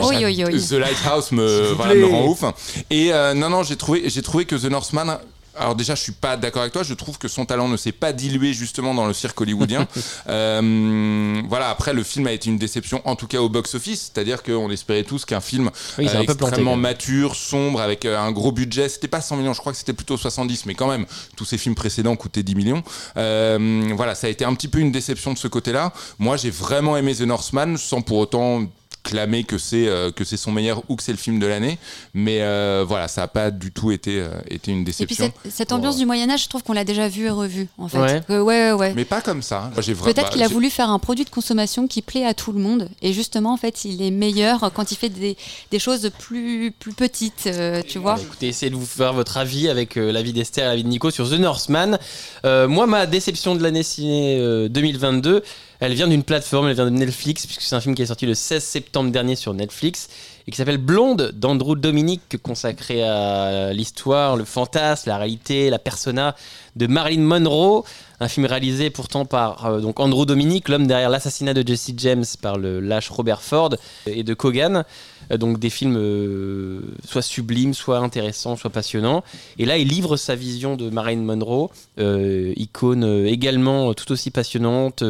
là. 0.00 0.06
Oui, 0.06 0.16
oui, 0.24 0.44
oui. 0.46 0.66
The 0.66 0.72
Lighthouse 0.72 1.32
me, 1.32 1.72
voilà, 1.72 1.94
me 1.94 2.06
rend 2.06 2.26
ouf. 2.26 2.44
Et 2.90 3.12
euh, 3.12 3.34
non, 3.34 3.50
non, 3.50 3.62
j'ai 3.62 3.76
trouvé, 3.76 4.08
j'ai 4.08 4.22
trouvé 4.22 4.44
que 4.44 4.56
The 4.56 4.70
Northman. 4.70 5.18
Alors 5.58 5.74
déjà, 5.74 5.94
je 5.94 6.02
suis 6.02 6.12
pas 6.12 6.36
d'accord 6.36 6.62
avec 6.62 6.72
toi. 6.72 6.82
Je 6.82 6.94
trouve 6.94 7.18
que 7.18 7.28
son 7.28 7.46
talent 7.46 7.68
ne 7.68 7.76
s'est 7.76 7.92
pas 7.92 8.12
dilué 8.12 8.52
justement 8.52 8.94
dans 8.94 9.06
le 9.06 9.12
cirque 9.12 9.40
hollywoodien. 9.40 9.86
Euh, 10.28 11.40
voilà. 11.48 11.70
Après, 11.70 11.92
le 11.92 12.02
film 12.02 12.26
a 12.26 12.32
été 12.32 12.48
une 12.48 12.58
déception, 12.58 13.00
en 13.04 13.16
tout 13.16 13.26
cas 13.26 13.38
au 13.38 13.48
box-office. 13.48 14.12
C'est-à-dire 14.12 14.42
qu'on 14.42 14.70
espérait 14.70 15.04
tous 15.04 15.24
qu'un 15.24 15.40
film 15.40 15.70
Oui, 15.98 16.08
euh, 16.08 16.20
un 16.20 16.24
peu 16.24 16.34
planté, 16.34 16.44
extrêmement 16.44 16.76
mature, 16.76 17.34
sombre, 17.34 17.80
avec 17.80 18.04
euh, 18.04 18.18
un 18.18 18.32
gros 18.32 18.52
budget. 18.52 18.88
C'était 18.88 19.08
pas 19.08 19.20
100 19.20 19.36
millions, 19.36 19.52
je 19.52 19.60
crois 19.60 19.72
que 19.72 19.78
c'était 19.78 19.92
plutôt 19.92 20.16
70, 20.16 20.66
mais 20.66 20.74
quand 20.74 20.88
même, 20.88 21.06
tous 21.36 21.44
ces 21.44 21.58
films 21.58 21.74
précédents 21.74 22.16
coûtaient 22.16 22.42
10 22.42 22.54
millions. 22.54 22.82
Euh, 23.16 23.92
voilà, 23.94 24.14
ça 24.14 24.26
a 24.26 24.30
été 24.30 24.44
un 24.44 24.54
petit 24.54 24.68
peu 24.68 24.78
une 24.78 24.92
déception 24.92 25.32
de 25.32 25.38
ce 25.38 25.48
côté-là. 25.48 25.92
Moi, 26.18 26.36
j'ai 26.36 26.50
vraiment 26.50 26.96
aimé 26.96 27.14
The 27.14 27.22
Northman, 27.22 27.76
sans 27.76 28.02
pour 28.02 28.18
autant 28.18 28.62
clamer 29.06 29.44
que 29.44 29.58
c'est 29.58 29.86
euh, 29.88 30.10
que 30.10 30.24
c'est 30.24 30.36
son 30.36 30.50
meilleur 30.52 30.82
ou 30.88 30.96
que 30.96 31.02
c'est 31.02 31.12
le 31.12 31.18
film 31.18 31.38
de 31.38 31.46
l'année 31.46 31.78
mais 32.14 32.42
euh, 32.42 32.84
voilà 32.86 33.06
ça 33.08 33.22
a 33.22 33.28
pas 33.28 33.50
du 33.50 33.70
tout 33.72 33.90
été 33.92 34.20
euh, 34.20 34.28
été 34.50 34.70
une 34.72 34.80
Et 34.80 34.84
puis 34.84 34.92
déception 35.06 35.32
cette, 35.42 35.52
cette 35.52 35.72
ambiance 35.72 35.96
du 35.96 36.06
Moyen 36.06 36.28
Âge, 36.30 36.44
je 36.44 36.48
trouve 36.48 36.62
qu'on 36.62 36.72
l'a 36.72 36.84
déjà 36.84 37.08
vu 37.08 37.26
et 37.26 37.30
revu, 37.30 37.68
en 37.78 37.88
fait. 37.88 37.98
Ouais. 37.98 38.22
Ouais, 38.28 38.38
ouais, 38.38 38.72
ouais. 38.72 38.92
mais 38.94 39.04
pas 39.04 39.20
comme 39.20 39.42
ça 39.42 39.70
j'ai 39.78 39.94
vra- 39.94 40.04
Peut-être 40.04 40.22
bah, 40.24 40.28
qu'il 40.30 40.42
a 40.42 40.48
voulu 40.48 40.70
faire 40.70 40.90
un 40.90 40.98
produit 40.98 41.24
de 41.24 41.30
consommation 41.30 41.86
qui 41.86 42.02
plaît 42.02 42.24
à 42.24 42.34
tout 42.34 42.52
le 42.52 42.58
monde. 42.58 42.88
Et 43.02 43.12
justement, 43.12 43.52
en 43.52 43.56
fait, 43.56 43.84
il 43.84 44.02
est 44.02 44.10
meilleur 44.10 44.70
quand 44.74 44.90
il 44.90 44.96
fait 44.96 45.08
des, 45.08 45.36
des 45.70 45.78
choses 45.78 46.10
plus, 46.18 46.72
plus 46.78 46.92
petites, 46.92 47.46
euh, 47.46 47.82
tu 47.86 47.98
vois. 47.98 48.14
Bah, 48.16 48.20
écoutez, 48.24 48.48
essayez 48.48 48.70
de 48.70 48.76
vous 48.76 48.86
faire 48.86 49.12
votre 49.12 49.36
avis 49.36 49.68
avec 49.68 49.96
euh, 49.96 50.10
l'avis 50.12 50.32
d'Esther 50.32 50.64
et 50.64 50.68
l'avis 50.68 50.84
de 50.84 50.88
Nico 50.88 51.10
sur 51.10 51.28
The 51.28 51.34
Northman. 51.34 51.98
Euh, 52.44 52.66
moi, 52.68 52.86
ma 52.86 53.06
déception 53.06 53.54
de 53.54 53.62
l'année 53.62 53.82
ciné 53.82 54.38
euh, 54.40 54.68
2022, 54.68 55.42
elle 55.80 55.92
vient 55.92 56.08
d'une 56.08 56.22
plateforme, 56.22 56.68
elle 56.68 56.74
vient 56.74 56.84
de 56.84 56.90
Netflix, 56.90 57.46
puisque 57.46 57.62
c'est 57.62 57.74
un 57.74 57.80
film 57.80 57.94
qui 57.94 58.02
est 58.02 58.06
sorti 58.06 58.26
le 58.26 58.34
16 58.34 58.62
septembre 58.62 59.10
dernier 59.10 59.36
sur 59.36 59.52
Netflix 59.54 60.08
et 60.46 60.50
qui 60.50 60.56
s'appelle 60.56 60.78
Blonde 60.78 61.32
d'Andrew 61.34 61.76
Dominic, 61.76 62.36
consacré 62.42 63.02
à 63.02 63.72
l'histoire, 63.72 64.36
le 64.36 64.44
fantasme, 64.44 65.10
la 65.10 65.18
réalité, 65.18 65.70
la 65.70 65.78
persona 65.78 66.36
de 66.76 66.86
Marilyn 66.86 67.22
Monroe. 67.22 67.84
Un 68.20 68.28
film 68.28 68.46
réalisé 68.46 68.88
pourtant 68.88 69.26
par 69.26 69.66
euh, 69.66 69.82
Andrew 69.96 70.24
Dominic, 70.24 70.68
l'homme 70.68 70.86
derrière 70.86 71.10
l'assassinat 71.10 71.52
de 71.52 71.66
Jesse 71.66 71.90
James 71.98 72.24
par 72.40 72.56
le 72.56 72.80
lâche 72.80 73.10
Robert 73.10 73.42
Ford 73.42 73.74
et 74.06 74.22
de 74.22 74.34
Kogan. 74.34 74.84
Euh, 75.30 75.36
donc 75.36 75.58
des 75.58 75.70
films 75.70 75.96
euh, 75.96 76.80
soit 77.06 77.22
sublimes, 77.22 77.74
soit 77.74 77.98
intéressants, 77.98 78.56
soit 78.56 78.70
passionnants. 78.70 79.22
Et 79.58 79.64
là, 79.64 79.78
il 79.78 79.88
livre 79.88 80.16
sa 80.16 80.34
vision 80.34 80.76
de 80.76 80.90
Marilyn 80.90 81.22
Monroe, 81.22 81.70
euh, 81.98 82.52
icône 82.56 83.04
également 83.26 83.94
tout 83.94 84.10
aussi 84.12 84.30
passionnante, 84.30 85.02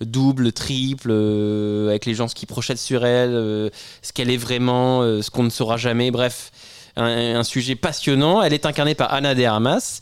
double, 0.00 0.52
triple, 0.52 1.10
avec 1.88 2.06
les 2.06 2.14
gens 2.14 2.28
ce 2.28 2.34
qu'ils 2.34 2.48
projettent 2.48 2.78
sur 2.78 3.04
elle, 3.04 3.70
ce 4.02 4.12
qu'elle 4.12 4.30
est 4.30 4.36
vraiment, 4.36 5.02
ce 5.22 5.30
qu'on 5.30 5.44
ne 5.44 5.50
saura 5.50 5.76
jamais. 5.76 6.10
Bref, 6.10 6.50
un, 6.96 7.36
un 7.36 7.44
sujet 7.44 7.74
passionnant. 7.74 8.42
Elle 8.42 8.52
est 8.52 8.66
incarnée 8.66 8.94
par 8.94 9.12
Anna 9.12 9.34
de 9.34 9.42
Armas. 9.42 10.00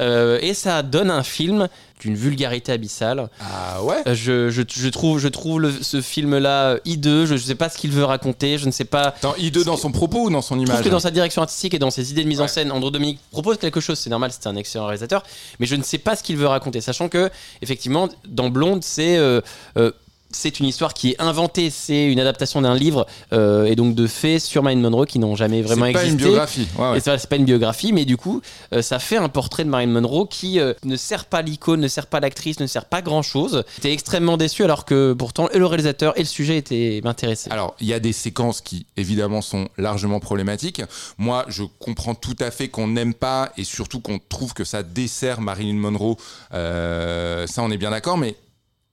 Euh, 0.00 0.38
et 0.42 0.54
ça 0.54 0.82
donne 0.82 1.10
un 1.10 1.22
film 1.22 1.68
d'une 2.00 2.16
vulgarité 2.16 2.72
abyssale. 2.72 3.28
ah 3.40 3.82
ouais? 3.84 3.96
Euh, 4.08 4.14
Je, 4.14 4.50
je, 4.50 4.62
je 4.68 4.88
trouve, 4.88 5.18
je 5.20 5.28
trouve 5.28 5.60
le- 5.60 5.70
ce 5.82 6.00
film-là 6.00 6.70
euh, 6.72 6.78
hideux. 6.84 7.26
Je 7.26 7.34
ne 7.34 7.38
sais 7.38 7.54
pas 7.54 7.68
ce 7.68 7.78
qu'il 7.78 7.92
veut 7.92 8.04
raconter. 8.04 8.58
Je 8.58 8.66
ne 8.66 8.72
sais 8.72 8.84
pas. 8.84 9.08
Attends, 9.08 9.36
hideux 9.38 9.62
dans 9.64 9.76
son 9.76 9.92
propos 9.92 10.24
ou 10.24 10.30
dans 10.30 10.42
son 10.42 10.56
Je 10.56 10.64
trouve 10.64 10.74
image 10.74 10.84
que 10.84 10.90
dans 10.90 10.98
sa 10.98 11.12
direction 11.12 11.42
artistique 11.42 11.74
et 11.74 11.78
dans 11.78 11.90
ses 11.92 12.10
idées 12.10 12.24
de 12.24 12.28
mise 12.28 12.40
en 12.40 12.48
scène, 12.48 12.72
Andrew 12.72 12.90
Dominique 12.90 13.20
propose 13.30 13.56
quelque 13.58 13.80
chose. 13.80 13.98
C'est 13.98 14.10
normal, 14.10 14.32
c'est 14.32 14.48
un 14.48 14.56
excellent 14.56 14.86
réalisateur. 14.86 15.22
Mais 15.60 15.66
je 15.66 15.76
ne 15.76 15.82
sais 15.84 15.98
pas 15.98 16.16
ce 16.16 16.24
qu'il 16.24 16.36
veut 16.36 16.46
raconter. 16.48 16.80
Sachant 16.80 17.08
que, 17.08 17.30
effectivement, 17.62 18.08
dans 18.26 18.50
Blonde, 18.50 18.82
c'est. 18.82 19.16
euh, 19.16 19.40
euh, 19.78 19.92
c'est 20.34 20.60
une 20.60 20.66
histoire 20.66 20.94
qui 20.94 21.10
est 21.10 21.20
inventée, 21.20 21.70
c'est 21.70 22.06
une 22.06 22.20
adaptation 22.20 22.62
d'un 22.62 22.74
livre 22.74 23.06
euh, 23.32 23.64
et 23.64 23.76
donc 23.76 23.94
de 23.94 24.06
faits 24.06 24.40
sur 24.40 24.62
Marilyn 24.62 24.82
Monroe 24.82 25.06
qui 25.06 25.18
n'ont 25.18 25.36
jamais 25.36 25.62
vraiment 25.62 25.86
c'est 25.86 25.92
pas 25.92 26.04
existé. 26.04 26.24
une 26.24 26.28
biographie 26.30 26.68
ouais, 26.78 26.90
ouais. 26.92 27.00
C'est 27.00 27.28
pas 27.28 27.36
une 27.36 27.44
biographie, 27.44 27.92
mais 27.92 28.04
du 28.04 28.16
coup, 28.16 28.42
euh, 28.72 28.82
ça 28.82 28.98
fait 28.98 29.16
un 29.16 29.28
portrait 29.28 29.64
de 29.64 29.70
Marilyn 29.70 29.92
Monroe 29.92 30.26
qui 30.28 30.60
euh, 30.60 30.74
ne 30.84 30.96
sert 30.96 31.26
pas 31.26 31.42
l'icône, 31.42 31.80
ne 31.80 31.88
sert 31.88 32.06
pas 32.06 32.20
l'actrice, 32.20 32.60
ne 32.60 32.66
sert 32.66 32.86
pas 32.86 33.02
grand 33.02 33.22
chose. 33.22 33.64
J'étais 33.76 33.92
extrêmement 33.92 34.36
déçu 34.36 34.64
alors 34.64 34.84
que 34.84 35.12
pourtant, 35.12 35.48
et 35.50 35.58
le 35.58 35.66
réalisateur 35.66 36.18
et 36.18 36.20
le 36.20 36.26
sujet 36.26 36.58
étaient 36.58 37.00
m'intéressaient. 37.04 37.50
Alors, 37.52 37.74
il 37.80 37.86
y 37.86 37.94
a 37.94 38.00
des 38.00 38.12
séquences 38.12 38.60
qui, 38.60 38.86
évidemment, 38.96 39.42
sont 39.42 39.68
largement 39.78 40.20
problématiques. 40.20 40.82
Moi, 41.18 41.44
je 41.48 41.62
comprends 41.78 42.14
tout 42.14 42.36
à 42.40 42.50
fait 42.50 42.68
qu'on 42.68 42.88
n'aime 42.88 43.14
pas 43.14 43.52
et 43.56 43.64
surtout 43.64 44.00
qu'on 44.00 44.18
trouve 44.28 44.54
que 44.54 44.64
ça 44.64 44.82
dessert 44.82 45.40
Marilyn 45.40 45.74
Monroe. 45.74 46.16
Ça, 46.50 47.62
on 47.62 47.70
est 47.70 47.78
bien 47.78 47.90
d'accord, 47.90 48.18
mais 48.18 48.36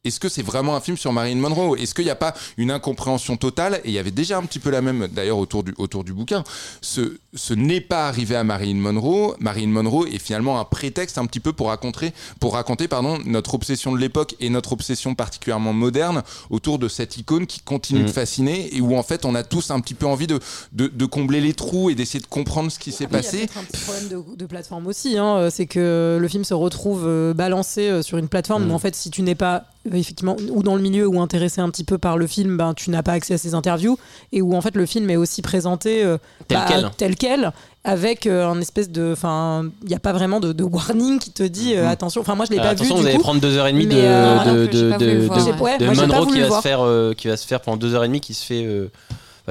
est-ce 0.04 0.20
que 0.20 0.30
c'est 0.30 0.42
vraiment 0.42 0.76
un 0.76 0.82
film 0.82 0.98
sur 0.98 1.14
Marilyn 1.14 1.40
Monroe? 1.40 1.76
Est-ce 1.78 1.94
qu'il 1.94 2.06
n'y 2.06 2.10
a 2.10 2.16
pas 2.16 2.34
une 2.58 2.72
incompréhension 2.72 3.38
totale? 3.38 3.76
Et 3.84 3.90
il 3.90 3.92
y 3.94 4.00
avait 4.00 4.10
déjà 4.10 4.38
un 4.40 4.42
petit 4.44 4.58
peu 4.58 4.72
la 4.72 4.82
même, 4.82 5.08
d'ailleurs, 5.12 5.38
autour 5.38 5.64
du, 5.64 5.76
autour 5.78 6.04
du 6.04 6.12
bouquin. 6.12 6.44
Ce, 6.82 7.18
ce 7.36 7.54
n'est 7.54 7.82
pas 7.82 8.08
arrivé 8.08 8.36
à 8.36 8.44
Marilyn 8.44 8.80
Monroe. 8.80 9.36
Marilyn 9.40 9.68
Monroe 9.70 10.08
est 10.08 10.18
finalement 10.18 10.60
un 10.60 10.66
prétexte 10.66 11.20
un 11.20 11.26
petit 11.28 11.40
peu 11.40 11.54
pour 11.54 11.68
raconter, 11.68 12.14
pour 12.40 12.54
raconter 12.54 12.88
pardon, 12.88 13.20
notre 13.26 13.54
obsession 13.54 13.92
de 13.92 13.98
l'époque 14.00 14.36
et 14.40 14.50
notre 14.50 14.74
obsession 14.74 15.14
particulièrement 15.14 15.74
moderne 15.74 16.24
autour 16.50 16.80
de 16.80 16.88
cette 16.88 17.18
icône 17.18 17.46
qui 17.46 17.60
continue 17.60 18.02
Mm. 18.02 18.06
de 18.08 18.12
fasciner 18.12 18.76
et 18.76 18.82
où 18.82 18.96
en 18.98 19.04
fait 19.04 19.26
on 19.26 19.36
a 19.36 19.44
tous 19.44 19.70
un 19.70 19.80
petit 19.82 19.94
peu 19.94 20.08
envie 20.08 20.26
de, 20.28 20.40
de, 20.72 20.88
de 20.88 21.06
combler 21.06 21.42
les 21.42 21.54
trous 21.54 21.90
et 21.92 21.96
d'essayer 21.96 22.20
de 22.22 22.26
comprendre 22.26 22.72
ce 22.72 22.80
qui 22.80 22.92
s'est 22.92 23.06
Après, 23.06 23.20
Il 23.20 23.24
y 23.24 23.28
a 23.28 23.32
passé. 23.32 23.38
peut-être 23.40 23.58
un 23.58 23.64
petit 23.64 23.82
problème 23.84 24.08
de, 24.08 24.36
de 24.36 24.46
plateforme 24.48 24.88
aussi. 24.88 25.18
hein. 25.18 25.50
C'est 25.52 25.68
que 25.68 26.18
le 26.20 26.28
film 26.28 26.44
se 26.44 26.54
retrouve 26.56 27.04
euh, 27.06 27.34
balancé 27.36 27.82
euh, 27.90 28.02
sur 28.02 28.18
une 28.18 28.28
plateforme 28.30 28.66
Mm. 28.66 28.72
où 28.72 28.74
en 28.74 28.80
fait, 28.80 28.96
si 28.96 29.12
tu 29.12 29.22
n'es 29.22 29.36
pas 29.36 29.66
effectivement 29.94 30.36
ou 30.52 30.62
dans 30.64 30.76
le 30.76 30.82
milieu 30.82 31.08
ou 31.08 31.20
intéressé 31.22 31.62
un 31.62 31.70
petit 31.70 31.84
peu 31.84 31.98
par 31.98 32.18
le 32.18 32.28
film, 32.28 32.58
ben 32.58 32.74
tu 32.74 32.90
n'as 32.90 33.02
pas 33.04 33.14
accès 33.14 33.34
à 33.34 33.38
ces 33.38 33.54
interviews 33.56 33.98
et 34.32 34.42
où 34.42 34.56
en 34.56 34.62
fait 34.62 34.76
le 34.76 34.86
film 34.86 35.10
est 35.10 35.16
aussi 35.16 35.42
présenté 35.42 36.04
euh, 36.04 36.18
Tel 36.48 36.58
bah, 36.58 36.66
quel. 36.68 36.90
tel 36.98 37.16
quel, 37.16 37.52
avec 37.84 38.28
euh, 38.28 38.48
un 38.48 38.62
espèce 38.62 38.90
de, 38.92 39.12
enfin, 39.14 39.66
il 39.82 39.88
n'y 39.90 39.96
a 39.96 40.00
pas 40.00 40.14
vraiment 40.14 40.40
de, 40.40 40.54
de 40.54 40.64
warning 40.64 41.18
qui 41.20 41.32
te 41.32 41.42
dit 41.44 41.74
euh, 41.76 41.82
Mhm. 41.86 41.90
attention. 41.90 42.22
Enfin, 42.22 42.36
moi 42.36 42.46
je 42.46 42.52
l'ai 42.52 42.60
Euh, 42.60 42.62
pas 42.64 42.70
attention, 42.70 42.96
vu 42.96 43.00
vous 43.02 43.06
du 43.06 43.10
allez 43.10 43.18
coup. 43.18 43.24
prendre 43.24 43.42
deux 43.42 43.58
heures 43.58 43.66
et 43.68 43.74
demie 43.74 43.88
de, 43.88 43.96
euh, 43.98 44.68
de, 44.68 44.72
j'ai 44.72 44.84
de, 44.84 44.98
de- 44.98 45.28
Monroe 46.08 46.28
qui 46.32 46.40
va, 46.42 46.50
se 46.58 46.62
faire, 46.62 46.82
euh, 46.86 47.14
qui 47.14 47.28
va 47.28 47.38
se 47.38 47.48
faire 47.48 47.60
pendant 47.62 47.78
deux 47.78 47.96
heures 47.96 48.04
et 48.04 48.08
demie, 48.08 48.22
qui 48.22 48.34
se 48.36 48.46
fait. 48.46 48.66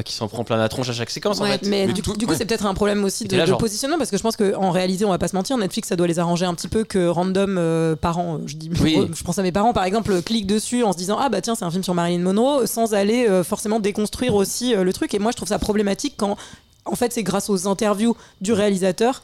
Bah, 0.00 0.02
qui 0.04 0.14
s'en 0.14 0.28
prend 0.28 0.44
plein 0.44 0.56
la 0.56 0.68
tronche 0.70 0.88
à 0.88 0.92
chaque 0.92 1.10
séquence 1.10 1.40
en 1.40 1.44
Ouais, 1.44 1.52
fait. 1.58 1.66
Mais, 1.68 1.86
Mais 1.86 1.92
du, 1.92 2.00
tout- 2.00 2.14
du 2.16 2.24
coup, 2.26 2.32
ouais. 2.32 2.38
c'est 2.38 2.46
peut-être 2.46 2.64
un 2.66 2.72
problème 2.74 3.04
aussi 3.04 3.24
de, 3.24 3.36
là, 3.36 3.42
de 3.44 3.48
genre- 3.50 3.58
positionnement 3.58 3.98
parce 3.98 4.10
que 4.10 4.16
je 4.16 4.22
pense 4.22 4.36
qu'en 4.36 4.70
réalité, 4.70 5.04
on 5.04 5.10
va 5.10 5.18
pas 5.18 5.28
se 5.28 5.36
mentir, 5.36 5.58
Netflix, 5.58 5.88
ça 5.88 5.96
doit 5.96 6.06
les 6.06 6.18
arranger 6.18 6.46
un 6.46 6.54
petit 6.54 6.68
peu 6.68 6.84
que 6.84 7.06
random 7.06 7.56
euh, 7.58 7.96
parents, 7.96 8.38
je 8.46 8.56
dis, 8.56 8.70
Oui. 8.80 8.98
je 9.14 9.22
pense 9.22 9.38
à 9.38 9.42
mes 9.42 9.52
parents 9.52 9.72
par 9.72 9.84
exemple, 9.84 10.22
cliquent 10.22 10.46
dessus 10.46 10.82
en 10.84 10.92
se 10.92 10.96
disant 10.98 11.18
ah 11.20 11.28
bah 11.28 11.40
tiens 11.40 11.54
c'est 11.54 11.64
un 11.64 11.70
film 11.70 11.84
sur 11.84 11.94
Marilyn 11.94 12.20
Monroe 12.20 12.66
sans 12.66 12.94
aller 12.94 13.28
euh, 13.28 13.44
forcément 13.44 13.80
déconstruire 13.80 14.34
aussi 14.34 14.74
euh, 14.74 14.84
le 14.84 14.92
truc. 14.92 15.12
Et 15.14 15.18
moi, 15.18 15.32
je 15.32 15.36
trouve 15.36 15.48
ça 15.48 15.58
problématique 15.58 16.14
quand 16.16 16.36
en 16.86 16.94
fait 16.96 17.12
c'est 17.12 17.22
grâce 17.22 17.50
aux 17.50 17.68
interviews 17.68 18.16
du 18.40 18.52
réalisateur 18.52 19.22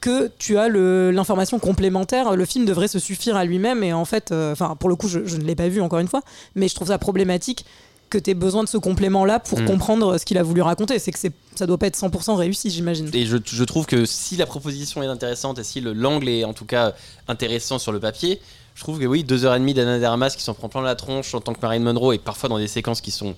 que 0.00 0.30
tu 0.38 0.58
as 0.58 0.68
l'information 0.68 1.58
complémentaire. 1.58 2.36
Le 2.36 2.44
film 2.44 2.64
devrait 2.64 2.86
se 2.86 2.98
suffire 3.00 3.34
à 3.36 3.44
lui-même 3.44 3.82
et 3.82 3.92
en 3.92 4.04
fait, 4.04 4.30
euh, 4.30 4.52
enfin 4.52 4.76
pour 4.78 4.88
le 4.88 4.94
coup, 4.94 5.08
je, 5.08 5.20
je 5.26 5.36
ne 5.36 5.42
l'ai 5.42 5.56
pas 5.56 5.68
vu 5.68 5.80
encore 5.80 5.98
une 5.98 6.06
fois, 6.06 6.20
mais 6.54 6.68
je 6.68 6.74
trouve 6.76 6.88
ça 6.88 6.98
problématique 6.98 7.64
que 8.10 8.18
tu 8.18 8.30
aies 8.30 8.34
besoin 8.34 8.64
de 8.64 8.68
ce 8.68 8.78
complément-là 8.78 9.38
pour 9.40 9.60
Mm. 9.60 9.64
comprendre 9.66 10.18
ce 10.18 10.24
qu'il 10.24 10.38
a 10.38 10.42
voulu 10.42 10.62
raconter. 10.62 10.98
C'est 10.98 11.12
que 11.12 11.18
ça 11.54 11.66
doit 11.66 11.78
pas 11.78 11.86
être 11.88 11.96
100% 11.96 12.34
réussi, 12.36 12.70
j'imagine. 12.70 13.10
Et 13.12 13.26
je, 13.26 13.36
je 13.44 13.64
trouve 13.64 13.86
que 13.86 14.04
si 14.06 14.36
la 14.36 14.46
proposition 14.46 15.02
est 15.02 15.06
intéressante 15.06 15.58
et 15.58 15.64
si 15.64 15.80
le- 15.80 15.92
l'angle 15.92 16.28
est 16.28 16.44
en 16.44 16.52
tout 16.54 16.64
cas 16.64 16.94
intéressant 17.28 17.78
sur 17.78 17.92
le 17.92 18.00
papier, 18.00 18.40
je 18.74 18.82
trouve 18.82 18.98
que 19.00 19.04
oui, 19.06 19.24
deux 19.24 19.44
heures 19.44 19.54
et 19.54 19.58
demie 19.58 19.74
d'Anna 19.74 19.98
de 19.98 20.04
Armas 20.04 20.30
qui 20.30 20.42
s'en 20.42 20.54
prend 20.54 20.68
plein 20.68 20.82
la 20.82 20.94
tronche 20.94 21.34
en 21.34 21.40
tant 21.40 21.52
que 21.52 21.60
Marilyn 21.60 21.84
Monroe 21.84 22.14
et 22.14 22.18
parfois 22.18 22.48
dans 22.48 22.58
des 22.58 22.68
séquences 22.68 23.00
qui 23.00 23.10
sont 23.10 23.34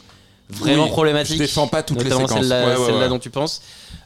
vraiment 0.53 0.85
Oui, 0.85 0.91
problématiques. 0.91 1.37
Je 1.37 1.43
défends 1.43 1.67
pas 1.69 1.83
toutes 1.83 2.03
les 2.03 2.11
séquences. 2.11 2.31
celle-là 2.33 2.67
Ouais, 2.67 2.77
ouais, 2.77 2.87
celle-là 2.87 3.01
ouais. 3.03 3.09
dont 3.09 3.19
tu 3.19 3.31
penses. 3.31 3.63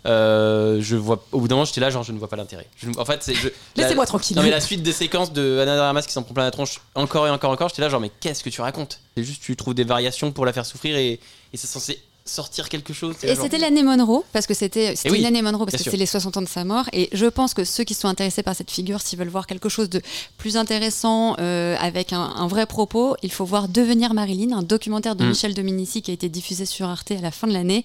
Euh, 0.06 0.78
je 0.80 0.96
vois, 0.96 1.24
au 1.32 1.40
bout 1.40 1.48
d'un 1.48 1.54
moment, 1.54 1.64
j'étais 1.64 1.80
là, 1.80 1.88
genre, 1.90 2.02
je 2.02 2.12
ne 2.12 2.18
vois 2.18 2.28
pas 2.28 2.36
l'intérêt. 2.36 2.66
Je- 2.76 2.90
En 2.98 3.04
fait, 3.04 3.22
c'est. 3.22 3.34
je- 3.34 3.48
la- 3.76 3.82
Laissez-moi 3.84 4.04
tranquille. 4.06 4.36
Non, 4.36 4.42
mais 4.42 4.50
la 4.50 4.60
suite 4.60 4.82
des 4.82 4.92
séquences 4.92 5.32
de 5.32 5.58
Anna 5.60 6.02
qui 6.02 6.12
s'en 6.12 6.22
prend 6.22 6.34
plein 6.34 6.44
la 6.44 6.50
tronche 6.50 6.80
encore 6.94 7.26
et 7.26 7.30
encore 7.30 7.50
et 7.50 7.54
encore, 7.54 7.68
j'étais 7.70 7.82
là, 7.82 7.88
genre, 7.88 8.00
mais 8.00 8.10
qu'est-ce 8.20 8.44
que 8.44 8.50
tu 8.50 8.60
racontes? 8.60 9.00
C'est 9.16 9.24
juste, 9.24 9.42
tu 9.42 9.56
trouves 9.56 9.74
des 9.74 9.84
variations 9.84 10.30
pour 10.30 10.44
la 10.44 10.52
faire 10.52 10.66
souffrir 10.66 10.96
et, 10.96 11.12
et 11.52 11.56
c'est 11.56 11.66
censé 11.66 11.98
sortir 12.26 12.68
quelque 12.70 12.92
chose 12.94 13.16
Et 13.22 13.34
c'était 13.34 13.58
l'année 13.58 13.82
Monroe, 13.82 14.24
parce 14.32 14.46
que 14.46 14.54
c'était 14.54 14.96
c'était 14.96 15.10
oui, 15.10 15.18
une 15.20 15.26
année 15.26 15.42
Monroe, 15.42 15.66
parce 15.66 15.82
que 15.82 15.90
c'est 15.90 15.96
les 15.96 16.06
60 16.06 16.38
ans 16.38 16.42
de 16.42 16.48
sa 16.48 16.64
mort. 16.64 16.86
Et 16.92 17.10
je 17.12 17.26
pense 17.26 17.52
que 17.52 17.64
ceux 17.64 17.84
qui 17.84 17.92
sont 17.94 18.08
intéressés 18.08 18.42
par 18.42 18.54
cette 18.56 18.70
figure, 18.70 19.00
s'ils 19.02 19.18
veulent 19.18 19.28
voir 19.28 19.46
quelque 19.46 19.68
chose 19.68 19.90
de 19.90 20.00
plus 20.38 20.56
intéressant, 20.56 21.36
euh, 21.38 21.76
avec 21.80 22.12
un, 22.14 22.20
un 22.22 22.46
vrai 22.46 22.64
propos, 22.66 23.14
il 23.22 23.30
faut 23.30 23.44
voir 23.44 23.68
Devenir 23.68 24.14
Marilyn, 24.14 24.56
un 24.56 24.62
documentaire 24.62 25.16
de 25.16 25.24
Mm. 25.24 25.28
Michel 25.28 25.54
Dominici 25.54 26.00
qui 26.02 26.10
a 26.10 26.14
été 26.14 26.28
diffusé 26.28 26.64
sur 26.66 26.86
Arte 26.88 27.10
à 27.10 27.20
la 27.20 27.30
fin 27.30 27.46
de 27.46 27.52
l'année, 27.52 27.84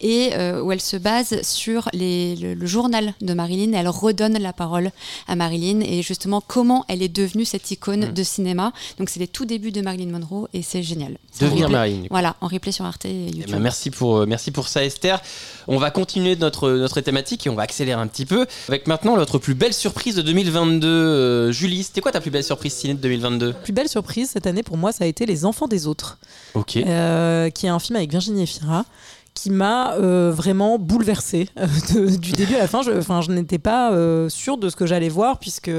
et 0.00 0.30
euh, 0.34 0.60
où 0.62 0.70
elle 0.72 0.80
se 0.82 0.96
base 0.98 1.40
sur 1.42 1.88
les, 1.94 2.36
le, 2.36 2.54
le 2.54 2.66
journal 2.66 3.14
de 3.22 3.32
Marilyn. 3.34 3.72
Elle 3.72 3.88
redonne 3.88 4.38
la 4.38 4.52
parole 4.52 4.90
à 5.28 5.34
Marilyn, 5.36 5.80
et 5.80 6.02
justement 6.02 6.42
comment 6.46 6.84
elle 6.88 7.02
est 7.02 7.08
devenue 7.08 7.44
cette 7.46 7.70
icône 7.70 8.08
Mm. 8.10 8.12
de 8.12 8.22
cinéma. 8.22 8.72
Donc 8.98 9.08
c'est 9.08 9.20
les 9.20 9.28
tout 9.28 9.44
débuts 9.46 9.72
de 9.72 9.80
Marilyn 9.80 10.10
Monroe, 10.10 10.46
et 10.52 10.62
c'est 10.62 10.82
génial. 10.82 11.16
Devenir 11.40 11.70
Marilyn. 11.70 12.04
Voilà, 12.10 12.36
en 12.40 12.48
replay 12.48 12.72
sur 12.72 12.84
Arte 12.84 13.04
et 13.06 13.28
Eh 13.28 13.36
YouTube. 13.36 13.52
ben, 13.52 13.60
merci 13.60 13.77
pour 13.90 14.18
euh, 14.18 14.26
merci 14.26 14.50
pour 14.50 14.68
ça 14.68 14.84
Esther. 14.84 15.20
On 15.68 15.78
va 15.78 15.90
continuer 15.90 16.34
notre 16.36 16.70
notre 16.70 17.00
thématique 17.00 17.46
et 17.46 17.50
on 17.50 17.54
va 17.54 17.62
accélérer 17.62 18.00
un 18.00 18.06
petit 18.06 18.26
peu 18.26 18.46
avec 18.68 18.86
maintenant 18.86 19.16
notre 19.16 19.38
plus 19.38 19.54
belle 19.54 19.72
surprise 19.74 20.14
de 20.16 20.22
2022. 20.22 20.86
Euh, 20.88 21.52
Julie, 21.52 21.82
c'était 21.84 22.00
quoi 22.00 22.12
ta 22.12 22.20
plus 22.20 22.30
belle 22.30 22.44
surprise 22.44 22.72
ciné 22.74 22.94
de 22.94 23.00
2022 23.00 23.52
Plus 23.62 23.72
belle 23.72 23.88
surprise 23.88 24.30
cette 24.30 24.46
année 24.46 24.62
pour 24.62 24.76
moi, 24.76 24.92
ça 24.92 25.04
a 25.04 25.06
été 25.06 25.24
Les 25.26 25.44
Enfants 25.44 25.68
des 25.68 25.86
autres, 25.86 26.18
Ok. 26.54 26.76
euh, 26.76 27.50
qui 27.50 27.66
est 27.66 27.70
un 27.70 27.78
film 27.78 27.96
avec 27.96 28.10
Virginie 28.10 28.42
Efira 28.42 28.84
qui 29.34 29.50
m'a 29.50 29.92
euh, 29.94 30.32
vraiment 30.34 30.78
bouleversée 30.80 31.48
de- 31.94 32.16
du 32.16 32.32
début 32.32 32.56
à 32.56 32.58
la 32.58 32.66
fin. 32.66 32.82
Je, 32.82 32.90
enfin, 32.90 33.20
je 33.20 33.30
n'étais 33.30 33.58
pas 33.58 33.92
sûre 34.28 34.56
de 34.58 34.68
ce 34.68 34.74
que 34.74 34.84
j'allais 34.86 35.08
voir 35.08 35.38
puisque 35.38 35.70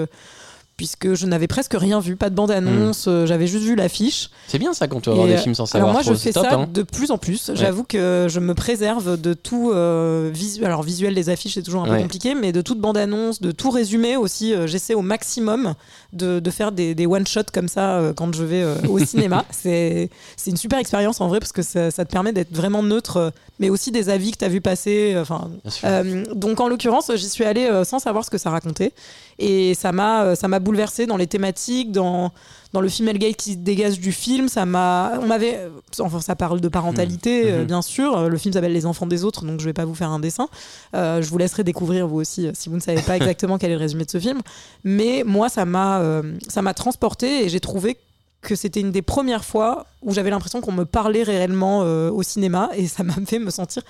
puisque 0.80 1.14
je 1.14 1.26
n'avais 1.26 1.48
presque 1.48 1.74
rien 1.78 2.00
vu, 2.00 2.16
pas 2.16 2.30
de 2.30 2.36
bande-annonce, 2.36 3.08
euh, 3.10 3.26
j'avais 3.26 3.48
juste 3.48 3.66
vu 3.66 3.76
l'affiche. 3.76 4.30
C'est 4.48 4.60
bien 4.60 4.72
ça 4.74 4.88
quand 4.88 5.02
tu 5.02 5.10
vas 5.10 5.16
voir 5.18 5.28
des 5.28 5.34
euh, 5.34 5.38
films 5.38 5.54
sans 5.54 5.66
savoir 5.66 5.90
Alors 5.92 6.02
moi, 6.06 6.14
je 6.14 6.18
fais 6.18 6.32
top, 6.32 6.46
ça 6.46 6.56
hein. 6.56 6.70
de 6.74 6.84
plus 6.84 7.12
en 7.12 7.18
plus. 7.18 7.52
J'avoue 7.54 7.84
que 7.84 8.28
je 8.30 8.40
me 8.40 8.54
préserve 8.56 9.20
de 9.20 9.34
tout 9.34 9.72
euh, 9.74 10.30
visuel. 10.34 10.68
Alors 10.68 10.84
visuel, 10.84 11.14
les 11.16 11.30
affiches, 11.30 11.56
c'est 11.56 11.64
toujours 11.64 11.82
un 11.82 11.86
peu 11.86 11.92
Ouais. 11.92 12.02
compliqué, 12.02 12.34
mais 12.34 12.54
de 12.54 12.62
toute 12.62 12.80
bande-annonce, 12.80 13.42
de 13.42 13.52
tout 13.52 13.72
résumé 13.72 14.16
aussi. 14.16 14.54
euh, 14.54 14.68
J'essaie 14.68 14.94
au 14.94 15.02
maximum 15.02 15.74
de, 16.14 16.40
de 16.40 16.50
faire 16.50 16.72
des, 16.72 16.96
des 16.96 17.06
one-shots 17.08 17.52
comme 17.54 17.68
ça 17.68 17.98
euh, 17.98 18.14
quand 18.14 18.34
je 18.34 18.46
vais 18.46 18.62
euh, 18.64 18.76
au 18.88 19.00
cinéma. 19.00 19.44
C'est 19.52 20.10
une 20.48 20.56
super 20.56 20.80
expérience 20.80 21.20
en 21.20 21.28
vrai 21.28 21.40
parce 21.42 21.52
que 21.52 21.62
ça, 21.62 21.92
ça 21.92 22.06
te 22.06 22.12
permet 22.12 22.32
d'être 22.32 22.56
vraiment 22.56 22.84
neutre, 22.84 23.18
euh, 23.18 23.30
mais 23.60 23.70
aussi 23.70 23.92
des 23.92 24.08
avis 24.08 24.32
que 24.32 24.38
tu 24.38 24.46
as 24.46 24.50
vu 24.50 24.62
passer. 24.62 25.12
euh, 25.16 25.22
Enfin, 25.24 25.50
euh, 25.84 26.24
donc 26.34 26.62
en 26.62 26.70
l'occurrence, 26.70 27.12
j'y 27.16 27.28
suis 27.28 27.44
allée 27.44 27.66
euh, 27.66 27.84
sans 27.84 28.00
savoir 28.00 28.24
ce 28.24 28.30
que 28.30 28.38
ça 28.38 28.50
racontait 28.50 28.94
et 29.42 29.74
ça 29.74 29.92
m'a 29.92 30.24
euh, 30.24 30.36
ça 30.36 30.48
m'a 30.48 30.60
bouleversée 30.70 31.08
dans 31.08 31.18
les 31.18 31.28
thématiques, 31.28 31.92
dans 31.92 32.32
dans 32.72 32.82
le 32.82 32.90
female 32.90 33.18
gate 33.18 33.36
qui 33.36 33.54
se 33.54 33.58
dégage 33.58 34.00
du 34.00 34.12
film. 34.12 34.48
Ça 34.48 34.66
m'a 34.66 35.14
on 35.22 35.26
m'avait 35.26 35.68
enfin 36.00 36.22
ça 36.22 36.36
parle 36.36 36.62
de 36.62 36.68
parentalité 36.68 37.52
euh, 37.52 37.62
Mhm. 37.62 37.66
bien 37.66 37.82
sûr. 37.82 38.16
Euh, 38.16 38.30
Le 38.30 38.38
film 38.38 38.54
s'appelle 38.54 38.74
Les 38.74 38.86
enfants 38.86 39.08
des 39.08 39.24
autres, 39.24 39.44
donc 39.46 39.60
je 39.60 39.66
vais 39.66 39.74
pas 39.74 39.86
vous 39.86 39.96
faire 39.96 40.12
un 40.12 40.20
dessin. 40.20 40.48
Euh, 40.96 41.22
je 41.24 41.30
vous 41.30 41.38
laisserai 41.40 41.64
découvrir 41.64 42.08
vous 42.08 42.18
aussi 42.18 42.48
si 42.54 42.70
vous 42.70 42.76
ne 42.76 42.82
savez 42.82 43.02
pas 43.02 43.16
exactement 43.22 43.58
quel 43.58 43.72
est 43.72 43.76
le 43.76 43.80
résumé 43.80 44.06
de 44.06 44.12
ce 44.12 44.20
film. 44.20 44.42
Mais 44.84 45.24
moi 45.26 45.50
ça 45.50 45.66
m'a 45.66 46.00
euh, 46.02 46.22
ça 46.48 46.62
m'a 46.62 46.76
transporté 46.76 47.46
et 47.46 47.50
j'ai 47.50 47.60
trouvé 47.60 47.98
que 48.42 48.56
c'était 48.56 48.80
une 48.80 48.92
des 48.92 49.02
premières 49.02 49.44
fois 49.44 49.86
où 50.02 50.14
j'avais 50.14 50.30
l'impression 50.30 50.62
qu'on 50.62 50.72
me 50.72 50.86
parlait 50.86 51.24
réellement 51.24 51.82
euh, 51.84 52.10
au 52.10 52.24
cinéma 52.24 52.70
et 52.76 52.88
ça 52.88 53.04
m'a 53.04 53.16
fait 53.26 53.40
me 53.40 53.50
sentir 53.50 53.82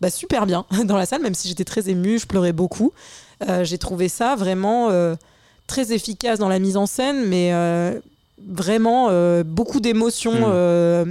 bah, 0.00 0.10
super 0.10 0.46
bien 0.46 0.64
dans 0.84 0.96
la 0.96 1.06
salle, 1.06 1.22
même 1.22 1.34
si 1.34 1.48
j'étais 1.48 1.64
très 1.64 1.88
émue, 1.88 2.18
je 2.20 2.26
pleurais 2.26 2.52
beaucoup. 2.52 2.92
Euh, 3.48 3.64
j'ai 3.64 3.78
trouvé 3.78 4.08
ça 4.08 4.36
vraiment 4.36 4.90
euh, 4.90 5.16
très 5.66 5.92
efficace 5.92 6.38
dans 6.38 6.48
la 6.48 6.58
mise 6.58 6.76
en 6.76 6.86
scène, 6.86 7.26
mais 7.26 7.50
euh, 7.52 7.98
vraiment 8.48 9.08
euh, 9.10 9.42
beaucoup 9.44 9.80
d'émotions 9.80 10.32
Mm. 10.34 10.44
euh, 10.52 11.04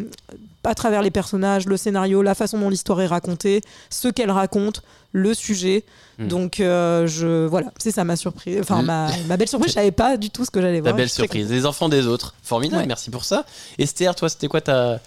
à 0.64 0.74
travers 0.74 1.02
les 1.04 1.12
personnages, 1.12 1.68
le 1.68 1.78
scénario, 1.78 2.22
la 2.24 2.34
façon 2.34 2.58
dont 2.60 2.70
l'histoire 2.70 3.00
est 3.02 3.06
racontée, 3.08 3.62
ce 3.92 4.08
qu'elle 4.08 4.32
raconte, 4.32 4.82
le 5.12 5.34
sujet. 5.36 5.84
Mm. 6.18 6.28
Donc 6.28 6.60
euh, 6.60 7.06
je 7.08 7.46
voilà, 7.46 7.72
c'est 7.78 7.92
ça 7.92 8.04
ma 8.04 8.16
surprise, 8.16 8.58
enfin 8.62 8.82
Mm. 8.82 8.86
ma, 8.86 9.08
ma 9.28 9.38
belle 9.38 9.48
surprise. 9.48 9.72
Je 9.72 9.76
savais 9.76 9.92
pas 9.92 10.18
du 10.18 10.30
tout 10.32 10.44
ce 10.46 10.50
que 10.52 10.62
j'allais 10.62 10.80
voir. 10.82 10.96
belle 10.96 11.08
suis 11.10 11.18
très 11.18 11.24
surprise. 11.24 11.52
Les 11.52 11.66
enfants 11.66 11.90
des 11.90 12.08
autres. 12.08 12.34
Formidable, 12.42 12.82
Ouais. 12.82 12.88
merci 12.88 13.10
pour 13.12 13.26
ça. 13.26 13.46
Esther, 13.78 14.16
toi, 14.16 14.28
c'était 14.30 14.48
quoi 14.48 14.62
ta, 14.62 15.00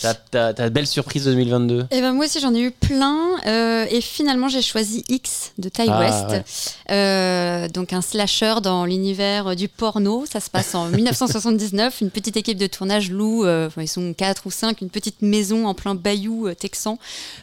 ta, 0.00 0.70
belle 0.70 0.86
surprise 0.86 1.24
de 1.24 1.30
2022 1.32 1.86
Et 1.90 2.00
ben 2.00 2.12
moi 2.12 2.24
aussi 2.26 2.40
j'en 2.40 2.54
ai 2.54 2.60
eu 2.60 2.70
plein 2.70 3.18
euh, 3.46 3.86
et 3.90 4.00
finalement 4.00 4.48
j'ai 4.48 4.62
choisi 4.62 5.04
X 5.08 5.52
de 5.58 5.68
Ty 5.68 5.82
Ah, 5.88 6.00
West, 6.00 6.28
ouais. 6.30 6.44
Euh, 6.90 7.68
donc 7.68 7.92
un 7.92 8.00
slasher 8.00 8.56
dans 8.62 8.84
l'univers 8.84 9.54
du 9.56 9.68
porno. 9.68 10.24
Ça 10.30 10.40
se 10.40 10.50
passe 10.50 10.74
en 10.74 10.86
1979. 10.88 12.00
Une 12.00 12.10
petite 12.10 12.36
équipe 12.36 12.58
de 12.58 12.66
tournage 12.66 13.10
loue, 13.10 13.44
euh, 13.44 13.68
ils 13.76 13.88
sont 13.88 14.12
quatre 14.14 14.46
ou 14.46 14.50
cinq, 14.50 14.80
une 14.80 14.90
petite 14.90 15.22
maison 15.22 15.66
en 15.66 15.74
plein 15.74 15.94
bayou 15.94 16.48
euh, 16.48 16.54
texan 16.54 16.98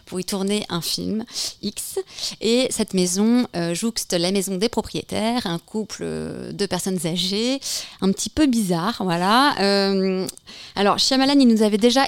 pour 0.06 0.20
y 0.20 0.26
tourner 0.26 0.66
un 0.70 0.82
film 0.82 1.24
X. 1.62 2.00
Et 2.42 2.68
cette 2.70 2.94
maison 2.94 3.46
jouxte 3.74 4.14
la 4.14 4.32
maison 4.32 4.56
des 4.56 4.70
propriétaires, 4.70 5.46
un 5.46 5.60
couple 5.60 6.06
de 6.52 6.66
personnes 6.66 7.00
âgées, 7.06 7.60
un 8.02 8.12
petit 8.12 8.30
peu 8.30 8.46
bizarre, 8.46 9.02
voilà. 9.02 9.54
Alors, 10.76 11.00
Shyamalan, 11.00 11.40
il 11.40 11.48
nous 11.48 11.64
avait 11.64 11.78
déjà 11.78 12.06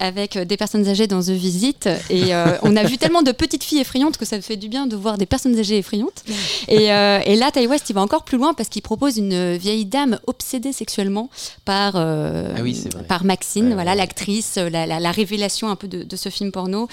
avec 0.00 0.36
euh, 0.36 0.44
des 0.44 0.56
personnes 0.56 0.86
âgées 0.88 1.06
dans 1.06 1.20
The 1.20 1.30
Visit. 1.30 1.88
Et 2.10 2.34
euh, 2.34 2.56
on 2.62 2.76
a 2.76 2.82
vu 2.84 2.96
tellement 2.98 3.22
de 3.22 3.32
petites 3.32 3.64
filles 3.64 3.80
effrayantes 3.80 4.16
que 4.16 4.24
ça 4.24 4.40
fait 4.40 4.56
du 4.56 4.68
bien 4.68 4.86
de 4.86 4.96
voir 4.96 5.18
des 5.18 5.26
personnes 5.26 5.58
âgées 5.58 5.78
effrayantes. 5.78 6.24
Et, 6.68 6.92
euh, 6.92 7.20
et 7.24 7.36
là, 7.36 7.50
Ty 7.50 7.66
West, 7.66 7.88
il 7.90 7.92
va 7.94 8.00
encore 8.02 8.24
plus 8.24 8.38
loin 8.38 8.54
parce 8.54 8.68
qu'il 8.68 8.82
propose 8.82 9.16
une 9.18 9.56
vieille 9.56 9.84
dame 9.84 10.18
obsédée 10.26 10.72
sexuellement 10.72 11.28
par, 11.64 11.94
euh, 11.96 12.54
Ah 12.56 12.62
oui, 12.62 12.82
par 13.08 13.24
Maxine, 13.24 13.72
voilà, 13.74 13.94
l'actrice, 13.94 14.56
la, 14.56 14.86
la- 14.86 15.00
la 15.00 15.10
révélation 15.10 15.68
un 15.68 15.76
peu 15.76 15.88
de, 15.88 16.02
de 16.02 16.16
ce 16.16 16.28
film 16.28 16.50
porno. 16.52 16.88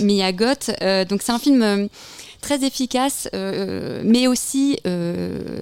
Mia. 0.00 0.30
Euh, 0.82 1.04
donc 1.04 1.20
c'est 1.22 1.32
un 1.32 1.38
film 1.38 1.88
très 2.40 2.64
efficace, 2.64 3.28
mais 4.04 4.26
aussi, 4.26 4.78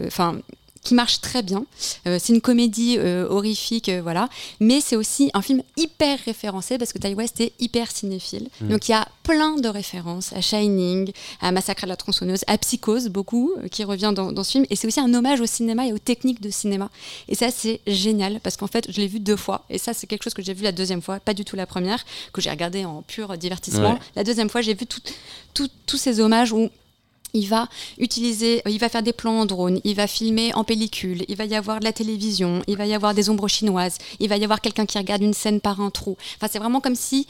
enfin. 0.07 0.36
Qui 0.83 0.95
marche 0.95 1.20
très 1.20 1.43
bien. 1.43 1.64
Euh, 2.07 2.18
c'est 2.20 2.33
une 2.33 2.41
comédie 2.41 2.97
euh, 2.99 3.26
horrifique, 3.28 3.89
euh, 3.89 4.01
voilà. 4.03 4.28
Mais 4.61 4.80
c'est 4.80 4.97
aussi 4.97 5.30
un 5.33 5.43
film 5.43 5.62
hyper 5.76 6.18
référencé 6.24 6.76
parce 6.76 6.93
que 6.93 6.99
Ty 6.99 7.14
West 7.14 7.41
est 7.41 7.53
hyper 7.61 7.91
cinéphile. 7.91 8.49
Mm. 8.61 8.68
Donc 8.68 8.89
il 8.89 8.93
y 8.93 8.95
a 8.95 9.07
plein 9.22 9.57
de 9.57 9.68
références 9.68 10.33
à 10.33 10.41
Shining, 10.41 11.12
à 11.41 11.53
Massacre 11.53 11.85
à 11.85 11.87
la 11.87 11.97
tronçonneuse, 11.97 12.45
à 12.49 12.59
Psychose, 12.59 13.09
beaucoup, 13.09 13.53
qui 13.70 13.85
revient 13.85 14.12
dans, 14.14 14.33
dans 14.33 14.43
ce 14.43 14.53
film. 14.53 14.66
Et 14.70 14.76
c'est 14.76 14.89
aussi 14.89 15.01
un 15.01 15.14
hommage 15.14 15.41
au 15.41 15.47
cinéma 15.47 15.87
et 15.87 15.93
aux 15.93 15.99
techniques 15.99 16.41
de 16.41 16.51
cinéma. 16.51 16.91
Et 17.28 17.37
ça, 17.37 17.51
c'est 17.51 17.80
génial 17.87 18.41
parce 18.41 18.57
qu'en 18.57 18.66
fait, 18.66 18.91
je 18.91 19.01
l'ai 19.01 19.07
vu 19.07 19.20
deux 19.20 19.37
fois. 19.37 19.64
Et 19.70 19.78
ça, 19.78 19.95
c'est 19.95 20.09
quelque 20.09 20.24
chose 20.24 20.35
que 20.35 20.43
j'ai 20.43 20.55
vu 20.55 20.64
la 20.64 20.72
deuxième 20.72 21.03
fois, 21.03 21.20
pas 21.20 21.35
du 21.35 21.45
tout 21.45 21.55
la 21.55 21.66
première, 21.66 22.05
que 22.33 22.41
j'ai 22.41 22.51
regardé 22.51 22.85
en 22.85 23.03
pur 23.03 23.37
divertissement. 23.39 23.95
Ouais. 23.95 24.01
La 24.16 24.24
deuxième 24.24 24.51
fois, 24.51 24.62
j'ai 24.62 24.74
vu 24.74 24.87
tous 24.87 25.97
ces 25.97 26.18
hommages 26.18 26.53
où 26.53 26.70
il 27.35 27.49
va 27.49 27.68
utiliser, 27.99 28.62
il 28.66 28.78
va 28.78 28.89
faire 28.89 29.03
des 29.03 29.12
plans 29.12 29.41
en 29.41 29.47
drone, 29.47 29.80
il 29.85 29.95
va 29.95 30.07
filmer 30.07 30.55
en 30.55 30.64
pellicule, 30.64 31.24
il 31.28 31.37
va 31.37 31.45
y 31.45 31.55
avoir 31.55 31.80
de 31.80 31.85
la 31.85 31.93
télévision, 31.93 32.62
il 32.66 32.76
va 32.76 32.87
y 32.87 32.95
avoir 32.95 33.14
des 33.14 33.30
ombres 33.30 33.49
chinoises, 33.49 33.99
il 34.20 34.28
va 34.28 34.37
y 34.37 34.45
avoir 34.45 34.61
quelqu'un 34.61 34.87
qui 34.87 34.99
regarde 34.99 35.22
une 35.22 35.35
scène 35.35 35.61
par 35.61 35.80
un 35.80 35.91
trou. 35.91 36.16
Enfin, 36.37 36.49
c'est 36.51 36.59
vraiment 36.59 36.80
comme 36.80 36.97
si 36.97 37.26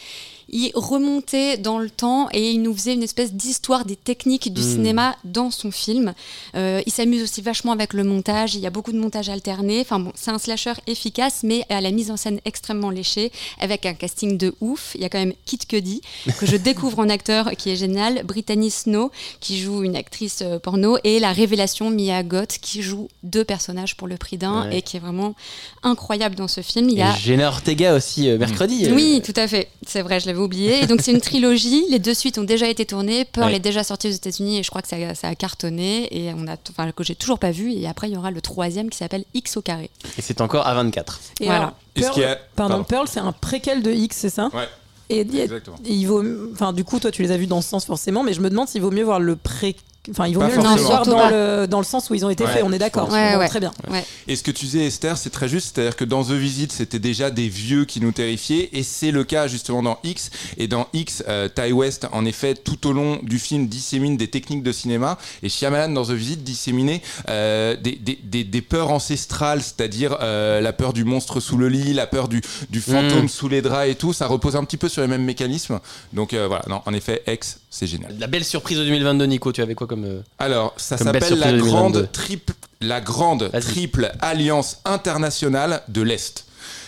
il 0.49 0.71
remontait 0.75 1.57
dans 1.57 1.79
le 1.79 1.91
temps 1.91 2.29
et 2.33 2.51
il 2.51 2.63
nous 2.63 2.75
faisait 2.75 2.95
une 2.95 3.03
espèce 3.03 3.33
d'histoire 3.33 3.85
des 3.85 3.97
techniques 3.97 4.53
du 4.53 4.61
Mm. 4.61 4.65
cinéma 4.65 5.17
dans 5.25 5.51
son 5.51 5.71
film. 5.71 6.15
Euh, 6.55 6.81
il 6.87 6.93
s'amuse 6.93 7.23
aussi 7.23 7.41
vachement 7.43 7.73
avec 7.73 7.93
le 7.95 8.05
montage. 8.05 8.55
Il 8.55 8.61
y 8.61 8.67
a 8.67 8.71
beaucoup 8.71 8.93
de 8.93 8.99
montage 8.99 9.29
alterné. 9.29 9.81
Enfin 9.81 9.99
bon, 10.01 10.13
c'est 10.15 10.31
un 10.31 10.39
slasher 10.39 10.75
efficace, 10.87 11.41
mais 11.43 11.65
à 11.69 11.81
la 11.81 11.91
mise 11.91 12.11
en 12.11 12.17
scène 12.17 12.41
extrêmement 12.45 12.91
léchée, 12.91 13.33
avec 13.61 13.87
un 13.87 13.95
casting 13.95 14.37
de 14.39 14.55
ouf. 14.61 14.93
Il 14.95 15.01
y 15.01 15.05
a 15.05 15.09
quand 15.09 15.19
même 15.19 15.33
Kit 15.47 15.59
Cudi 15.59 16.01
que 16.39 16.47
je 16.47 16.57
découvre 16.69 16.99
en 17.01 17.09
acteur 17.09 17.51
qui 17.59 17.71
est 17.71 17.77
génial, 17.77 18.23
Brittany 18.25 18.71
Snow 18.71 19.11
qui 19.41 19.59
joue 19.61 19.83
une 19.83 19.97
actrice 19.97 20.41
euh, 20.43 20.59
porno 20.59 20.99
et 21.05 21.19
la 21.21 21.33
révélation 21.33 21.91
Mia 21.91 22.23
Goth 22.23 22.59
qui 22.61 22.83
joue 22.83 23.09
deux 23.23 23.45
personnages 23.45 23.97
pour 23.97 24.07
le 24.09 24.17
prix 24.17 24.39
d'un 24.39 24.53
Ouais. 24.69 24.79
et 24.79 24.83
qui 24.83 24.97
est 24.97 25.01
vraiment 25.01 25.35
incroyable 25.83 26.35
dans 26.35 26.49
ce 26.49 26.61
film. 26.61 26.89
Il 26.91 26.99
y 26.99 27.03
a 27.03 27.15
Jenna 27.15 27.49
Ortega 27.49 27.95
aussi, 27.95 28.29
euh, 28.29 28.39
mercredi. 28.39 28.87
euh, 28.87 28.95
oui, 28.95 29.23
tout 29.25 29.33
à 29.37 29.49
fait. 29.49 29.69
C'est 29.87 30.03
vrai, 30.03 30.21
je 30.21 30.27
l'avais 30.27 30.39
oublié. 30.43 30.83
Et 30.83 30.87
donc, 30.87 31.01
c'est 31.01 31.13
une 31.13 31.21
trilogie. 31.21 31.85
Les 31.91 31.99
deux 31.99 32.15
suites 32.15 32.39
ont 32.39 32.45
déjà 32.45 32.69
été 32.69 32.85
tournées. 32.87 33.25
Pearl 33.25 33.49
Ouais. 33.51 33.57
est 33.57 33.61
déjà 33.61 33.83
sorti 33.85 34.09
aux 34.09 34.13
États-Unis 34.13 34.59
et 34.59 34.63
je 34.63 34.71
crois 34.71 34.83
que 34.83 34.89
ça, 34.89 34.97
ça 35.15 35.29
a 35.29 35.35
cartonné. 35.35 36.09
Et 36.17 36.33
on 36.37 36.47
a, 36.49 36.57
enfin, 36.71 36.91
que 36.93 37.05
j'ai 37.05 37.15
toujours 37.15 37.39
pas 37.39 37.51
vu. 37.51 37.73
Et 37.73 37.87
après, 37.89 38.09
il 38.09 38.15
y 38.15 38.17
aura 38.17 38.31
le 38.31 38.41
troisième 38.41 38.91
qui 38.91 38.99
s'appelle 38.99 39.25
X 39.35 39.57
au 39.57 39.63
carré. 39.63 39.91
Et 40.19 40.23
c'est 40.23 40.41
encore 40.41 40.67
à 40.67 40.75
24. 40.75 41.21
Et 41.41 41.45
Voilà. 41.47 41.59
alors, 41.61 41.75
Pearl, 41.95 42.23
a- 42.25 42.37
pardon, 42.57 42.75
pardon. 42.75 42.85
Pearl, 42.85 43.09
c'est 43.09 43.21
un 43.21 43.33
préquel 43.33 43.83
de 43.83 43.91
X, 43.93 44.17
c'est 44.17 44.31
ça 44.31 44.51
Ouais. 44.55 44.69
Et, 45.11 45.19
et- 45.21 45.41
Exactement. 45.43 45.77
et 45.85 45.93
il 45.93 46.05
vaut, 46.07 46.23
enfin, 46.53 46.73
du 46.73 46.85
coup, 46.85 46.99
toi, 46.99 47.11
tu 47.11 47.23
les 47.23 47.31
as 47.33 47.37
vus 47.37 47.47
dans 47.47 47.61
ce 47.61 47.69
sens 47.69 47.85
forcément, 47.85 48.23
mais 48.25 48.33
je 48.33 48.41
me 48.41 48.49
demande 48.49 48.69
s'il 48.69 48.81
vaut 48.81 48.91
mieux 48.91 49.05
voir 49.05 49.21
le 49.21 49.37
préquel 49.37 49.83
Enfin, 50.11 50.27
il 50.27 50.35
vaut 50.35 50.41
Pas 50.41 50.49
mieux 50.49 50.57
le 50.57 50.81
voir 50.83 51.07
dans 51.07 51.29
le, 51.31 51.67
dans 51.67 51.79
le 51.79 51.85
sens 51.85 52.11
où 52.11 52.15
ils 52.15 52.27
ont 52.27 52.31
été 52.31 52.43
Ouais, 52.45 52.51
faits, 52.51 52.63
on 52.65 52.73
est 52.73 52.79
d'accord. 52.79 53.09
Ouais, 53.13 53.37
ouais. 53.37 53.49
Très 53.49 53.61
bien. 53.61 53.71
Ouais. 53.89 54.05
Et 54.27 54.35
ce 54.35 54.43
que 54.43 54.51
tu 54.51 54.65
disais, 54.65 54.85
Esther, 54.87 55.17
c'est 55.17 55.31
très 55.31 55.49
juste. 55.49 55.75
C'est-à-dire 55.77 55.95
que 55.95 56.05
dans 56.05 56.25
The 56.25 56.31
Visit, 56.33 56.73
c'était 56.73 56.99
déjà 56.99 57.31
des 57.31 57.49
vieux 57.49 57.85
qui 57.85 58.01
nous 58.01 58.11
terrifiaient. 58.11 58.69
Et 58.73 58.83
c'est 58.83 59.13
le 59.13 59.23
cas 59.23 59.47
justement 59.47 59.81
dans 59.81 59.99
X. 60.03 60.31
Et 60.59 60.67
dans 60.67 60.89
X, 60.93 61.23
euh, 61.29 61.49
Ty 61.49 61.71
West, 61.73 62.09
en 62.11 62.25
effet, 62.25 62.55
tout 62.57 62.85
au 62.89 62.93
long 62.93 63.21
du 63.23 63.39
film, 63.39 63.69
dissémine 63.69 64.17
des 64.17 64.27
techniques 64.29 64.65
de 64.65 64.73
cinéma. 64.73 65.19
Et 65.45 65.49
Shyamalan, 65.49 65.93
dans 65.93 66.05
The 66.05 66.11
Visit, 66.11 66.43
disséminait 66.43 67.01
euh, 67.29 67.77
des, 67.77 67.93
des, 67.93 68.19
des, 68.25 68.43
des 68.43 68.61
peurs 68.63 68.91
ancestrales, 68.91 69.63
c'est-à-dire 69.63 70.17
euh, 70.21 70.61
la 70.61 70.73
peur 70.73 70.93
du 70.95 71.05
monstre 71.05 71.39
sous 71.39 71.57
le 71.57 71.69
lit, 71.69 71.93
la 71.95 72.09
peur 72.09 72.27
du, 72.27 72.41
du 72.71 72.81
fantôme 72.81 73.27
Mm. 73.27 73.29
sous 73.29 73.49
les 73.49 73.63
draps 73.63 73.89
et 73.89 73.95
tout. 73.95 74.13
Ça 74.13 74.27
repose 74.27 74.57
un 74.57 74.65
petit 74.65 74.77
peu 74.79 74.89
sur 74.89 75.01
les 75.03 75.07
mêmes 75.09 75.25
mécanismes. 75.25 75.79
Donc 76.13 76.33
euh, 76.35 76.49
voilà, 76.49 76.65
non, 76.69 76.83
en 76.87 76.93
effet, 76.93 77.23
X, 77.29 77.59
c'est 77.75 77.87
génial. 77.87 78.15
La 78.19 78.27
belle 78.27 78.45
surprise 78.45 78.77
de 78.79 78.85
2022, 78.85 79.25
Nico, 79.25 79.51
tu 79.51 79.63
avais 79.63 79.75
quoi 79.75 79.87
comme. 79.87 80.05
euh, 80.05 80.21
Alors, 80.39 80.75
ça 80.77 80.99
s'appelle 80.99 81.23
la 81.23 81.27
surprise 81.29 81.53
de 81.55 81.59
2022. 81.59 81.71
grande 81.71 82.13
triple, 82.13 82.53
la 82.83 83.01
grande 83.01 83.43
Vas-y. 83.53 83.63
triple 83.63 84.13
alliance 84.21 84.81
internationale 84.85 85.83
de 85.89 86.03
l'Est. 86.03 86.45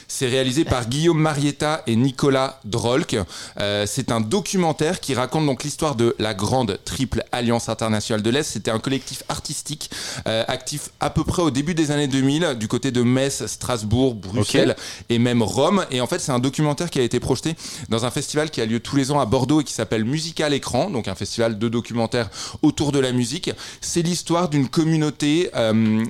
C'est 0.09 0.29
réalisé 0.29 0.65
par 0.65 0.89
Guillaume 0.89 1.19
Marietta 1.19 1.83
et 1.87 1.97
Nicolas 1.97 2.61
Drolk. 2.65 3.17
Euh, 3.61 3.85
c'est 3.87 4.13
un 4.13 4.21
documentaire 4.21 5.01
qui 5.01 5.15
raconte 5.15 5.47
donc 5.47 5.65
l'histoire 5.65 5.95
de 5.95 6.15
la 6.19 6.35
grande 6.35 6.79
triple 6.85 7.25
alliance 7.33 7.69
internationale 7.69 8.23
de 8.23 8.31
l'Est. 8.31 8.45
C'était 8.45 8.71
un 8.71 8.79
collectif 8.79 9.23
artistique 9.29 9.91
euh, 10.27 10.45
actif 10.49 10.91
à 11.01 11.11
peu 11.11 11.25
près 11.25 11.43
au 11.43 11.51
début 11.51 11.75
des 11.75 11.91
années 11.91 12.09
2000 12.09 12.57
du 12.59 12.69
côté 12.69 12.91
de 12.91 13.03
Metz, 13.03 13.47
Strasbourg, 13.47 14.15
Bruxelles 14.15 14.77
et 15.09 15.19
même 15.19 15.43
Rome. 15.43 15.87
Et 15.91 16.01
en 16.01 16.07
fait, 16.07 16.19
c'est 16.19 16.33
un 16.33 16.39
documentaire 16.39 16.91
qui 16.91 16.99
a 16.99 17.03
été 17.03 17.21
projeté 17.21 17.55
dans 17.89 18.05
un 18.05 18.11
festival 18.11 18.51
qui 18.51 18.61
a 18.61 18.67
lieu 18.67 18.81
tous 18.81 18.97
les 18.97 19.11
ans 19.11 19.21
à 19.21 19.27
Bordeaux 19.27 19.61
et 19.61 19.65
qui 19.65 19.73
s'appelle 19.73 20.05
Musical 20.05 20.53
Écran, 20.53 20.91
donc 20.91 21.09
un 21.09 21.15
festival 21.15 21.59
de 21.59 21.69
documentaires 21.69 22.31
autour 22.63 22.93
de 22.93 22.99
la 22.99 23.13
musique. 23.13 23.51
C'est 23.81 24.03
l'histoire 24.03 24.49
d'une 24.49 24.69
communauté 24.69 25.51
euh, 25.55 26.05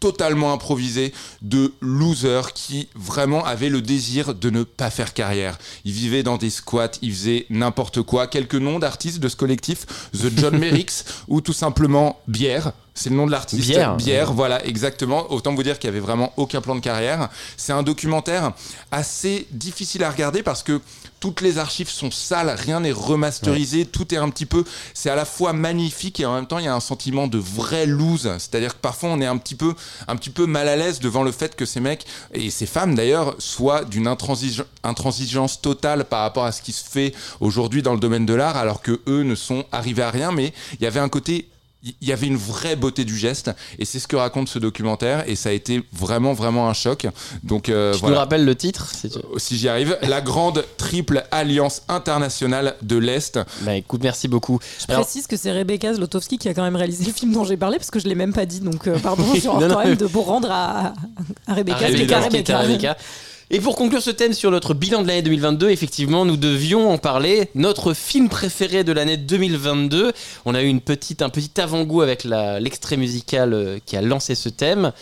totalement 0.00 0.52
improvisée 0.52 1.12
de 1.42 1.72
losers 1.80 2.52
qui 2.52 2.88
vraiment 2.94 3.44
avaient 3.44 3.68
le 3.68 3.82
désir 3.82 4.34
de 4.34 4.50
ne 4.50 4.62
pas 4.62 4.90
faire 4.90 5.14
carrière. 5.14 5.58
Ils 5.84 5.92
vivaient 5.92 6.22
dans 6.22 6.36
des 6.36 6.50
squats, 6.50 6.90
ils 7.02 7.12
faisaient 7.12 7.46
n'importe 7.50 8.02
quoi. 8.02 8.26
Quelques 8.26 8.54
noms 8.54 8.78
d'artistes 8.78 9.18
de 9.18 9.28
ce 9.28 9.36
collectif, 9.36 9.86
The 10.12 10.36
John 10.36 10.58
Merricks 10.58 11.04
ou 11.26 11.40
tout 11.40 11.52
simplement 11.52 12.20
Bière. 12.28 12.72
C'est 12.94 13.10
le 13.10 13.16
nom 13.16 13.26
de 13.26 13.30
l'artiste. 13.30 13.62
Bière. 13.62 13.96
Bière, 13.96 14.32
voilà, 14.32 14.64
exactement. 14.66 15.30
Autant 15.32 15.54
vous 15.54 15.62
dire 15.62 15.78
qu'il 15.78 15.86
y 15.86 15.92
avait 15.92 16.00
vraiment 16.00 16.32
aucun 16.36 16.60
plan 16.60 16.74
de 16.74 16.80
carrière. 16.80 17.28
C'est 17.56 17.72
un 17.72 17.84
documentaire 17.84 18.52
assez 18.90 19.46
difficile 19.52 20.02
à 20.02 20.10
regarder 20.10 20.42
parce 20.42 20.64
que 20.64 20.80
toutes 21.20 21.40
les 21.40 21.58
archives 21.58 21.88
sont 21.88 22.10
sales, 22.10 22.50
rien 22.50 22.80
n'est 22.80 22.92
remasterisé, 22.92 23.86
tout 23.86 24.14
est 24.14 24.18
un 24.18 24.30
petit 24.30 24.46
peu, 24.46 24.64
c'est 24.94 25.10
à 25.10 25.14
la 25.16 25.24
fois 25.24 25.52
magnifique 25.52 26.20
et 26.20 26.26
en 26.26 26.34
même 26.34 26.46
temps 26.46 26.58
il 26.58 26.64
y 26.64 26.68
a 26.68 26.74
un 26.74 26.80
sentiment 26.80 27.26
de 27.26 27.38
vrai 27.38 27.86
lose, 27.86 28.30
c'est-à-dire 28.38 28.74
que 28.74 28.80
parfois 28.80 29.10
on 29.10 29.20
est 29.20 29.26
un 29.26 29.38
petit 29.38 29.54
peu, 29.54 29.74
un 30.06 30.16
petit 30.16 30.30
peu 30.30 30.46
mal 30.46 30.68
à 30.68 30.76
l'aise 30.76 31.00
devant 31.00 31.22
le 31.22 31.32
fait 31.32 31.56
que 31.56 31.66
ces 31.66 31.80
mecs 31.80 32.06
et 32.32 32.50
ces 32.50 32.66
femmes 32.66 32.94
d'ailleurs 32.94 33.34
soient 33.38 33.84
d'une 33.84 34.06
intransigeance, 34.06 34.66
intransigeance 34.84 35.60
totale 35.60 36.04
par 36.04 36.20
rapport 36.22 36.44
à 36.44 36.52
ce 36.52 36.62
qui 36.62 36.72
se 36.72 36.88
fait 36.88 37.14
aujourd'hui 37.40 37.82
dans 37.82 37.92
le 37.92 38.00
domaine 38.00 38.26
de 38.26 38.34
l'art, 38.34 38.56
alors 38.56 38.82
que 38.82 39.00
eux 39.06 39.22
ne 39.22 39.34
sont 39.34 39.64
arrivés 39.72 40.02
à 40.02 40.10
rien, 40.10 40.32
mais 40.32 40.52
il 40.74 40.84
y 40.84 40.86
avait 40.86 41.00
un 41.00 41.08
côté 41.08 41.48
il 41.84 42.08
y 42.08 42.12
avait 42.12 42.26
une 42.26 42.36
vraie 42.36 42.74
beauté 42.74 43.04
du 43.04 43.16
geste 43.16 43.52
et 43.78 43.84
c'est 43.84 44.00
ce 44.00 44.08
que 44.08 44.16
raconte 44.16 44.48
ce 44.48 44.58
documentaire 44.58 45.22
et 45.28 45.36
ça 45.36 45.50
a 45.50 45.52
été 45.52 45.84
vraiment 45.92 46.32
vraiment 46.32 46.68
un 46.68 46.72
choc 46.74 47.06
donc 47.44 47.68
euh, 47.68 47.92
Tu 47.94 48.00
voilà 48.00 48.14
nous 48.16 48.20
rappelles 48.20 48.44
le 48.44 48.54
titre 48.56 48.88
si 48.92 49.08
tu- 49.08 49.18
si 49.36 49.56
j'y 49.56 49.68
arrive, 49.68 49.96
la 50.02 50.20
grande 50.20 50.64
triple 50.76 51.22
alliance 51.30 51.82
internationale 51.88 52.74
de 52.82 52.96
l'Est. 52.96 53.38
Bah 53.62 53.76
écoute, 53.76 54.02
merci 54.02 54.26
beaucoup. 54.26 54.58
Je 54.80 54.86
Alors- 54.92 55.02
précise 55.04 55.26
que 55.28 55.36
c'est 55.36 55.52
Rebecca 55.52 55.94
Zlotowski 55.94 56.36
qui 56.38 56.48
a 56.48 56.54
quand 56.54 56.64
même 56.64 56.74
réalisé 56.76 57.04
le 57.04 57.12
film 57.12 57.32
dont 57.32 57.44
j'ai 57.44 57.56
parlé 57.56 57.78
parce 57.78 57.90
que 57.92 58.00
je 58.00 58.08
l'ai 58.08 58.14
même 58.16 58.32
pas 58.32 58.44
dit. 58.46 58.60
Donc, 58.60 58.86
euh, 58.88 58.98
pardon, 58.98 59.24
je 59.34 59.46
non, 59.46 59.58
quand 59.68 59.84
même 59.84 59.94
de 59.96 60.04
vous 60.06 60.22
rendre 60.22 60.50
à, 60.50 60.94
à 61.46 61.54
Rebecca. 61.54 61.78
Ah, 61.80 61.84
à 61.84 62.60
Rebecca. 62.62 62.96
Et 63.50 63.60
pour 63.60 63.76
conclure 63.76 64.02
ce 64.02 64.10
thème 64.10 64.34
sur 64.34 64.50
notre 64.50 64.74
bilan 64.74 65.00
de 65.00 65.08
l'année 65.08 65.22
2022, 65.22 65.70
effectivement, 65.70 66.26
nous 66.26 66.36
devions 66.36 66.90
en 66.90 66.98
parler. 66.98 67.48
Notre 67.54 67.94
film 67.94 68.28
préféré 68.28 68.84
de 68.84 68.92
l'année 68.92 69.16
2022. 69.16 70.12
On 70.44 70.54
a 70.54 70.62
eu 70.62 70.66
une 70.66 70.82
petite, 70.82 71.22
un 71.22 71.30
petit 71.30 71.58
avant-goût 71.58 72.02
avec 72.02 72.24
l'extrait 72.24 72.98
musical 72.98 73.54
euh, 73.54 73.78
qui 73.86 73.96
a 73.96 74.02
lancé 74.02 74.34
ce 74.34 74.50
thème. 74.50 74.92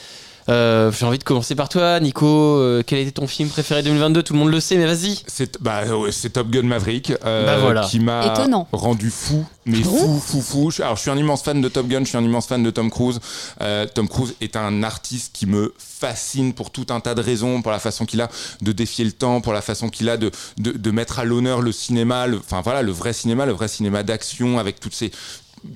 Euh, 0.48 0.92
J'ai 0.92 1.04
envie 1.06 1.18
de 1.18 1.24
commencer 1.24 1.54
par 1.56 1.68
toi, 1.68 1.98
Nico. 1.98 2.26
Euh, 2.26 2.82
quel 2.86 3.00
était 3.00 3.10
ton 3.10 3.26
film 3.26 3.48
préféré 3.48 3.82
2022 3.82 4.22
Tout 4.22 4.32
le 4.32 4.38
monde 4.38 4.50
le 4.50 4.60
sait, 4.60 4.76
mais 4.76 4.86
vas-y. 4.86 5.18
C'est 5.26 5.60
bah, 5.60 5.84
ouais, 5.96 6.12
c'est 6.12 6.30
Top 6.30 6.48
Gun 6.50 6.62
Maverick 6.62 7.12
euh, 7.24 7.46
Bah 7.46 7.58
voilà. 7.58 7.82
qui 7.82 7.98
m'a 7.98 8.32
rendu 8.72 9.10
fou, 9.10 9.44
mais 9.64 9.82
fou, 9.82 10.20
fou, 10.24 10.40
fou. 10.40 10.70
Je- 10.70 10.82
Alors 10.82 10.96
je 10.96 11.00
suis 11.02 11.10
un 11.10 11.16
immense 11.16 11.42
fan 11.42 11.60
de 11.60 11.68
Top 11.68 11.88
Gun, 11.88 12.00
je 12.00 12.08
suis 12.10 12.16
un 12.16 12.22
immense 12.22 12.46
fan 12.46 12.62
de 12.62 12.70
Tom 12.70 12.90
Cruise. 12.90 13.18
Euh, 13.60 13.86
Tom 13.92 14.08
Cruise 14.08 14.34
est 14.40 14.54
un 14.56 14.82
artiste 14.84 15.30
qui 15.34 15.46
me 15.46 15.74
fascine 15.78 16.52
pour 16.54 16.70
tout 16.70 16.86
un 16.90 17.00
tas 17.00 17.14
de 17.16 17.22
raisons, 17.22 17.60
pour 17.62 17.72
la 17.72 17.80
façon 17.80 18.06
qu'il 18.06 18.20
a 18.20 18.28
de 18.62 18.70
défier 18.72 19.04
le 19.04 19.12
temps, 19.12 19.40
pour 19.40 19.52
la 19.52 19.62
façon 19.62 19.88
qu'il 19.88 20.08
a 20.08 20.16
de, 20.16 20.30
de, 20.58 20.70
de 20.72 20.90
mettre 20.92 21.18
à 21.18 21.24
l'honneur 21.24 21.60
le 21.60 21.72
cinéma, 21.72 22.26
le- 22.28 22.38
enfin 22.38 22.60
voilà, 22.60 22.82
le 22.82 22.92
vrai 22.92 23.12
cinéma, 23.12 23.46
le 23.46 23.52
vrai 23.52 23.66
cinéma 23.66 24.04
d'action 24.04 24.58
avec 24.60 24.78
toutes 24.78 24.94
ces 24.94 25.10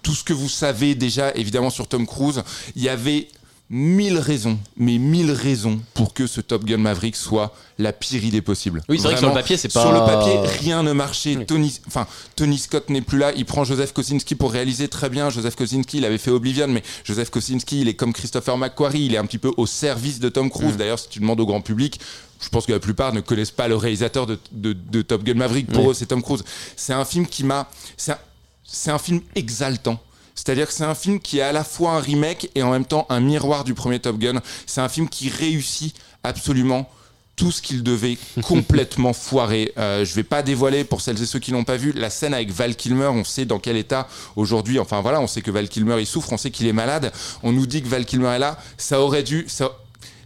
tout 0.05 0.15
ce 0.15 0.23
que 0.23 0.33
vous 0.33 0.49
savez 0.49 0.95
déjà 0.95 1.33
évidemment 1.35 1.71
sur 1.71 1.89
Tom 1.89 2.07
Cruise. 2.07 2.45
Il 2.77 2.83
y 2.83 2.89
avait 2.89 3.27
mille 3.73 4.19
raisons, 4.19 4.59
mais 4.77 4.99
mille 4.99 5.31
raisons 5.31 5.81
pour 5.95 6.13
que 6.13 6.27
ce 6.27 6.41
Top 6.41 6.65
Gun 6.65 6.79
Maverick 6.79 7.15
soit 7.15 7.55
la 7.79 7.93
pire 7.93 8.25
idée 8.25 8.43
possible. 8.43 8.83
Oui, 8.89 8.97
c'est 8.99 9.05
vrai 9.05 9.13
que 9.15 9.21
sur 9.21 9.29
le 9.29 9.35
papier, 9.35 9.57
c'est 9.57 9.73
pas- 9.73 9.81
Sur 9.83 9.93
le 9.93 10.01
papier, 10.01 10.39
rien 10.61 10.83
ne 10.83 10.93
marchait. 10.93 11.37
Oui. 11.37 11.47
Tony, 11.47 11.79
enfin, 11.87 12.07
Tony 12.35 12.59
Scott 12.59 12.91
n'est 12.91 13.01
plus 13.01 13.19
là. 13.19 13.31
Il 13.37 13.45
prend 13.47 13.63
Joseph 13.63 13.93
Kosinski 13.93 14.35
pour 14.35 14.51
réaliser 14.51 14.89
très 14.89 15.09
bien. 15.09 15.31
Joseph 15.31 15.55
Kosinski, 15.55 15.99
il 15.99 16.05
avait 16.05 16.19
fait 16.19 16.33
Oblivion, 16.33 16.67
mais 16.67 16.83
Joseph 17.05 17.31
Kosinski, 17.31 17.83
il 17.83 17.89
est 17.89 17.95
comme 17.95 18.13
Christopher 18.13 18.57
McQuarrie. 18.59 19.05
Il 19.07 19.15
est 19.15 19.19
un 19.19 19.25
petit 19.27 19.39
peu 19.39 19.53
au 19.57 19.67
service 19.67 20.19
de 20.19 20.29
Tom 20.29 20.47
Mm. 20.47 20.51
Cruise. 20.51 20.77
D'ailleurs, 20.77 20.99
si 20.99 21.09
tu 21.09 21.21
demandes 21.21 21.39
au 21.39 21.47
grand 21.47 21.61
public, 21.61 22.01
je 22.43 22.49
pense 22.49 22.67
que 22.67 22.73
la 22.73 22.81
plupart 22.81 23.13
ne 23.13 23.21
connaissent 23.21 23.51
pas 23.53 23.69
le 23.69 23.77
réalisateur 23.77 24.27
de, 24.27 24.37
de- 24.51 24.73
de 24.73 25.03
Top 25.03 25.23
Gun 25.23 25.35
Maverick. 25.35 25.69
Pour 25.69 25.85
Oui. 25.85 25.91
eux, 25.93 25.95
c'est 25.95 26.07
Tom 26.07 26.23
Cruise. 26.23 26.43
C'est 26.75 26.93
un 26.93 27.05
film 27.05 27.25
qui 27.27 27.45
m'a. 27.45 27.71
C'est 27.97 28.13
un, 28.13 28.19
c'est 28.65 28.91
un 28.91 28.99
film 28.99 29.21
exaltant. 29.37 30.01
C'est-à-dire 30.35 30.67
que 30.67 30.73
c'est 30.73 30.85
un 30.85 30.95
film 30.95 31.21
qui 31.21 31.39
est 31.39 31.43
à 31.43 31.53
la 31.53 31.65
fois 31.65 31.93
un 31.93 32.01
remake 32.01 32.51
et 32.55 32.63
en 32.63 32.71
même 32.71 32.85
temps 32.85 33.07
un 33.09 33.21
miroir 33.21 33.65
du 33.65 33.75
premier 33.75 33.99
Top 34.01 34.19
Gun. 34.19 34.41
C'est 34.67 34.81
un 34.81 34.89
film 34.89 35.09
qui 35.09 35.29
réussit 35.29 35.95
absolument 36.25 36.89
tout 37.37 37.51
ce 37.51 37.63
qu'il 37.63 37.83
devait 37.83 38.19
complètement 38.43 39.13
foirer. 39.13 39.73
Euh, 39.79 40.05
je 40.05 40.15
vais 40.15 40.23
pas 40.23 40.43
dévoiler 40.43 40.85
pour 40.85 41.01
celles 41.01 41.21
et 41.23 41.27
ceux 41.27 41.39
qui 41.39 41.51
l'ont 41.53 41.65
pas 41.65 41.77
vu 41.77 41.93
la 41.93 42.11
scène 42.11 42.35
avec 42.35 42.51
Val 42.51 42.77
Kilmer. 42.77 43.07
On 43.07 43.25
sait 43.25 43.47
dans 43.47 43.59
quel 43.59 43.77
état 43.77 44.09
aujourd'hui. 44.37 44.79
Enfin 44.79 45.01
voilà, 45.01 45.21
on 45.21 45.27
sait 45.27 45.41
que 45.41 45.51
Val 45.51 45.69
Kilmer 45.69 45.97
il 45.99 46.07
souffre, 46.07 46.33
on 46.33 46.37
sait 46.37 46.51
qu'il 46.51 46.67
est 46.67 46.73
malade. 46.73 47.13
On 47.43 47.53
nous 47.53 47.67
dit 47.67 47.83
que 47.83 47.89
Val 47.89 48.05
Kilmer 48.05 48.29
est 48.29 48.39
là. 48.39 48.59
Ça 48.77 49.01
aurait 49.01 49.23
dû, 49.23 49.47
ça, 49.49 49.71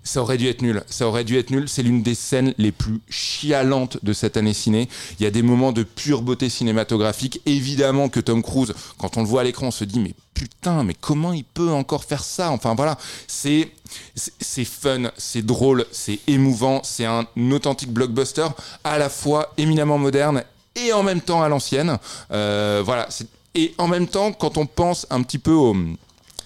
ça 0.04 0.20
aurait 0.22 0.36
dû 0.36 0.46
être 0.48 0.62
nul. 0.62 0.82
Ça 0.86 1.08
aurait 1.08 1.24
dû 1.24 1.36
être 1.38 1.50
nul. 1.50 1.68
C'est 1.68 1.82
l'une 1.82 2.02
des 2.02 2.14
scènes 2.14 2.54
les 2.58 2.70
plus 2.72 3.00
chialantes 3.08 3.98
de 4.04 4.12
cette 4.12 4.36
année 4.36 4.54
ciné. 4.54 4.88
Il 5.18 5.24
y 5.24 5.26
a 5.26 5.30
des 5.30 5.42
moments 5.42 5.72
de 5.72 5.82
pure 5.82 6.22
beauté 6.22 6.48
cinématographique. 6.48 7.40
Évidemment 7.46 8.08
que 8.08 8.20
Tom 8.20 8.42
Cruise, 8.42 8.74
quand 8.98 9.16
on 9.16 9.22
le 9.22 9.26
voit 9.26 9.40
à 9.40 9.44
l'écran, 9.44 9.68
on 9.68 9.70
se 9.70 9.84
dit 9.84 9.98
mais 10.00 10.14
putain, 10.34 10.84
mais 10.84 10.94
comment 11.00 11.32
il 11.32 11.44
peut 11.44 11.70
encore 11.70 12.04
faire 12.04 12.22
ça? 12.22 12.50
Enfin 12.50 12.74
voilà, 12.74 12.98
c'est 13.26 13.70
c'est- 14.14 14.64
fun, 14.64 15.10
c'est 15.16 15.44
drôle, 15.44 15.86
c'est 15.92 16.18
émouvant, 16.26 16.80
c'est 16.84 17.04
un 17.06 17.26
authentique 17.52 17.90
blockbuster 17.92 18.46
à 18.82 18.98
la 18.98 19.08
fois 19.08 19.52
éminemment 19.56 19.98
moderne 19.98 20.42
et 20.76 20.92
en 20.92 21.02
même 21.02 21.20
temps 21.20 21.42
à 21.42 21.48
l'ancienne. 21.48 21.98
Euh, 22.32 22.82
voilà. 22.84 23.08
Et 23.54 23.72
en 23.78 23.86
même 23.86 24.08
temps, 24.08 24.32
quand 24.32 24.58
on 24.58 24.66
pense 24.66 25.06
un 25.10 25.22
petit 25.22 25.38
peu 25.38 25.52
au 25.52 25.76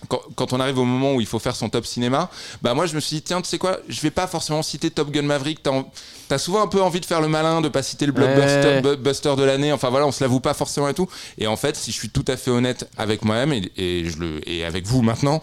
quand, 0.08 0.20
quand 0.34 0.52
on 0.52 0.60
arrive 0.60 0.78
au 0.78 0.84
moment 0.84 1.14
où 1.14 1.20
il 1.20 1.26
faut 1.26 1.38
faire 1.38 1.54
son 1.54 1.68
top 1.68 1.86
cinéma, 1.86 2.30
bah 2.62 2.74
moi 2.74 2.86
je 2.86 2.94
me 2.94 3.00
suis 3.00 3.16
dit 3.16 3.22
tiens 3.22 3.40
tu 3.42 3.48
sais 3.48 3.58
quoi, 3.58 3.78
je 3.88 4.00
vais 4.00 4.10
pas 4.10 4.26
forcément 4.26 4.62
citer 4.62 4.90
Top 4.90 5.10
Gun 5.10 5.22
Maverick. 5.22 5.62
T'as 5.62 5.70
en- 5.70 5.90
t'as 6.28 6.38
souvent 6.38 6.62
un 6.62 6.66
peu 6.66 6.82
envie 6.82 7.00
de 7.00 7.06
faire 7.06 7.20
le 7.20 7.28
malin, 7.28 7.60
de 7.60 7.68
pas 7.68 7.82
citer 7.82 8.04
le 8.06 8.12
blockbuster 8.12 9.28
Ouais. 9.30 9.36
de 9.36 9.42
l'année. 9.44 9.72
Enfin 9.72 9.88
voilà, 9.90 10.06
on 10.06 10.12
se 10.12 10.22
l'avoue 10.24 10.40
pas 10.40 10.54
forcément 10.54 10.88
et 10.88 10.94
tout. 10.94 11.08
Et 11.38 11.46
en 11.46 11.56
fait, 11.56 11.76
si 11.76 11.90
je 11.92 11.96
suis 11.96 12.10
tout 12.10 12.24
à 12.28 12.36
fait 12.36 12.50
honnête 12.50 12.88
avec 12.98 13.24
moi-même 13.24 13.52
et, 13.52 13.70
et 13.76 14.04
je 14.10 14.18
le 14.18 14.48
et 14.48 14.64
avec 14.64 14.86
vous 14.86 15.02
maintenant, 15.02 15.40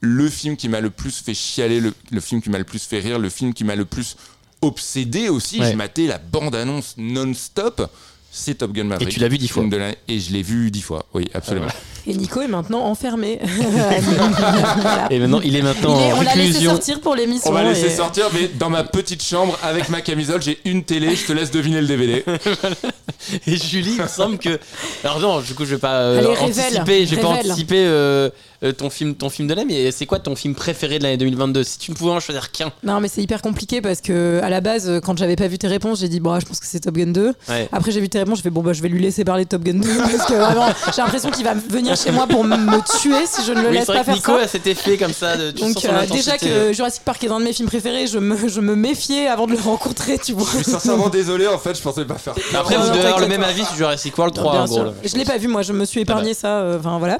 le 0.00 0.28
film 0.28 0.56
qui 0.56 0.68
m'a 0.68 0.80
le 0.80 0.90
plus 0.90 1.20
fait 1.22 1.34
chialer, 1.34 1.80
le, 1.80 1.92
le 2.10 2.20
film 2.20 2.40
qui 2.42 2.50
m'a 2.50 2.58
le 2.58 2.64
plus 2.64 2.82
fait 2.84 3.00
rire, 3.00 3.18
le 3.18 3.30
film 3.30 3.52
qui 3.54 3.64
m'a 3.64 3.74
le 3.76 3.84
plus 3.84 4.16
obsédé 4.62 5.28
aussi, 5.28 5.60
Ouais. 5.60 5.68
j'ai 5.70 5.74
maté 5.76 6.06
la 6.06 6.18
bande-annonce 6.18 6.94
non-stop. 6.96 7.88
C'est 8.30 8.56
Top 8.56 8.72
Gun 8.72 8.84
Maverick. 8.84 9.08
Et 9.08 9.12
tu 9.12 9.20
l'as 9.20 9.28
vu 9.28 9.38
dix 9.38 9.48
fois. 9.48 9.64
De. 9.64 9.80
Et 10.06 10.20
je 10.20 10.32
l'ai 10.32 10.42
vu 10.42 10.70
dix 10.70 10.82
fois, 10.82 11.06
oui, 11.14 11.28
absolument. 11.32 11.68
Et 12.08 12.14
Nico 12.14 12.40
est 12.40 12.48
maintenant 12.48 12.84
enfermé. 12.86 13.38
Voilà. 14.78 15.06
Et 15.10 15.18
maintenant, 15.18 15.40
il 15.44 15.54
est 15.56 15.62
maintenant 15.62 15.94
Il 16.00 16.06
est- 16.06 16.12
en 16.12 16.18
on 16.18 16.20
l'a 16.22 16.34
laissé 16.34 16.64
sortir 16.64 17.00
pour 17.00 17.14
l'émission. 17.14 17.50
On 17.50 17.52
va 17.52 17.64
laisser 17.64 17.86
et- 17.92 17.96
sortir, 17.96 18.30
mais 18.32 18.48
dans 18.58 18.70
ma 18.70 18.82
petite 18.82 19.22
chambre, 19.22 19.58
avec 19.62 19.90
ma 19.90 20.00
camisole, 20.00 20.40
j'ai 20.42 20.58
une 20.64 20.84
télé, 20.84 21.14
je 21.14 21.26
te 21.26 21.32
laisse 21.32 21.50
deviner 21.50 21.80
le 21.82 21.86
DVD. 21.86 22.24
Et 23.46 23.56
Julie, 23.56 23.94
il 23.96 24.02
me 24.02 24.08
semble 24.08 24.38
que. 24.38 24.58
Alors 25.04 25.20
non, 25.20 25.40
du 25.40 25.52
coup, 25.54 25.64
je 25.64 25.74
vais 25.74 25.80
pas 25.80 25.94
euh, 25.96 26.18
Allez, 26.18 26.28
révèle, 26.28 26.44
anticiper. 26.48 27.06
Je 27.06 27.14
vais 27.14 27.20
pas 27.20 27.28
anticiper 27.28 27.84
euh, 27.84 28.30
euh, 28.62 28.72
ton 28.72 28.88
film, 28.90 29.14
ton 29.14 29.28
film 29.28 29.48
de 29.48 29.54
l'année. 29.54 29.84
Mais 29.84 29.90
c'est 29.90 30.06
quoi 30.06 30.18
ton 30.18 30.34
film 30.36 30.54
préféré 30.54 30.98
de 30.98 31.02
l'année 31.02 31.16
2022 31.18 31.62
Si 31.64 31.78
tu 31.78 31.90
ne 31.90 31.96
pouvais 31.96 32.12
en 32.12 32.20
choisir 32.20 32.50
qu'un. 32.52 32.72
Non, 32.84 33.00
mais 33.00 33.08
c'est 33.08 33.20
hyper 33.20 33.42
compliqué 33.42 33.80
parce 33.82 34.00
que 34.00 34.40
à 34.42 34.48
la 34.48 34.60
base, 34.60 35.00
quand 35.04 35.18
j'avais 35.18 35.36
pas 35.36 35.48
vu 35.48 35.58
tes 35.58 35.66
réponses, 35.66 36.00
j'ai 36.00 36.08
dit 36.08 36.20
bon, 36.20 36.38
je 36.40 36.46
pense 36.46 36.60
que 36.60 36.66
c'est 36.66 36.80
Top 36.80 36.94
Gun 36.94 37.08
2. 37.12 37.34
Ouais. 37.48 37.68
Après, 37.72 37.90
j'ai 37.90 38.00
vu 38.00 38.08
tes 38.08 38.18
réponses, 38.20 38.38
je 38.38 38.42
fais 38.44 38.50
bon, 38.50 38.62
bah, 38.62 38.72
je 38.72 38.80
vais 38.82 38.88
lui 38.88 39.00
laisser 39.02 39.24
parler 39.24 39.44
de 39.44 39.48
Top 39.50 39.62
Gun 39.62 39.74
2 39.80 39.88
parce 40.16 40.26
que 40.28 40.34
vraiment, 40.34 40.68
j'ai 40.94 41.02
l'impression 41.02 41.30
qu'il 41.30 41.44
va 41.44 41.54
venir 41.54 41.97
chez 42.02 42.10
moi 42.10 42.26
pour 42.26 42.44
me 42.44 43.00
tuer 43.00 43.26
si 43.26 43.44
je 43.44 43.52
ne 43.52 43.60
le 43.62 43.68
Oui, 43.68 43.74
laisse 43.74 43.86
pas 43.86 44.04
faire 44.04 44.14
Nico 44.14 44.36
ça. 44.38 44.44
a 44.44 44.48
cet 44.48 44.66
effet 44.66 44.96
comme 44.96 45.12
ça. 45.12 45.36
De, 45.36 45.50
tu 45.50 45.62
Donc 45.62 45.74
sens 45.74 45.82
son 45.82 45.88
euh, 45.90 46.06
déjà 46.06 46.38
que 46.38 46.72
Jurassic 46.72 47.02
Park 47.04 47.22
est 47.24 47.30
un 47.30 47.38
de 47.40 47.44
mes 47.44 47.52
films 47.52 47.68
préférés, 47.68 48.06
je 48.06 48.18
me, 48.18 48.48
je 48.48 48.60
me 48.60 48.74
méfiais 48.74 49.26
avant 49.28 49.46
de 49.46 49.52
le 49.52 49.58
rencontrer, 49.58 50.18
tu 50.18 50.32
vois. 50.32 50.46
Je 50.58 50.62
suis 50.62 50.70
sincèrement 50.72 51.08
désolé, 51.08 51.46
en 51.46 51.58
fait, 51.58 51.76
je 51.76 51.82
pensais 51.82 52.04
pas 52.04 52.14
faire. 52.16 52.34
Après, 52.58 52.76
vous 52.76 52.88
devez 52.88 53.00
avoir 53.06 53.20
le 53.20 53.28
même 53.28 53.42
avis 53.42 53.64
sur 53.64 53.74
Jurassic 53.76 54.16
World 54.16 54.34
3 54.34 54.52
Bien 54.52 54.62
en 54.62 54.66
sûr. 54.66 54.76
gros. 54.76 54.84
là. 54.86 54.92
Je 55.04 55.16
l'ai 55.16 55.24
pas 55.24 55.36
vu, 55.38 55.48
moi, 55.48 55.62
je 55.62 55.72
me 55.72 55.84
suis 55.84 56.00
épargné 56.00 56.34
ça. 56.34 56.58
euh, 56.60 56.78
Enfin 56.78 56.98
voilà. 56.98 57.18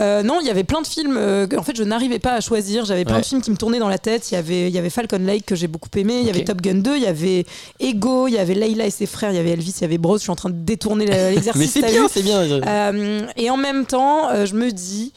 Euh, 0.00 0.22
non, 0.22 0.38
il 0.40 0.46
y 0.46 0.50
avait 0.50 0.64
plein 0.64 0.80
de 0.82 0.86
films. 0.86 1.16
euh, 1.18 1.46
que, 1.46 1.56
en 1.56 1.62
fait, 1.62 1.76
je 1.76 1.82
n'arrivais 1.82 2.18
pas 2.18 2.32
à 2.32 2.40
choisir. 2.40 2.84
J'avais 2.84 3.04
plein 3.04 3.16
Ouais. 3.16 3.20
de 3.20 3.26
films 3.26 3.42
qui 3.42 3.50
me 3.50 3.56
tournaient 3.56 3.78
dans 3.78 3.88
la 3.88 3.98
tête. 3.98 4.30
Il 4.30 4.34
y 4.34 4.36
avait, 4.38 4.68
il 4.68 4.74
y 4.74 4.78
avait 4.78 4.90
Falcon 4.90 5.18
Lake 5.20 5.44
que 5.46 5.54
j'ai 5.54 5.68
beaucoup 5.68 5.88
aimé. 5.96 6.18
Il 6.20 6.26
y 6.26 6.30
avait 6.30 6.44
Top 6.44 6.60
Gun 6.60 6.74
2. 6.76 6.96
Il 6.96 7.02
y 7.02 7.06
avait 7.06 7.44
Ego. 7.80 8.26
Il 8.28 8.34
y 8.34 8.38
avait 8.38 8.54
Leila 8.54 8.86
et 8.86 8.90
ses 8.90 9.06
frères. 9.06 9.30
Il 9.30 9.36
y 9.36 9.38
avait 9.40 9.50
Elvis. 9.50 9.74
Il 9.78 9.82
y 9.82 9.84
avait 9.84 9.98
Bros. 9.98 10.16
Je 10.16 10.22
suis 10.22 10.30
en 10.30 10.36
train 10.36 10.50
de 10.50 10.54
détourner 10.56 11.06
l'exercice. 11.34 11.54
Mais 11.60 11.66
c'est 11.66 11.90
bien, 11.92 12.06
c'est 12.10 12.22
bien. 12.22 12.40
Euh, 12.66 13.20
et 13.36 13.50
en 13.50 13.56
même 13.56 13.84
temps, 13.86 14.13
euh, 14.30 14.46
je 14.46 14.54
me 14.54 14.70
dis 14.70 15.12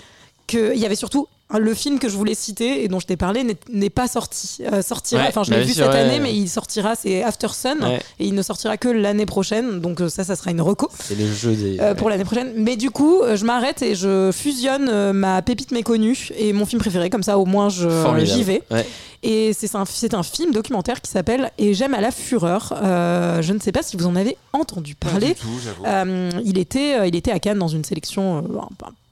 qu'il 0.47 0.77
y 0.77 0.85
avait 0.85 0.95
surtout 0.95 1.27
le 1.57 1.73
film 1.73 1.97
que 1.97 2.09
je 2.09 2.17
voulais 2.17 2.35
citer 2.35 2.83
et 2.83 2.87
dont 2.89 2.99
je 2.99 3.05
t'ai 3.07 3.15
parlé 3.15 3.43
n'est- 3.69 3.89
pas 3.89 4.07
sorti. 4.09 4.57
Euh, 4.71 4.81
sortira, 4.81 5.21
Ouais, 5.21 5.27
enfin, 5.29 5.43
je 5.43 5.49
bah 5.51 5.57
l'ai 5.59 5.63
vu 5.63 5.71
cette 5.73 5.85
année, 5.87 6.19
mais 6.19 6.35
il 6.35 6.49
sortira, 6.49 6.95
c'est 6.95 7.23
After 7.23 7.47
Sun, 7.53 7.77
Ouais. 7.81 7.99
et 8.19 8.25
il 8.25 8.33
ne 8.35 8.41
sortira 8.41 8.75
que 8.77 8.89
l'année 8.89 9.25
prochaine. 9.25 9.79
Donc 9.79 10.01
euh, 10.01 10.09
ça, 10.09 10.23
ça 10.25 10.35
sera 10.35 10.51
une 10.51 10.59
reco 10.61 10.89
C'est 10.99 11.15
le 11.15 11.25
jeu 11.31 11.53
des. 11.55 11.79
euh, 11.79 11.95
pour 11.95 12.09
l'année 12.09 12.25
prochaine. 12.25 12.51
Mais 12.57 12.75
du 12.75 12.91
coup, 12.91 13.21
je 13.33 13.45
m'arrête 13.45 13.81
et 13.81 13.95
je 13.95 14.29
fusionne 14.33 15.13
ma 15.13 15.41
pépite 15.41 15.71
méconnue 15.71 16.29
et 16.37 16.51
mon 16.53 16.65
film 16.65 16.81
préféré. 16.81 17.09
Comme 17.09 17.23
ça, 17.23 17.37
au 17.39 17.45
moins, 17.45 17.69
j'y 17.69 18.43
vais. 18.43 18.61
Ouais. 18.69 18.85
Et 19.23 19.51
c'est 19.53 19.73
un, 19.75 19.85
c'est 19.85 20.13
un 20.13 20.21
film 20.23 20.51
documentaire 20.51 21.01
qui 21.01 21.09
s'appelle 21.09 21.51
Et 21.57 21.73
j'aime 21.73 21.93
à 21.95 22.01
la 22.01 22.11
fureur. 22.11 22.73
Euh, 22.83 23.41
je 23.41 23.51
ne 23.53 23.59
sais 23.59 23.71
pas 23.71 23.81
si 23.81 23.97
vous 23.97 24.05
en 24.05 24.15
avez 24.15 24.37
entendu 24.53 24.93
parler. 24.95 25.29
Pas 25.29 25.33
du 25.33 25.39
tout, 25.39 25.59
j'avoue. 25.63 25.83
Euh, 25.85 26.29
il, 26.45 26.57
était, 26.59 27.07
il 27.07 27.15
était 27.15 27.31
à 27.31 27.39
Cannes 27.39 27.57
dans 27.57 27.67
une 27.67 27.83
sélection 27.83 28.37
euh, 28.37 28.41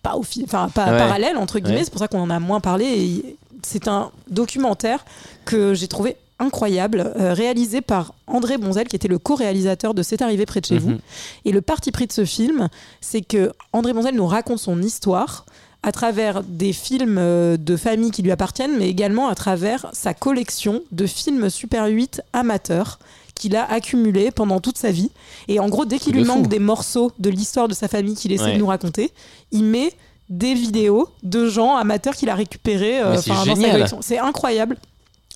pas, 0.10 0.16
offi- 0.18 0.44
enfin, 0.46 0.70
pas 0.70 0.92
Ouais. 0.92 0.98
parallèle, 0.98 1.38
entre 1.38 1.60
guillemets. 1.60 1.80
Ouais. 1.80 1.84
C'est 1.86 1.92
pour 1.92 2.00
ça 2.00 2.08
qu'on 2.08 2.20
en 2.22 2.30
a 2.30 2.40
moins 2.40 2.60
parlé. 2.60 3.36
C'est 3.64 3.88
un 3.88 4.12
documentaire 4.30 5.04
que 5.46 5.74
j'ai 5.74 5.88
trouvé 5.88 6.16
incroyable, 6.38 7.14
euh, 7.18 7.34
réalisé 7.34 7.80
par 7.82 8.14
André 8.28 8.58
Bonzel, 8.58 8.88
qui 8.88 8.96
était 8.96 9.08
le 9.08 9.18
co-réalisateur 9.20 9.94
de 9.94 10.04
C'est 10.04 10.22
arrivé 10.22 10.46
près 10.46 10.60
de 10.62 10.66
chez 10.66 10.78
vous. 10.78 10.90
Mhm. 10.92 11.00
Et 11.46 11.52
le 11.52 11.62
parti 11.62 11.92
pris 11.92 12.08
de 12.08 12.12
ce 12.12 12.26
film, 12.26 12.68
c'est 13.02 13.22
que 13.22 13.52
André 13.74 13.94
Bonzel 13.94 14.16
nous 14.16 14.28
raconte 14.28 14.60
son 14.60 14.82
histoire 14.82 15.46
à 15.82 15.92
travers 15.92 16.44
des 16.44 16.74
films 16.74 17.18
euh, 17.20 17.58
de 17.58 17.78
famille 17.78 18.12
qui 18.12 18.22
lui 18.22 18.32
appartiennent, 18.32 18.76
mais 18.78 18.90
également 18.90 19.28
à 19.30 19.36
travers 19.36 19.88
sa 19.94 20.14
collection 20.14 20.82
de 20.92 21.06
films 21.08 21.50
Super 21.50 21.86
8 21.86 22.22
amateurs 22.34 23.00
qu'il 23.36 23.56
a 23.56 23.70
accumulés 23.72 24.32
pendant 24.32 24.60
toute 24.60 24.78
sa 24.78 24.92
vie. 24.92 25.12
Et 25.48 25.60
en 25.60 25.70
gros, 25.70 25.86
dès 25.86 26.00
qu'il 26.00 26.14
lui 26.14 26.24
fou. 26.24 26.36
manque 26.36 26.48
des 26.48 26.60
morceaux 26.60 27.12
de 27.20 27.30
l'histoire 27.30 27.68
de 27.68 27.74
sa 27.74 27.88
famille 27.88 28.16
qu'il 28.16 28.32
essaie 28.32 28.46
Ouais. 28.46 28.54
de 28.54 28.60
nous 28.60 28.68
raconter, 28.68 29.12
il 29.52 29.64
met 29.64 29.92
des 30.30 30.54
vidéos 30.56 31.10
de 31.22 31.48
gens 31.48 31.76
amateurs 31.76 32.16
qu'il 32.16 32.30
a 32.30 32.36
récupérés 32.36 33.00
euh, 33.02 33.16
dans 33.16 33.22
sa 33.22 33.54
collection. 33.56 34.00
C'est 34.02 34.18
incroyable. 34.18 34.78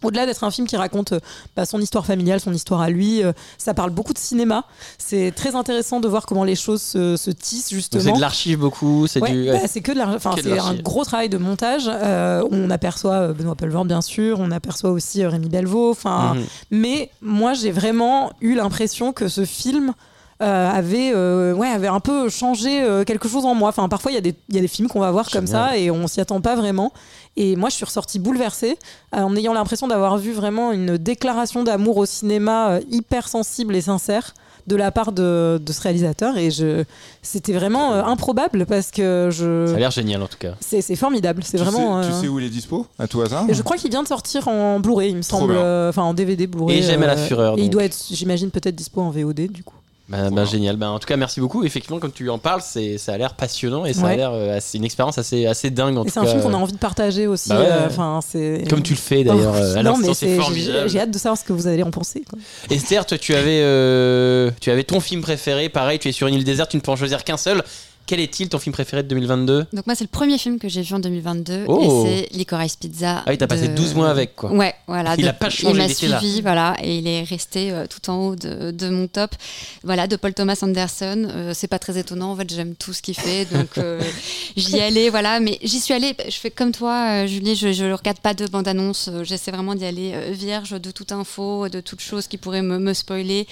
Au-delà 0.03 0.25
d'être 0.25 0.43
un 0.43 0.51
film 0.51 0.65
qui 0.67 0.77
raconte 0.77 1.11
euh, 1.13 1.19
bah, 1.55 1.65
son 1.65 1.81
histoire 1.81 2.05
familiale, 2.05 2.39
son 2.39 2.53
histoire 2.53 2.79
à 2.81 2.89
lui, 2.89 3.23
euh, 3.23 3.33
ça 3.57 3.73
parle 3.73 3.89
beaucoup 3.89 4.13
de 4.13 4.17
cinéma. 4.17 4.63
C'est 4.97 5.33
très 5.35 5.55
intéressant 5.55 5.99
de 5.99 6.07
voir 6.07 6.25
comment 6.25 6.43
les 6.45 6.55
choses 6.55 6.81
se, 6.81 7.17
se 7.17 7.31
tissent 7.31 7.69
justement. 7.71 8.03
c'est 8.03 8.11
de 8.13 8.21
l'archive 8.21 8.59
beaucoup. 8.59 9.07
C'est 9.07 9.21
Ouais, 9.21 9.31
du. 9.31 9.45
bah, 9.51 9.59
c'est 9.67 9.81
que 9.81 9.91
de 9.91 9.97
la- 9.97 10.07
enfin, 10.09 10.31
Que 10.31 10.37
de 10.37 10.41
c'est 10.43 10.51
un 10.53 10.55
l'archive. 10.55 10.81
gros 10.83 11.03
travail 11.03 11.27
de 11.29 11.37
montage. 11.37 11.83
Euh, 11.89 12.43
on 12.51 12.69
aperçoit 12.69 13.33
Benoît 13.33 13.55
Pelvord 13.55 13.85
bien 13.85 14.01
sûr, 14.01 14.39
on 14.39 14.51
aperçoit 14.51 14.91
aussi 14.91 15.25
Rémi 15.25 15.49
Delvaux. 15.49 15.91
Enfin, 15.91 16.35
Mhm. 16.35 16.43
mais 16.71 17.11
moi 17.21 17.53
j'ai 17.53 17.71
vraiment 17.71 18.31
eu 18.41 18.55
l'impression 18.55 19.11
que 19.13 19.27
ce 19.27 19.43
film 19.45 19.93
euh, 20.41 20.69
avait, 20.71 21.11
euh, 21.13 21.53
ouais, 21.53 21.67
avait 21.67 21.89
un 21.89 21.99
peu 21.99 22.29
changé 22.29 22.81
euh, 22.81 23.03
quelque 23.03 23.27
chose 23.27 23.43
en 23.43 23.55
moi. 23.55 23.67
Enfin, 23.67 23.89
parfois 23.89 24.09
il 24.13 24.15
y, 24.15 24.17
a 24.17 24.21
des- 24.21 24.35
il 24.47 24.55
y 24.55 24.57
a 24.57 24.61
des 24.61 24.69
films 24.69 24.87
qu'on 24.87 25.01
va 25.01 25.11
voir 25.11 25.29
comme 25.29 25.47
ça 25.47 25.77
et 25.77 25.91
on 25.91 26.07
s'y 26.07 26.21
attend 26.21 26.39
pas 26.39 26.55
vraiment. 26.55 26.93
Et 27.41 27.55
moi 27.55 27.69
je 27.69 27.75
suis 27.75 27.85
ressortie 27.85 28.19
bouleversée 28.19 28.77
euh, 29.15 29.21
en 29.21 29.33
ayant 29.35 29.53
l'impression 29.53 29.87
d'avoir 29.87 30.17
vu 30.17 30.33
vraiment 30.33 30.71
une 30.73 30.97
déclaration 30.97 31.63
d'amour 31.63 31.95
au 31.97 32.05
cinéma 32.05 32.71
euh, 32.71 32.81
hyper 32.91 33.27
sensible 33.29 33.75
et 33.75 33.81
sincère 33.81 34.33
de 34.67 34.75
la 34.75 34.91
part 34.91 35.13
de, 35.13 35.59
de 35.65 35.73
ce 35.73 35.81
réalisateur 35.81 36.37
et 36.37 36.51
je 36.51 36.83
c'était 37.23 37.53
vraiment 37.53 37.93
euh, 37.93 38.03
improbable 38.03 38.65
parce 38.67 38.91
que 38.91 39.29
je 39.31 39.65
Ça 39.67 39.75
a 39.75 39.79
l'air 39.79 39.89
génial 39.89 40.21
en 40.21 40.27
tout 40.27 40.37
cas. 40.37 40.53
c'est 40.59 40.81
c'est 40.81 40.97
formidable 40.97 41.41
c'est 41.43 41.57
Tu 41.57 41.63
vraiment 41.63 42.03
sais, 42.03 42.09
tu 42.09 42.13
euh, 42.13 42.21
sais 42.21 42.27
où 42.27 42.39
il 42.39 42.45
est 42.45 42.49
dispo 42.49 42.85
À 42.99 43.07
tout 43.07 43.21
hasard 43.21 43.45
et 43.49 43.53
je 43.55 43.61
crois 43.63 43.77
qu'il 43.77 43.89
vient 43.89 44.03
de 44.03 44.07
sortir 44.07 44.47
en 44.49 44.79
Blu-ray, 44.79 45.09
il 45.11 45.15
me 45.17 45.23
Trop 45.23 45.39
semble, 45.39 45.53
bien. 45.53 45.61
euh, 45.63 45.89
enfin 45.89 46.03
en 46.03 46.13
DVD 46.13 46.45
Blu-ray. 46.45 46.77
Et 46.79 46.81
j'aime 46.83 47.01
à 47.03 47.07
la 47.07 47.13
euh, 47.13 47.25
fureur, 47.27 47.57
Et 47.57 47.61
il 47.63 47.69
doit 47.71 47.83
être, 47.85 47.97
j'imagine, 48.11 48.51
peut-être 48.51 48.75
dispo 48.75 49.01
en 49.01 49.09
VOD 49.11 49.47
du 49.49 49.63
coup. 49.63 49.75
Bah, 50.09 50.29
bah, 50.31 50.43
génial. 50.45 50.75
Bah, 50.75 50.89
en 50.89 50.97
tout 50.97 51.07
cas, 51.07 51.17
merci 51.17 51.39
beaucoup. 51.39 51.63
Effectivement, 51.63 51.99
comme 51.99 52.11
tu 52.11 52.29
en 52.29 52.39
parles, 52.39 52.61
c'est 52.65 52.97
ça 52.97 53.13
a 53.13 53.17
l'air 53.17 53.35
passionnant 53.35 53.85
et 53.85 53.93
ça 53.93 54.07
a 54.07 54.15
l'air 54.15 54.31
euh, 54.33 54.57
assez- 54.57 54.77
une 54.79 54.83
expérience 54.85 55.17
assez 55.19 55.45
assez 55.45 55.69
dingue 55.69 55.97
en 55.97 56.01
Et 56.03 56.07
tout 56.07 56.13
c'est 56.13 56.19
un 56.19 56.25
film 56.25 56.41
qu'on 56.41 56.53
a 56.53 56.57
envie 56.57 56.73
de 56.73 56.77
partager 56.79 57.27
aussi. 57.27 57.49
Bah 57.49 57.59
ouais, 57.59 57.67
euh, 57.69 58.19
c'est. 58.27 58.67
Comme 58.69 58.81
tu 58.81 58.93
le 58.93 58.99
fais 58.99 59.23
d'ailleurs. 59.23 59.53
Oh, 59.55 59.59
euh, 59.59 59.75
à 59.77 59.83
non, 59.83 59.97
mais 59.97 60.07
c'est 60.07 60.13
c'est- 60.15 60.29
j'ai 60.29 60.35
formidable. 60.41 60.89
j'ai 60.89 60.99
hâte 60.99 61.11
de 61.11 61.17
savoir 61.19 61.37
ce 61.37 61.43
que 61.43 61.53
vous 61.53 61.67
allez 61.67 61.83
en 61.83 61.91
penser. 61.91 62.23
quoi. 62.27 62.39
Esther, 62.71 63.05
toi, 63.05 63.17
tu 63.19 63.35
avais, 63.35 63.61
euh, 63.61 64.49
tu 64.59 64.71
avais 64.71 64.83
ton 64.83 64.99
film 64.99 65.21
préféré. 65.21 65.69
Pareil, 65.69 65.99
tu 65.99 66.09
es 66.09 66.11
sur 66.11 66.25
une 66.27 66.33
île 66.33 66.43
déserte, 66.43 66.71
tu 66.71 66.77
ne 66.77 66.81
peux 66.81 66.91
en 66.91 66.95
choisir 66.95 67.23
qu'un 67.23 67.37
seul. 67.37 67.61
Quel 68.09 68.21
est-il 68.21 68.49
ton 68.49 68.57
film 68.57 68.73
préféré 68.73 69.03
de 69.03 69.07
2022 69.09 69.67
Donc 69.71 69.85
moi, 69.85 69.93
c'est 69.93 70.03
le 70.03 70.09
premier 70.09 70.39
film 70.39 70.57
que 70.57 70.67
j'ai 70.67 70.81
vu 70.81 70.95
en 70.95 70.99
2022 70.99 71.65
Oh. 71.67 72.05
et 72.07 72.09
c'est 72.31 72.35
Licorice 72.35 72.75
Pizza. 72.75 73.17
Ah 73.19 73.29
oui, 73.29 73.37
t'as 73.37 73.45
passé 73.45 73.67
de- 73.67 73.75
12 73.75 73.93
mois 73.93 74.09
avec, 74.09 74.35
quoi. 74.35 74.51
Ouais, 74.51 74.73
voilà. 74.87 75.13
Il 75.15 75.23
de- 75.25 75.29
a 75.29 75.33
pas 75.33 75.51
changé, 75.51 75.75
Il 75.75 75.77
m'a 75.77 75.87
là. 75.87 75.93
suivi, 76.19 76.41
voilà, 76.41 76.75
et 76.81 76.97
il 76.97 77.07
est 77.07 77.21
resté 77.21 77.69
euh, 77.71 77.85
tout 77.85 78.09
en 78.09 78.15
haut 78.15 78.35
de, 78.35 78.71
de 78.71 78.89
mon 78.89 79.05
top. 79.07 79.35
Voilà, 79.83 80.07
de 80.07 80.15
Paul 80.15 80.33
Thomas 80.33 80.57
Anderson. 80.63 81.27
Euh, 81.29 81.51
c'est 81.53 81.67
pas 81.67 81.77
très 81.77 81.99
étonnant, 81.99 82.31
en 82.31 82.35
fait, 82.35 82.51
j'aime 82.51 82.73
tout 82.73 82.93
ce 82.93 83.03
qu'il 83.03 83.13
fait, 83.13 83.45
donc 83.53 83.77
euh, 83.77 84.01
j'y 84.57 84.79
allais, 84.81 85.09
voilà. 85.11 85.39
Mais 85.39 85.59
j'y 85.61 85.79
suis 85.79 85.93
allée. 85.93 86.15
Je 86.27 86.35
fais 86.37 86.49
comme 86.49 86.71
toi, 86.71 87.09
euh, 87.11 87.27
Julie. 87.27 87.55
Je, 87.55 87.71
je 87.73 87.85
regarde 87.91 88.19
pas 88.21 88.33
de 88.33 88.47
bande-annonce. 88.47 89.11
J'essaie 89.21 89.51
vraiment 89.51 89.75
d'y 89.75 89.85
aller 89.85 90.31
vierge 90.31 90.71
de 90.71 90.89
toute 90.89 91.11
info, 91.11 91.69
de 91.69 91.79
toute 91.79 92.01
chose 92.01 92.25
qui 92.27 92.37
pourrait 92.39 92.63
me, 92.63 92.79
me 92.79 92.93
spoiler. 92.95 93.45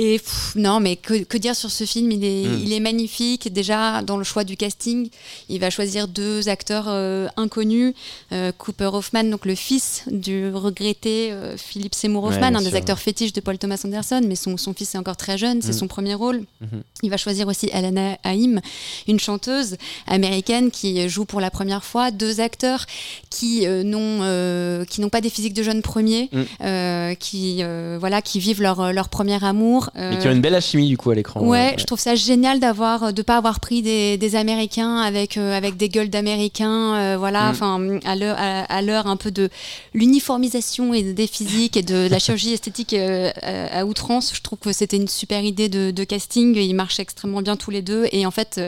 Et 0.00 0.20
pff, 0.20 0.52
non, 0.54 0.78
mais 0.78 0.94
que, 0.94 1.24
que 1.24 1.36
dire 1.36 1.56
sur 1.56 1.72
ce 1.72 1.82
film? 1.82 2.12
Il 2.12 2.24
est, 2.24 2.46
Mm. 2.46 2.58
il 2.64 2.72
est 2.72 2.78
magnifique. 2.78 3.52
Déjà, 3.52 4.00
dans 4.02 4.16
le 4.16 4.22
choix 4.22 4.44
du 4.44 4.56
casting, 4.56 5.10
il 5.48 5.58
va 5.58 5.70
choisir 5.70 6.06
deux 6.06 6.48
acteurs 6.48 6.84
euh, 6.86 7.26
inconnus. 7.36 7.94
Euh, 8.30 8.52
Cooper 8.56 8.90
Hoffman, 8.92 9.24
donc 9.24 9.44
le 9.44 9.56
fils 9.56 10.04
du 10.06 10.50
regretté 10.50 11.32
euh, 11.32 11.56
Philippe 11.56 11.96
Seymour 11.96 12.22
Hoffman, 12.24 12.54
un 12.54 12.62
des 12.62 12.76
acteurs 12.76 13.00
fétiches 13.00 13.32
de 13.32 13.40
Paul 13.40 13.58
Thomas 13.58 13.80
Anderson, 13.84 14.20
mais 14.24 14.36
son, 14.36 14.56
son 14.56 14.72
fils 14.72 14.94
est 14.94 14.98
encore 14.98 15.16
très 15.16 15.36
jeune, 15.36 15.62
c'est 15.62 15.70
Mm. 15.74 15.80
son 15.80 15.88
premier 15.88 16.14
rôle. 16.14 16.44
Mhm. 16.60 16.82
Il 17.02 17.10
va 17.10 17.16
choisir 17.16 17.48
aussi 17.48 17.68
Alana 17.72 18.18
Haim, 18.24 18.60
une 19.08 19.18
chanteuse 19.18 19.76
américaine 20.06 20.70
qui 20.70 21.08
joue 21.08 21.24
pour 21.24 21.40
la 21.40 21.50
première 21.50 21.82
fois, 21.82 22.12
deux 22.12 22.38
acteurs 22.40 22.86
qui 23.30 23.66
euh, 23.66 23.82
n'ont 23.82 24.20
euh, 24.22 24.84
n'ont 24.98 25.08
pas 25.08 25.20
des 25.20 25.30
physiques 25.30 25.54
de 25.54 25.62
jeunes 25.64 25.82
premiers, 25.82 26.28
Mm. 26.32 26.42
euh, 26.64 27.14
qui 27.14 27.58
euh, 27.62 27.96
voilà 27.98 28.22
qui 28.22 28.38
vivent 28.38 28.62
leur 28.62 28.92
leur 28.92 29.08
premier 29.08 29.42
amour. 29.44 29.87
Mais 29.94 30.00
euh, 30.02 30.16
qui 30.16 30.28
ont 30.28 30.32
une 30.32 30.40
belle 30.40 30.54
alchimie 30.54 30.88
du 30.88 30.96
coup 30.96 31.10
à 31.10 31.14
l'écran. 31.14 31.40
Ouais, 31.40 31.74
je 31.78 31.84
trouve 31.84 31.98
ça 32.00 32.14
génial 32.14 32.60
d'avoir 32.60 33.12
de 33.12 33.22
pas 33.22 33.36
avoir 33.36 33.60
pris 33.60 33.82
des, 33.82 34.16
des 34.18 34.36
Américains 34.36 34.98
avec 34.98 35.36
euh, 35.36 35.56
avec 35.56 35.76
des 35.76 35.88
gueules 35.88 36.10
d'Américains, 36.10 36.94
euh, 36.94 37.16
voilà, 37.18 37.46
Mm. 37.46 37.50
enfin 37.50 37.98
à 38.04 38.16
l'heure 38.16 38.36
à, 38.38 38.60
à 38.64 38.82
l'heure 38.82 39.06
un 39.06 39.16
peu 39.16 39.30
de 39.30 39.48
l'uniformisation 39.94 40.94
et 40.94 41.02
des 41.02 41.26
physiques 41.26 41.76
et 41.76 41.82
de 41.82 42.08
la 42.08 42.18
chirurgie 42.18 42.52
esthétique 42.52 42.92
euh, 42.94 43.30
à, 43.42 43.80
à 43.80 43.84
outrance. 43.84 44.32
Je 44.34 44.40
trouve 44.42 44.58
que 44.58 44.72
c'était 44.72 44.96
une 44.96 45.08
super 45.08 45.42
idée 45.44 45.68
de, 45.68 45.90
de 45.90 46.04
casting. 46.04 46.56
Ils 46.56 46.74
marchent 46.74 47.00
extrêmement 47.00 47.42
bien 47.42 47.56
tous 47.56 47.70
les 47.70 47.82
deux 47.82 48.06
et 48.12 48.26
en 48.26 48.30
fait. 48.30 48.60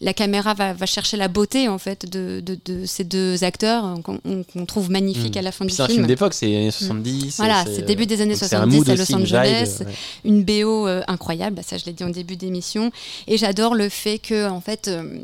La 0.00 0.12
caméra 0.12 0.52
va, 0.54 0.72
va 0.74 0.86
chercher 0.86 1.16
la 1.16 1.28
beauté 1.28 1.68
en 1.68 1.78
fait 1.78 2.10
de, 2.10 2.40
de, 2.44 2.58
de 2.66 2.84
ces 2.86 3.04
deux 3.04 3.44
acteurs 3.44 3.94
qu'on 4.04 4.20
on- 4.24 4.42
qu'on 4.44 4.66
trouve 4.66 4.90
magnifiques 4.90 5.36
Mm. 5.36 5.38
à 5.38 5.42
la 5.42 5.52
fin 5.52 5.64
du 5.64 5.72
C'est 5.72 5.82
un 5.82 5.86
film. 5.86 5.96
film 5.98 6.06
d'époque, 6.06 6.34
c'est 6.34 6.46
les 6.46 6.56
années 6.56 6.70
70. 6.70 7.36
Voilà, 7.38 7.62
et 7.62 7.74
c'est 7.76 7.82
début 7.82 8.04
des 8.06 8.20
années 8.20 8.34
donc 8.34 8.38
c'est 8.48 8.54
un 8.56 8.68
70 8.68 8.76
mood 8.76 8.90
à 8.90 8.94
Los 8.96 9.14
Angeles. 9.14 9.76
ouais. 9.80 9.86
une 10.24 10.44
BO 10.44 10.86
euh, 10.86 11.02
incroyable, 11.08 11.60
ça 11.66 11.78
je 11.78 11.84
l'ai 11.86 11.92
dit 11.92 12.04
en 12.04 12.10
début 12.10 12.36
d'émission, 12.36 12.90
et 13.26 13.38
j'adore 13.38 13.74
le 13.74 13.88
fait 13.88 14.18
que 14.18 14.48
en 14.48 14.60
fait 14.60 14.88
euh, 14.88 15.18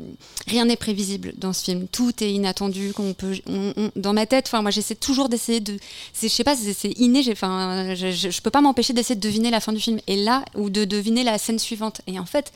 rien 0.46 0.64
n'est 0.64 0.76
prévisible 0.76 1.34
dans 1.36 1.52
ce 1.52 1.64
film, 1.64 1.86
tout 1.92 2.12
est 2.24 2.32
inattendu, 2.32 2.92
qu'on 2.94 3.12
peut, 3.12 3.34
on- 3.46 3.72
on- 3.76 3.90
dans 3.96 4.12
ma 4.14 4.26
tête, 4.26 4.46
enfin 4.46 4.62
moi 4.62 4.70
j'essaie 4.70 4.94
toujours 4.94 5.28
d'essayer 5.28 5.60
de, 5.60 5.76
je 6.22 6.28
sais 6.28 6.44
pas, 6.44 6.56
c'est 6.56 6.92
inné, 6.98 7.22
enfin 7.30 7.94
je, 7.94 8.10
je 8.30 8.40
peux 8.40 8.50
pas 8.50 8.60
m'empêcher 8.62 8.92
d'essayer 8.94 9.16
de 9.16 9.20
deviner 9.20 9.50
la 9.50 9.60
fin 9.60 9.72
du 9.72 9.80
film, 9.80 9.98
et 10.06 10.16
là 10.16 10.44
ou 10.56 10.70
de 10.70 10.84
deviner 10.84 11.24
la 11.24 11.36
scène 11.38 11.58
suivante, 11.58 12.00
et 12.06 12.18
en 12.18 12.26
fait. 12.26 12.52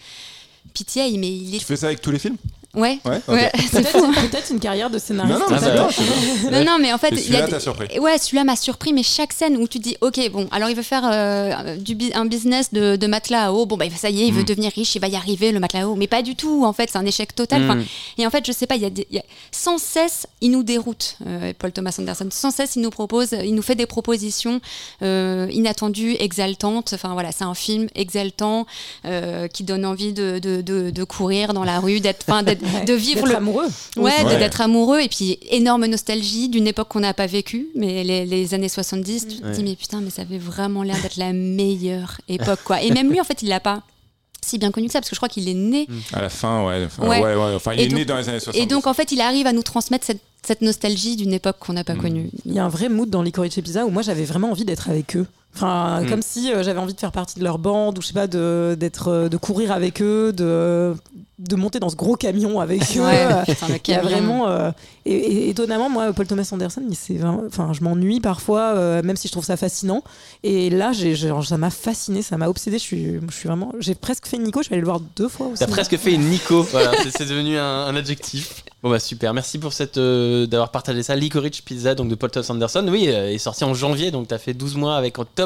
Pitié, 0.74 1.16
mais 1.18 1.28
il 1.36 1.54
est. 1.54 1.58
Tu 1.58 1.64
fais 1.64 1.76
ça 1.76 1.86
avec 1.86 2.00
tous 2.00 2.10
les 2.10 2.18
films? 2.18 2.36
Ouais, 2.76 2.98
Ouais, 3.04 3.20
ok. 3.26 3.34
ouais, 3.34 3.50
c'est 3.72 3.86
fou. 3.86 4.12
Peut-être 4.12 4.50
une 4.52 4.60
carrière 4.60 4.90
de 4.90 4.98
scénariste. 4.98 5.38
Non, 5.38 5.46
non, 5.48 5.50
mais 5.50 5.58
Ah 5.62 5.88
bah. 6.50 6.50
Non, 6.52 6.64
non, 6.64 6.78
mais 6.80 6.92
en 6.92 6.98
fait, 6.98 7.16
celui-là 7.16 7.48
t'a 7.48 7.58
surpris. 7.60 7.98
Ouais, 7.98 8.18
celui-là 8.18 8.44
m'a 8.44 8.56
surpris, 8.56 8.92
mais 8.92 9.02
chaque 9.02 9.32
scène 9.32 9.56
où 9.56 9.66
tu 9.66 9.78
dis, 9.78 9.96
ok, 10.00 10.30
bon, 10.30 10.46
alors 10.52 10.68
il 10.68 10.76
veut 10.76 10.82
faire 10.82 11.02
euh, 11.10 11.76
du 11.76 11.94
bi- 11.94 12.12
un 12.14 12.26
business 12.26 12.72
de, 12.72 12.96
de 12.96 13.06
matelas 13.06 13.46
à 13.46 13.52
eau, 13.52 13.64
bon, 13.66 13.76
bah 13.76 13.86
ça 13.96 14.10
y 14.10 14.22
est, 14.22 14.26
il 14.26 14.32
veut 14.34 14.42
Mm. 14.42 14.44
devenir 14.44 14.72
riche, 14.72 14.94
il 14.94 15.00
va 15.00 15.08
y 15.08 15.16
arriver, 15.16 15.52
le 15.52 15.60
matelas 15.60 15.82
à 15.84 15.86
eau, 15.86 15.94
mais 15.94 16.06
pas 16.06 16.22
du 16.22 16.36
tout, 16.36 16.64
en 16.64 16.72
fait, 16.72 16.88
c'est 16.92 16.98
un 16.98 17.06
échec 17.06 17.34
total. 17.34 17.62
Mm. 17.62 17.84
Et 18.18 18.26
en 18.26 18.30
fait, 18.30 18.46
je 18.46 18.52
sais 18.52 18.66
pas, 18.66 18.76
il 18.76 18.82
y 18.82 18.86
a, 18.86 18.90
des, 18.90 19.06
il 19.10 19.16
y 19.16 19.18
a- 19.18 19.24
sans 19.52 19.78
cesse, 19.78 20.26
il 20.42 20.50
nous 20.50 20.62
déroute, 20.62 21.16
euh, 21.26 21.52
Paul 21.58 21.72
Thomas 21.72 21.96
Anderson, 21.98 22.28
sans 22.30 22.50
cesse, 22.50 22.76
il 22.76 22.82
nous 22.82 22.90
propose, 22.90 23.30
il 23.42 23.54
nous 23.54 23.62
fait 23.62 23.74
des 23.74 23.86
propositions 23.86 24.60
euh, 25.02 25.48
inattendues, 25.50 26.16
exaltantes. 26.20 26.92
Enfin 26.94 27.12
voilà, 27.14 27.32
c'est 27.32 27.44
un 27.44 27.54
film 27.54 27.86
exaltant 27.94 28.66
euh, 29.06 29.48
qui 29.48 29.64
donne 29.64 29.84
envie 29.86 30.12
de, 30.12 30.38
de, 30.38 30.60
de- 30.60 30.90
de 30.90 31.04
courir 31.04 31.54
dans 31.54 31.64
la 31.64 31.80
rue, 31.80 32.00
d'être, 32.00 32.24
de 32.86 32.92
vivre 32.94 33.20
D'être 33.22 33.28
le 33.30 33.36
amoureux. 33.36 33.66
Ouais, 33.96 34.24
d'être 34.38 34.60
amoureux 34.60 35.00
et 35.00 35.08
puis 35.08 35.38
énorme 35.50 35.86
nostalgie 35.86 36.48
d'une 36.48 36.66
époque 36.66 36.88
qu'on 36.88 37.00
n'a 37.00 37.14
pas 37.14 37.26
vécue, 37.26 37.68
mais 37.74 38.04
les, 38.04 38.26
les 38.26 38.54
années 38.54 38.68
70, 38.68 39.26
tu 39.28 39.36
te 39.40 39.48
dis 39.54 39.62
mais 39.62 39.76
putain, 39.76 40.00
mais 40.00 40.10
ça 40.10 40.22
avait 40.22 40.38
vraiment 40.38 40.82
l'air 40.82 41.00
d'être 41.02 41.16
la 41.16 41.32
meilleure 41.32 42.20
époque 42.28 42.60
quoi. 42.64 42.82
Et 42.82 42.90
même 42.90 43.10
lui 43.10 43.20
en 43.20 43.24
fait, 43.24 43.42
il 43.42 43.48
l'a 43.48 43.60
pas 43.60 43.82
si 44.44 44.58
bien 44.58 44.70
connu 44.70 44.86
que 44.86 44.92
ça 44.92 45.00
parce 45.00 45.10
que 45.10 45.16
je 45.16 45.18
crois 45.18 45.28
qu'il 45.28 45.48
est 45.48 45.54
né 45.54 45.88
À 46.12 46.20
la 46.20 46.28
fin, 46.28 46.64
ouais. 46.66 46.84
Enfin, 46.86 47.08
Ouais. 47.08 47.20
ouais, 47.20 47.34
ouais, 47.34 47.54
enfin, 47.56 47.72
il 47.74 47.80
Et 47.80 47.84
est 47.84 47.88
né 47.88 48.04
dans 48.04 48.16
les 48.16 48.28
années 48.28 48.38
60. 48.38 48.62
et 48.62 48.66
donc 48.66 48.86
en 48.86 48.94
fait, 48.94 49.10
il 49.10 49.20
arrive 49.20 49.46
à 49.48 49.52
nous 49.52 49.64
transmettre 49.64 50.04
cette, 50.06 50.20
cette 50.46 50.62
nostalgie 50.62 51.16
d'une 51.16 51.32
époque 51.32 51.56
qu'on 51.58 51.72
n'a 51.72 51.82
pas 51.82 51.96
connue. 51.96 52.30
Il 52.44 52.52
y 52.52 52.58
a 52.60 52.64
un 52.64 52.68
vrai 52.68 52.88
mood 52.88 53.10
dans 53.10 53.22
Licorice 53.22 53.54
Pizza 53.54 53.84
où 53.84 53.90
moi 53.90 54.02
j'avais 54.02 54.24
vraiment 54.24 54.50
envie 54.52 54.64
d'être 54.64 54.88
avec 54.88 55.16
eux. 55.16 55.26
Enfin, 55.56 56.02
Mm. 56.02 56.10
comme 56.10 56.22
si 56.22 56.52
euh, 56.52 56.62
j'avais 56.62 56.78
envie 56.78 56.92
de 56.94 57.00
faire 57.00 57.12
partie 57.12 57.38
de 57.38 57.44
leur 57.44 57.58
bande 57.58 57.98
ou 57.98 58.02
je 58.02 58.06
sais 58.08 58.12
pas 58.12 58.26
de 58.26 58.76
d'être 58.78 59.08
euh, 59.08 59.28
de 59.30 59.36
courir 59.38 59.72
avec 59.72 60.02
eux, 60.02 60.32
de 60.32 60.94
de 61.38 61.54
monter 61.54 61.80
dans 61.80 61.90
ce 61.90 61.96
gros 61.96 62.16
camion 62.16 62.60
avec 62.60 62.80
eux. 62.96 63.00
Ouais, 63.02 63.26
putain, 63.46 63.68
le 63.68 63.74
Il 63.86 63.90
y 63.90 63.94
a 63.94 64.00
vraiment 64.00 64.48
euh, 64.48 64.70
et, 65.04 65.14
et 65.14 65.48
étonnamment 65.50 65.90
moi 65.90 66.10
Paul 66.14 66.26
Thomas 66.26 66.48
Anderson, 66.50 66.82
il- 66.88 66.94
c'est 66.96 67.14
vraiment- 67.14 67.42
enfin 67.46 67.72
je 67.74 67.82
m'ennuie 67.82 68.20
parfois 68.20 68.72
euh, 68.74 69.02
même 69.02 69.16
si 69.16 69.28
je 69.28 69.32
trouve 69.32 69.44
ça 69.44 69.56
fascinant. 69.56 70.02
Et 70.42 70.70
là 70.70 70.92
j'ai 70.92 71.14
genre, 71.14 71.44
ça 71.44 71.58
m'a 71.58 71.70
fasciné, 71.70 72.22
ça 72.22 72.36
m'a 72.38 72.48
obsédé. 72.48 72.78
Je 72.78 72.82
suis 72.82 73.20
je 73.28 73.34
suis 73.34 73.48
vraiment 73.48 73.72
j'ai 73.80 73.94
presque 73.94 74.26
fait 74.26 74.38
Nico, 74.38 74.60
je 74.60 74.66
suis 74.66 74.74
allée 74.74 74.80
le 74.82 74.86
voir 74.86 75.00
deux 75.16 75.28
fois 75.28 75.46
aussi. 75.48 75.60
T'as 75.60 75.66
presque 75.66 75.96
fait 75.98 76.12
une 76.12 76.24
Nico, 76.28 76.62
voilà, 76.70 76.92
c'est- 77.02 77.10
c'est 77.16 77.26
devenu 77.28 77.56
un, 77.58 77.64
un 77.86 77.96
adjectif. 77.96 78.62
Bon 78.82 78.90
bah 78.90 78.98
super, 79.00 79.34
merci 79.34 79.58
pour 79.58 79.72
cette 79.72 79.96
euh, 79.98 80.46
d'avoir 80.46 80.70
partagé 80.70 81.02
ça. 81.02 81.16
Licorice 81.16 81.60
Pizza 81.60 81.94
donc 81.94 82.08
de 82.08 82.14
Paul 82.14 82.30
Thomas 82.30 82.46
Anderson, 82.50 82.86
oui, 82.88 83.06
euh, 83.08 83.30
est 83.32 83.38
sorti 83.38 83.64
en 83.64 83.74
janvier, 83.74 84.10
donc 84.10 84.28
t'as 84.28 84.38
fait 84.38 84.54
12 84.54 84.76
mois 84.76 84.96
avec 84.96 85.18
en 85.18 85.24
top 85.24 85.45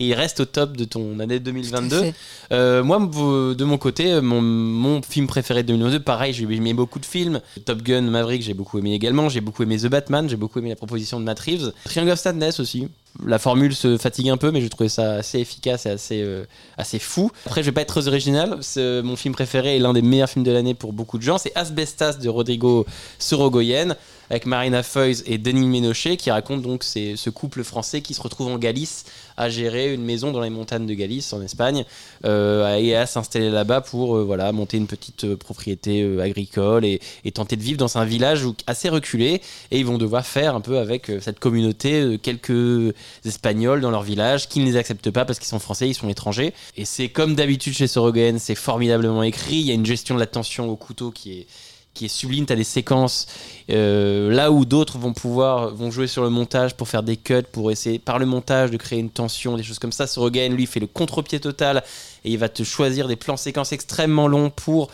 et 0.00 0.06
il 0.08 0.14
reste 0.14 0.40
au 0.40 0.44
top 0.44 0.76
de 0.76 0.84
ton 0.84 1.18
année 1.20 1.38
2022. 1.38 1.88
Tout 1.88 1.94
à 1.94 2.06
fait. 2.06 2.14
Euh, 2.52 2.82
moi, 2.82 2.98
de 2.98 3.64
mon 3.64 3.78
côté, 3.78 4.20
mon, 4.20 4.40
mon 4.40 5.02
film 5.02 5.26
préféré 5.26 5.62
de 5.62 5.68
2022, 5.68 6.00
pareil, 6.00 6.32
j'ai 6.32 6.44
aimé 6.44 6.74
beaucoup 6.74 6.98
de 6.98 7.06
films. 7.06 7.40
Top 7.64 7.82
Gun, 7.82 8.02
Maverick, 8.02 8.42
j'ai 8.42 8.54
beaucoup 8.54 8.78
aimé 8.78 8.94
également. 8.94 9.28
J'ai 9.28 9.40
beaucoup 9.40 9.62
aimé 9.62 9.78
The 9.78 9.86
Batman, 9.86 10.28
j'ai 10.28 10.36
beaucoup 10.36 10.58
aimé 10.58 10.70
la 10.70 10.76
proposition 10.76 11.20
de 11.20 11.24
Matt 11.24 11.38
Reeves. 11.40 11.72
Triangle 11.84 12.10
of 12.10 12.18
Sadness 12.18 12.58
aussi. 12.58 12.88
La 13.26 13.38
formule 13.38 13.74
se 13.74 13.98
fatigue 13.98 14.30
un 14.30 14.38
peu, 14.38 14.50
mais 14.50 14.62
je 14.62 14.68
trouvais 14.68 14.88
ça 14.88 15.16
assez 15.16 15.38
efficace 15.38 15.84
et 15.84 15.90
assez, 15.90 16.22
euh, 16.22 16.44
assez 16.78 16.98
fou. 16.98 17.30
Après, 17.44 17.62
je 17.62 17.66
vais 17.66 17.72
pas 17.72 17.82
être 17.82 17.88
très 17.88 18.08
original. 18.08 18.58
Mon 18.76 19.16
film 19.16 19.34
préféré 19.34 19.76
est 19.76 19.78
l'un 19.78 19.92
des 19.92 20.02
meilleurs 20.02 20.30
films 20.30 20.44
de 20.44 20.50
l'année 20.50 20.74
pour 20.74 20.94
beaucoup 20.94 21.18
de 21.18 21.22
gens. 21.22 21.36
C'est 21.36 21.52
Asbestas 21.54 22.14
de 22.14 22.28
Rodrigo 22.30 22.86
Sorogoyen 23.18 23.94
avec 24.30 24.46
Marina 24.46 24.82
Foïs 24.82 25.22
et 25.26 25.38
Denis 25.38 25.66
Ménochet 25.66 26.16
qui 26.16 26.30
raconte 26.30 26.62
donc 26.62 26.84
ce 26.84 27.30
couple 27.30 27.64
français 27.64 28.00
qui 28.00 28.14
se 28.14 28.20
retrouve 28.20 28.48
en 28.48 28.58
Galice 28.58 29.04
à 29.36 29.48
gérer 29.48 29.92
une 29.92 30.04
maison 30.04 30.32
dans 30.32 30.40
les 30.40 30.50
montagnes 30.50 30.86
de 30.86 30.94
Galice 30.94 31.32
en 31.32 31.42
Espagne 31.42 31.84
euh, 32.24 32.76
et 32.76 32.94
à 32.94 33.06
s'installer 33.06 33.50
là-bas 33.50 33.80
pour 33.80 34.16
euh, 34.16 34.24
voilà 34.24 34.52
monter 34.52 34.76
une 34.76 34.86
petite 34.86 35.24
euh, 35.24 35.36
propriété 35.36 36.20
agricole 36.20 36.84
et, 36.84 37.00
tenter 37.32 37.56
de 37.56 37.62
vivre 37.62 37.78
dans 37.78 37.96
un 37.96 38.04
village 38.04 38.44
assez 38.66 38.90
reculé 38.90 39.40
et 39.70 39.78
ils 39.78 39.86
vont 39.86 39.96
devoir 39.96 40.26
faire 40.26 40.54
un 40.54 40.60
peu 40.60 40.78
avec 40.78 41.10
cette 41.20 41.38
communauté 41.38 42.18
quelques 42.22 42.94
espagnols 43.24 43.80
dans 43.80 43.90
leur 43.90 44.02
village 44.02 44.48
qui 44.48 44.60
ne 44.60 44.66
les 44.66 44.76
acceptent 44.76 45.10
pas 45.10 45.24
parce 45.24 45.38
qu'ils 45.38 45.48
sont 45.48 45.58
français 45.58 45.88
ils 45.88 45.94
sont 45.94 46.10
étrangers. 46.10 46.52
Et 46.76 46.84
c'est 46.84 47.08
comme 47.08 47.34
d'habitude 47.34 47.74
chez 47.74 47.86
Sorogoyen 47.86 48.38
c'est 48.38 48.54
formidablement 48.54 49.22
écrit 49.22 49.56
il 49.56 49.66
y 49.66 49.70
a 49.70 49.74
une 49.74 49.86
gestion 49.86 50.14
de 50.14 50.20
la 50.20 50.26
tension 50.26 50.68
au 50.68 50.76
couteau 50.76 51.10
qui 51.10 51.32
est 51.40 51.46
qui 51.94 52.06
est 52.06 52.08
sublime, 52.08 52.46
tu 52.46 52.52
as 52.52 52.56
des 52.56 52.64
séquences 52.64 53.26
euh, 53.70 54.30
là 54.32 54.50
où 54.50 54.64
d'autres 54.64 54.98
vont 54.98 55.12
pouvoir 55.12 55.74
vont 55.74 55.90
jouer 55.90 56.06
sur 56.06 56.22
le 56.22 56.30
montage 56.30 56.74
pour 56.74 56.88
faire 56.88 57.02
des 57.02 57.16
cuts, 57.16 57.42
pour 57.52 57.70
essayer 57.70 57.98
par 57.98 58.18
le 58.18 58.26
montage 58.26 58.70
de 58.70 58.76
créer 58.76 58.98
une 58.98 59.10
tension, 59.10 59.56
des 59.56 59.62
choses 59.62 59.78
comme 59.78 59.92
ça. 59.92 60.06
Sorogan, 60.06 60.54
lui, 60.54 60.66
fait 60.66 60.80
le 60.80 60.86
contre-pied 60.86 61.40
total 61.40 61.82
et 62.24 62.30
il 62.30 62.38
va 62.38 62.48
te 62.48 62.62
choisir 62.62 63.08
des 63.08 63.16
plans 63.16 63.36
séquences 63.36 63.72
extrêmement 63.72 64.26
longs 64.26 64.50
pour, 64.50 64.90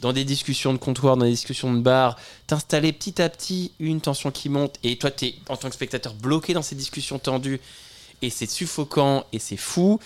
dans 0.00 0.12
des 0.12 0.24
discussions 0.24 0.72
de 0.72 0.78
comptoir, 0.78 1.16
dans 1.16 1.24
des 1.24 1.30
discussions 1.30 1.72
de 1.72 1.80
bar, 1.80 2.16
t'installer 2.46 2.92
petit 2.92 3.22
à 3.22 3.28
petit 3.28 3.72
une 3.78 4.00
tension 4.00 4.30
qui 4.30 4.48
monte 4.48 4.76
et 4.82 4.96
toi, 4.96 5.10
tu 5.10 5.26
es 5.26 5.34
en 5.48 5.56
tant 5.56 5.68
que 5.68 5.74
spectateur 5.74 6.14
bloqué 6.14 6.52
dans 6.52 6.62
ces 6.62 6.74
discussions 6.74 7.18
tendues 7.18 7.60
et 8.22 8.30
c'est 8.30 8.50
suffocant 8.50 9.24
et 9.32 9.38
c'est 9.38 9.56
fou. 9.56 10.00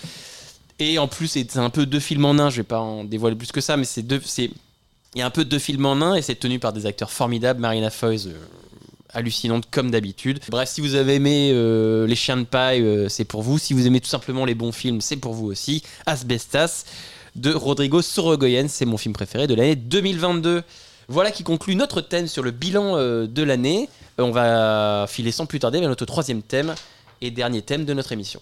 Et 0.77 0.99
en 0.99 1.07
plus, 1.07 1.27
c'est 1.27 1.57
un 1.57 1.69
peu 1.69 1.85
deux 1.85 2.01
films 2.01 2.25
en 2.25 2.31
un, 2.31 2.49
je 2.49 2.57
vais 2.57 2.63
pas 2.63 2.79
en 2.79 3.05
dévoiler 3.05 3.37
plus 3.37 3.51
que 3.53 3.61
ça, 3.61 3.77
mais 3.77 3.85
c'est 3.85 4.01
deux, 4.01 4.21
c'est 4.25 4.51
il 5.15 5.19
y 5.19 5.21
a 5.21 5.25
un 5.25 5.31
peu 5.31 5.45
de 5.45 5.49
deux 5.49 5.59
films 5.59 5.85
en 5.85 6.01
un 6.01 6.15
et 6.15 6.21
c'est 6.21 6.35
tenu 6.35 6.59
par 6.59 6.73
des 6.73 6.85
acteurs 6.85 7.11
formidables. 7.11 7.59
Marina 7.59 7.89
Foïs, 7.89 8.27
euh, 8.27 8.33
hallucinante 9.15 9.67
comme 9.71 9.89
d'habitude. 9.89 10.39
Bref, 10.49 10.69
si 10.69 10.81
vous 10.81 10.95
avez 10.95 11.15
aimé 11.15 11.51
euh, 11.53 12.05
Les 12.05 12.15
Chiens 12.15 12.37
de 12.37 12.43
Paille, 12.43 12.81
euh, 12.81 13.09
c'est 13.09 13.25
pour 13.25 13.41
vous. 13.41 13.57
Si 13.57 13.73
vous 13.73 13.87
aimez 13.87 14.01
tout 14.01 14.09
simplement 14.09 14.45
les 14.45 14.55
bons 14.55 14.71
films, 14.71 15.01
c'est 15.01 15.15
pour 15.15 15.33
vous 15.33 15.47
aussi. 15.47 15.83
Asbestas 16.05 16.83
de 17.35 17.53
Rodrigo 17.53 18.01
Sorogoyen, 18.01 18.67
c'est 18.67 18.85
mon 18.85 18.97
film 18.97 19.13
préféré 19.13 19.47
de 19.47 19.55
l'année 19.55 19.75
2022. 19.75 20.63
Voilà 21.07 21.31
qui 21.31 21.43
conclut 21.43 21.75
notre 21.75 22.01
thème 22.01 22.27
sur 22.27 22.43
le 22.43 22.51
bilan 22.51 22.97
euh, 22.97 23.27
de 23.27 23.43
l'année. 23.43 23.89
On 24.17 24.31
va 24.31 25.05
filer 25.07 25.31
sans 25.31 25.45
plus 25.45 25.59
tarder 25.59 25.79
vers 25.79 25.89
notre 25.89 26.05
troisième 26.05 26.41
thème 26.41 26.75
et 27.21 27.31
dernier 27.31 27.61
thème 27.61 27.85
de 27.85 27.93
notre 27.93 28.11
émission. 28.11 28.41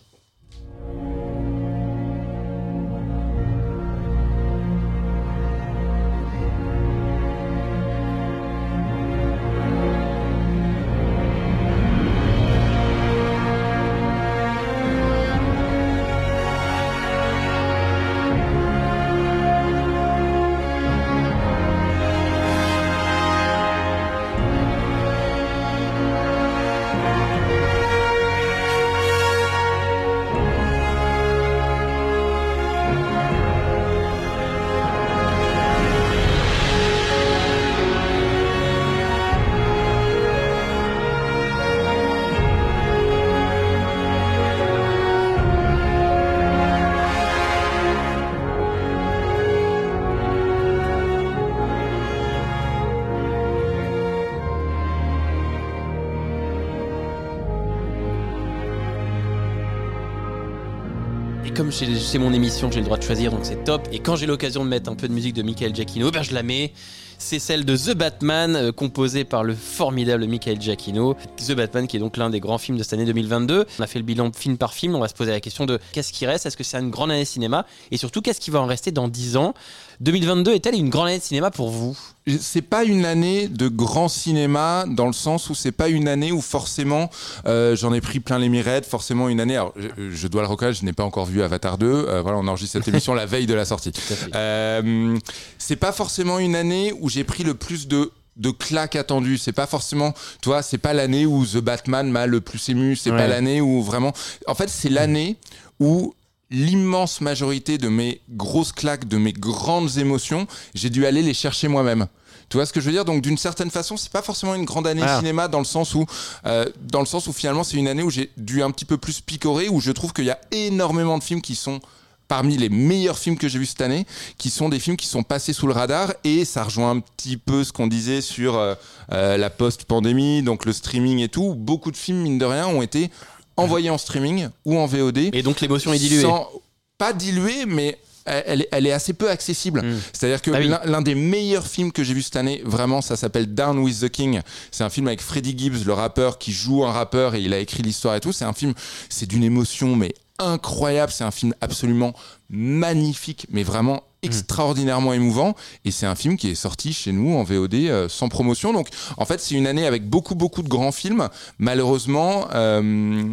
Et 61.81 61.87
comme 61.87 61.92
c'est 62.13 62.19
mon 62.19 62.31
émission, 62.31 62.69
j'ai 62.69 62.77
le 62.77 62.85
droit 62.85 62.99
de 62.99 63.01
choisir, 63.01 63.31
donc 63.31 63.39
c'est 63.41 63.63
top. 63.63 63.87
Et 63.91 63.97
quand 63.97 64.15
j'ai 64.15 64.27
l'occasion 64.27 64.63
de 64.63 64.69
mettre 64.69 64.87
un 64.87 64.93
peu 64.93 65.07
de 65.07 65.13
musique 65.13 65.33
de 65.33 65.41
Michael 65.41 65.73
Giacchino, 65.73 66.11
ben 66.11 66.21
je 66.21 66.31
la 66.31 66.43
mets. 66.43 66.71
C'est 67.17 67.39
celle 67.39 67.63
de 67.65 67.77
The 67.77 67.95
Batman, 67.95 68.55
euh, 68.55 68.71
composée 68.71 69.23
par 69.23 69.43
le 69.43 69.55
formidable 69.55 70.27
Michael 70.27 70.61
Giacchino. 70.61 71.15
The 71.37 71.53
Batman, 71.53 71.87
qui 71.87 71.97
est 71.97 71.99
donc 71.99 72.17
l'un 72.17 72.29
des 72.29 72.39
grands 72.39 72.57
films 72.57 72.77
de 72.77 72.83
cette 72.83 72.93
année 72.93 73.05
2022. 73.05 73.65
On 73.79 73.81
a 73.81 73.87
fait 73.87 73.97
le 73.97 74.05
bilan 74.05 74.31
film 74.31 74.57
par 74.57 74.73
film. 74.73 74.93
On 74.93 74.99
va 74.99 75.07
se 75.07 75.13
poser 75.13 75.31
la 75.31 75.39
question 75.39 75.65
de 75.65 75.79
qu'est-ce 75.93 76.11
qui 76.11 76.25
reste? 76.25 76.45
Est-ce 76.45 76.57
que 76.57 76.63
c'est 76.63 76.77
une 76.77 76.89
grande 76.89 77.11
année 77.11 77.25
cinéma? 77.25 77.65
Et 77.91 77.97
surtout, 77.97 78.21
qu'est-ce 78.21 78.39
qui 78.41 78.51
va 78.51 78.59
en 78.61 78.65
rester 78.65 78.91
dans 78.91 79.07
10 79.07 79.37
ans? 79.37 79.53
2022 80.01 80.53
est-elle 80.53 80.75
une 80.75 80.89
grande 80.89 81.07
année 81.07 81.19
de 81.19 81.23
cinéma 81.23 81.49
pour 81.49 81.69
vous? 81.69 81.97
C'est 82.39 82.61
pas 82.61 82.83
une 82.83 83.05
année 83.05 83.47
de 83.47 83.67
grand 83.67 84.07
cinéma 84.07 84.85
dans 84.87 85.07
le 85.07 85.13
sens 85.13 85.49
où 85.49 85.55
c'est 85.55 85.71
pas 85.73 85.89
une 85.89 86.07
année 86.07 86.31
où 86.31 86.41
forcément 86.41 87.09
euh, 87.45 87.75
j'en 87.75 87.93
ai 87.93 87.99
pris 88.01 88.21
plein 88.21 88.39
les 88.39 88.49
mirettes, 88.49 88.85
forcément 88.85 89.27
une 89.29 89.39
année. 89.39 89.55
Alors 89.55 89.73
je, 89.75 90.09
je 90.09 90.27
dois 90.27 90.41
le 90.41 90.47
reconnaître, 90.47 90.79
je 90.79 90.85
n'ai 90.85 90.93
pas 90.93 91.03
encore 91.03 91.25
vu 91.25 91.41
Avatar 91.41 91.77
2. 91.77 92.02
Euh, 92.07 92.21
voilà, 92.21 92.37
on 92.37 92.47
enregistre 92.47 92.77
cette 92.77 92.87
émission 92.87 93.13
la 93.13 93.25
veille 93.25 93.45
de 93.45 93.53
la 93.53 93.65
sortie. 93.65 93.91
Euh, 94.35 95.17
c'est 95.57 95.75
pas 95.75 95.91
forcément 95.91 96.39
une 96.39 96.55
année 96.55 96.93
où 96.99 97.09
j'ai 97.09 97.23
pris 97.23 97.43
le 97.43 97.53
plus 97.53 97.87
de 97.87 98.11
de 98.35 98.49
claques 98.49 98.95
attendues. 98.95 99.37
C'est 99.37 99.51
pas 99.51 99.67
forcément, 99.67 100.11
toi, 100.41 100.63
c'est 100.63 100.79
pas 100.79 100.93
l'année 100.93 101.25
où 101.27 101.45
The 101.45 101.57
Batman 101.57 102.09
m'a 102.09 102.25
le 102.25 102.41
plus 102.41 102.67
ému. 102.69 102.95
C'est 102.95 103.11
Ouais. 103.11 103.17
pas 103.17 103.27
l'année 103.27 103.61
où 103.61 103.83
vraiment. 103.83 104.11
En 104.47 104.55
fait, 104.55 104.69
c'est 104.69 104.89
l'année 104.89 105.37
où 105.79 106.15
l'immense 106.49 107.21
majorité 107.21 107.77
de 107.77 107.89
mes 107.89 108.21
grosses 108.31 108.71
claques, 108.71 109.07
de 109.07 109.17
mes 109.17 109.33
grandes 109.33 109.97
émotions, 109.97 110.47
j'ai 110.73 110.89
dû 110.89 111.05
aller 111.05 111.21
les 111.21 111.33
chercher 111.35 111.67
moi-même. 111.67 112.07
Tu 112.49 112.57
vois 112.57 112.65
ce 112.65 112.73
que 112.73 112.79
je 112.81 112.85
veux 112.85 112.91
dire? 112.91 113.05
Donc 113.05 113.21
d'une 113.21 113.37
certaine 113.37 113.71
façon, 113.71 113.97
c'est 113.97 114.11
pas 114.11 114.21
forcément 114.21 114.53
une 114.55 114.65
grande 114.65 114.87
année 114.87 115.01
Ah. 115.05 115.17
cinéma 115.19 115.47
dans 115.47 115.59
le 115.59 115.65
sens 115.65 115.95
où, 115.95 116.05
euh, 116.45 116.65
dans 116.81 116.99
le 116.99 117.05
sens 117.05 117.27
où 117.27 117.33
finalement 117.33 117.63
c'est 117.63 117.77
une 117.77 117.87
année 117.87 118.03
où 118.03 118.09
j'ai 118.09 118.31
dû 118.37 118.61
un 118.63 118.71
petit 118.71 118.85
peu 118.85 118.97
plus 118.97 119.21
picorer, 119.21 119.69
où 119.69 119.79
je 119.81 119.91
trouve 119.91 120.13
qu'il 120.13 120.25
y 120.25 120.29
a 120.31 120.39
énormément 120.51 121.17
de 121.17 121.23
films 121.23 121.41
qui 121.41 121.55
sont 121.55 121.79
parmi 122.27 122.57
les 122.57 122.69
meilleurs 122.69 123.17
films 123.19 123.37
que 123.37 123.47
j'ai 123.47 123.59
vus 123.59 123.65
cette 123.67 123.81
année, 123.81 124.05
qui 124.37 124.49
sont 124.49 124.69
des 124.69 124.79
films 124.79 124.95
qui 124.97 125.07
sont 125.07 125.23
passés 125.23 125.53
sous 125.53 125.67
le 125.67 125.73
radar 125.73 126.13
et 126.23 126.45
ça 126.45 126.63
rejoint 126.63 126.91
un 126.91 126.99
petit 126.99 127.37
peu 127.37 127.63
ce 127.63 127.71
qu'on 127.73 127.85
disait 127.87 128.21
sur 128.21 128.55
euh, 128.57 128.75
euh, 129.11 129.37
la 129.37 129.49
post-pandémie, 129.49 130.41
donc 130.41 130.65
le 130.65 130.73
streaming 130.73 131.19
et 131.19 131.27
tout. 131.29 131.53
Beaucoup 131.55 131.91
de 131.91 131.97
films 131.97 132.21
mine 132.21 132.37
de 132.39 132.45
rien 132.45 132.65
ont 132.67 132.81
été 132.81 133.11
envoyés 133.57 133.89
en 133.89 133.97
streaming 133.97 134.47
ou 134.65 134.77
en 134.79 134.85
VOD 134.87 135.29
Et 135.33 135.43
donc 135.43 135.59
l'émotion 135.61 135.93
est 135.93 135.99
diluée. 135.99 136.21
sans- 136.23 136.49
pas 136.97 137.13
dilué, 137.13 137.65
mais 137.67 137.97
elle, 138.25 138.61
est, 138.61 138.69
elle 138.71 138.87
est 138.87 138.91
assez 138.91 139.13
peu 139.13 139.29
accessible. 139.29 139.81
Mm. 139.81 139.99
C'est-à-dire 140.13 140.41
que 140.41 140.51
Ah 140.51 140.59
oui. 140.59 140.89
l'un 140.91 141.01
des 141.01 141.15
meilleurs 141.15 141.67
films 141.67 141.91
que 141.91 142.03
j'ai 142.03 142.13
vu 142.13 142.21
cette 142.21 142.35
année, 142.35 142.61
vraiment, 142.65 143.01
ça 143.01 143.15
s'appelle 143.15 143.53
Down 143.53 143.79
with 143.79 144.01
the 144.01 144.09
King. 144.09 144.41
C'est 144.71 144.83
un 144.83 144.89
film 144.89 145.07
avec 145.07 145.21
Freddie 145.21 145.55
Gibbs, 145.57 145.85
le 145.85 145.93
rappeur, 145.93 146.37
qui 146.37 146.51
joue 146.51 146.85
un 146.85 146.91
rappeur 146.91 147.35
et 147.35 147.41
il 147.41 147.53
a 147.53 147.59
écrit 147.59 147.83
l'histoire 147.83 148.15
et 148.15 148.19
tout. 148.19 148.31
C'est 148.31 148.45
un 148.45 148.53
film, 148.53 148.73
c'est 149.09 149.25
d'une 149.25 149.43
émotion, 149.43 149.95
mais 149.95 150.13
incroyable. 150.39 151.11
C'est 151.11 151.23
un 151.23 151.31
film 151.31 151.53
absolument 151.61 152.13
magnifique, 152.49 153.47
mais 153.49 153.63
vraiment 153.63 154.03
extraordinairement 154.21 155.13
émouvant. 155.13 155.55
Et 155.85 155.91
c'est 155.91 156.05
un 156.05 156.15
film 156.15 156.37
qui 156.37 156.49
est 156.49 156.55
sorti 156.55 156.93
chez 156.93 157.11
nous 157.11 157.35
en 157.35 157.43
VOD 157.43 157.73
euh, 157.73 158.09
sans 158.09 158.29
promotion. 158.29 158.71
Donc, 158.73 158.87
en 159.17 159.25
fait, 159.25 159.41
c'est 159.41 159.55
une 159.55 159.67
année 159.67 159.85
avec 159.85 160.07
beaucoup, 160.09 160.35
beaucoup 160.35 160.63
de 160.63 160.69
grands 160.69 160.93
films. 160.93 161.27
Malheureusement, 161.59 162.47
euh, 162.53 163.23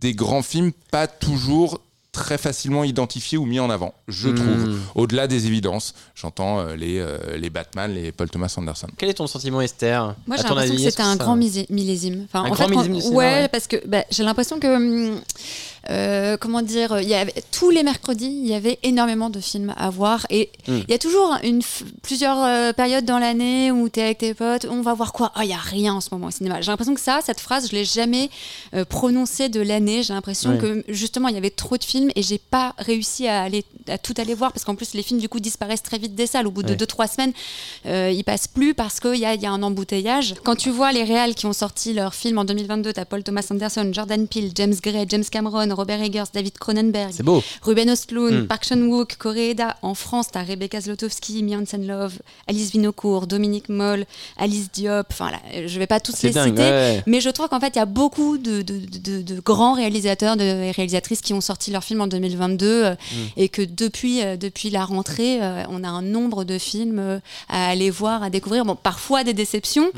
des 0.00 0.14
grands 0.14 0.42
films 0.42 0.72
pas 0.90 1.06
toujours 1.06 1.80
très 2.12 2.38
facilement 2.38 2.82
identifiés 2.82 3.38
ou 3.38 3.46
mis 3.46 3.60
en 3.60 3.70
avant, 3.70 3.94
je 4.08 4.28
Hmm. 4.30 4.34
trouve. 4.34 4.78
Au-delà 4.96 5.28
des 5.28 5.46
évidences, 5.46 5.94
j'entends 6.16 6.58
euh, 6.58 6.74
les, 6.74 6.98
euh, 6.98 7.18
les 7.38 7.50
Batman, 7.50 7.92
les 7.94 8.10
Paul 8.10 8.28
Thomas 8.28 8.52
Anderson. 8.56 8.88
Quel 8.98 9.10
est 9.10 9.14
ton 9.14 9.28
sentiment, 9.28 9.60
Esther? 9.60 10.16
Moi, 10.26 10.36
j'ai 10.36 10.42
l'impression 10.42 10.74
que 10.74 10.80
c'était 10.80 11.02
un 11.02 11.14
grand 11.16 11.36
millésime. 11.36 12.24
Enfin, 12.24 12.40
Un 12.44 12.48
en 12.48 12.52
grand 12.52 12.64
fait, 12.64 12.70
millésime 12.70 12.94
du 12.94 13.00
cinéma, 13.00 13.16
ouais, 13.18 13.24
ouais. 13.42 13.48
parce 13.48 13.60
parce 13.60 13.66
que 13.82 13.86
bah, 13.86 14.04
j'ai 14.10 14.22
l'impression 14.24 14.58
que, 14.58 14.74
hum, 14.74 15.20
euh, 15.90 16.36
comment 16.36 16.62
dire, 16.62 17.00
il 17.00 17.08
y 17.08 17.14
avait 17.14 17.34
tous 17.50 17.70
les 17.70 17.82
mercredis, 17.82 18.26
il 18.42 18.46
y 18.48 18.54
avait 18.54 18.78
énormément 18.82 19.28
de 19.30 19.40
films 19.40 19.74
à 19.76 19.90
voir, 19.90 20.26
et 20.30 20.50
il 20.68 20.74
Mm. 20.74 20.82
y 20.88 20.92
a 20.94 20.98
toujours 20.98 21.36
une, 21.42 21.62
plusieurs 22.02 22.42
euh, 22.44 22.72
périodes 22.72 23.04
dans 23.04 23.18
l'année 23.18 23.70
où 23.72 23.88
tu 23.88 24.00
es 24.00 24.04
avec 24.04 24.18
tes 24.18 24.34
potes, 24.34 24.66
on 24.70 24.82
va 24.82 24.94
voir 24.94 25.12
quoi? 25.12 25.32
Oh, 25.36 25.40
il 25.42 25.48
y 25.48 25.52
a 25.52 25.56
rien 25.56 25.94
en 25.94 26.00
ce 26.00 26.08
moment 26.12 26.28
au 26.28 26.30
cinéma. 26.30 26.60
J'ai 26.60 26.70
l'impression 26.70 26.94
que 26.94 27.00
ça, 27.00 27.20
cette 27.24 27.40
phrase, 27.40 27.68
je 27.70 27.74
l'ai 27.76 27.84
jamais 27.84 28.30
euh, 28.74 28.84
prononcée 28.84 29.48
de 29.48 29.60
l'année. 29.60 30.02
J'ai 30.02 30.12
l'impression 30.14 30.50
Ouais. 30.50 30.58
que 30.58 30.84
justement, 30.88 31.28
il 31.28 31.34
y 31.34 31.38
avait 31.38 31.50
trop 31.50 31.76
de 31.76 31.84
films 31.84 32.10
et 32.14 32.22
j'ai 32.22 32.38
pas 32.38 32.74
réussi 32.78 33.26
à 33.26 33.42
aller 33.42 33.64
à 33.88 33.98
tout 33.98 34.14
aller 34.18 34.34
voir 34.34 34.52
parce 34.52 34.64
qu'en 34.64 34.74
plus 34.76 34.94
les 34.94 35.02
films 35.02 35.18
du 35.20 35.28
coup 35.28 35.40
disparaissent 35.40 35.82
très 35.82 35.98
vite 35.98 36.14
des 36.14 36.26
salles. 36.26 36.46
Au 36.46 36.50
bout 36.50 36.62
de 36.62 36.70
Ouais. 36.70 36.76
2-3 36.76 37.08
semaines, 37.08 37.32
euh, 37.86 38.12
ils 38.14 38.22
passent 38.24 38.46
plus 38.48 38.74
parce 38.74 39.00
qu'il 39.00 39.16
y 39.16 39.24
a, 39.24 39.34
il 39.34 39.40
y 39.42 39.46
a 39.46 39.50
un 39.50 39.62
embouteillage. 39.62 40.34
Quand 40.44 40.54
tu 40.56 40.70
vois 40.70 40.92
les 40.92 41.02
réals 41.04 41.34
qui 41.34 41.46
ont 41.46 41.52
sorti 41.52 41.92
leurs 41.92 42.14
films 42.14 42.38
en 42.38 42.44
2022, 42.44 42.92
t'as 42.92 43.04
Paul 43.04 43.22
Thomas 43.24 43.44
Anderson, 43.50 43.90
Jordan 43.92 44.28
Peele, 44.28 44.50
James 44.54 44.74
Gray, 44.82 45.06
James 45.08 45.24
Cameron, 45.30 45.70
Robert 45.80 46.02
Eggers, 46.02 46.26
David 46.32 46.58
Cronenberg, 46.58 47.12
beau. 47.22 47.42
Ruben 47.62 47.88
Östlund, 47.88 48.42
Mm. 48.42 48.46
Park 48.46 48.64
Chan-wook, 48.64 49.16
Koreeda. 49.18 49.76
En 49.82 49.94
France, 49.94 50.26
t'as 50.32 50.42
Rebecca 50.42 50.80
Zlotowski, 50.80 51.42
Mia 51.42 51.58
Hansen-Love, 51.58 52.18
Alice 52.46 52.70
Vinocourt, 52.72 53.26
Dominique 53.26 53.68
Moll, 53.68 54.04
Alice 54.36 54.70
Diop. 54.72 55.06
Enfin, 55.10 55.30
là, 55.30 55.40
je 55.66 55.78
vais 55.78 55.86
pas 55.86 56.00
tous 56.00 56.22
les 56.22 56.30
dingue. 56.30 56.48
citer. 56.50 56.62
ouais. 56.62 57.02
Mais 57.06 57.20
je 57.20 57.30
trouve 57.30 57.48
qu'en 57.48 57.60
fait, 57.60 57.72
il 57.74 57.78
y 57.78 57.82
a 57.82 57.86
beaucoup 57.86 58.38
de, 58.38 58.62
de- 58.62 58.78
de- 58.98 59.22
de 59.22 59.40
grands 59.40 59.74
réalisateurs 59.74 60.38
et 60.40 60.70
réalisatrices 60.70 61.22
qui 61.22 61.32
ont 61.34 61.40
sorti 61.40 61.70
leurs 61.70 61.84
films 61.84 62.02
en 62.02 62.06
2022 62.06 62.84
euh, 62.84 62.94
et 63.36 63.48
que 63.48 63.62
depuis, 63.62 64.22
euh, 64.22 64.36
depuis 64.36 64.70
la 64.70 64.84
rentrée, 64.84 65.42
euh, 65.42 65.62
on 65.70 65.82
a 65.84 65.88
un 65.88 66.02
nombre 66.02 66.44
de 66.44 66.58
films 66.58 67.20
à 67.48 67.68
aller 67.68 67.90
voir, 67.90 68.22
à 68.22 68.30
découvrir. 68.30 68.64
Bon, 68.64 68.76
parfois 68.76 69.24
des 69.24 69.32
déceptions, 69.34 69.90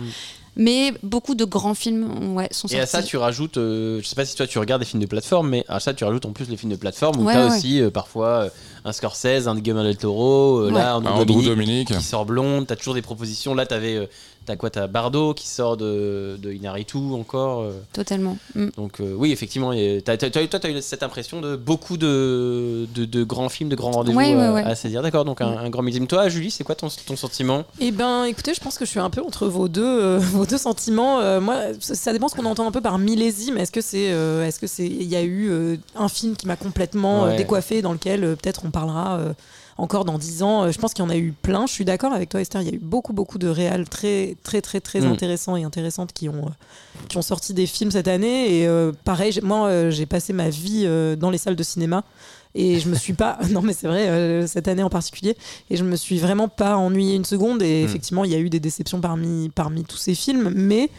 mais 0.57 0.92
beaucoup 1.03 1.34
de 1.34 1.44
grands 1.44 1.74
films 1.74 2.34
ouais, 2.34 2.48
sont 2.50 2.68
Et 2.68 2.78
à 2.78 2.86
sortis. 2.86 2.90
ça, 3.07 3.11
tu 3.11 3.16
rajoutes, 3.16 3.57
euh, 3.57 4.00
je 4.03 4.07
sais 4.07 4.14
pas 4.14 4.24
si 4.24 4.36
toi 4.36 4.46
tu 4.46 4.59
regardes 4.59 4.82
des 4.82 4.86
films 4.86 5.03
de 5.03 5.07
plateforme, 5.07 5.48
mais 5.48 5.64
à 5.68 5.80
ça, 5.80 5.94
tu 5.94 6.05
rajoutes 6.05 6.26
en 6.26 6.32
plus 6.32 6.48
les 6.48 6.57
films 6.57 6.72
de 6.72 6.76
plateforme 6.76 7.20
où 7.20 7.24
Ouais, 7.24 7.32
tu 7.32 7.38
as 7.38 7.46
ouais. 7.48 7.57
aussi 7.57 7.80
euh, 7.80 7.90
parfois 7.90 8.28
euh, 8.28 8.48
un 8.85 8.93
Scorsese, 8.93 9.47
un 9.49 9.55
Guillermo 9.57 9.83
del 9.83 9.97
Toro, 9.97 10.59
euh, 10.61 10.66
Ouais. 10.66 10.72
là, 10.72 10.95
un 10.95 10.97
Andrew 10.97 11.09
Andrew 11.12 11.24
Dominique 11.43 11.49
Dominique. 11.49 11.89
qui 11.97 12.03
sort 12.03 12.24
blonde, 12.26 12.66
tu 12.66 12.72
as 12.72 12.76
toujours 12.76 12.95
des 12.95 13.03
propositions. 13.03 13.55
Là, 13.55 13.66
tu 13.66 13.74
avais. 13.74 14.09
T'as 14.45 14.57
quoi 14.57 14.70
T'as 14.70 14.89
Bardo 14.89 15.35
qui 15.35 15.47
sort 15.47 15.76
de, 15.76 16.37
de 16.37 16.51
Inaritu 16.53 16.97
encore. 16.97 17.61
euh, 17.62 17.70
Totalement. 17.93 18.37
Mm. 18.57 18.70
donc 18.76 18.99
euh, 18.99 19.14
oui, 19.16 19.30
effectivement, 19.30 19.70
t'as- 20.05 20.16
t'as- 20.16 20.30
t'as 20.30 20.43
eu- 20.43 20.49
toi, 20.49 20.59
tu 20.59 20.66
as 20.66 20.70
eu 20.70 20.83
cette 20.83 21.05
impression 21.05 21.41
de 21.41 21.55
beaucoup 21.55 21.97
de, 21.97 22.89
de, 22.93 23.05
de 23.05 23.22
grands 23.22 23.49
films, 23.49 23.68
de 23.70 23.76
grands 23.76 23.93
rendez-vous 23.93 24.18
Ouais, 24.18 24.35
ouais, 24.35 24.43
euh, 24.43 24.55
ouais. 24.55 24.64
à 24.64 24.74
saisir. 24.74 25.01
D'accord, 25.01 25.24
donc 25.24 25.41
un, 25.41 25.47
un 25.59 25.70
grand 25.70 25.83
millésime. 25.83 26.09
Toi, 26.09 26.28
Julie, 26.28 26.51
c'est 26.51 26.64
quoi 26.64 26.74
ton, 26.74 26.89
ton 27.07 27.14
sentiment? 27.14 27.62
Eh 27.78 27.93
ben, 27.93 28.24
écoutez, 28.24 28.53
je 28.53 28.61
pense 28.61 28.78
que 28.78 28.85
je 28.85 28.91
suis 28.91 28.99
un 28.99 29.11
peu 29.11 29.22
entre 29.22 29.47
vos 29.47 29.68
deux, 29.68 29.85
euh, 29.85 30.18
vos 30.33 30.45
deux 30.45 30.59
sentiments. 30.59 31.20
Euh, 31.20 31.41
moi, 31.41 31.57
ça, 31.78 31.95
ça 31.95 32.12
dépend 32.12 32.26
ce 32.26 32.35
qu'on 32.35 32.45
entend 32.45 32.66
un 32.66 32.72
peu 32.72 32.80
par 32.80 32.99
millésime. 32.99 33.59
Est-ce 33.59 33.70
que 33.70 33.80
c'est, 33.80 34.11
euh, 34.12 34.45
est-ce 34.45 34.59
que 34.59 34.66
c'est, 34.66 34.87
il 34.87 35.05
y 35.09 35.14
a 35.14 35.22
eu 35.22 35.51
euh, 35.53 35.76
un 35.95 36.09
film 36.09 36.35
qui 36.35 36.49
m'a 36.49 36.57
complètement 36.57 37.26
euh, 37.26 37.37
décoiffé, 37.37 37.80
dans 37.80 37.93
lequel 37.93 38.24
euh, 38.24 38.35
peut-être 38.35 38.62
on 38.64 38.72
parlera 38.73 39.18
euh, 39.18 39.33
encore 39.79 40.05
dans 40.05 40.18
dix 40.18 40.43
ans. 40.43 40.64
Euh, 40.64 40.73
je 40.73 40.79
pense 40.81 40.93
qu'il 40.95 41.05
y 41.05 41.07
en 41.07 41.11
a 41.11 41.16
eu 41.16 41.33
plein. 41.33 41.66
Je 41.68 41.73
suis 41.73 41.85
d'accord 41.85 42.12
avec 42.12 42.29
toi, 42.29 42.41
Esther. 42.41 42.62
Il 42.62 42.68
y 42.68 42.73
a 42.73 42.75
eu 42.75 42.81
beaucoup, 42.81 43.12
beaucoup 43.12 43.39
de 43.39 43.47
réals 43.49 43.89
très, 43.89 44.37
très, 44.43 44.61
très, 44.61 44.81
très 44.81 45.01
Mm. 45.03 45.12
intéressants 45.12 45.57
et 45.57 45.62
intéressantes 45.64 46.12
qui 46.12 46.29
ont, 46.29 46.47
euh, 46.47 47.05
qui 47.09 47.16
ont 47.18 47.23
sorti 47.23 47.55
des 47.55 47.66
films 47.66 47.91
cette 47.93 48.09
année. 48.09 48.59
Et 48.61 48.66
euh, 48.66 48.91
pareil, 49.05 49.39
moi, 49.43 49.68
euh, 49.68 49.91
j'ai 49.91 50.07
passé 50.07 50.33
ma 50.33 50.49
vie 50.51 50.83
euh, 50.87 51.14
dans 51.14 51.31
les 51.31 51.39
salles 51.39 51.57
de 51.57 51.62
cinéma. 51.62 52.03
Et 52.55 52.81
je 52.81 52.89
me 52.91 52.97
suis 52.97 53.14
pas, 53.14 53.39
non 53.51 53.62
mais 53.62 53.73
c'est 53.73 53.87
vrai, 53.87 54.47
cette 54.47 54.68
année 54.68 54.83
en 54.83 54.91
particulier, 54.91 55.37
et 55.70 55.77
je 55.79 55.85
me 55.85 55.97
suis 55.97 56.18
vraiment 56.18 56.49
pas 56.49 56.77
ennuyée 56.77 57.14
une 57.14 57.25
seconde. 57.25 57.62
Et 57.62 57.83
Mm. 57.83 57.85
effectivement, 57.87 58.25
il 58.25 58.31
y 58.31 58.35
a 58.35 58.39
eu 58.39 58.51
des 58.51 58.61
déceptions 58.61 59.01
parmi, 59.01 59.49
parmi 59.49 59.85
tous 59.85 59.97
ces 59.97 60.14
films, 60.14 60.53
mais 60.55 60.91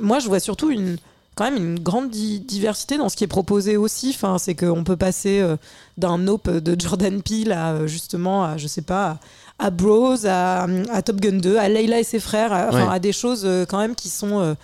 moi 0.00 0.18
je 0.18 0.26
vois 0.26 0.40
surtout 0.40 0.70
une, 0.70 0.96
quand 1.36 1.44
même 1.44 1.56
une 1.56 1.78
grande 1.78 2.10
di- 2.10 2.40
diversité 2.40 2.98
dans 2.98 3.08
ce 3.08 3.16
qui 3.16 3.22
est 3.22 3.28
proposé 3.28 3.76
aussi. 3.76 4.10
Enfin, 4.14 4.38
c'est 4.38 4.54
qu'on 4.56 4.82
peut 4.82 4.96
passer 4.96 5.40
euh, 5.40 5.56
d'un 5.96 6.18
Nope 6.18 6.50
de 6.50 6.80
Jordan 6.80 7.22
Peele 7.22 7.52
à 7.52 7.72
euh, 7.74 7.86
justement, 7.86 8.42
à, 8.44 8.56
je 8.56 8.66
sais 8.66 8.82
pas, 8.82 9.18
à, 9.58 9.66
à 9.66 9.70
Bros, 9.70 10.26
à, 10.26 10.66
à 10.90 11.02
Top 11.02 11.16
Gun 11.20 11.38
2, 11.38 11.56
à 11.58 11.68
Leila 11.68 12.00
et 12.00 12.04
ses 12.04 12.18
frères, 12.20 12.52
à, 12.52 12.68
enfin, 12.68 12.86
Ouais. 12.88 12.94
à 12.94 12.98
des 12.98 13.12
choses 13.12 13.42
euh, 13.44 13.64
quand 13.66 13.78
même 13.78 13.94
qui 13.94 14.08
sont. 14.08 14.56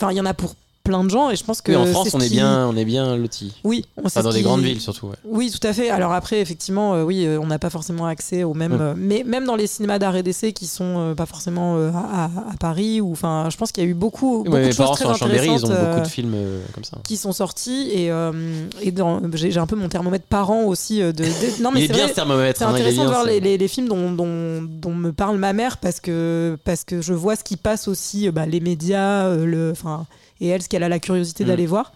Enfin, 0.00 0.12
il 0.12 0.16
y 0.16 0.20
en 0.20 0.26
a 0.26 0.34
pour 0.34 0.54
plein 0.86 1.04
de 1.04 1.10
gens, 1.10 1.30
et 1.30 1.36
je 1.36 1.44
pense 1.44 1.60
que 1.60 1.72
Oui, 1.72 1.78
en 1.78 1.86
France, 1.86 2.08
ce 2.10 2.16
on 2.16 2.20
est 2.20 2.28
qui- 2.28 2.34
bien, 2.34 2.66
on 2.66 2.76
est 2.76 2.84
bien 2.84 3.16
lotis. 3.16 3.52
Oui, 3.64 3.84
on 3.96 4.00
Enfin, 4.06 4.20
sait 4.20 4.22
dans 4.22 4.30
des 4.30 4.38
qui- 4.38 4.44
grandes 4.44 4.62
villes 4.62 4.80
surtout. 4.80 5.06
ouais. 5.08 5.16
oui, 5.24 5.50
tout 5.50 5.66
à 5.66 5.72
fait. 5.72 5.90
Alors 5.90 6.12
après, 6.12 6.40
effectivement, 6.40 6.94
euh, 6.94 7.02
oui, 7.02 7.24
euh, 7.26 7.38
on 7.40 7.46
n'a 7.46 7.58
pas 7.58 7.70
forcément 7.70 8.06
accès 8.06 8.44
aux 8.44 8.54
mêmes. 8.54 8.76
Mm. 8.76 8.80
euh, 8.80 8.94
mais 8.96 9.24
même 9.26 9.44
dans 9.44 9.56
les 9.56 9.66
cinémas 9.66 9.98
d'art 9.98 10.16
et 10.16 10.22
d'essai 10.22 10.52
qui 10.52 10.66
sont 10.66 11.14
pas 11.16 11.26
forcément 11.26 11.76
à, 11.76 12.30
Paris, 12.60 13.00
ou 13.00 13.12
enfin, 13.12 13.48
je 13.50 13.56
pense 13.56 13.72
qu'il 13.72 13.84
y 13.84 13.86
a 13.86 13.90
eu 13.90 13.94
beaucoup, 13.94 14.38
beaucoup 14.44 14.52
Ouais, 14.56 14.60
de 14.62 14.66
mes 14.66 14.70
choses 14.72 14.78
parents 14.78 14.94
très 14.94 15.04
sont 15.04 15.14
Chambéry, 15.14 15.46
ils 15.46 15.50
ont 15.50 15.54
intéressantes, 15.70 15.88
beaucoup 15.88 16.00
de 16.02 16.08
films 16.08 16.36
comme 16.74 16.84
ça. 16.84 16.96
qui 17.04 17.16
sont 17.16 17.32
sortis 17.32 17.90
et, 17.92 18.06
et 18.06 18.94
j'ai 19.34 19.58
un 19.58 19.66
peu 19.66 19.76
mon 19.76 19.88
thermomètre 19.88 20.26
parent 20.26 20.62
aussi 20.64 21.00
de, 21.00 21.10
de- 21.12 21.62
non 21.62 21.70
mais 21.72 21.86
c'est 21.86 21.92
bien 21.92 22.08
ce 22.08 22.14
thermomètre. 22.14 22.58
c'est 22.58 22.64
hein, 22.64 22.70
intéressant 22.74 23.04
de 23.04 23.08
voir 23.08 23.24
les, 23.24 23.40
les- 23.40 23.58
les 23.58 23.68
films 23.68 23.88
dont, 23.88 24.12
dont, 24.12 24.62
dont 24.62 24.94
me 24.94 25.12
parle 25.12 25.36
ma 25.38 25.52
mère 25.52 25.76
parce 25.78 26.00
que, 26.00 26.56
parce 26.64 26.84
que 26.84 27.00
je 27.00 27.12
vois 27.14 27.36
ce 27.36 27.44
qui 27.44 27.56
passe 27.56 27.88
aussi, 27.88 28.30
bah, 28.30 28.46
les 28.46 28.60
médias, 28.60 29.34
le, 29.36 29.70
enfin, 29.72 30.06
et 30.40 30.48
elle, 30.48 30.62
ce 30.62 30.68
qu'elle 30.68 30.82
a 30.82 30.88
la 30.88 30.98
curiosité 30.98 31.44
Mm. 31.44 31.46
d'aller 31.48 31.66
voir. 31.66 31.92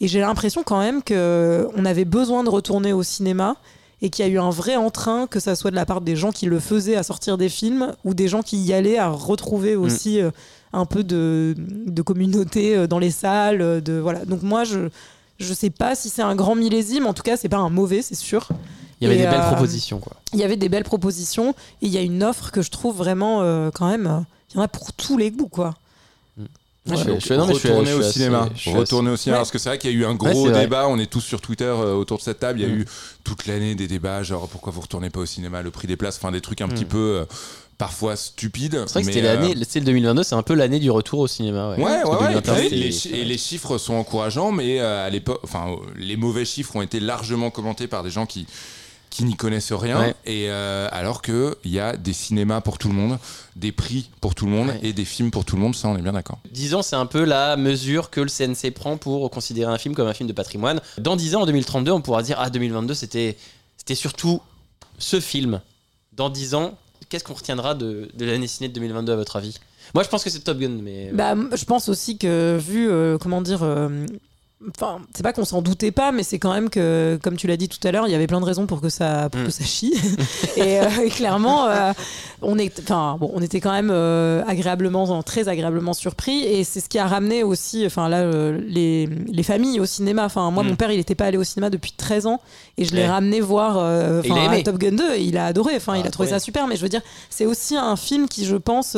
Et 0.00 0.08
j'ai 0.08 0.20
l'impression 0.20 0.62
quand 0.62 0.78
même 0.80 1.02
qu'on 1.02 1.84
avait 1.84 2.04
besoin 2.06 2.42
de 2.44 2.48
retourner 2.50 2.92
au 2.92 3.02
cinéma 3.02 3.56
et 4.02 4.08
qu'il 4.08 4.24
y 4.24 4.28
a 4.28 4.30
eu 4.30 4.38
un 4.38 4.48
vrai 4.50 4.76
entrain, 4.76 5.26
que 5.26 5.40
ça 5.40 5.54
soit 5.54 5.70
de 5.70 5.76
la 5.76 5.84
part 5.84 6.00
des 6.00 6.16
gens 6.16 6.32
qui 6.32 6.46
le 6.46 6.58
faisaient 6.58 6.96
à 6.96 7.02
sortir 7.02 7.36
des 7.36 7.50
films 7.50 7.92
ou 8.04 8.14
des 8.14 8.28
gens 8.28 8.42
qui 8.42 8.56
y 8.58 8.72
allaient 8.72 8.96
à 8.98 9.08
retrouver 9.10 9.76
Mm. 9.76 9.80
aussi 9.82 10.20
euh, 10.20 10.30
un 10.72 10.86
peu 10.86 11.04
de, 11.04 11.54
de 11.58 12.00
communauté 12.02 12.76
euh, 12.76 12.86
dans 12.86 12.98
les 12.98 13.10
salles. 13.10 13.60
euh, 13.60 13.80
De, 13.80 13.94
voilà. 13.94 14.24
Donc 14.24 14.42
moi, 14.42 14.64
je 14.64 14.88
je 15.38 15.54
sais 15.54 15.70
pas 15.70 15.94
si 15.94 16.10
c'est 16.10 16.20
un 16.22 16.34
grand 16.36 16.54
millésime, 16.54 17.06
en 17.06 17.14
tout 17.14 17.22
cas, 17.22 17.36
c'est 17.38 17.48
pas 17.48 17.56
un 17.56 17.70
mauvais, 17.70 18.02
c'est 18.02 18.14
sûr. 18.14 18.48
Il 19.00 19.04
y 19.04 19.06
avait 19.10 19.18
Et, 19.20 19.22
des 19.22 19.30
belles 19.30 19.40
euh, 19.40 19.50
propositions, 19.52 19.98
quoi. 19.98 20.12
Il 20.34 20.38
y 20.38 20.44
avait 20.44 20.58
des 20.58 20.68
belles 20.68 20.84
propositions 20.84 21.54
et 21.80 21.86
il 21.86 21.88
y 21.90 21.96
a 21.96 22.02
une 22.02 22.22
offre 22.22 22.50
que 22.50 22.60
je 22.60 22.70
trouve 22.70 22.94
vraiment 22.96 23.40
euh, 23.40 23.70
quand 23.72 23.88
même. 23.88 24.06
euh, 24.06 24.20
Il 24.52 24.56
y 24.56 24.60
en 24.60 24.62
a 24.62 24.68
pour 24.68 24.92
tous 24.92 25.16
les 25.16 25.30
goûts, 25.30 25.48
quoi. 25.48 25.74
Ouais, 26.88 26.96
je- 26.96 27.02
je- 27.20 27.34
non, 27.34 27.46
mais 27.46 27.54
je 27.54 27.58
suis- 27.58 27.68
retourner 27.68 27.90
je 27.90 27.96
au 27.96 28.02
cinéma. 28.02 28.48
assez- 28.54 28.70
Retourner 28.72 29.10
au 29.10 29.16
cinéma. 29.16 29.36
Ouais. 29.36 29.40
Parce 29.40 29.50
que 29.50 29.58
c'est 29.58 29.68
vrai 29.68 29.78
qu'il 29.78 29.90
y 29.90 29.94
a 29.94 29.96
eu 29.96 30.04
un 30.06 30.12
Ouais, 30.12 30.16
gros 30.32 30.46
vrai. 30.48 30.60
débat. 30.62 30.88
On 30.88 30.98
est 30.98 31.10
tous 31.10 31.20
sur 31.20 31.40
Twitter 31.42 31.64
euh, 31.64 31.92
autour 31.94 32.16
de 32.18 32.22
cette 32.22 32.40
table. 32.40 32.58
Il 32.60 32.66
y 32.66 32.70
a 32.70 32.74
Mm. 32.74 32.78
eu 32.80 32.84
toute 33.22 33.46
l'année 33.46 33.74
des 33.74 33.86
débats, 33.86 34.22
genre 34.22 34.48
pourquoi 34.48 34.72
vous 34.72 34.80
retournez 34.80 35.10
pas 35.10 35.20
au 35.20 35.26
cinéma, 35.26 35.60
le 35.62 35.70
prix 35.70 35.86
des 35.86 35.96
places, 35.96 36.16
enfin 36.16 36.32
des 36.32 36.40
trucs 36.40 36.62
un 36.62 36.66
Mm. 36.68 36.72
petit 36.72 36.84
peu 36.86 37.18
euh, 37.20 37.24
parfois 37.76 38.16
stupides. 38.16 38.82
C'est 38.86 38.92
vrai 38.94 39.02
que 39.02 39.08
c'était 39.12 39.26
euh, 39.26 39.34
l'année, 39.36 39.54
c'était 39.62 39.80
le 39.80 39.86
2022, 39.86 40.22
c'est 40.22 40.34
un 40.34 40.42
peu 40.42 40.54
l'année 40.54 40.80
du 40.80 40.90
retour 40.90 41.18
au 41.20 41.26
cinéma. 41.26 41.70
Ouais, 41.70 41.76
Ouais, 41.76 41.82
ouais, 41.84 42.02
Parce 42.02 42.16
que 42.16 42.22
ouais. 42.24 42.28
2021, 42.34 42.56
Et, 42.56 42.68
les, 42.70 43.06
et 43.08 43.24
les 43.24 43.38
chiffres 43.38 43.76
sont 43.78 43.94
encourageants, 43.94 44.50
mais 44.50 44.80
à 44.80 45.08
l'époque, 45.10 45.40
enfin, 45.44 45.76
les 45.96 46.16
mauvais 46.16 46.44
chiffres 46.46 46.76
ont 46.76 46.82
été 46.82 46.98
largement 46.98 47.50
commentés 47.50 47.88
par 47.88 48.02
des 48.02 48.10
gens 48.10 48.24
qui 48.26 48.46
qui 49.10 49.24
n'y 49.24 49.34
connaissent 49.36 49.72
rien. 49.72 49.98
Ouais. 50.00 50.14
Et 50.24 50.46
euh, 50.50 50.88
alors 50.92 51.20
que 51.20 51.58
il 51.64 51.72
y 51.72 51.80
a 51.80 51.96
des 51.96 52.12
cinémas 52.12 52.60
pour 52.60 52.78
tout 52.78 52.88
le 52.88 52.94
monde, 52.94 53.18
des 53.56 53.72
prix 53.72 54.08
pour 54.20 54.34
tout 54.36 54.46
le 54.46 54.52
monde 54.52 54.68
Ouais. 54.68 54.78
et 54.82 54.92
des 54.92 55.04
films 55.04 55.30
pour 55.32 55.44
tout 55.44 55.56
le 55.56 55.62
monde, 55.62 55.74
ça 55.74 55.88
on 55.88 55.96
est 55.98 56.02
bien 56.02 56.12
d'accord. 56.12 56.38
10 56.52 56.74
ans, 56.76 56.82
c'est 56.82 56.96
un 56.96 57.06
peu 57.06 57.24
la 57.24 57.56
mesure 57.56 58.10
que 58.10 58.20
le 58.20 58.28
CNC 58.28 58.70
prend 58.72 58.96
pour 58.96 59.28
considérer 59.30 59.72
un 59.72 59.78
film 59.78 59.94
comme 59.94 60.06
un 60.08 60.14
film 60.14 60.28
de 60.28 60.32
patrimoine. 60.32 60.80
Dans 60.98 61.16
10 61.16 61.34
ans, 61.34 61.42
en 61.42 61.46
2032, 61.46 61.90
on 61.90 62.00
pourra 62.00 62.22
dire 62.22 62.36
Ah, 62.38 62.50
2022, 62.50 62.94
c'était, 62.94 63.36
c'était 63.76 63.94
surtout 63.96 64.40
ce 64.98 65.18
film. 65.20 65.60
Dans 66.12 66.30
10 66.30 66.54
ans, 66.54 66.78
qu'est-ce 67.08 67.24
qu'on 67.24 67.34
retiendra 67.34 67.74
de, 67.74 68.10
de 68.14 68.24
l'année 68.24 68.46
ciné 68.46 68.68
de 68.68 68.74
2022 68.74 69.12
à 69.12 69.16
votre 69.16 69.36
avis? 69.36 69.56
Moi, 69.94 70.04
je 70.04 70.08
pense 70.08 70.22
que 70.22 70.30
c'est 70.30 70.40
Top 70.40 70.58
Gun, 70.58 70.78
mais. 70.82 71.10
Bah, 71.12 71.32
m- 71.32 71.50
je 71.52 71.64
pense 71.64 71.88
aussi 71.88 72.16
que 72.16 72.56
vu, 72.60 72.88
euh, 72.88 73.18
comment 73.18 73.42
dire, 73.42 73.64
euh, 73.64 74.06
Enfin, 74.76 74.98
c'est 75.16 75.22
pas 75.22 75.32
qu'on 75.32 75.46
s'en 75.46 75.62
doutait 75.62 75.90
pas, 75.90 76.12
mais 76.12 76.22
c'est 76.22 76.38
quand 76.38 76.52
même 76.52 76.68
que, 76.68 77.18
comme 77.22 77.36
tu 77.36 77.46
l'as 77.46 77.56
dit 77.56 77.70
tout 77.70 77.78
à 77.82 77.92
l'heure, 77.92 78.06
il 78.06 78.10
y 78.10 78.14
avait 78.14 78.26
plein 78.26 78.40
de 78.40 78.44
raisons 78.44 78.66
pour 78.66 78.82
que 78.82 78.90
ça, 78.90 79.30
pour 79.30 79.40
Mm. 79.40 79.44
que 79.46 79.50
ça 79.50 79.64
chie. 79.64 79.94
et, 80.56 80.78
euh, 80.80 80.84
et 81.02 81.08
clairement, 81.08 81.66
euh, 81.68 81.92
on, 82.42 82.58
est, 82.58 82.78
enfin, 82.80 83.16
bon, 83.18 83.30
on 83.32 83.40
était 83.40 83.60
quand 83.60 83.72
même 83.72 83.88
euh, 83.90 84.42
agréablement, 84.46 85.22
très 85.22 85.48
agréablement 85.48 85.94
surpris. 85.94 86.44
Et 86.44 86.62
c'est 86.64 86.80
ce 86.80 86.90
qui 86.90 86.98
a 86.98 87.06
ramené 87.06 87.42
aussi, 87.42 87.86
enfin 87.86 88.10
là, 88.10 88.18
euh, 88.18 88.60
les, 88.66 89.06
les 89.06 89.42
familles 89.42 89.80
au 89.80 89.86
cinéma. 89.86 90.26
Enfin, 90.26 90.50
moi, 90.50 90.62
Mm. 90.62 90.68
mon 90.68 90.76
père, 90.76 90.90
il 90.92 90.98
n'était 90.98 91.14
pas 91.14 91.24
allé 91.24 91.38
au 91.38 91.44
cinéma 91.44 91.70
depuis 91.70 91.92
13 91.96 92.26
ans, 92.26 92.40
et 92.76 92.84
je 92.84 92.94
l'ai 92.94 93.00
Ouais. 93.02 93.08
ramené 93.08 93.40
voir 93.40 93.78
euh, 93.78 94.20
à 94.22 94.62
Top 94.62 94.76
Gun 94.76 94.92
2. 94.92 95.14
Et 95.14 95.22
il 95.22 95.38
a 95.38 95.46
adoré. 95.46 95.74
Enfin, 95.76 95.96
il 95.96 96.02
Ah, 96.04 96.08
a 96.08 96.10
trouvé 96.10 96.28
ça 96.28 96.38
super. 96.38 96.66
Mais 96.66 96.76
je 96.76 96.82
veux 96.82 96.90
dire, 96.90 97.02
c'est 97.30 97.46
aussi 97.46 97.76
un 97.78 97.96
film 97.96 98.28
qui, 98.28 98.44
je 98.44 98.56
pense. 98.56 98.94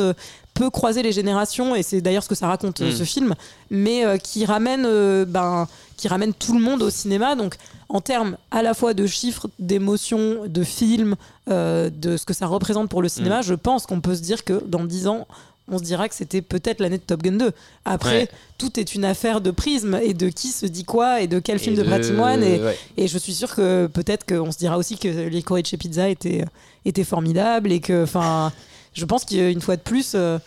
Peut 0.53 0.69
croiser 0.69 1.01
les 1.03 1.11
générations 1.11 1.75
et 1.75 1.83
c'est 1.83 2.01
d'ailleurs 2.01 2.23
ce 2.23 2.29
que 2.29 2.35
ça 2.35 2.47
raconte 2.47 2.81
euh, 2.81 2.91
Mm. 2.91 2.95
ce 2.95 3.03
film 3.03 3.33
mais 3.71 4.05
euh, 4.05 4.17
qui 4.17 4.45
ramène 4.45 4.83
euh, 4.85 5.25
ben 5.25 5.67
qui 5.97 6.07
ramène 6.07 6.33
tout 6.33 6.53
le 6.53 6.59
monde 6.59 6.81
au 6.83 6.89
cinéma 6.89 7.35
donc 7.35 7.55
en 7.89 8.01
termes 8.01 8.37
à 8.51 8.61
la 8.61 8.73
fois 8.73 8.93
de 8.93 9.07
chiffres 9.07 9.47
d'émotions 9.59 10.45
de 10.47 10.63
films 10.63 11.15
euh, 11.49 11.89
de 11.91 12.17
ce 12.17 12.25
que 12.25 12.33
ça 12.33 12.45
représente 12.47 12.89
pour 12.89 13.01
le 13.01 13.09
cinéma 13.09 13.39
Mm. 13.39 13.43
je 13.43 13.53
pense 13.55 13.85
qu'on 13.85 14.01
peut 14.01 14.15
se 14.15 14.21
dire 14.21 14.43
que 14.43 14.63
dans 14.65 14.83
10 14.83 15.07
ans 15.07 15.27
on 15.71 15.77
se 15.77 15.83
dira 15.83 16.09
que 16.09 16.15
c'était 16.15 16.41
peut-être 16.41 16.81
l'année 16.81 16.97
de 16.97 17.03
Top 17.03 17.23
Gun 17.23 17.37
2 17.37 17.51
après 17.85 18.09
Ouais. 18.23 18.29
tout 18.57 18.79
est 18.79 18.93
une 18.95 19.05
affaire 19.05 19.39
de 19.41 19.49
prisme 19.49 19.97
et 20.03 20.13
de 20.13 20.27
qui 20.29 20.49
se 20.49 20.65
dit 20.65 20.83
quoi 20.83 21.21
et 21.21 21.27
de 21.27 21.39
quel 21.39 21.57
film 21.57 21.75
de, 21.75 21.83
patrimoine 21.83 22.43
et, 22.43 22.59
ouais. 22.61 22.77
et 22.97 23.07
je 23.07 23.17
suis 23.17 23.33
sûre 23.33 23.55
que 23.55 23.87
peut-être 23.87 24.25
qu'on 24.25 24.51
se 24.51 24.57
dira 24.57 24.77
aussi 24.77 24.97
que 24.97 25.07
les 25.07 25.41
Corée 25.41 25.61
de 25.61 25.67
chez 25.67 25.77
Pizza 25.77 26.09
étaient, 26.09 26.43
étaient 26.83 27.05
formidables 27.05 27.71
et 27.71 27.79
que, 27.79 28.03
enfin, 28.03 28.51
je 28.93 29.05
pense 29.05 29.25
qu'une 29.25 29.61
fois 29.61 29.75
de 29.75 29.81
plus, 29.81 30.13
euh, 30.15 30.37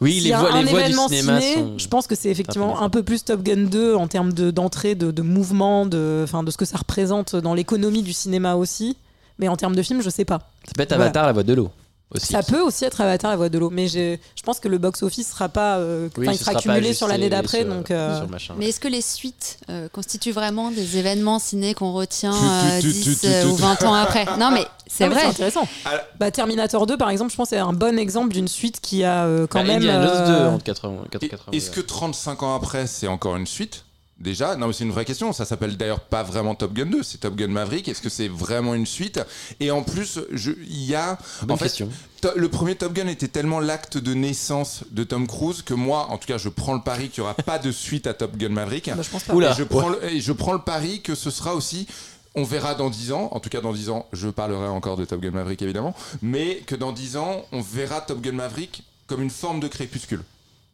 Oui, 0.00 0.20
les 0.20 0.30
y 0.30 0.32
a 0.32 0.40
voix, 0.40 0.52
un 0.52 0.62
les 0.62 0.70
voix 0.70 0.82
du 0.82 0.92
cinéma 0.94 1.40
ciné, 1.40 1.54
sont. 1.54 1.78
je 1.78 1.88
pense 1.88 2.06
que 2.06 2.14
c'est 2.14 2.28
effectivement 2.30 2.80
un 2.82 2.88
peu 2.90 3.02
plus 3.02 3.24
Top 3.24 3.42
Gun 3.42 3.64
2 3.68 3.94
en 3.94 4.08
termes 4.08 4.32
de- 4.32 4.50
d'entrée, 4.50 4.94
de, 4.94 5.10
de 5.10 5.22
mouvement, 5.22 5.86
de, 5.86 6.24
ce 6.26 6.56
que 6.56 6.64
ça 6.64 6.78
représente 6.78 7.36
dans 7.36 7.54
l'économie 7.54 8.02
du 8.02 8.12
cinéma 8.12 8.54
aussi. 8.56 8.96
Mais 9.38 9.48
en 9.48 9.56
termes 9.56 9.74
de 9.74 9.82
film, 9.82 10.02
je 10.02 10.10
sais 10.10 10.24
pas. 10.24 10.50
Ça 10.66 10.72
peut 10.76 10.82
être 10.82 10.90
Voilà. 10.90 11.04
Avatar, 11.04 11.26
la 11.26 11.32
voix 11.32 11.42
de 11.42 11.54
l'eau 11.54 11.70
aussi. 12.14 12.26
Ça 12.32 12.42
peut 12.42 12.60
aussi 12.60 12.84
être 12.84 13.00
Avatar, 13.00 13.30
la 13.30 13.36
voix 13.36 13.48
de 13.48 13.58
l'eau, 13.58 13.70
mais 13.70 13.88
je 13.88 14.16
pense 14.44 14.60
que 14.60 14.68
le 14.68 14.78
box-office 14.78 15.30
sera 15.30 15.48
pas, 15.48 15.78
euh, 15.78 16.08
Oui, 16.16 16.24
enfin, 16.26 16.32
il 16.32 16.38
ce 16.38 16.44
sera 16.44 16.52
sera 16.52 16.62
pas 16.62 16.74
cumulé 16.74 16.94
sur 16.94 17.08
l'année 17.08 17.32
ajusté 17.32 17.64
d'après, 17.64 17.76
donc. 17.76 17.90
euh, 17.90 18.20
Mais 18.58 18.68
est-ce 18.68 18.80
que 18.80 18.88
les 18.88 19.00
suites 19.02 19.58
euh, 19.70 19.88
constituent 19.88 20.32
vraiment 20.32 20.70
des 20.70 20.98
événements 20.98 21.38
ciné 21.38 21.74
qu'on 21.74 21.92
retient 21.92 22.32
Tu- 22.32 22.38
tu- 22.38 22.44
euh, 22.46 22.80
tu- 22.80 22.92
10 22.92 23.04
tu- 23.04 23.16
tu- 23.20 23.26
euh, 23.26 23.42
tu- 23.42 23.48
ou 23.48 23.56
20 23.56 23.82
ans 23.84 23.94
après? 23.94 24.24
Non, 24.38 24.50
mais 24.52 24.64
c'est 24.86 25.08
vrai. 25.08 25.24
intéressant. 25.24 25.66
Ah. 25.84 25.90
Bah, 26.18 26.30
Terminator 26.30 26.86
2, 26.86 26.96
par 26.96 27.10
exemple, 27.10 27.30
je 27.32 27.36
pense 27.36 27.48
que 27.50 27.56
c'est 27.56 27.60
un 27.60 27.72
bon 27.72 27.98
exemple 27.98 28.32
d'une 28.32 28.48
suite 28.48 28.80
qui 28.80 29.04
a 29.04 29.24
euh, 29.24 29.46
quand 29.46 29.60
Bah, 29.60 29.64
même. 29.66 29.76
Indiana 29.78 30.06
Jones 30.06 30.16
euh, 30.34 30.48
2 30.50 30.54
entre 30.54 30.64
80 30.64 31.04
Et- 31.20 31.28
80. 31.28 31.52
Est-ce 31.56 31.70
que 31.70 31.80
35 31.80 32.42
ans 32.42 32.54
après, 32.54 32.86
c'est 32.86 33.06
encore 33.08 33.36
une 33.36 33.46
suite? 33.46 33.84
Déjà, 34.22 34.54
non, 34.54 34.68
mais 34.68 34.72
c'est 34.72 34.84
une 34.84 34.92
vraie 34.92 35.04
question. 35.04 35.32
Ça 35.32 35.44
s'appelle 35.44 35.76
d'ailleurs 35.76 35.98
pas 36.00 36.22
vraiment 36.22 36.54
Top 36.54 36.72
Gun 36.72 36.86
2, 36.86 37.02
c'est 37.02 37.18
Top 37.18 37.34
Gun 37.34 37.48
Maverick. 37.48 37.88
Est-ce 37.88 38.00
que 38.00 38.08
c'est 38.08 38.28
vraiment 38.28 38.72
une 38.74 38.86
suite? 38.86 39.20
Et 39.58 39.72
en 39.72 39.82
plus, 39.82 40.20
il 40.30 40.84
y 40.84 40.94
a. 40.94 41.18
Bonne 41.42 41.50
en 41.50 41.56
fait, 41.56 41.64
question. 41.64 41.88
To- 42.20 42.30
le 42.36 42.48
premier 42.48 42.76
Top 42.76 42.92
Gun 42.92 43.08
était 43.08 43.26
tellement 43.26 43.58
l'acte 43.58 43.98
de 43.98 44.14
naissance 44.14 44.84
de 44.92 45.02
Tom 45.02 45.26
Cruise 45.26 45.62
que 45.62 45.74
moi, 45.74 46.06
en 46.10 46.18
tout 46.18 46.28
cas, 46.28 46.38
je 46.38 46.48
prends 46.48 46.74
le 46.74 46.80
pari 46.82 47.08
qu'il 47.08 47.22
n'y 47.24 47.28
aura 47.28 47.34
pas 47.34 47.58
de 47.58 47.72
suite 47.72 48.06
à 48.06 48.14
Top 48.14 48.36
Gun 48.36 48.50
Maverick. 48.50 48.88
bah, 48.94 49.02
je 49.02 49.10
pense 49.10 49.24
pas. 49.24 49.34
Oula. 49.34 49.50
Et 49.50 49.54
je, 49.54 49.64
prends 49.64 49.88
le, 49.88 50.04
et 50.04 50.20
je 50.20 50.32
prends 50.32 50.52
le 50.52 50.60
pari 50.60 51.00
que 51.02 51.16
ce 51.16 51.30
sera 51.30 51.54
aussi. 51.56 51.88
On 52.36 52.44
verra 52.44 52.74
dans 52.76 52.90
10 52.90 53.12
ans, 53.12 53.28
en 53.32 53.40
tout 53.40 53.50
cas 53.50 53.60
dans 53.60 53.72
10 53.72 53.90
ans, 53.90 54.06
je 54.12 54.28
parlerai 54.28 54.68
encore 54.68 54.96
de 54.96 55.04
Top 55.04 55.20
Gun 55.20 55.32
Maverick 55.32 55.60
évidemment, 55.62 55.94
mais 56.22 56.62
que 56.66 56.74
dans 56.76 56.92
10 56.92 57.16
ans, 57.18 57.44
on 57.52 57.60
verra 57.60 58.00
Top 58.00 58.22
Gun 58.22 58.32
Maverick 58.32 58.84
comme 59.06 59.20
une 59.22 59.30
forme 59.30 59.60
de 59.60 59.68
crépuscule. 59.68 60.22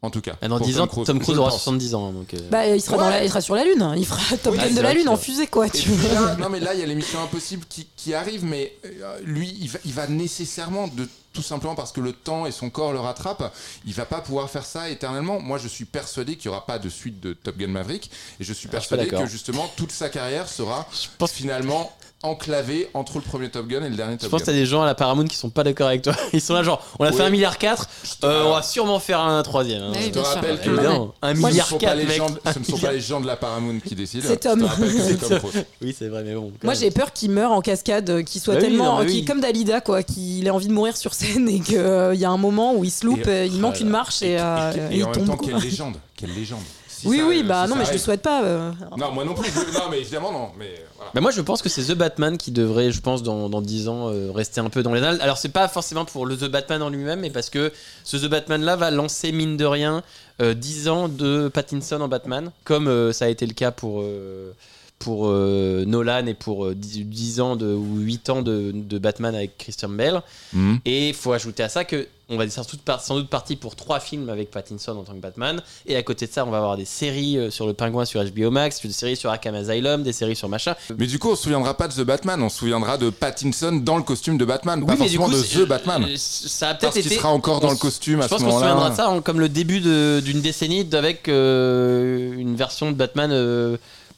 En 0.00 0.10
tout 0.10 0.20
cas. 0.20 0.36
Ah, 0.40 0.46
Dans 0.46 0.58
pour 0.58 0.66
10 0.66 0.78
ans, 0.78 0.86
Tom 0.86 1.18
Cruise 1.18 1.38
aura 1.38 1.50
pense. 1.50 1.58
70 1.58 1.94
ans. 1.96 2.12
Donc, 2.12 2.32
euh, 2.32 2.38
Bah, 2.50 2.66
il 2.68 2.80
sera, 2.80 2.96
dans 2.98 3.10
la- 3.10 3.24
il 3.24 3.28
sera 3.28 3.40
sur 3.40 3.56
la 3.56 3.64
Lune. 3.64 3.94
Il 3.96 4.06
fera 4.06 4.36
Top 4.36 4.52
Oui, 4.52 4.58
Gun 4.60 4.70
de 4.74 4.80
la 4.80 4.94
Lune 4.94 5.08
en 5.08 5.16
fusée, 5.16 5.48
quoi. 5.48 5.68
Tu 5.68 5.88
vois. 5.90 6.12
là, 6.14 6.36
non 6.36 6.48
mais 6.48 6.60
là 6.60 6.72
il 6.74 6.78
y 6.80 6.82
a 6.84 6.86
l'émission 6.86 7.20
Impossible 7.20 7.64
qui, 7.68 7.88
qui 7.96 8.14
arrive, 8.14 8.44
mais 8.44 8.72
euh, 8.84 9.18
lui 9.24 9.56
il 9.60 9.68
va, 9.68 9.78
il 9.84 9.92
va 9.92 10.06
nécessairement 10.06 10.86
de 10.86 11.08
tout 11.32 11.42
simplement 11.42 11.74
parce 11.74 11.92
que 11.92 12.00
le 12.00 12.12
temps 12.12 12.46
et 12.46 12.52
son 12.52 12.70
corps 12.70 12.92
le 12.92 13.00
rattrapent, 13.00 13.52
il 13.86 13.92
va 13.92 14.04
pas 14.06 14.20
pouvoir 14.20 14.48
faire 14.50 14.64
ça 14.64 14.88
éternellement. 14.88 15.40
Moi 15.40 15.58
je 15.58 15.66
suis 15.68 15.84
persuadé 15.84 16.36
qu'il 16.36 16.46
y 16.46 16.48
aura 16.48 16.64
pas 16.64 16.78
de 16.78 16.88
suite 16.88 17.18
de 17.20 17.32
Top 17.32 17.56
Gun 17.58 17.66
Maverick 17.68 18.08
et 18.40 18.44
je 18.44 18.52
suis 18.52 18.68
Ah, 18.68 18.72
persuadé 18.72 19.06
que 19.08 19.26
justement 19.26 19.68
toute 19.76 19.90
sa 19.90 20.08
carrière 20.08 20.48
sera 20.48 20.86
je 20.92 21.08
pense, 21.18 21.32
finalement 21.32 21.92
enclavée 22.22 22.88
entre 22.94 23.16
le 23.16 23.22
premier 23.22 23.48
Top 23.48 23.68
Gun 23.68 23.82
et 23.84 23.88
le 23.88 23.94
dernier 23.96 24.14
je 24.14 24.18
Top 24.22 24.30
pense 24.30 24.40
que 24.40 24.46
Gun. 24.46 24.52
t'as 24.52 24.58
des 24.58 24.66
gens 24.66 24.82
à 24.82 24.86
la 24.86 24.94
Paramount 24.96 25.26
qui 25.26 25.36
sont 25.36 25.50
pas 25.50 25.62
d'accord 25.62 25.86
avec 25.86 26.02
toi. 26.02 26.14
Ils 26.32 26.40
sont 26.40 26.54
là, 26.54 26.62
genre, 26.62 26.84
on 26.98 27.04
a 27.04 27.12
fait 27.12 27.22
un 27.22 27.30
milliard 27.30 27.58
4, 27.58 27.88
on 28.24 28.50
va 28.50 28.62
sûrement 28.62 28.98
faire 28.98 29.20
un 29.20 29.42
troisième. 29.42 29.82
hein. 29.82 29.92
Je 29.94 30.08
te 30.08 30.14
sûr. 30.18 30.26
rappelle 30.26 30.60
que 30.60 30.70
un 30.70 31.34
ce 31.34 31.40
ne 31.40 31.46
milliard 31.46 31.66
sont 31.68 31.78
pas 31.78 31.86
4, 31.86 31.96
les 31.96 32.04
mec. 32.06 32.16
gens, 32.16 32.26
Un 32.44 32.52
ce 32.52 32.58
ne 32.58 32.64
sont 32.64 32.78
pas 32.78 32.92
les 32.92 33.00
gens 33.00 33.20
de 33.20 33.26
la 33.26 33.36
Paramount 33.36 33.78
qui 33.84 33.94
décident. 33.94 34.24
C'est 34.26 34.38
Tom. 34.38 34.68
Je. 34.78 35.58
Oui, 35.82 35.94
c'est 35.96 36.08
vrai, 36.08 36.24
mais 36.24 36.34
bon. 36.34 36.52
Moi, 36.64 36.74
j'ai 36.74 36.90
peur 36.90 37.12
qu'il 37.12 37.30
meure 37.30 37.52
en 37.52 37.60
cascade, 37.60 38.10
euh, 38.10 38.22
qu'il 38.22 38.40
soit 38.40 38.54
Bah 38.54 38.60
oui, 38.62 38.68
tellement. 38.68 38.98
non, 38.98 39.04
oui. 39.06 39.24
Comme 39.24 39.40
Dalida, 39.40 39.80
quoi, 39.80 40.02
qu'il 40.02 40.46
ait 40.46 40.50
envie 40.50 40.66
de 40.68 40.72
mourir 40.72 40.96
sur 40.96 41.14
scène 41.14 41.48
et 41.48 41.60
qu'il 41.60 41.74
y 41.76 42.24
a 42.24 42.30
un 42.30 42.36
moment 42.36 42.74
où 42.74 42.84
il 42.84 42.90
se 42.90 43.06
loupe, 43.06 43.26
Et- 43.26 43.30
euh, 43.30 43.46
il 43.46 43.60
manque 43.60 43.76
Ah 43.78 43.82
une 43.82 43.90
marche 43.90 44.22
et, 44.22 44.36
euh, 44.40 44.72
Et, 44.72 44.76
et 44.76 44.96
et 44.96 44.98
il 44.98 45.04
en 45.04 45.10
même 45.10 45.14
tombe. 45.14 45.26
temps, 45.26 45.36
quelle 45.36 45.56
légende, 45.58 45.96
quelle 46.16 46.34
légende. 46.34 46.62
Si 47.00 47.06
oui, 47.06 47.18
ça- 47.18 47.24
oui, 47.26 47.36
si 47.38 47.42
bah 47.44 47.66
non, 47.68 47.76
mais 47.76 47.84
je 47.84 47.92
le 47.92 47.98
souhaite 47.98 48.22
pas. 48.22 48.42
euh. 48.44 48.72
Non, 48.96 49.12
moi 49.12 49.24
non 49.24 49.34
plus. 49.34 49.50
je- 49.50 49.78
Non, 49.78 49.84
mais 49.90 50.00
évidemment 50.00 50.32
non. 50.32 50.48
Mais 50.58 50.84
voilà. 50.96 51.10
Bah 51.14 51.20
moi 51.20 51.30
je 51.30 51.40
pense 51.40 51.62
que 51.62 51.68
c'est 51.68 51.82
The 51.84 51.92
Batman 51.96 52.36
qui 52.38 52.50
devrait, 52.50 52.90
je 52.90 53.00
pense, 53.00 53.22
dans, 53.22 53.48
dans 53.48 53.60
10 53.60 53.88
ans, 53.88 54.08
euh, 54.10 54.30
rester 54.32 54.60
un 54.60 54.68
peu 54.70 54.82
dans 54.82 54.92
les 54.92 55.00
annales. 55.00 55.20
Alors 55.20 55.38
c'est 55.38 55.48
pas 55.50 55.68
forcément 55.68 56.04
pour 56.04 56.26
le 56.26 56.36
The 56.36 56.44
Batman 56.50 56.82
en 56.82 56.88
lui-même, 56.90 57.20
mais 57.20 57.30
parce 57.30 57.50
que 57.50 57.72
ce 58.04 58.16
The 58.16 58.26
Batman 58.28 58.62
là 58.62 58.76
va 58.76 58.90
lancer, 58.90 59.32
mine 59.32 59.56
de 59.56 59.64
rien, 59.64 60.02
euh, 60.42 60.54
10 60.54 60.88
ans 60.88 61.08
de 61.08 61.48
Pattinson 61.52 62.00
en 62.00 62.08
Batman, 62.08 62.50
comme 62.64 62.88
euh, 62.88 63.12
ça 63.12 63.26
a 63.26 63.28
été 63.28 63.46
le 63.46 63.54
cas 63.54 63.70
pour, 63.70 64.00
euh, 64.02 64.52
pour 64.98 65.28
euh, 65.28 65.84
Nolan 65.86 66.26
et 66.26 66.34
pour 66.34 66.66
euh, 66.66 66.74
10, 66.74 67.04
10 67.04 67.40
ans 67.40 67.56
de, 67.56 67.66
ou 67.72 67.98
8 67.98 68.30
ans 68.30 68.42
de, 68.42 68.72
de 68.74 68.98
Batman 68.98 69.34
avec 69.34 69.56
Christian 69.58 69.88
Bale. 69.90 70.22
Mhm. 70.52 70.80
Et 70.84 71.08
il 71.08 71.14
faut 71.14 71.32
ajouter 71.32 71.62
à 71.62 71.68
ça 71.68 71.84
que 71.84 72.06
on 72.30 72.36
va 72.36 72.46
sans 72.50 72.60
doute, 72.62 72.82
par- 72.82 73.00
sans 73.00 73.14
doute 73.14 73.30
parti 73.30 73.56
pour 73.56 73.74
trois 73.74 74.00
films 74.00 74.28
avec 74.28 74.50
Pattinson 74.50 74.90
en 74.98 75.02
tant 75.02 75.14
que 75.14 75.18
Batman. 75.20 75.62
Et 75.86 75.96
à 75.96 76.02
côté 76.02 76.26
de 76.26 76.32
ça, 76.32 76.44
on 76.44 76.50
va 76.50 76.58
avoir 76.58 76.76
des 76.76 76.84
séries 76.84 77.38
euh, 77.38 77.50
sur 77.50 77.66
le 77.66 77.72
Pingouin 77.72 78.04
sur 78.04 78.22
HBO 78.22 78.50
Max, 78.50 78.82
des 78.84 78.92
séries 78.92 79.16
sur 79.16 79.30
Arkham 79.30 79.54
Asylum, 79.54 80.02
des 80.02 80.12
séries 80.12 80.36
sur 80.36 80.46
machin. 80.50 80.74
Mais 80.98 81.06
du 81.06 81.18
coup, 81.18 81.30
on 81.30 81.36
se 81.36 81.44
souviendra 81.44 81.74
pas 81.74 81.88
de 81.88 81.94
The 81.94 82.02
Batman, 82.02 82.42
on 82.42 82.50
se 82.50 82.58
souviendra 82.58 82.98
de 82.98 83.08
Pattinson 83.08 83.80
dans 83.82 83.96
le 83.96 84.02
costume 84.02 84.36
de 84.36 84.44
Batman, 84.44 84.84
pas 84.84 84.92
Oui, 84.92 85.08
du 85.08 85.16
forcément 85.16 85.24
coup, 85.24 85.30
de 85.58 85.64
The 85.64 85.66
Batman. 85.68 86.04
euh, 86.04 86.14
Ça 86.16 86.68
a 86.70 86.74
peut-être 86.74 86.92
qu'il 86.94 87.06
été. 87.06 87.14
sera 87.16 87.30
encore 87.30 87.60
dans 87.60 87.68
on 87.68 87.72
le 87.72 87.78
costume 87.78 88.18
à 88.20 88.24
Je 88.24 88.28
ce 88.28 88.34
pense 88.34 88.42
qu'on 88.42 88.50
se 88.50 88.54
moment-là. 88.56 88.70
souviendra 88.72 88.90
de 88.90 88.96
ça 88.96 89.08
en- 89.08 89.22
comme 89.22 89.40
le 89.40 89.48
début 89.48 89.80
d'une 89.80 90.42
décennie 90.42 90.86
avec 90.92 91.28
euh, 91.28 92.34
une 92.36 92.56
version 92.56 92.90
de 92.90 92.96
Batman 92.96 93.30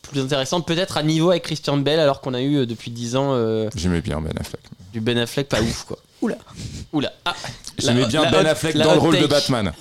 plus 0.02 0.20
intéressante, 0.20 0.66
peut-être 0.66 0.96
à 0.96 1.02
niveau 1.02 1.30
avec 1.30 1.44
Christian 1.44 1.76
Bale, 1.76 2.00
alors 2.00 2.20
qu'on 2.20 2.34
a 2.34 2.40
eu 2.40 2.56
euh, 2.58 2.66
depuis 2.66 2.90
10 2.90 3.16
ans 3.16 3.34
euh, 3.34 3.68
J'aimais 3.76 4.00
bien 4.00 4.20
Ben 4.20 4.32
Affleck. 4.40 4.62
du 4.92 5.00
Ben 5.00 5.16
Affleck 5.18 5.48
pas 5.48 5.60
ouf 5.60 5.84
quoi. 5.84 5.98
Oula. 6.22 6.36
Oula. 6.92 7.12
Ah, 7.24 7.34
J'aimais 7.78 8.02
La- 8.02 8.06
bien 8.08 8.22
la 8.24 8.30
Ben 8.30 8.44
hot- 8.46 8.48
Affleck 8.50 8.74
la 8.74 8.84
dans 8.84 8.94
le 8.94 8.98
rôle 9.00 9.14
de 9.14 9.20
take. 9.20 9.30
Batman. 9.30 9.72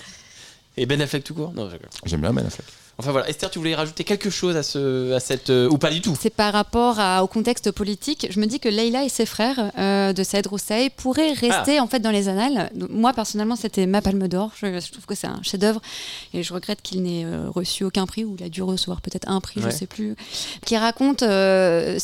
Et 0.77 0.85
Ben 0.85 1.01
Affleck 1.01 1.23
tout 1.23 1.33
court? 1.33 1.51
Non, 1.53 1.69
je. 1.69 1.75
J'aime 2.05 2.21
bien 2.21 2.31
Ben 2.33 2.45
Affleck. 2.45 2.65
Enfin 2.99 3.11
voilà, 3.11 3.29
Esther, 3.29 3.49
tu 3.49 3.59
voulais 3.59 3.75
rajouter 3.75 4.03
quelque 4.03 4.29
chose 4.29 4.55
à, 4.57 4.63
ce, 4.63 5.13
à 5.13 5.19
cette. 5.21 5.49
euh, 5.49 5.69
ou 5.69 5.77
pas 5.77 5.89
du 5.89 6.01
tout? 6.01 6.17
C'est 6.19 6.29
par 6.29 6.51
rapport 6.51 6.99
à- 6.99 7.23
au 7.23 7.27
contexte 7.27 7.71
politique. 7.71 8.27
Je 8.29 8.39
me 8.41 8.45
dis 8.45 8.59
que 8.59 8.67
Leila 8.67 9.05
et 9.05 9.09
ses 9.09 9.25
frères 9.25 9.71
euh, 9.77 10.11
de 10.11 10.21
Saïd 10.23 10.45
Rousseil 10.47 10.89
pourraient 10.89 11.31
rester 11.31 11.79
en 11.79 11.87
fait 11.87 11.99
dans 12.01 12.11
les 12.11 12.27
annales. 12.27 12.69
Moi 12.89 13.13
personnellement, 13.13 13.55
c'était 13.55 13.85
ma 13.85 14.01
Palme 14.01 14.27
d'Or. 14.27 14.51
Je, 14.61 14.79
je 14.81 14.91
trouve 14.91 15.05
que 15.05 15.15
c'est 15.15 15.27
un 15.27 15.39
chef-d'œuvre 15.43 15.81
et 16.33 16.43
je 16.43 16.53
regrette 16.53 16.81
qu'il 16.81 17.01
n'ait 17.03 17.23
euh, 17.25 17.49
reçu 17.49 17.85
aucun 17.85 18.05
prix 18.05 18.25
ou 18.25 18.35
il 18.37 18.43
a 18.45 18.49
dû 18.49 18.61
recevoir 18.61 18.99
peut-être 19.01 19.29
un 19.29 19.39
prix, 19.39 19.61
Ouais. 19.61 19.71
je 19.71 19.75
sais 19.77 19.87
plus. 19.87 20.15
Qui 20.65 20.75
raconte 20.77 21.23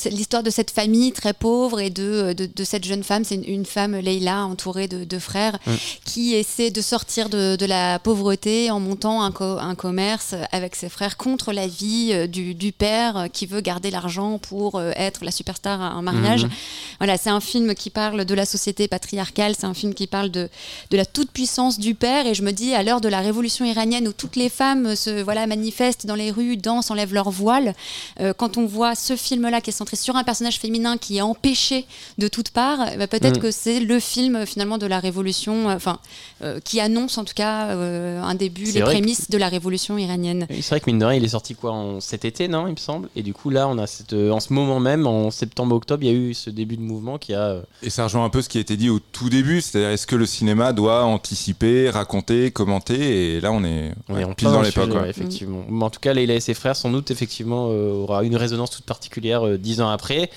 l'histoire 0.05 0.43
de 0.43 0.49
cette 0.49 0.71
famille 0.71 1.11
très 1.11 1.33
pauvre 1.33 1.79
et 1.81 1.89
de, 1.89 2.33
de, 2.33 2.45
de 2.53 2.63
cette 2.63 2.85
jeune 2.85 3.03
femme. 3.03 3.23
C'est 3.25 3.35
une, 3.35 3.43
une 3.45 3.65
femme 3.65 3.95
Leila 3.97 4.45
entourée 4.45 4.87
de, 4.87 5.03
de 5.03 5.19
frères 5.19 5.57
Mm. 5.65 5.71
qui 6.05 6.33
essaie 6.35 6.69
de 6.71 6.81
sortir 6.81 7.27
de, 7.29 7.55
de 7.55 7.65
la 7.65 7.99
pauvreté 7.99 8.71
en 8.71 8.79
montant 8.79 9.23
un, 9.23 9.31
co- 9.31 9.57
un 9.59 9.75
commerce 9.75 10.35
avec 10.51 10.75
ses 10.75 10.84
frères 10.89 11.17
contre 11.17 11.53
la 11.53 11.67
vie 11.67 12.09
euh, 12.11 12.27
du, 12.27 12.53
du 12.53 12.71
père 12.71 13.17
euh, 13.17 13.27
qui 13.27 13.45
veut 13.45 13.61
garder 13.61 13.91
l'argent 13.91 14.37
pour 14.37 14.75
euh, 14.75 14.91
être 14.95 15.23
la 15.25 15.31
superstar 15.31 15.81
à 15.81 15.91
un 15.91 16.01
mariage. 16.01 16.43
Mhm. 16.45 16.51
Voilà, 16.99 17.17
c'est 17.17 17.29
un 17.29 17.39
film 17.41 17.75
qui 17.75 17.89
parle 17.89 18.25
de 18.25 18.33
la 18.33 18.45
société 18.45 18.87
patriarcale, 18.87 19.53
c'est 19.59 19.65
un 19.65 19.73
film 19.73 19.93
qui 19.93 20.07
parle 20.07 20.29
de, 20.29 20.49
de 20.91 20.97
la 20.97 21.05
toute-puissance 21.05 21.79
du 21.79 21.95
père. 21.95 22.25
Et 22.27 22.33
je 22.33 22.41
me 22.43 22.51
dis, 22.51 22.73
à 22.73 22.83
l'heure 22.83 23.01
de 23.01 23.09
la 23.09 23.19
révolution 23.21 23.65
iranienne 23.65 24.07
où 24.07 24.13
toutes 24.13 24.35
les 24.35 24.49
femmes 24.49 24.95
se 24.95 25.21
voilà, 25.21 25.47
manifestent 25.47 26.05
dans 26.05 26.15
les 26.15 26.31
rues, 26.31 26.57
dansent, 26.57 26.91
enlèvent 26.91 27.13
leur 27.13 27.29
voile, 27.31 27.73
euh, 28.21 28.33
quand 28.33 28.57
on 28.57 28.65
voit 28.65 28.95
ce 28.95 29.15
film-là 29.15 29.61
qui 29.61 29.69
est 29.71 29.73
centré 29.73 29.95
sur 29.97 30.15
un 30.15 30.23
personnage 30.23 30.57
féminin 30.59 30.97
qui 30.97 31.17
est 31.17 31.21
empêché 31.21 31.85
de 32.17 32.27
toutes 32.27 32.49
parts, 32.49 32.87
eh 32.93 32.97
ben, 32.97 33.07
peut-être 33.07 33.37
Mhm. 33.37 33.41
que 33.41 33.51
c'est 33.51 33.79
le 33.79 33.99
film 33.99 34.45
finalement 34.45 34.77
de 34.77 34.85
la 34.85 34.99
révolution, 34.99 35.67
enfin, 35.69 35.99
euh, 36.43 36.59
qui 36.63 36.79
annonce 36.79 37.17
en 37.17 37.25
tout 37.25 37.33
cas 37.33 37.67
euh, 37.67 38.21
un 38.21 38.35
début, 38.35 38.65
les 38.65 38.79
que- 38.79 38.85
prémices 38.85 39.29
de 39.29 39.37
la 39.37 39.49
révolution 39.49 39.97
iranienne. 39.97 40.47
C'est 40.61 40.74
vrai 40.75 40.79
que 40.81 40.89
mine 40.89 40.99
de 40.99 41.05
rien, 41.05 41.17
il 41.17 41.23
est 41.23 41.29
sorti 41.29 41.55
quoi 41.55 41.71
en 41.71 41.99
cet 41.99 42.25
été, 42.25 42.47
non, 42.47 42.67
il 42.67 42.71
me 42.71 42.75
semble. 42.77 43.09
Et 43.15 43.23
du 43.23 43.33
coup, 43.33 43.49
là, 43.49 43.67
on 43.67 43.77
a 43.77 43.87
cette, 43.87 44.13
euh, 44.13 44.31
en 44.31 44.39
ce 44.39 44.53
moment 44.53 44.79
même, 44.79 45.07
en 45.07 45.31
septembre-octobre, 45.31 46.03
il 46.03 46.07
y 46.07 46.09
a 46.09 46.13
eu 46.15 46.33
ce 46.33 46.49
début 46.49 46.77
de 46.77 46.81
mouvement 46.81 47.17
qui 47.17 47.33
a. 47.33 47.41
euh, 47.41 47.61
Et 47.83 47.89
ça 47.89 48.03
rejoint 48.05 48.23
un 48.25 48.29
peu 48.29 48.41
ce 48.41 48.49
qui 48.49 48.57
a 48.57 48.61
été 48.61 48.77
dit 48.77 48.89
au 48.89 48.99
tout 48.99 49.29
début, 49.29 49.61
c'est-à-dire 49.61 49.89
est-ce 49.89 50.07
que 50.07 50.15
le 50.15 50.25
cinéma 50.25 50.73
doit 50.73 51.03
anticiper, 51.05 51.89
raconter, 51.89 52.51
commenter? 52.51 53.35
Et 53.35 53.41
là, 53.41 53.51
on 53.51 53.63
est, 53.63 53.93
On 54.09 54.15
ouais, 54.15 54.23
est 54.23 54.35
pile 54.35 54.47
dans 54.49 54.61
l'époque. 54.61 54.93
ouais. 54.93 55.09
effectivement. 55.09 55.63
Mais 55.69 55.83
en 55.83 55.89
tout 55.89 55.99
cas, 55.99 56.13
Leila 56.13 56.35
et 56.35 56.39
ses 56.39 56.53
frères, 56.53 56.75
sans 56.75 56.89
doute, 56.91 57.11
effectivement, 57.11 57.69
euh, 57.71 57.91
aura 57.93 58.23
une 58.23 58.35
résonance 58.35 58.71
toute 58.71 58.85
particulière 58.85 59.45
euh, 59.45 59.57
dix 59.57 59.81
ans 59.81 59.89
après. 59.89 60.29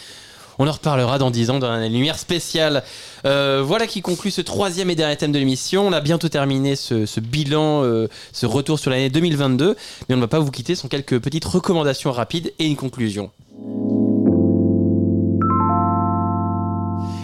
On 0.61 0.67
en 0.67 0.73
reparlera 0.73 1.19
dans 1.19 1.31
dix 1.31 1.51
ans 1.51 1.61
dans 1.61 1.71
la 1.71 1.87
lumière 1.89 2.19
spéciale. 2.19 2.83
Euh, 3.25 3.63
voilà 3.65 3.87
qui 3.87 4.03
conclut 4.03 4.33
ce 4.33 4.41
troisième 4.41 4.91
et 4.91 4.97
dernier 4.97 5.17
thème 5.17 5.31
de 5.31 5.39
l'émission. 5.39 5.87
On 5.87 5.93
a 5.93 6.01
bientôt 6.01 6.29
terminé 6.29 6.75
ce, 6.75 7.21
bilan, 7.21 7.85
euh, 7.85 8.09
ce 8.33 8.45
retour 8.45 8.81
sur 8.81 8.91
l'année 8.91 9.09
2022. 9.09 9.77
Mais 10.09 10.15
on 10.17 10.19
ne 10.19 10.23
va 10.23 10.29
pas 10.29 10.41
vous 10.41 10.51
quitter 10.51 10.75
sans 10.75 10.89
quelques 10.89 11.21
petites 11.21 11.45
recommandations 11.45 12.11
rapides 12.11 12.53
et 12.59 12.67
une 12.67 12.75
conclusion. 12.75 13.31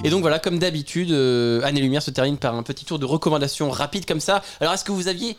Et 0.04 0.10
donc 0.10 0.20
voilà, 0.20 0.38
comme 0.38 0.60
d'habitude, 0.60 1.10
euh, 1.10 1.60
Anne 1.64 1.76
et 1.76 1.80
Lumière 1.80 2.02
se 2.02 2.12
termine 2.12 2.36
par 2.36 2.54
un 2.54 2.62
petit 2.62 2.84
tour 2.84 3.00
de 3.00 3.04
recommandations 3.04 3.68
rapides 3.68 4.06
comme 4.06 4.20
ça. 4.20 4.42
Alors 4.60 4.74
est-ce 4.74 4.84
que 4.84 4.92
vous 4.92 5.08
aviez 5.08 5.36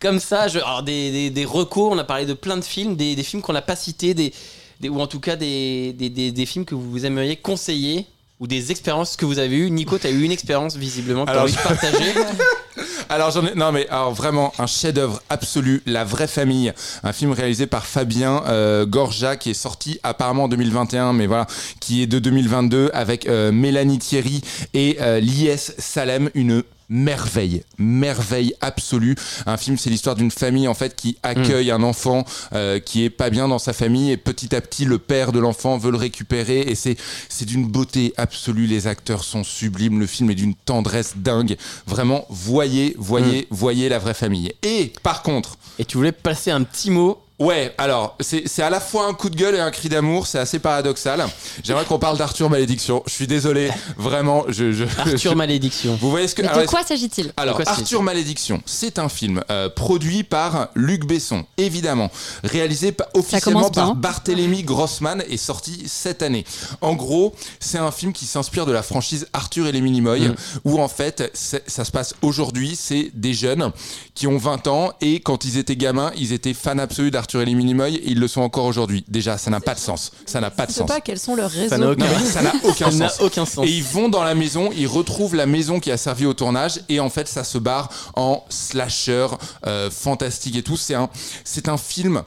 comme 0.00 0.18
ça, 0.18 0.48
des, 0.82 1.10
des, 1.12 1.30
des 1.30 1.44
recos, 1.44 1.90
on 1.92 1.98
a 1.98 2.04
parlé 2.04 2.26
de 2.26 2.34
plein 2.34 2.56
de 2.56 2.64
films, 2.64 2.96
des, 2.96 3.14
des 3.14 3.22
films 3.22 3.40
qu'on 3.40 3.54
n'a 3.54 3.62
pas 3.62 3.76
cités, 3.76 4.12
des, 4.14 4.34
des- 4.80 4.88
ou 4.88 5.00
en 5.00 5.06
tout 5.06 5.20
cas 5.20 5.36
des, 5.36 5.92
des, 5.92 6.08
des- 6.30 6.46
films 6.46 6.64
que 6.64 6.74
vous 6.74 7.04
aimeriez 7.06 7.36
conseiller 7.36 8.06
ou 8.38 8.46
des 8.46 8.70
expériences 8.70 9.16
que 9.16 9.24
vous 9.24 9.38
avez 9.38 9.56
eues. 9.56 9.70
Nico, 9.70 9.98
tu 9.98 10.06
as 10.06 10.10
eu 10.10 10.22
une 10.22 10.32
expérience 10.32 10.76
visiblement 10.76 11.24
que 11.24 11.30
tu 11.32 11.36
as 11.38 11.42
envie 11.42 11.52
de 11.54 11.58
partager. 11.58 12.12
Alors 13.08 13.30
j'en 13.30 13.46
ai 13.46 13.54
non 13.54 13.70
mais 13.72 13.86
alors 13.88 14.12
vraiment 14.12 14.52
un 14.58 14.66
chef-d'œuvre 14.66 15.22
absolu, 15.30 15.80
La 15.86 16.02
vraie 16.04 16.26
famille, 16.26 16.72
un 17.04 17.12
film 17.12 17.30
réalisé 17.30 17.66
par 17.68 17.86
Fabien 17.86 18.42
euh, 18.48 18.84
Gorja 18.84 19.36
qui 19.36 19.50
est 19.50 19.54
sorti 19.54 20.00
apparemment 20.02 20.44
en 20.44 20.48
2021 20.48 21.12
mais 21.12 21.26
voilà 21.28 21.46
qui 21.80 22.02
est 22.02 22.06
de 22.08 22.18
2022 22.18 22.90
avec 22.92 23.28
euh, 23.28 23.52
Mélanie 23.52 23.98
Thierry 24.00 24.40
et 24.74 24.96
euh, 25.00 25.20
Lies 25.20 25.56
Salem 25.56 26.30
une 26.34 26.64
merveille, 26.88 27.62
merveille 27.78 28.54
absolue. 28.60 29.16
Un 29.46 29.56
film, 29.56 29.76
c'est 29.76 29.90
l'histoire 29.90 30.16
d'une 30.16 30.30
famille 30.30 30.68
en 30.68 30.74
fait 30.74 30.94
qui 30.94 31.16
accueille 31.22 31.70
un 31.70 31.82
enfant 31.82 32.24
euh, 32.52 32.78
qui 32.78 33.04
est 33.04 33.10
pas 33.10 33.30
bien 33.30 33.48
dans 33.48 33.58
sa 33.58 33.72
famille 33.72 34.10
et 34.10 34.16
petit 34.16 34.54
à 34.54 34.60
petit 34.60 34.84
le 34.84 34.98
père 34.98 35.32
de 35.32 35.38
l'enfant 35.38 35.78
veut 35.78 35.90
le 35.90 35.96
récupérer 35.96 36.60
et 36.60 36.74
c'est 36.74 36.96
c'est 37.28 37.44
d'une 37.44 37.66
beauté 37.66 38.14
absolue. 38.16 38.66
Les 38.66 38.86
acteurs 38.86 39.24
sont 39.24 39.44
sublimes, 39.44 40.00
le 40.00 40.06
film 40.06 40.30
est 40.30 40.34
d'une 40.34 40.54
tendresse 40.54 41.14
dingue. 41.16 41.56
Vraiment, 41.86 42.26
voyez, 42.30 42.94
voyez, 42.98 43.46
voyez 43.50 43.88
la 43.88 43.98
vraie 43.98 44.14
famille. 44.14 44.52
Et 44.62 44.92
par 45.02 45.22
contre, 45.22 45.56
Et 45.78 45.84
tu 45.84 45.96
voulais 45.96 46.12
passer 46.12 46.50
un 46.50 46.62
petit 46.62 46.90
mot. 46.90 47.20
Ouais, 47.38 47.74
alors 47.76 48.16
c'est 48.20 48.48
c'est 48.48 48.62
à 48.62 48.70
la 48.70 48.80
fois 48.80 49.06
un 49.06 49.12
coup 49.12 49.28
de 49.28 49.36
gueule 49.36 49.54
et 49.56 49.60
un 49.60 49.70
cri 49.70 49.90
d'amour, 49.90 50.26
c'est 50.26 50.38
assez 50.38 50.58
paradoxal. 50.58 51.26
J'aimerais 51.62 51.84
qu'on 51.84 51.98
parle 51.98 52.16
d'Arthur 52.16 52.48
Malédiction. 52.48 53.02
Je 53.06 53.12
suis 53.12 53.26
désolé, 53.26 53.70
vraiment. 53.98 54.44
Je, 54.48 54.72
je- 54.72 54.84
Arthur 54.98 55.32
je- 55.32 55.36
Malédiction. 55.36 55.98
Vous 56.00 56.08
voyez 56.08 56.28
ce 56.28 56.34
que 56.34 56.40
Mais 56.40 56.48
alors, 56.48 56.62
de 56.62 56.66
quoi 56.66 56.82
s'agit-il? 56.82 57.34
Alors, 57.36 57.56
quoi 57.56 57.68
Arthur 57.68 58.02
Malédiction, 58.02 58.62
c'est 58.64 58.98
un 58.98 59.10
film 59.10 59.42
euh, 59.50 59.68
produit 59.68 60.22
par 60.22 60.68
Luc 60.74 61.04
Besson, 61.06 61.44
évidemment, 61.58 62.10
réalisé 62.42 62.92
pa- 62.92 63.08
officiellement 63.12 63.68
par 63.70 63.94
Barthélemy 63.94 64.62
Grossman 64.62 65.22
et 65.28 65.36
sorti 65.36 65.82
cette 65.88 66.22
année. 66.22 66.46
En 66.80 66.94
gros, 66.94 67.34
c'est 67.60 67.76
un 67.76 67.90
film 67.90 68.14
qui 68.14 68.24
s'inspire 68.24 68.64
de 68.64 68.72
la 68.72 68.82
franchise 68.82 69.26
Arthur 69.34 69.66
et 69.66 69.72
les 69.72 69.82
Minimoys, 69.82 70.28
Mm. 70.28 70.34
où 70.64 70.80
en 70.80 70.88
fait, 70.88 71.30
ça 71.34 71.84
se 71.84 71.90
passe 71.90 72.14
aujourd'hui, 72.22 72.76
c'est 72.80 73.10
des 73.12 73.34
jeunes 73.34 73.72
qui 74.14 74.26
ont 74.26 74.38
20 74.38 74.68
ans 74.68 74.92
et 75.02 75.20
quand 75.20 75.44
ils 75.44 75.58
étaient 75.58 75.76
gamins, 75.76 76.12
ils 76.16 76.32
étaient 76.32 76.54
fans 76.54 76.78
absolus 76.78 77.10
d'Arthur 77.10 77.25
et 77.34 77.44
les 77.44 77.54
Minimoys 77.54 77.88
et 77.90 78.02
ils 78.10 78.18
le 78.20 78.28
sont 78.28 78.40
encore 78.40 78.64
aujourd'hui. 78.66 79.04
Déjà, 79.08 79.36
ça 79.38 79.50
n'a 79.50 79.60
pas 79.60 79.74
de 79.74 79.78
sens. 79.80 80.12
Ça 80.26 80.40
n'a 80.40 80.50
pas 80.50 80.64
de 80.66 80.70
Je 80.70 80.74
sais 80.76 80.80
sens. 80.80 80.88
pas 80.88 81.00
quels 81.00 81.18
sont 81.18 81.34
leurs 81.36 81.50
réseaux. 81.50 81.68
Ça 81.70 81.78
n'a 81.78 81.90
aucun, 81.90 82.04
Non, 82.06 82.10
mais 82.20 82.24
ça 82.26 82.42
n'a 82.42 82.52
aucun 82.64 82.90
ça 82.90 82.96
n'a 82.96 83.08
sens. 83.08 83.20
aucun 83.20 83.44
sens. 83.46 83.66
Et 83.66 83.70
ils 83.70 83.82
vont 83.84 84.08
dans 84.08 84.22
la 84.24 84.34
maison, 84.34 84.70
ils 84.76 84.86
retrouvent 84.86 85.34
la 85.34 85.46
maison 85.46 85.80
qui 85.80 85.90
a 85.90 85.96
servi 85.96 86.26
au 86.26 86.34
tournage 86.34 86.80
et 86.88 87.00
en 87.00 87.10
fait 87.10 87.28
ça 87.28 87.44
se 87.44 87.58
barre 87.58 87.90
en 88.14 88.44
slasher 88.48 89.26
euh, 89.66 89.90
fantastique 89.90 90.56
et 90.56 90.62
tout. 90.62 90.76
C'est 90.76 90.94
un, 90.94 91.08
c'est 91.44 91.68
un 91.68 91.76
film 91.76 92.22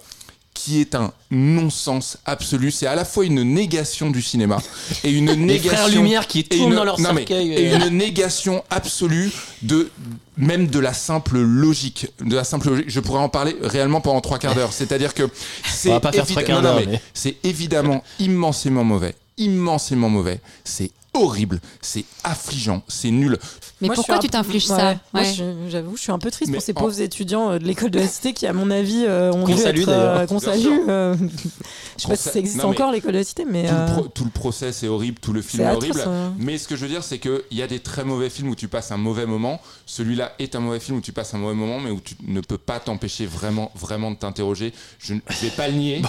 qui 0.61 0.81
est 0.81 0.93
un 0.93 1.13
non-sens 1.31 2.17
absolu. 2.25 2.69
C'est 2.69 2.85
à 2.85 2.93
la 2.93 3.05
fois 3.05 3.23
une 3.25 3.43
négation 3.43 4.09
du 4.11 4.21
cinéma 4.21 4.57
et 5.05 5.09
une 5.09 5.27
Les 5.27 5.35
négation 5.37 5.69
frères 5.71 5.87
Lumière 5.87 6.27
qui 6.27 6.43
tournent 6.43 6.71
une- 6.71 6.75
dans 6.75 6.83
leur 6.83 6.99
non, 6.99 7.13
mais- 7.13 7.21
cercueil. 7.25 7.53
et 7.53 7.71
euh, 7.73 7.87
une 7.87 7.97
négation 7.97 8.61
absolue 8.69 9.31
de 9.61 9.89
même 10.35 10.67
de 10.67 10.79
la 10.79 10.93
simple 10.93 11.39
logique. 11.39 12.07
De 12.19 12.35
la 12.35 12.43
simple 12.43 12.69
logique. 12.71 12.89
Je 12.89 12.99
pourrais 12.99 13.21
en 13.21 13.29
parler 13.29 13.55
réellement 13.61 14.01
pendant 14.01 14.19
trois 14.19 14.37
quarts 14.37 14.53
d'heure. 14.55 14.73
C'est-à-dire 14.73 15.13
que 15.13 15.29
c'est 15.65 15.91
évi- 15.91 17.35
évidemment 17.43 18.03
immensément 18.19 18.83
mauvais. 18.83 19.15
Immensément 19.37 20.09
mauvais. 20.09 20.41
C'est 20.65 20.91
horrible 21.13 21.59
c'est 21.81 22.05
affligeant 22.23 22.83
c'est 22.87 23.09
nul 23.11 23.37
Mais 23.81 23.87
Moi, 23.87 23.95
pourquoi 23.95 24.19
tu 24.19 24.29
t'infliges 24.29 24.65
ça 24.67 24.95
Ouais. 25.13 25.23
j'avoue, 25.69 25.95
je 25.95 26.01
suis 26.01 26.11
un 26.11 26.19
peu 26.19 26.29
triste 26.31 26.51
Mais 26.51 26.57
pour 26.57 26.63
ces 26.65 26.71
en- 26.73 26.81
pauvres 26.81 27.01
étudiants 27.01 27.51
euh, 27.51 27.59
de 27.59 27.63
l'école 27.65 27.89
de 27.91 27.99
la 27.99 28.07
cité 28.07 28.33
qui, 28.33 28.45
à 28.45 28.53
mon 28.53 28.69
avis, 28.71 29.05
euh, 29.07 29.31
ont 29.31 29.43
Qu'on 29.45 29.55
dû 29.55 29.61
salue, 29.61 29.79
être, 29.81 29.89
euh, 29.89 30.25
qu'on 30.27 30.39
salue. 30.39 30.67
euh, 30.87 31.15
je 31.97 32.01
sais 32.03 32.07
pas 32.07 32.15
si 32.15 32.29
ça 32.29 32.39
existe 32.39 32.57
non, 32.57 32.69
encore 32.69 32.91
l'école 32.91 33.13
de 33.13 33.17
la 33.19 33.23
cité, 33.23 33.45
mais 33.49 33.67
tout, 33.67 33.73
euh, 33.73 33.85
le 33.87 33.91
pro- 33.93 34.07
tout 34.09 34.23
le 34.25 34.29
procès 34.31 34.71
c'est 34.71 34.87
horrible 34.87 35.17
tout 35.19 35.33
le 35.33 35.41
film 35.41 35.63
est 35.63 35.65
atroce. 35.65 35.83
horrible 35.83 36.03
euh. 36.07 36.29
mais 36.37 36.57
ce 36.57 36.67
que 36.67 36.75
je 36.75 36.81
veux 36.83 36.89
dire, 36.91 37.03
c'est 37.03 37.19
qu'il 37.19 37.41
y 37.51 37.61
a 37.61 37.67
des 37.67 37.79
très 37.79 38.03
mauvais 38.03 38.29
films 38.29 38.49
où 38.49 38.55
tu 38.55 38.67
passes 38.67 38.91
un 38.91 38.97
mauvais 38.97 39.25
moment. 39.25 39.59
Celui-là 39.85 40.33
est 40.39 40.55
un 40.55 40.59
mauvais 40.59 40.79
film 40.79 40.97
où 40.97 41.01
tu 41.01 41.11
passes 41.13 41.33
un 41.33 41.37
mauvais 41.39 41.55
moment, 41.55 41.79
mais 41.79 41.89
où 41.91 41.99
tu 41.99 42.15
ne 42.27 42.41
peux 42.41 42.57
pas 42.57 42.79
t'empêcher 42.79 43.25
vraiment, 43.25 43.71
vraiment 43.75 44.11
de 44.11 44.17
t'interroger. 44.17 44.73
Je 44.99 45.13
ne 45.15 45.19
vais 45.41 45.49
pas 45.49 45.67
le 45.69 45.73
nier. 45.75 46.01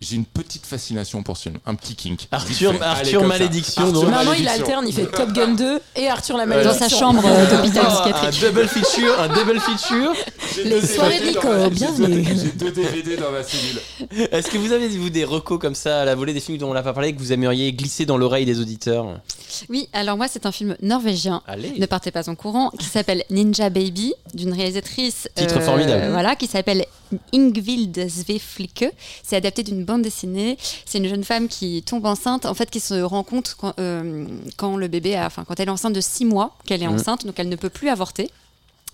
J'ai 0.00 0.16
une 0.16 0.24
petite 0.24 0.64
fascination 0.64 1.22
pour 1.22 1.36
ce 1.36 1.42
film, 1.42 1.58
un 1.66 1.74
petit 1.74 1.94
kink. 1.94 2.26
Arthur, 2.32 2.72
fait. 2.72 2.80
Arthur. 2.82 3.22
Malédiction. 3.24 3.82
Arthur 3.82 3.92
donc. 3.92 4.04
Normalement, 4.04 4.32
il 4.32 4.48
alterne, 4.48 4.86
il 4.88 4.94
fait 4.94 5.04
Top 5.06 5.30
Gun 5.32 5.52
2 5.54 5.78
et 5.96 6.08
Arthur 6.08 6.38
la 6.38 6.44
Dans 6.44 6.48
malédiction. 6.56 6.88
sa 6.88 6.88
chambre 6.88 7.22
euh, 7.26 7.50
d'hôpital 7.50 7.84
Oh, 7.86 7.90
un 7.90 8.12
psychiatrique. 8.12 8.40
double 8.40 8.68
feature, 8.68 9.20
un 9.20 9.28
double 9.28 9.60
feature. 9.60 10.12
Les 10.64 10.80
soirées 10.86 11.20
Nico, 11.20 11.46
dans 11.48 11.68
bienvenue. 11.68 12.22
deux- 12.22 12.34
J'ai 12.34 12.52
deux 12.52 12.70
DVD 12.70 13.16
dans 13.18 13.30
ma 13.30 13.42
cellule. 13.42 14.28
Est-ce 14.32 14.48
que 14.50 14.56
vous 14.56 14.72
avez 14.72 14.88
vous 14.88 15.10
des 15.10 15.24
recos 15.26 15.58
comme 15.60 15.74
ça 15.74 16.00
à 16.00 16.04
la 16.06 16.14
volée 16.14 16.32
des 16.32 16.40
films 16.40 16.56
dont 16.56 16.70
on 16.70 16.74
n'a 16.74 16.82
pas 16.82 16.94
parlé 16.94 17.12
que 17.14 17.18
vous 17.18 17.32
aimeriez 17.34 17.70
glisser 17.74 18.06
dans 18.06 18.16
l'oreille 18.16 18.46
des 18.46 18.58
auditeurs 18.58 19.20
Oui, 19.68 19.90
alors 19.92 20.16
moi, 20.16 20.28
c'est 20.28 20.46
un 20.46 20.52
film 20.52 20.76
norvégien. 20.80 21.42
Allez. 21.46 21.74
Ne 21.78 21.84
partez 21.84 22.10
pas 22.10 22.30
en 22.30 22.34
courant, 22.36 22.70
qui 22.78 22.86
s'appelle 22.86 23.22
Ninja 23.28 23.68
Baby, 23.68 24.14
d'une 24.32 24.54
réalisatrice. 24.54 25.28
euh, 25.38 25.42
Titre 25.42 25.60
formidable. 25.60 26.08
Voilà, 26.10 26.36
qui 26.36 26.46
s'appelle 26.46 26.86
Ingvild 27.34 28.08
Sveflike. 28.08 28.86
C'est 29.22 29.36
adapté 29.36 29.62
d'une 29.62 29.84
bande 29.90 30.02
dessinée. 30.02 30.56
C'est 30.86 30.98
une 30.98 31.08
jeune 31.08 31.24
femme 31.24 31.48
qui 31.48 31.82
tombe 31.82 32.06
enceinte, 32.06 32.46
en 32.46 32.54
fait, 32.54 32.70
qui 32.70 32.80
se 32.80 32.94
rend 33.02 33.22
compte 33.22 33.54
quand, 33.58 33.74
euh, 33.78 34.26
quand 34.56 34.76
le 34.76 34.88
bébé, 34.88 35.16
a- 35.16 35.26
enfin, 35.26 35.44
quand 35.46 35.58
elle 35.60 35.68
est 35.68 35.72
enceinte 35.72 35.92
de 35.94 36.00
6 36.00 36.24
mois, 36.24 36.56
qu'elle 36.66 36.82
est 36.82 36.86
enceinte, 36.94 37.26
donc 37.26 37.34
elle 37.38 37.48
ne 37.48 37.56
peut 37.56 37.70
plus 37.70 37.88
avorter. 37.88 38.30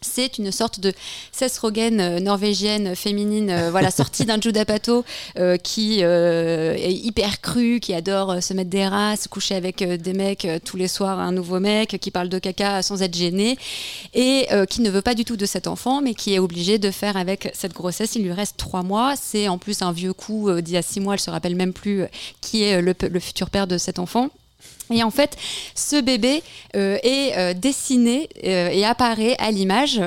C'est 0.07 0.39
une 0.39 0.53
sorte 0.53 0.81
de 0.81 0.93
Seth 1.33 1.59
Rogen 1.59 2.01
euh, 2.01 2.20
norvégienne 2.20 2.95
féminine, 2.95 3.51
euh, 3.51 3.70
voilà, 3.70 3.91
sortie 3.97 4.24
d'un 4.24 4.41
Judah 4.41 4.65
Pato 4.65 5.05
euh, 5.39 5.57
qui 5.57 5.99
euh, 6.03 6.74
est 6.74 6.93
hyper 6.93 7.41
crue, 7.41 7.81
qui 7.81 7.95
adore 7.95 8.43
se 8.43 8.55
mettre 8.55 8.70
des 8.70 8.87
races, 8.87 9.28
coucher 9.28 9.55
avec 9.55 9.83
des 9.83 10.12
mecs 10.12 10.47
tous 10.65 10.77
les 10.77 10.89
soirs, 10.89 11.19
un 11.19 11.33
nouveau 11.33 11.61
mec, 11.61 11.99
qui 12.01 12.11
parle 12.11 12.28
de 12.28 12.39
caca 12.39 12.83
sans 12.83 13.03
être 13.03 13.16
gêné, 13.16 13.59
et 14.15 14.49
qui 14.69 14.81
ne 14.81 14.91
veut 14.91 15.03
pas 15.03 15.15
du 15.15 15.24
tout 15.24 15.37
de 15.37 15.47
cet 15.47 15.66
enfant, 15.66 16.01
mais 16.01 16.15
qui 16.15 16.35
est 16.35 16.39
obligé 16.39 16.78
de 16.78 16.91
faire 16.91 17.16
avec 17.16 17.51
cette 17.55 17.73
grossesse. 17.73 18.15
Il 18.16 18.23
lui 18.23 18.33
reste 18.33 18.57
trois 18.57 18.83
mois. 18.83 19.15
C'est 19.20 19.49
en 19.49 19.59
plus 19.59 19.83
un 19.83 19.93
vieux 19.93 20.12
coup 20.12 20.51
d'il 20.61 20.74
y 20.74 20.77
a 20.77 20.83
six 20.83 21.01
mois. 21.01 21.15
Elle 21.15 21.20
se 21.20 21.31
rappelle 21.31 21.57
même 21.57 21.73
plus 21.73 22.05
qui 22.41 22.62
est 22.62 22.81
le, 22.81 22.95
le 23.01 23.20
futur 23.20 23.51
père 23.51 23.66
de 23.66 23.78
cet 23.78 23.99
enfant. 23.99 24.31
Et 24.90 25.02
en 25.02 25.10
fait, 25.10 25.36
ce 25.74 26.00
bébé 26.00 26.42
euh, 26.76 26.96
est 27.02 27.36
euh, 27.36 27.54
dessiné 27.54 28.28
euh, 28.44 28.68
et 28.70 28.84
apparaît 28.84 29.34
à 29.38 29.50
l'image. 29.50 30.00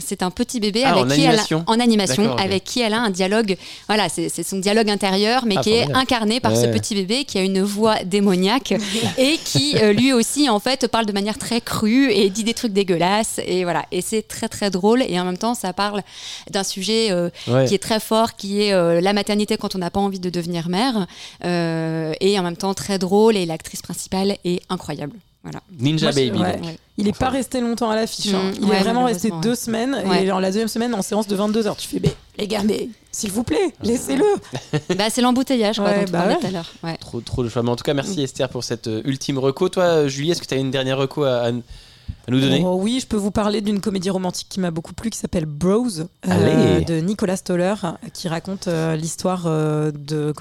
C'est 0.00 0.22
un 0.22 0.30
petit 0.30 0.60
bébé 0.60 0.82
Ah, 0.84 0.90
avec 0.92 1.04
en 1.04 1.08
qui 1.08 1.20
elle 1.22 1.28
animation. 1.30 1.64
a, 1.66 1.70
en 1.70 1.80
animation, 1.80 2.36
avec 2.36 2.64
qui 2.64 2.80
elle 2.80 2.94
a 2.94 3.00
un 3.00 3.10
dialogue. 3.10 3.56
Voilà, 3.88 4.08
c'est 4.08 4.28
son 4.42 4.58
dialogue 4.58 4.88
intérieur, 4.90 5.44
mais 5.46 5.56
Ah, 5.58 5.62
qui 5.62 5.70
est 5.72 5.92
incarné 5.94 6.40
par 6.40 6.56
ce 6.56 6.66
petit 6.66 6.94
bébé 6.94 7.24
qui 7.24 7.38
a 7.38 7.42
une 7.42 7.62
voix 7.62 7.96
démoniaque 8.04 8.74
et 9.18 9.38
qui 9.44 9.74
lui 9.94 10.12
aussi 10.12 10.48
en 10.48 10.60
fait 10.60 10.86
parle 10.88 11.06
de 11.06 11.12
manière 11.12 11.38
très 11.38 11.60
crue 11.60 12.12
et 12.12 12.30
dit 12.30 12.44
des 12.44 12.54
trucs 12.54 12.72
dégueulasses. 12.72 13.40
Et 13.46 13.64
voilà, 13.64 13.84
et 13.90 14.00
c'est 14.00 14.22
très 14.22 14.48
très 14.48 14.70
drôle. 14.70 15.02
Et 15.02 15.18
en 15.18 15.24
même 15.24 15.38
temps, 15.38 15.54
ça 15.54 15.72
parle 15.72 16.02
d'un 16.50 16.64
sujet 16.64 17.12
Ouais. 17.48 17.64
qui 17.66 17.74
est 17.74 17.82
très 17.82 18.00
fort, 18.00 18.36
qui 18.36 18.62
est 18.62 19.00
la 19.00 19.12
maternité 19.12 19.56
quand 19.56 19.74
on 19.74 19.78
n'a 19.78 19.90
pas 19.90 20.00
envie 20.00 20.20
de 20.20 20.30
devenir 20.30 20.68
mère, 20.68 21.06
et 21.44 22.38
en 22.38 22.42
même 22.42 22.56
temps 22.56 22.74
très 22.74 22.98
drôle. 22.98 23.36
Et 23.36 23.46
l'actrice 23.46 23.82
principale 23.88 24.36
est 24.44 24.60
incroyable. 24.68 25.14
Voilà. 25.44 25.60
Ninja 25.78 26.06
Moi, 26.06 26.14
Baby. 26.14 26.38
ouais. 26.40 26.56
donc. 26.56 26.64
Ouais. 26.66 26.78
Il 26.98 27.06
est 27.08 27.16
pas 27.16 27.28
resté 27.30 27.60
longtemps 27.60 27.90
à 27.90 27.94
l'affiche. 27.96 28.34
hein. 28.34 28.50
Mm, 28.50 28.54
Il 28.60 28.64
ouais, 28.66 28.76
est 28.76 28.80
vraiment 28.80 29.04
resté 29.04 29.30
deux 29.40 29.50
ouais. 29.50 29.56
semaines. 29.56 29.96
Ouais. 30.04 30.24
Et 30.24 30.26
genre 30.26 30.40
la 30.40 30.48
deuxième 30.48 30.68
semaine, 30.68 30.94
en 30.94 31.00
séance 31.02 31.28
de 31.28 31.36
22 31.36 31.66
heures, 31.68 31.76
tu 31.76 31.86
fais, 31.86 32.00
mais, 32.02 32.12
les 32.38 32.48
gars, 32.48 32.62
mais 32.64 32.88
s'il 33.12 33.30
vous 33.30 33.44
plaît, 33.44 33.72
laissez-le. 33.82 34.24
bah, 34.96 35.04
c'est 35.10 35.20
l'embouteillage 35.22 35.76
quoi, 35.76 35.86
Ouais, 35.86 36.00
dont 36.00 36.04
tu 36.06 36.12
bah 36.12 36.26
ouais. 36.26 36.36
tout 36.38 36.46
à 36.46 36.50
l'heure. 36.50 36.70
Ouais. 36.82 36.96
Trop, 36.98 37.20
trop 37.20 37.44
de 37.44 37.48
choix. 37.48 37.62
Mais 37.62 37.70
en 37.70 37.76
tout 37.76 37.84
cas, 37.84 37.94
merci 37.94 38.20
Esther 38.22 38.48
pour 38.48 38.64
cette 38.64 38.88
euh, 38.88 39.00
ultime 39.04 39.38
reco. 39.38 39.68
Toi, 39.68 40.08
Julie, 40.08 40.32
est-ce 40.32 40.42
que 40.42 40.46
tu 40.46 40.54
as 40.54 40.58
une 40.58 40.70
dernière 40.72 40.98
reco 40.98 41.22
à, 41.22 41.44
à- 41.44 41.48
à 41.48 42.30
nous 42.30 42.40
donner? 42.40 42.62
Oh, 42.66 42.76
oui, 42.80 42.98
je 43.00 43.06
peux 43.06 43.16
vous 43.16 43.30
parler 43.30 43.60
d'une 43.60 43.80
comédie 43.80 44.10
romantique 44.10 44.48
qui 44.50 44.60
m'a 44.60 44.70
beaucoup 44.72 44.92
plu, 44.92 45.08
qui 45.10 45.18
s'appelle 45.18 45.46
Bros, 45.46 45.86
euh, 46.26 46.80
de 46.80 47.00
Nicolas 47.00 47.36
Stoller, 47.36 47.74
qui 48.12 48.28
raconte 48.28 48.66
euh, 48.68 48.96
l'histoire 48.96 49.44
euh, 49.46 49.92
de 49.94 50.32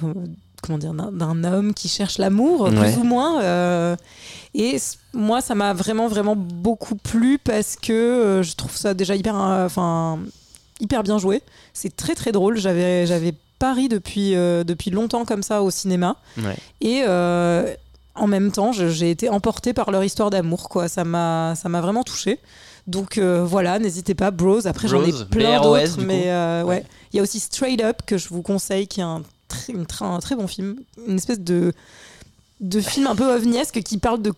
comment 0.61 0.77
dire 0.77 0.93
d'un- 0.93 1.43
homme 1.43 1.73
qui 1.73 1.87
cherche 1.87 2.17
l'amour, 2.17 2.61
Ouais. 2.61 2.71
plus 2.71 2.97
ou 2.97 3.03
moins. 3.03 3.41
euh, 3.41 3.95
et 4.53 4.77
moi, 5.13 5.41
ça 5.41 5.55
m'a 5.55 5.73
vraiment 5.73 6.07
vraiment 6.07 6.35
beaucoup 6.35 6.95
plu 6.95 7.37
parce 7.37 7.75
que 7.75 7.93
euh, 7.93 8.43
je 8.43 8.55
trouve 8.55 8.75
ça 8.75 8.93
déjà 8.93 9.15
hyper, 9.15 9.39
euh, 9.39 9.65
enfin 9.65 10.19
hyper 10.79 11.03
bien 11.03 11.17
joué. 11.19 11.41
C'est 11.73 11.95
très 11.95 12.15
très 12.15 12.31
drôle. 12.31 12.57
J'avais 12.57 13.05
j'avais 13.07 13.33
pas 13.59 13.73
ri 13.73 13.87
depuis 13.89 14.31
depuis 14.33 14.91
longtemps 14.91 15.25
comme 15.25 15.43
ça 15.43 15.61
au 15.63 15.71
cinéma. 15.71 16.15
Ouais. 16.37 16.55
Et 16.81 17.03
en 18.19 18.25
même 18.27 18.51
temps, 18.51 18.71
j'ai 18.71 19.11
été 19.11 19.29
emportée 19.29 19.73
par 19.73 19.91
leur 19.91 20.03
histoire 20.03 20.29
d'amour, 20.31 20.69
quoi. 20.69 20.87
Ça 20.87 21.03
m'a, 21.03 21.53
ça 21.55 21.69
m'a 21.69 21.81
vraiment 21.81 22.03
touchée. 22.03 22.39
Donc 22.87 23.17
euh, 23.17 23.43
voilà, 23.45 23.79
n'hésitez 23.79 24.15
pas, 24.15 24.31
Bros. 24.31 24.65
Après, 24.65 24.87
j'en 24.87 25.03
ai 25.03 25.11
plein 25.29 25.61
d'autres, 25.61 25.99
mais 26.01 26.23
euh, 26.27 26.63
ouais. 26.63 26.83
Il 27.13 27.17
y 27.17 27.19
a 27.19 27.23
aussi 27.23 27.39
Straight 27.39 27.81
Up 27.83 27.97
que 28.05 28.17
je 28.17 28.29
vous 28.29 28.41
conseille, 28.41 28.87
qui 28.87 29.01
est 29.01 29.03
un, 29.03 29.21
très- 29.47 29.73
une 29.73 29.85
très- 29.85 30.05
un 30.05 30.19
très 30.19 30.35
bon 30.35 30.47
film, 30.47 30.75
une 31.07 31.17
espèce 31.17 31.39
de 31.39 31.73
de 32.59 32.81
film 32.81 33.05
un 33.07 33.15
peu 33.15 33.31
ovniesque 33.35 33.81
qui 33.83 33.97
parle 33.97 34.21
de 34.21 34.33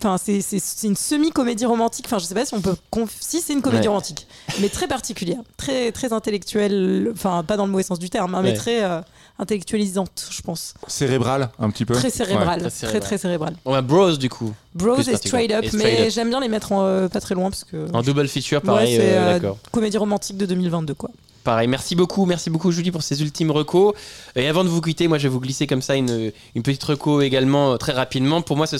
Enfin, 0.00 0.16
c'est- 0.16 0.42
c'est 0.42 0.60
c'est 0.60 0.86
une 0.86 0.94
semi-comédie 0.94 1.66
romantique. 1.66 2.04
Enfin, 2.06 2.18
je 2.20 2.24
sais 2.24 2.32
pas 2.34 2.44
si 2.46 2.54
on 2.54 2.60
peut. 2.60 2.76
Si, 3.18 3.40
c'est 3.40 3.52
une 3.52 3.62
comédie 3.62 3.82
Ouais. 3.82 3.88
romantique, 3.88 4.28
mais 4.60 4.68
très 4.68 4.86
particulière, 4.86 5.40
très 5.56 5.90
très 5.90 6.12
intellectuelle. 6.12 7.10
Enfin, 7.12 7.42
pas 7.42 7.56
dans 7.56 7.66
le 7.66 7.72
mauvais 7.72 7.82
sens 7.82 7.98
du 7.98 8.08
terme, 8.08 8.32
hein, 8.36 8.42
mais 8.42 8.54
très 8.54 8.84
euh, 8.84 9.00
intellectualisante, 9.40 10.28
je 10.30 10.40
pense. 10.42 10.74
Cérébral, 10.86 11.50
un 11.58 11.68
petit 11.70 11.84
peu. 11.84 11.94
Très 11.94 12.10
cérébral, 12.10 12.60
Très 12.60 12.70
très 12.70 12.78
cérébral. 12.78 13.00
très 13.02 13.18
cérébral. 13.18 13.56
On 13.64 13.72
va 13.72 13.82
Bros 13.82 14.12
du 14.12 14.28
coup. 14.28 14.52
Bros 14.74 15.00
et 15.00 15.16
Straight 15.16 15.50
Up, 15.50 15.62
particulier. 15.62 15.64
Et 15.64 15.68
Straight 15.68 16.00
mais 16.04 16.10
j'aime 16.10 16.28
bien 16.28 16.38
les 16.40 16.48
mettre 16.48 16.70
en, 16.70 16.84
euh, 16.84 17.08
pas 17.08 17.20
très 17.20 17.34
loin 17.34 17.50
parce 17.50 17.64
que. 17.64 17.90
En 17.92 18.02
double 18.02 18.28
feature, 18.28 18.60
Ouais, 18.60 18.66
pareil, 18.66 18.96
c'est 18.96 19.02
euh, 19.02 19.18
euh, 19.18 19.32
d'accord. 19.40 19.58
comédie 19.72 19.96
romantique 19.98 20.36
de 20.36 20.46
2022 20.46 20.94
quoi. 20.94 21.10
Pareil, 21.44 21.68
merci 21.68 21.94
beaucoup, 21.94 22.26
merci 22.26 22.50
beaucoup 22.50 22.72
Julie 22.72 22.90
pour 22.90 23.02
ces 23.02 23.22
ultimes 23.22 23.50
recos. 23.50 23.94
Et 24.36 24.48
avant 24.48 24.64
de 24.64 24.68
vous 24.68 24.80
quitter, 24.82 25.08
moi 25.08 25.16
je 25.18 25.22
vais 25.24 25.28
vous 25.32 25.40
glisser 25.40 25.66
comme 25.66 25.80
ça 25.80 25.94
une, 25.96 26.32
petite 26.62 26.82
reco 26.84 27.22
également 27.22 27.72
euh, 27.72 27.76
très 27.76 27.92
rapidement. 27.92 28.42
Pour 28.42 28.56
moi, 28.58 28.66
ça 28.66 28.76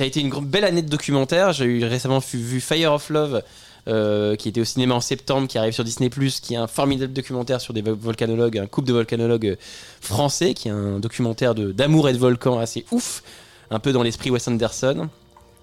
a 0.00 0.04
été 0.04 0.20
une 0.20 0.30
belle 0.30 0.64
année 0.64 0.82
de 0.82 0.90
documentaire. 0.90 1.52
J'ai 1.52 1.64
eu 1.64 1.84
récemment 1.84 2.18
vu, 2.32 2.60
Fire 2.60 2.92
of 2.92 3.08
Love. 3.10 3.42
euh, 3.88 4.34
qui 4.34 4.48
était 4.48 4.60
au 4.60 4.64
cinéma 4.64 4.96
en 4.96 5.00
septembre, 5.00 5.46
qui 5.46 5.58
arrive 5.58 5.72
sur 5.72 5.84
Disney+, 5.84 6.10
qui 6.42 6.54
est 6.54 6.56
un 6.56 6.66
formidable 6.66 7.12
documentaire 7.12 7.60
sur 7.60 7.72
des 7.72 7.82
vo- 7.82 7.94
volcanologues, 7.94 8.58
un 8.58 8.66
couple 8.66 8.88
de 8.88 8.92
volcanologues 8.92 9.46
euh, 9.46 9.56
français, 10.00 10.54
qui 10.54 10.66
est 10.66 10.72
un 10.72 10.98
documentaire 10.98 11.54
d'amour 11.54 12.08
et 12.08 12.12
de 12.12 12.18
volcan 12.18 12.58
assez 12.58 12.84
ouf, 12.90 13.22
un 13.70 13.78
peu 13.78 13.92
dans 13.92 14.02
l'esprit 14.02 14.30
Wes 14.30 14.48
Anderson. 14.48 15.08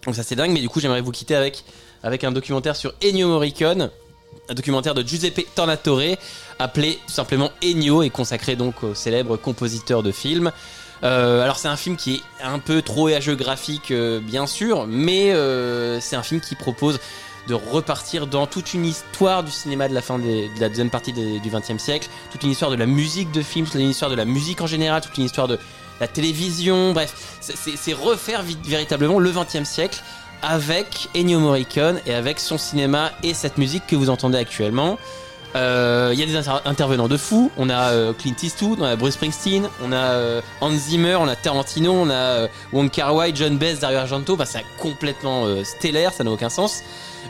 Donc 0.06 0.16
ça 0.16 0.24
c'est 0.24 0.36
dingue, 0.38 0.52
mais 0.52 0.62
du 0.62 0.70
coup 0.70 0.80
j'aimerais 0.80 1.02
vous 1.02 1.12
quitter 1.12 1.36
avec, 1.36 1.66
avec 2.02 2.24
un 2.24 2.32
documentaire 2.32 2.78
sur 2.78 2.94
Ennio 3.04 3.28
Morricone, 3.28 3.90
un 4.50 4.54
documentaire 4.54 4.94
de 4.94 5.02
Giuseppe 5.02 5.46
Tornatore 5.56 6.18
appelé 6.60 7.00
tout 7.08 7.14
simplement 7.14 7.52
Ennio 7.64 8.04
et 8.04 8.10
consacré 8.10 8.56
donc 8.56 8.84
au 8.84 8.94
célèbre 8.94 9.38
compositeur 9.38 10.04
de 10.04 10.12
films. 10.12 10.52
Euh, 11.04 11.44
alors 11.44 11.58
c'est 11.58 11.68
un 11.68 11.76
film 11.76 11.98
qui 11.98 12.16
est 12.40 12.44
un 12.44 12.60
peu 12.60 12.82
trop 12.82 13.08
hagiographique 13.08 13.92
euh, 13.92 14.20
bien 14.22 14.48
sûr, 14.48 14.86
mais 14.88 15.32
euh, 15.34 16.00
c'est 16.00 16.16
un 16.16 16.24
film 16.24 16.40
qui 16.40 16.56
propose 16.56 17.00
de 17.50 17.54
repartir 17.56 18.26
dans 18.26 18.48
toute 18.48 18.74
une 18.74 18.86
histoire 18.86 19.44
du 19.44 19.52
cinéma 19.52 19.90
de 19.90 19.94
la 19.94 20.02
fin 20.02 20.18
de 20.18 20.48
la 20.62 20.70
deuxième 20.70 20.90
partie 20.90 21.12
du 21.12 21.42
XXe 21.50 21.78
siècle, 21.78 22.08
toute 22.32 22.44
une 22.44 22.52
histoire 22.52 22.72
de 22.72 22.78
la 22.78 22.86
musique 22.86 23.32
de 23.32 23.42
film, 23.42 23.66
toute 23.66 23.76
une 23.76 23.90
histoire 23.90 24.10
de 24.10 24.16
la 24.16 24.24
musique 24.24 24.62
en 24.62 24.68
général, 24.68 25.02
toute 25.02 25.18
une 25.18 25.26
histoire 25.26 25.50
de 25.50 25.60
la 26.00 26.08
télévision, 26.08 26.94
bref, 26.94 27.14
c'est- 27.42 27.94
refaire 27.94 28.44
véritablement 28.66 29.20
le 29.20 29.30
XXe 29.32 29.66
siècle 29.70 30.02
avec 30.44 31.10
Ennio 31.16 31.40
Morricone 31.40 32.00
et 32.06 32.14
avec 32.14 32.40
son 32.40 32.58
cinéma 32.58 33.12
et 33.24 33.34
cette 33.34 33.58
musique 33.58 33.88
que 33.88 33.96
vous 33.96 34.10
entendez 34.10 34.38
actuellement. 34.38 34.98
Euh, 35.56 36.10
Il 36.14 36.20
y 36.20 36.24
a 36.24 36.26
des 36.26 36.36
inter- 36.36 36.62
intervenants 36.66 37.08
de 37.08 37.16
fou. 37.18 37.52
On 37.58 37.70
a 37.70 37.92
euh, 37.92 38.14
Clint 38.14 38.36
Eastwood, 38.42 38.80
on 38.82 38.84
a 38.86 38.96
Bruce 38.96 39.14
Springsteen, 39.14 39.70
on 39.84 39.92
a 39.92 39.96
euh, 39.96 40.42
Hans 40.62 40.72
Zimmer, 40.72 41.16
on 41.16 41.28
a 41.28 41.36
Tarantino, 41.36 41.94
on 41.94 42.10
a 42.10 42.14
euh, 42.14 42.48
Wong 42.74 42.90
Kar 42.90 43.14
Wai, 43.16 43.32
John 43.36 43.58
Bess, 43.58 43.80
Dario 43.80 44.00
Argento. 44.00 44.36
Bah, 44.36 44.46
c'est 44.46 44.66
complètement 44.80 45.46
stellaire, 45.64 46.12
ça 46.12 46.24
n'a 46.24 46.32
aucun 46.32 46.50
sens. 46.50 46.82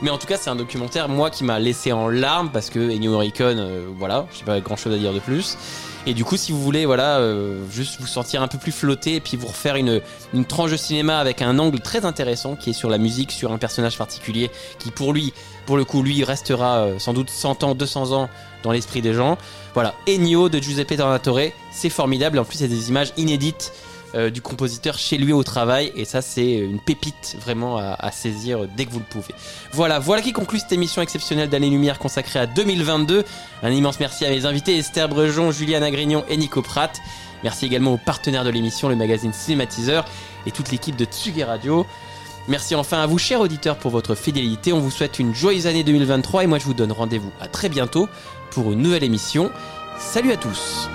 Mais 0.02 0.10
en 0.10 0.18
tout 0.18 0.28
cas, 0.28 0.38
c'est 0.38 0.50
un 0.50 0.56
documentaire 0.56 1.08
moi 1.10 1.30
qui 1.30 1.44
m'a 1.44 1.60
laissé 1.60 1.92
en 1.92 2.08
larmes 2.08 2.50
parce 2.52 2.70
que 2.70 2.80
Ennio 2.80 3.12
Morricone, 3.12 3.60
euh, 3.60 3.88
voilà, 3.98 4.26
j'ai 4.38 4.46
pas 4.46 4.60
grand 4.60 4.76
chose 4.76 4.94
à 4.94 4.98
dire 4.98 5.14
de 5.14 5.20
plus. 5.20 5.58
Et 6.06 6.14
du 6.14 6.26
coup, 6.26 6.36
si 6.36 6.52
vous 6.52 6.62
voulez, 6.62 6.86
voilà, 6.86 7.20
euh, 7.20 7.64
juste 7.72 8.02
vous 8.02 8.08
sentir 8.08 8.42
un 8.42 8.50
peu 8.50 8.58
plus 8.58 8.74
flotté 8.74 9.16
et 9.16 9.20
puis 9.22 9.38
vous 9.38 9.48
refaire 9.48 9.78
une, 9.78 10.02
une 10.34 10.44
tranche 10.44 10.72
de 10.72 10.78
cinéma 10.78 11.18
avec 11.20 11.42
un 11.42 11.58
angle 11.60 11.80
très 11.80 12.04
intéressant 12.04 12.56
qui 12.56 12.72
est 12.72 12.74
sur 12.74 12.90
la 12.90 12.98
musique, 12.98 13.32
sur 13.32 13.54
un 13.54 13.58
personnage 13.58 13.98
particulier 13.98 14.52
qui 14.80 14.92
pour 14.92 15.14
lui, 15.14 15.34
pour 15.66 15.78
le 15.78 15.86
coup, 15.86 16.04
lui 16.04 16.24
restera 16.26 16.80
euh, 16.80 17.00
sans 17.00 17.14
doute 17.14 17.30
100 17.30 17.64
ans, 17.64 17.74
200 17.74 18.12
ans 18.12 18.30
dans 18.64 18.72
l'esprit 18.72 19.02
des 19.02 19.14
gens. 19.14 19.38
Voilà, 19.74 19.94
Ennio 20.08 20.50
de 20.50 20.60
Giuseppe 20.60 20.98
Tornatore, 20.98 21.52
c'est 21.72 21.90
formidable. 21.90 22.38
En 22.38 22.44
plus, 22.44 22.60
il 22.60 22.62
y 22.64 22.66
a 22.66 22.76
des 22.76 22.90
images 22.90 23.14
inédites 23.16 23.72
euh, 24.16 24.30
du 24.30 24.42
compositeur 24.42 24.98
chez 24.98 25.18
lui 25.18 25.34
au 25.34 25.44
travail. 25.44 25.92
Et 25.96 26.06
ça, 26.06 26.22
c'est 26.22 26.54
une 26.54 26.80
pépite 26.80 27.36
vraiment 27.42 27.78
à, 27.78 28.12
saisir 28.12 28.68
dès 28.76 28.86
que 28.86 28.92
vous 28.92 29.00
le 29.00 29.06
pouvez. 29.06 29.34
Voilà, 29.72 30.00
voilà 30.00 30.22
qui 30.22 30.34
conclut 30.34 30.60
cette 30.60 30.72
émission 30.72 31.02
exceptionnelle 31.02 31.50
d'Année 31.50 31.70
Lumière 31.70 32.00
consacrée 32.00 32.40
à 32.40 32.46
2022. 32.46 33.24
Un 33.64 33.72
immense 33.72 34.00
merci 34.00 34.26
à 34.26 34.30
mes 34.30 34.46
invités 34.46 34.78
Esther 34.78 35.10
Brejon, 35.10 35.52
Juliane 35.52 35.84
Agrignon 35.84 36.24
et 36.30 36.38
Nico 36.38 36.62
Pratt. 36.62 37.02
Merci 37.44 37.66
également 37.66 37.94
aux 37.94 37.98
partenaires 37.98 38.44
de 38.44 38.50
l'émission, 38.50 38.88
le 38.88 38.96
magazine 38.96 39.34
Cinématiseur 39.34 40.06
et 40.46 40.52
toute 40.52 40.72
l'équipe 40.72 40.96
de 40.96 41.06
Tsugi 41.06 41.44
Radio. 41.44 41.86
Merci 42.48 42.76
enfin 42.76 43.02
à 43.02 43.08
vous, 43.08 43.18
chers 43.18 43.40
auditeurs, 43.40 43.78
pour 43.78 43.92
votre 43.92 44.16
fidélité. 44.16 44.74
On 44.74 44.80
vous 44.80 44.92
souhaite 44.92 45.20
une 45.20 45.34
joyeuse 45.34 45.68
année 45.68 45.84
2023 45.84 46.44
et 46.44 46.48
moi 46.48 46.60
je 46.60 46.66
vous 46.66 46.74
donne 46.74 46.92
rendez-vous 46.92 47.32
à 47.40 47.48
très 47.48 47.70
bientôt 47.70 48.10
pour 48.52 48.72
une 48.72 48.82
nouvelle 48.82 49.04
émission. 49.04 49.50
Salut 49.98 50.32
à 50.32 50.38
tous! 50.38 50.90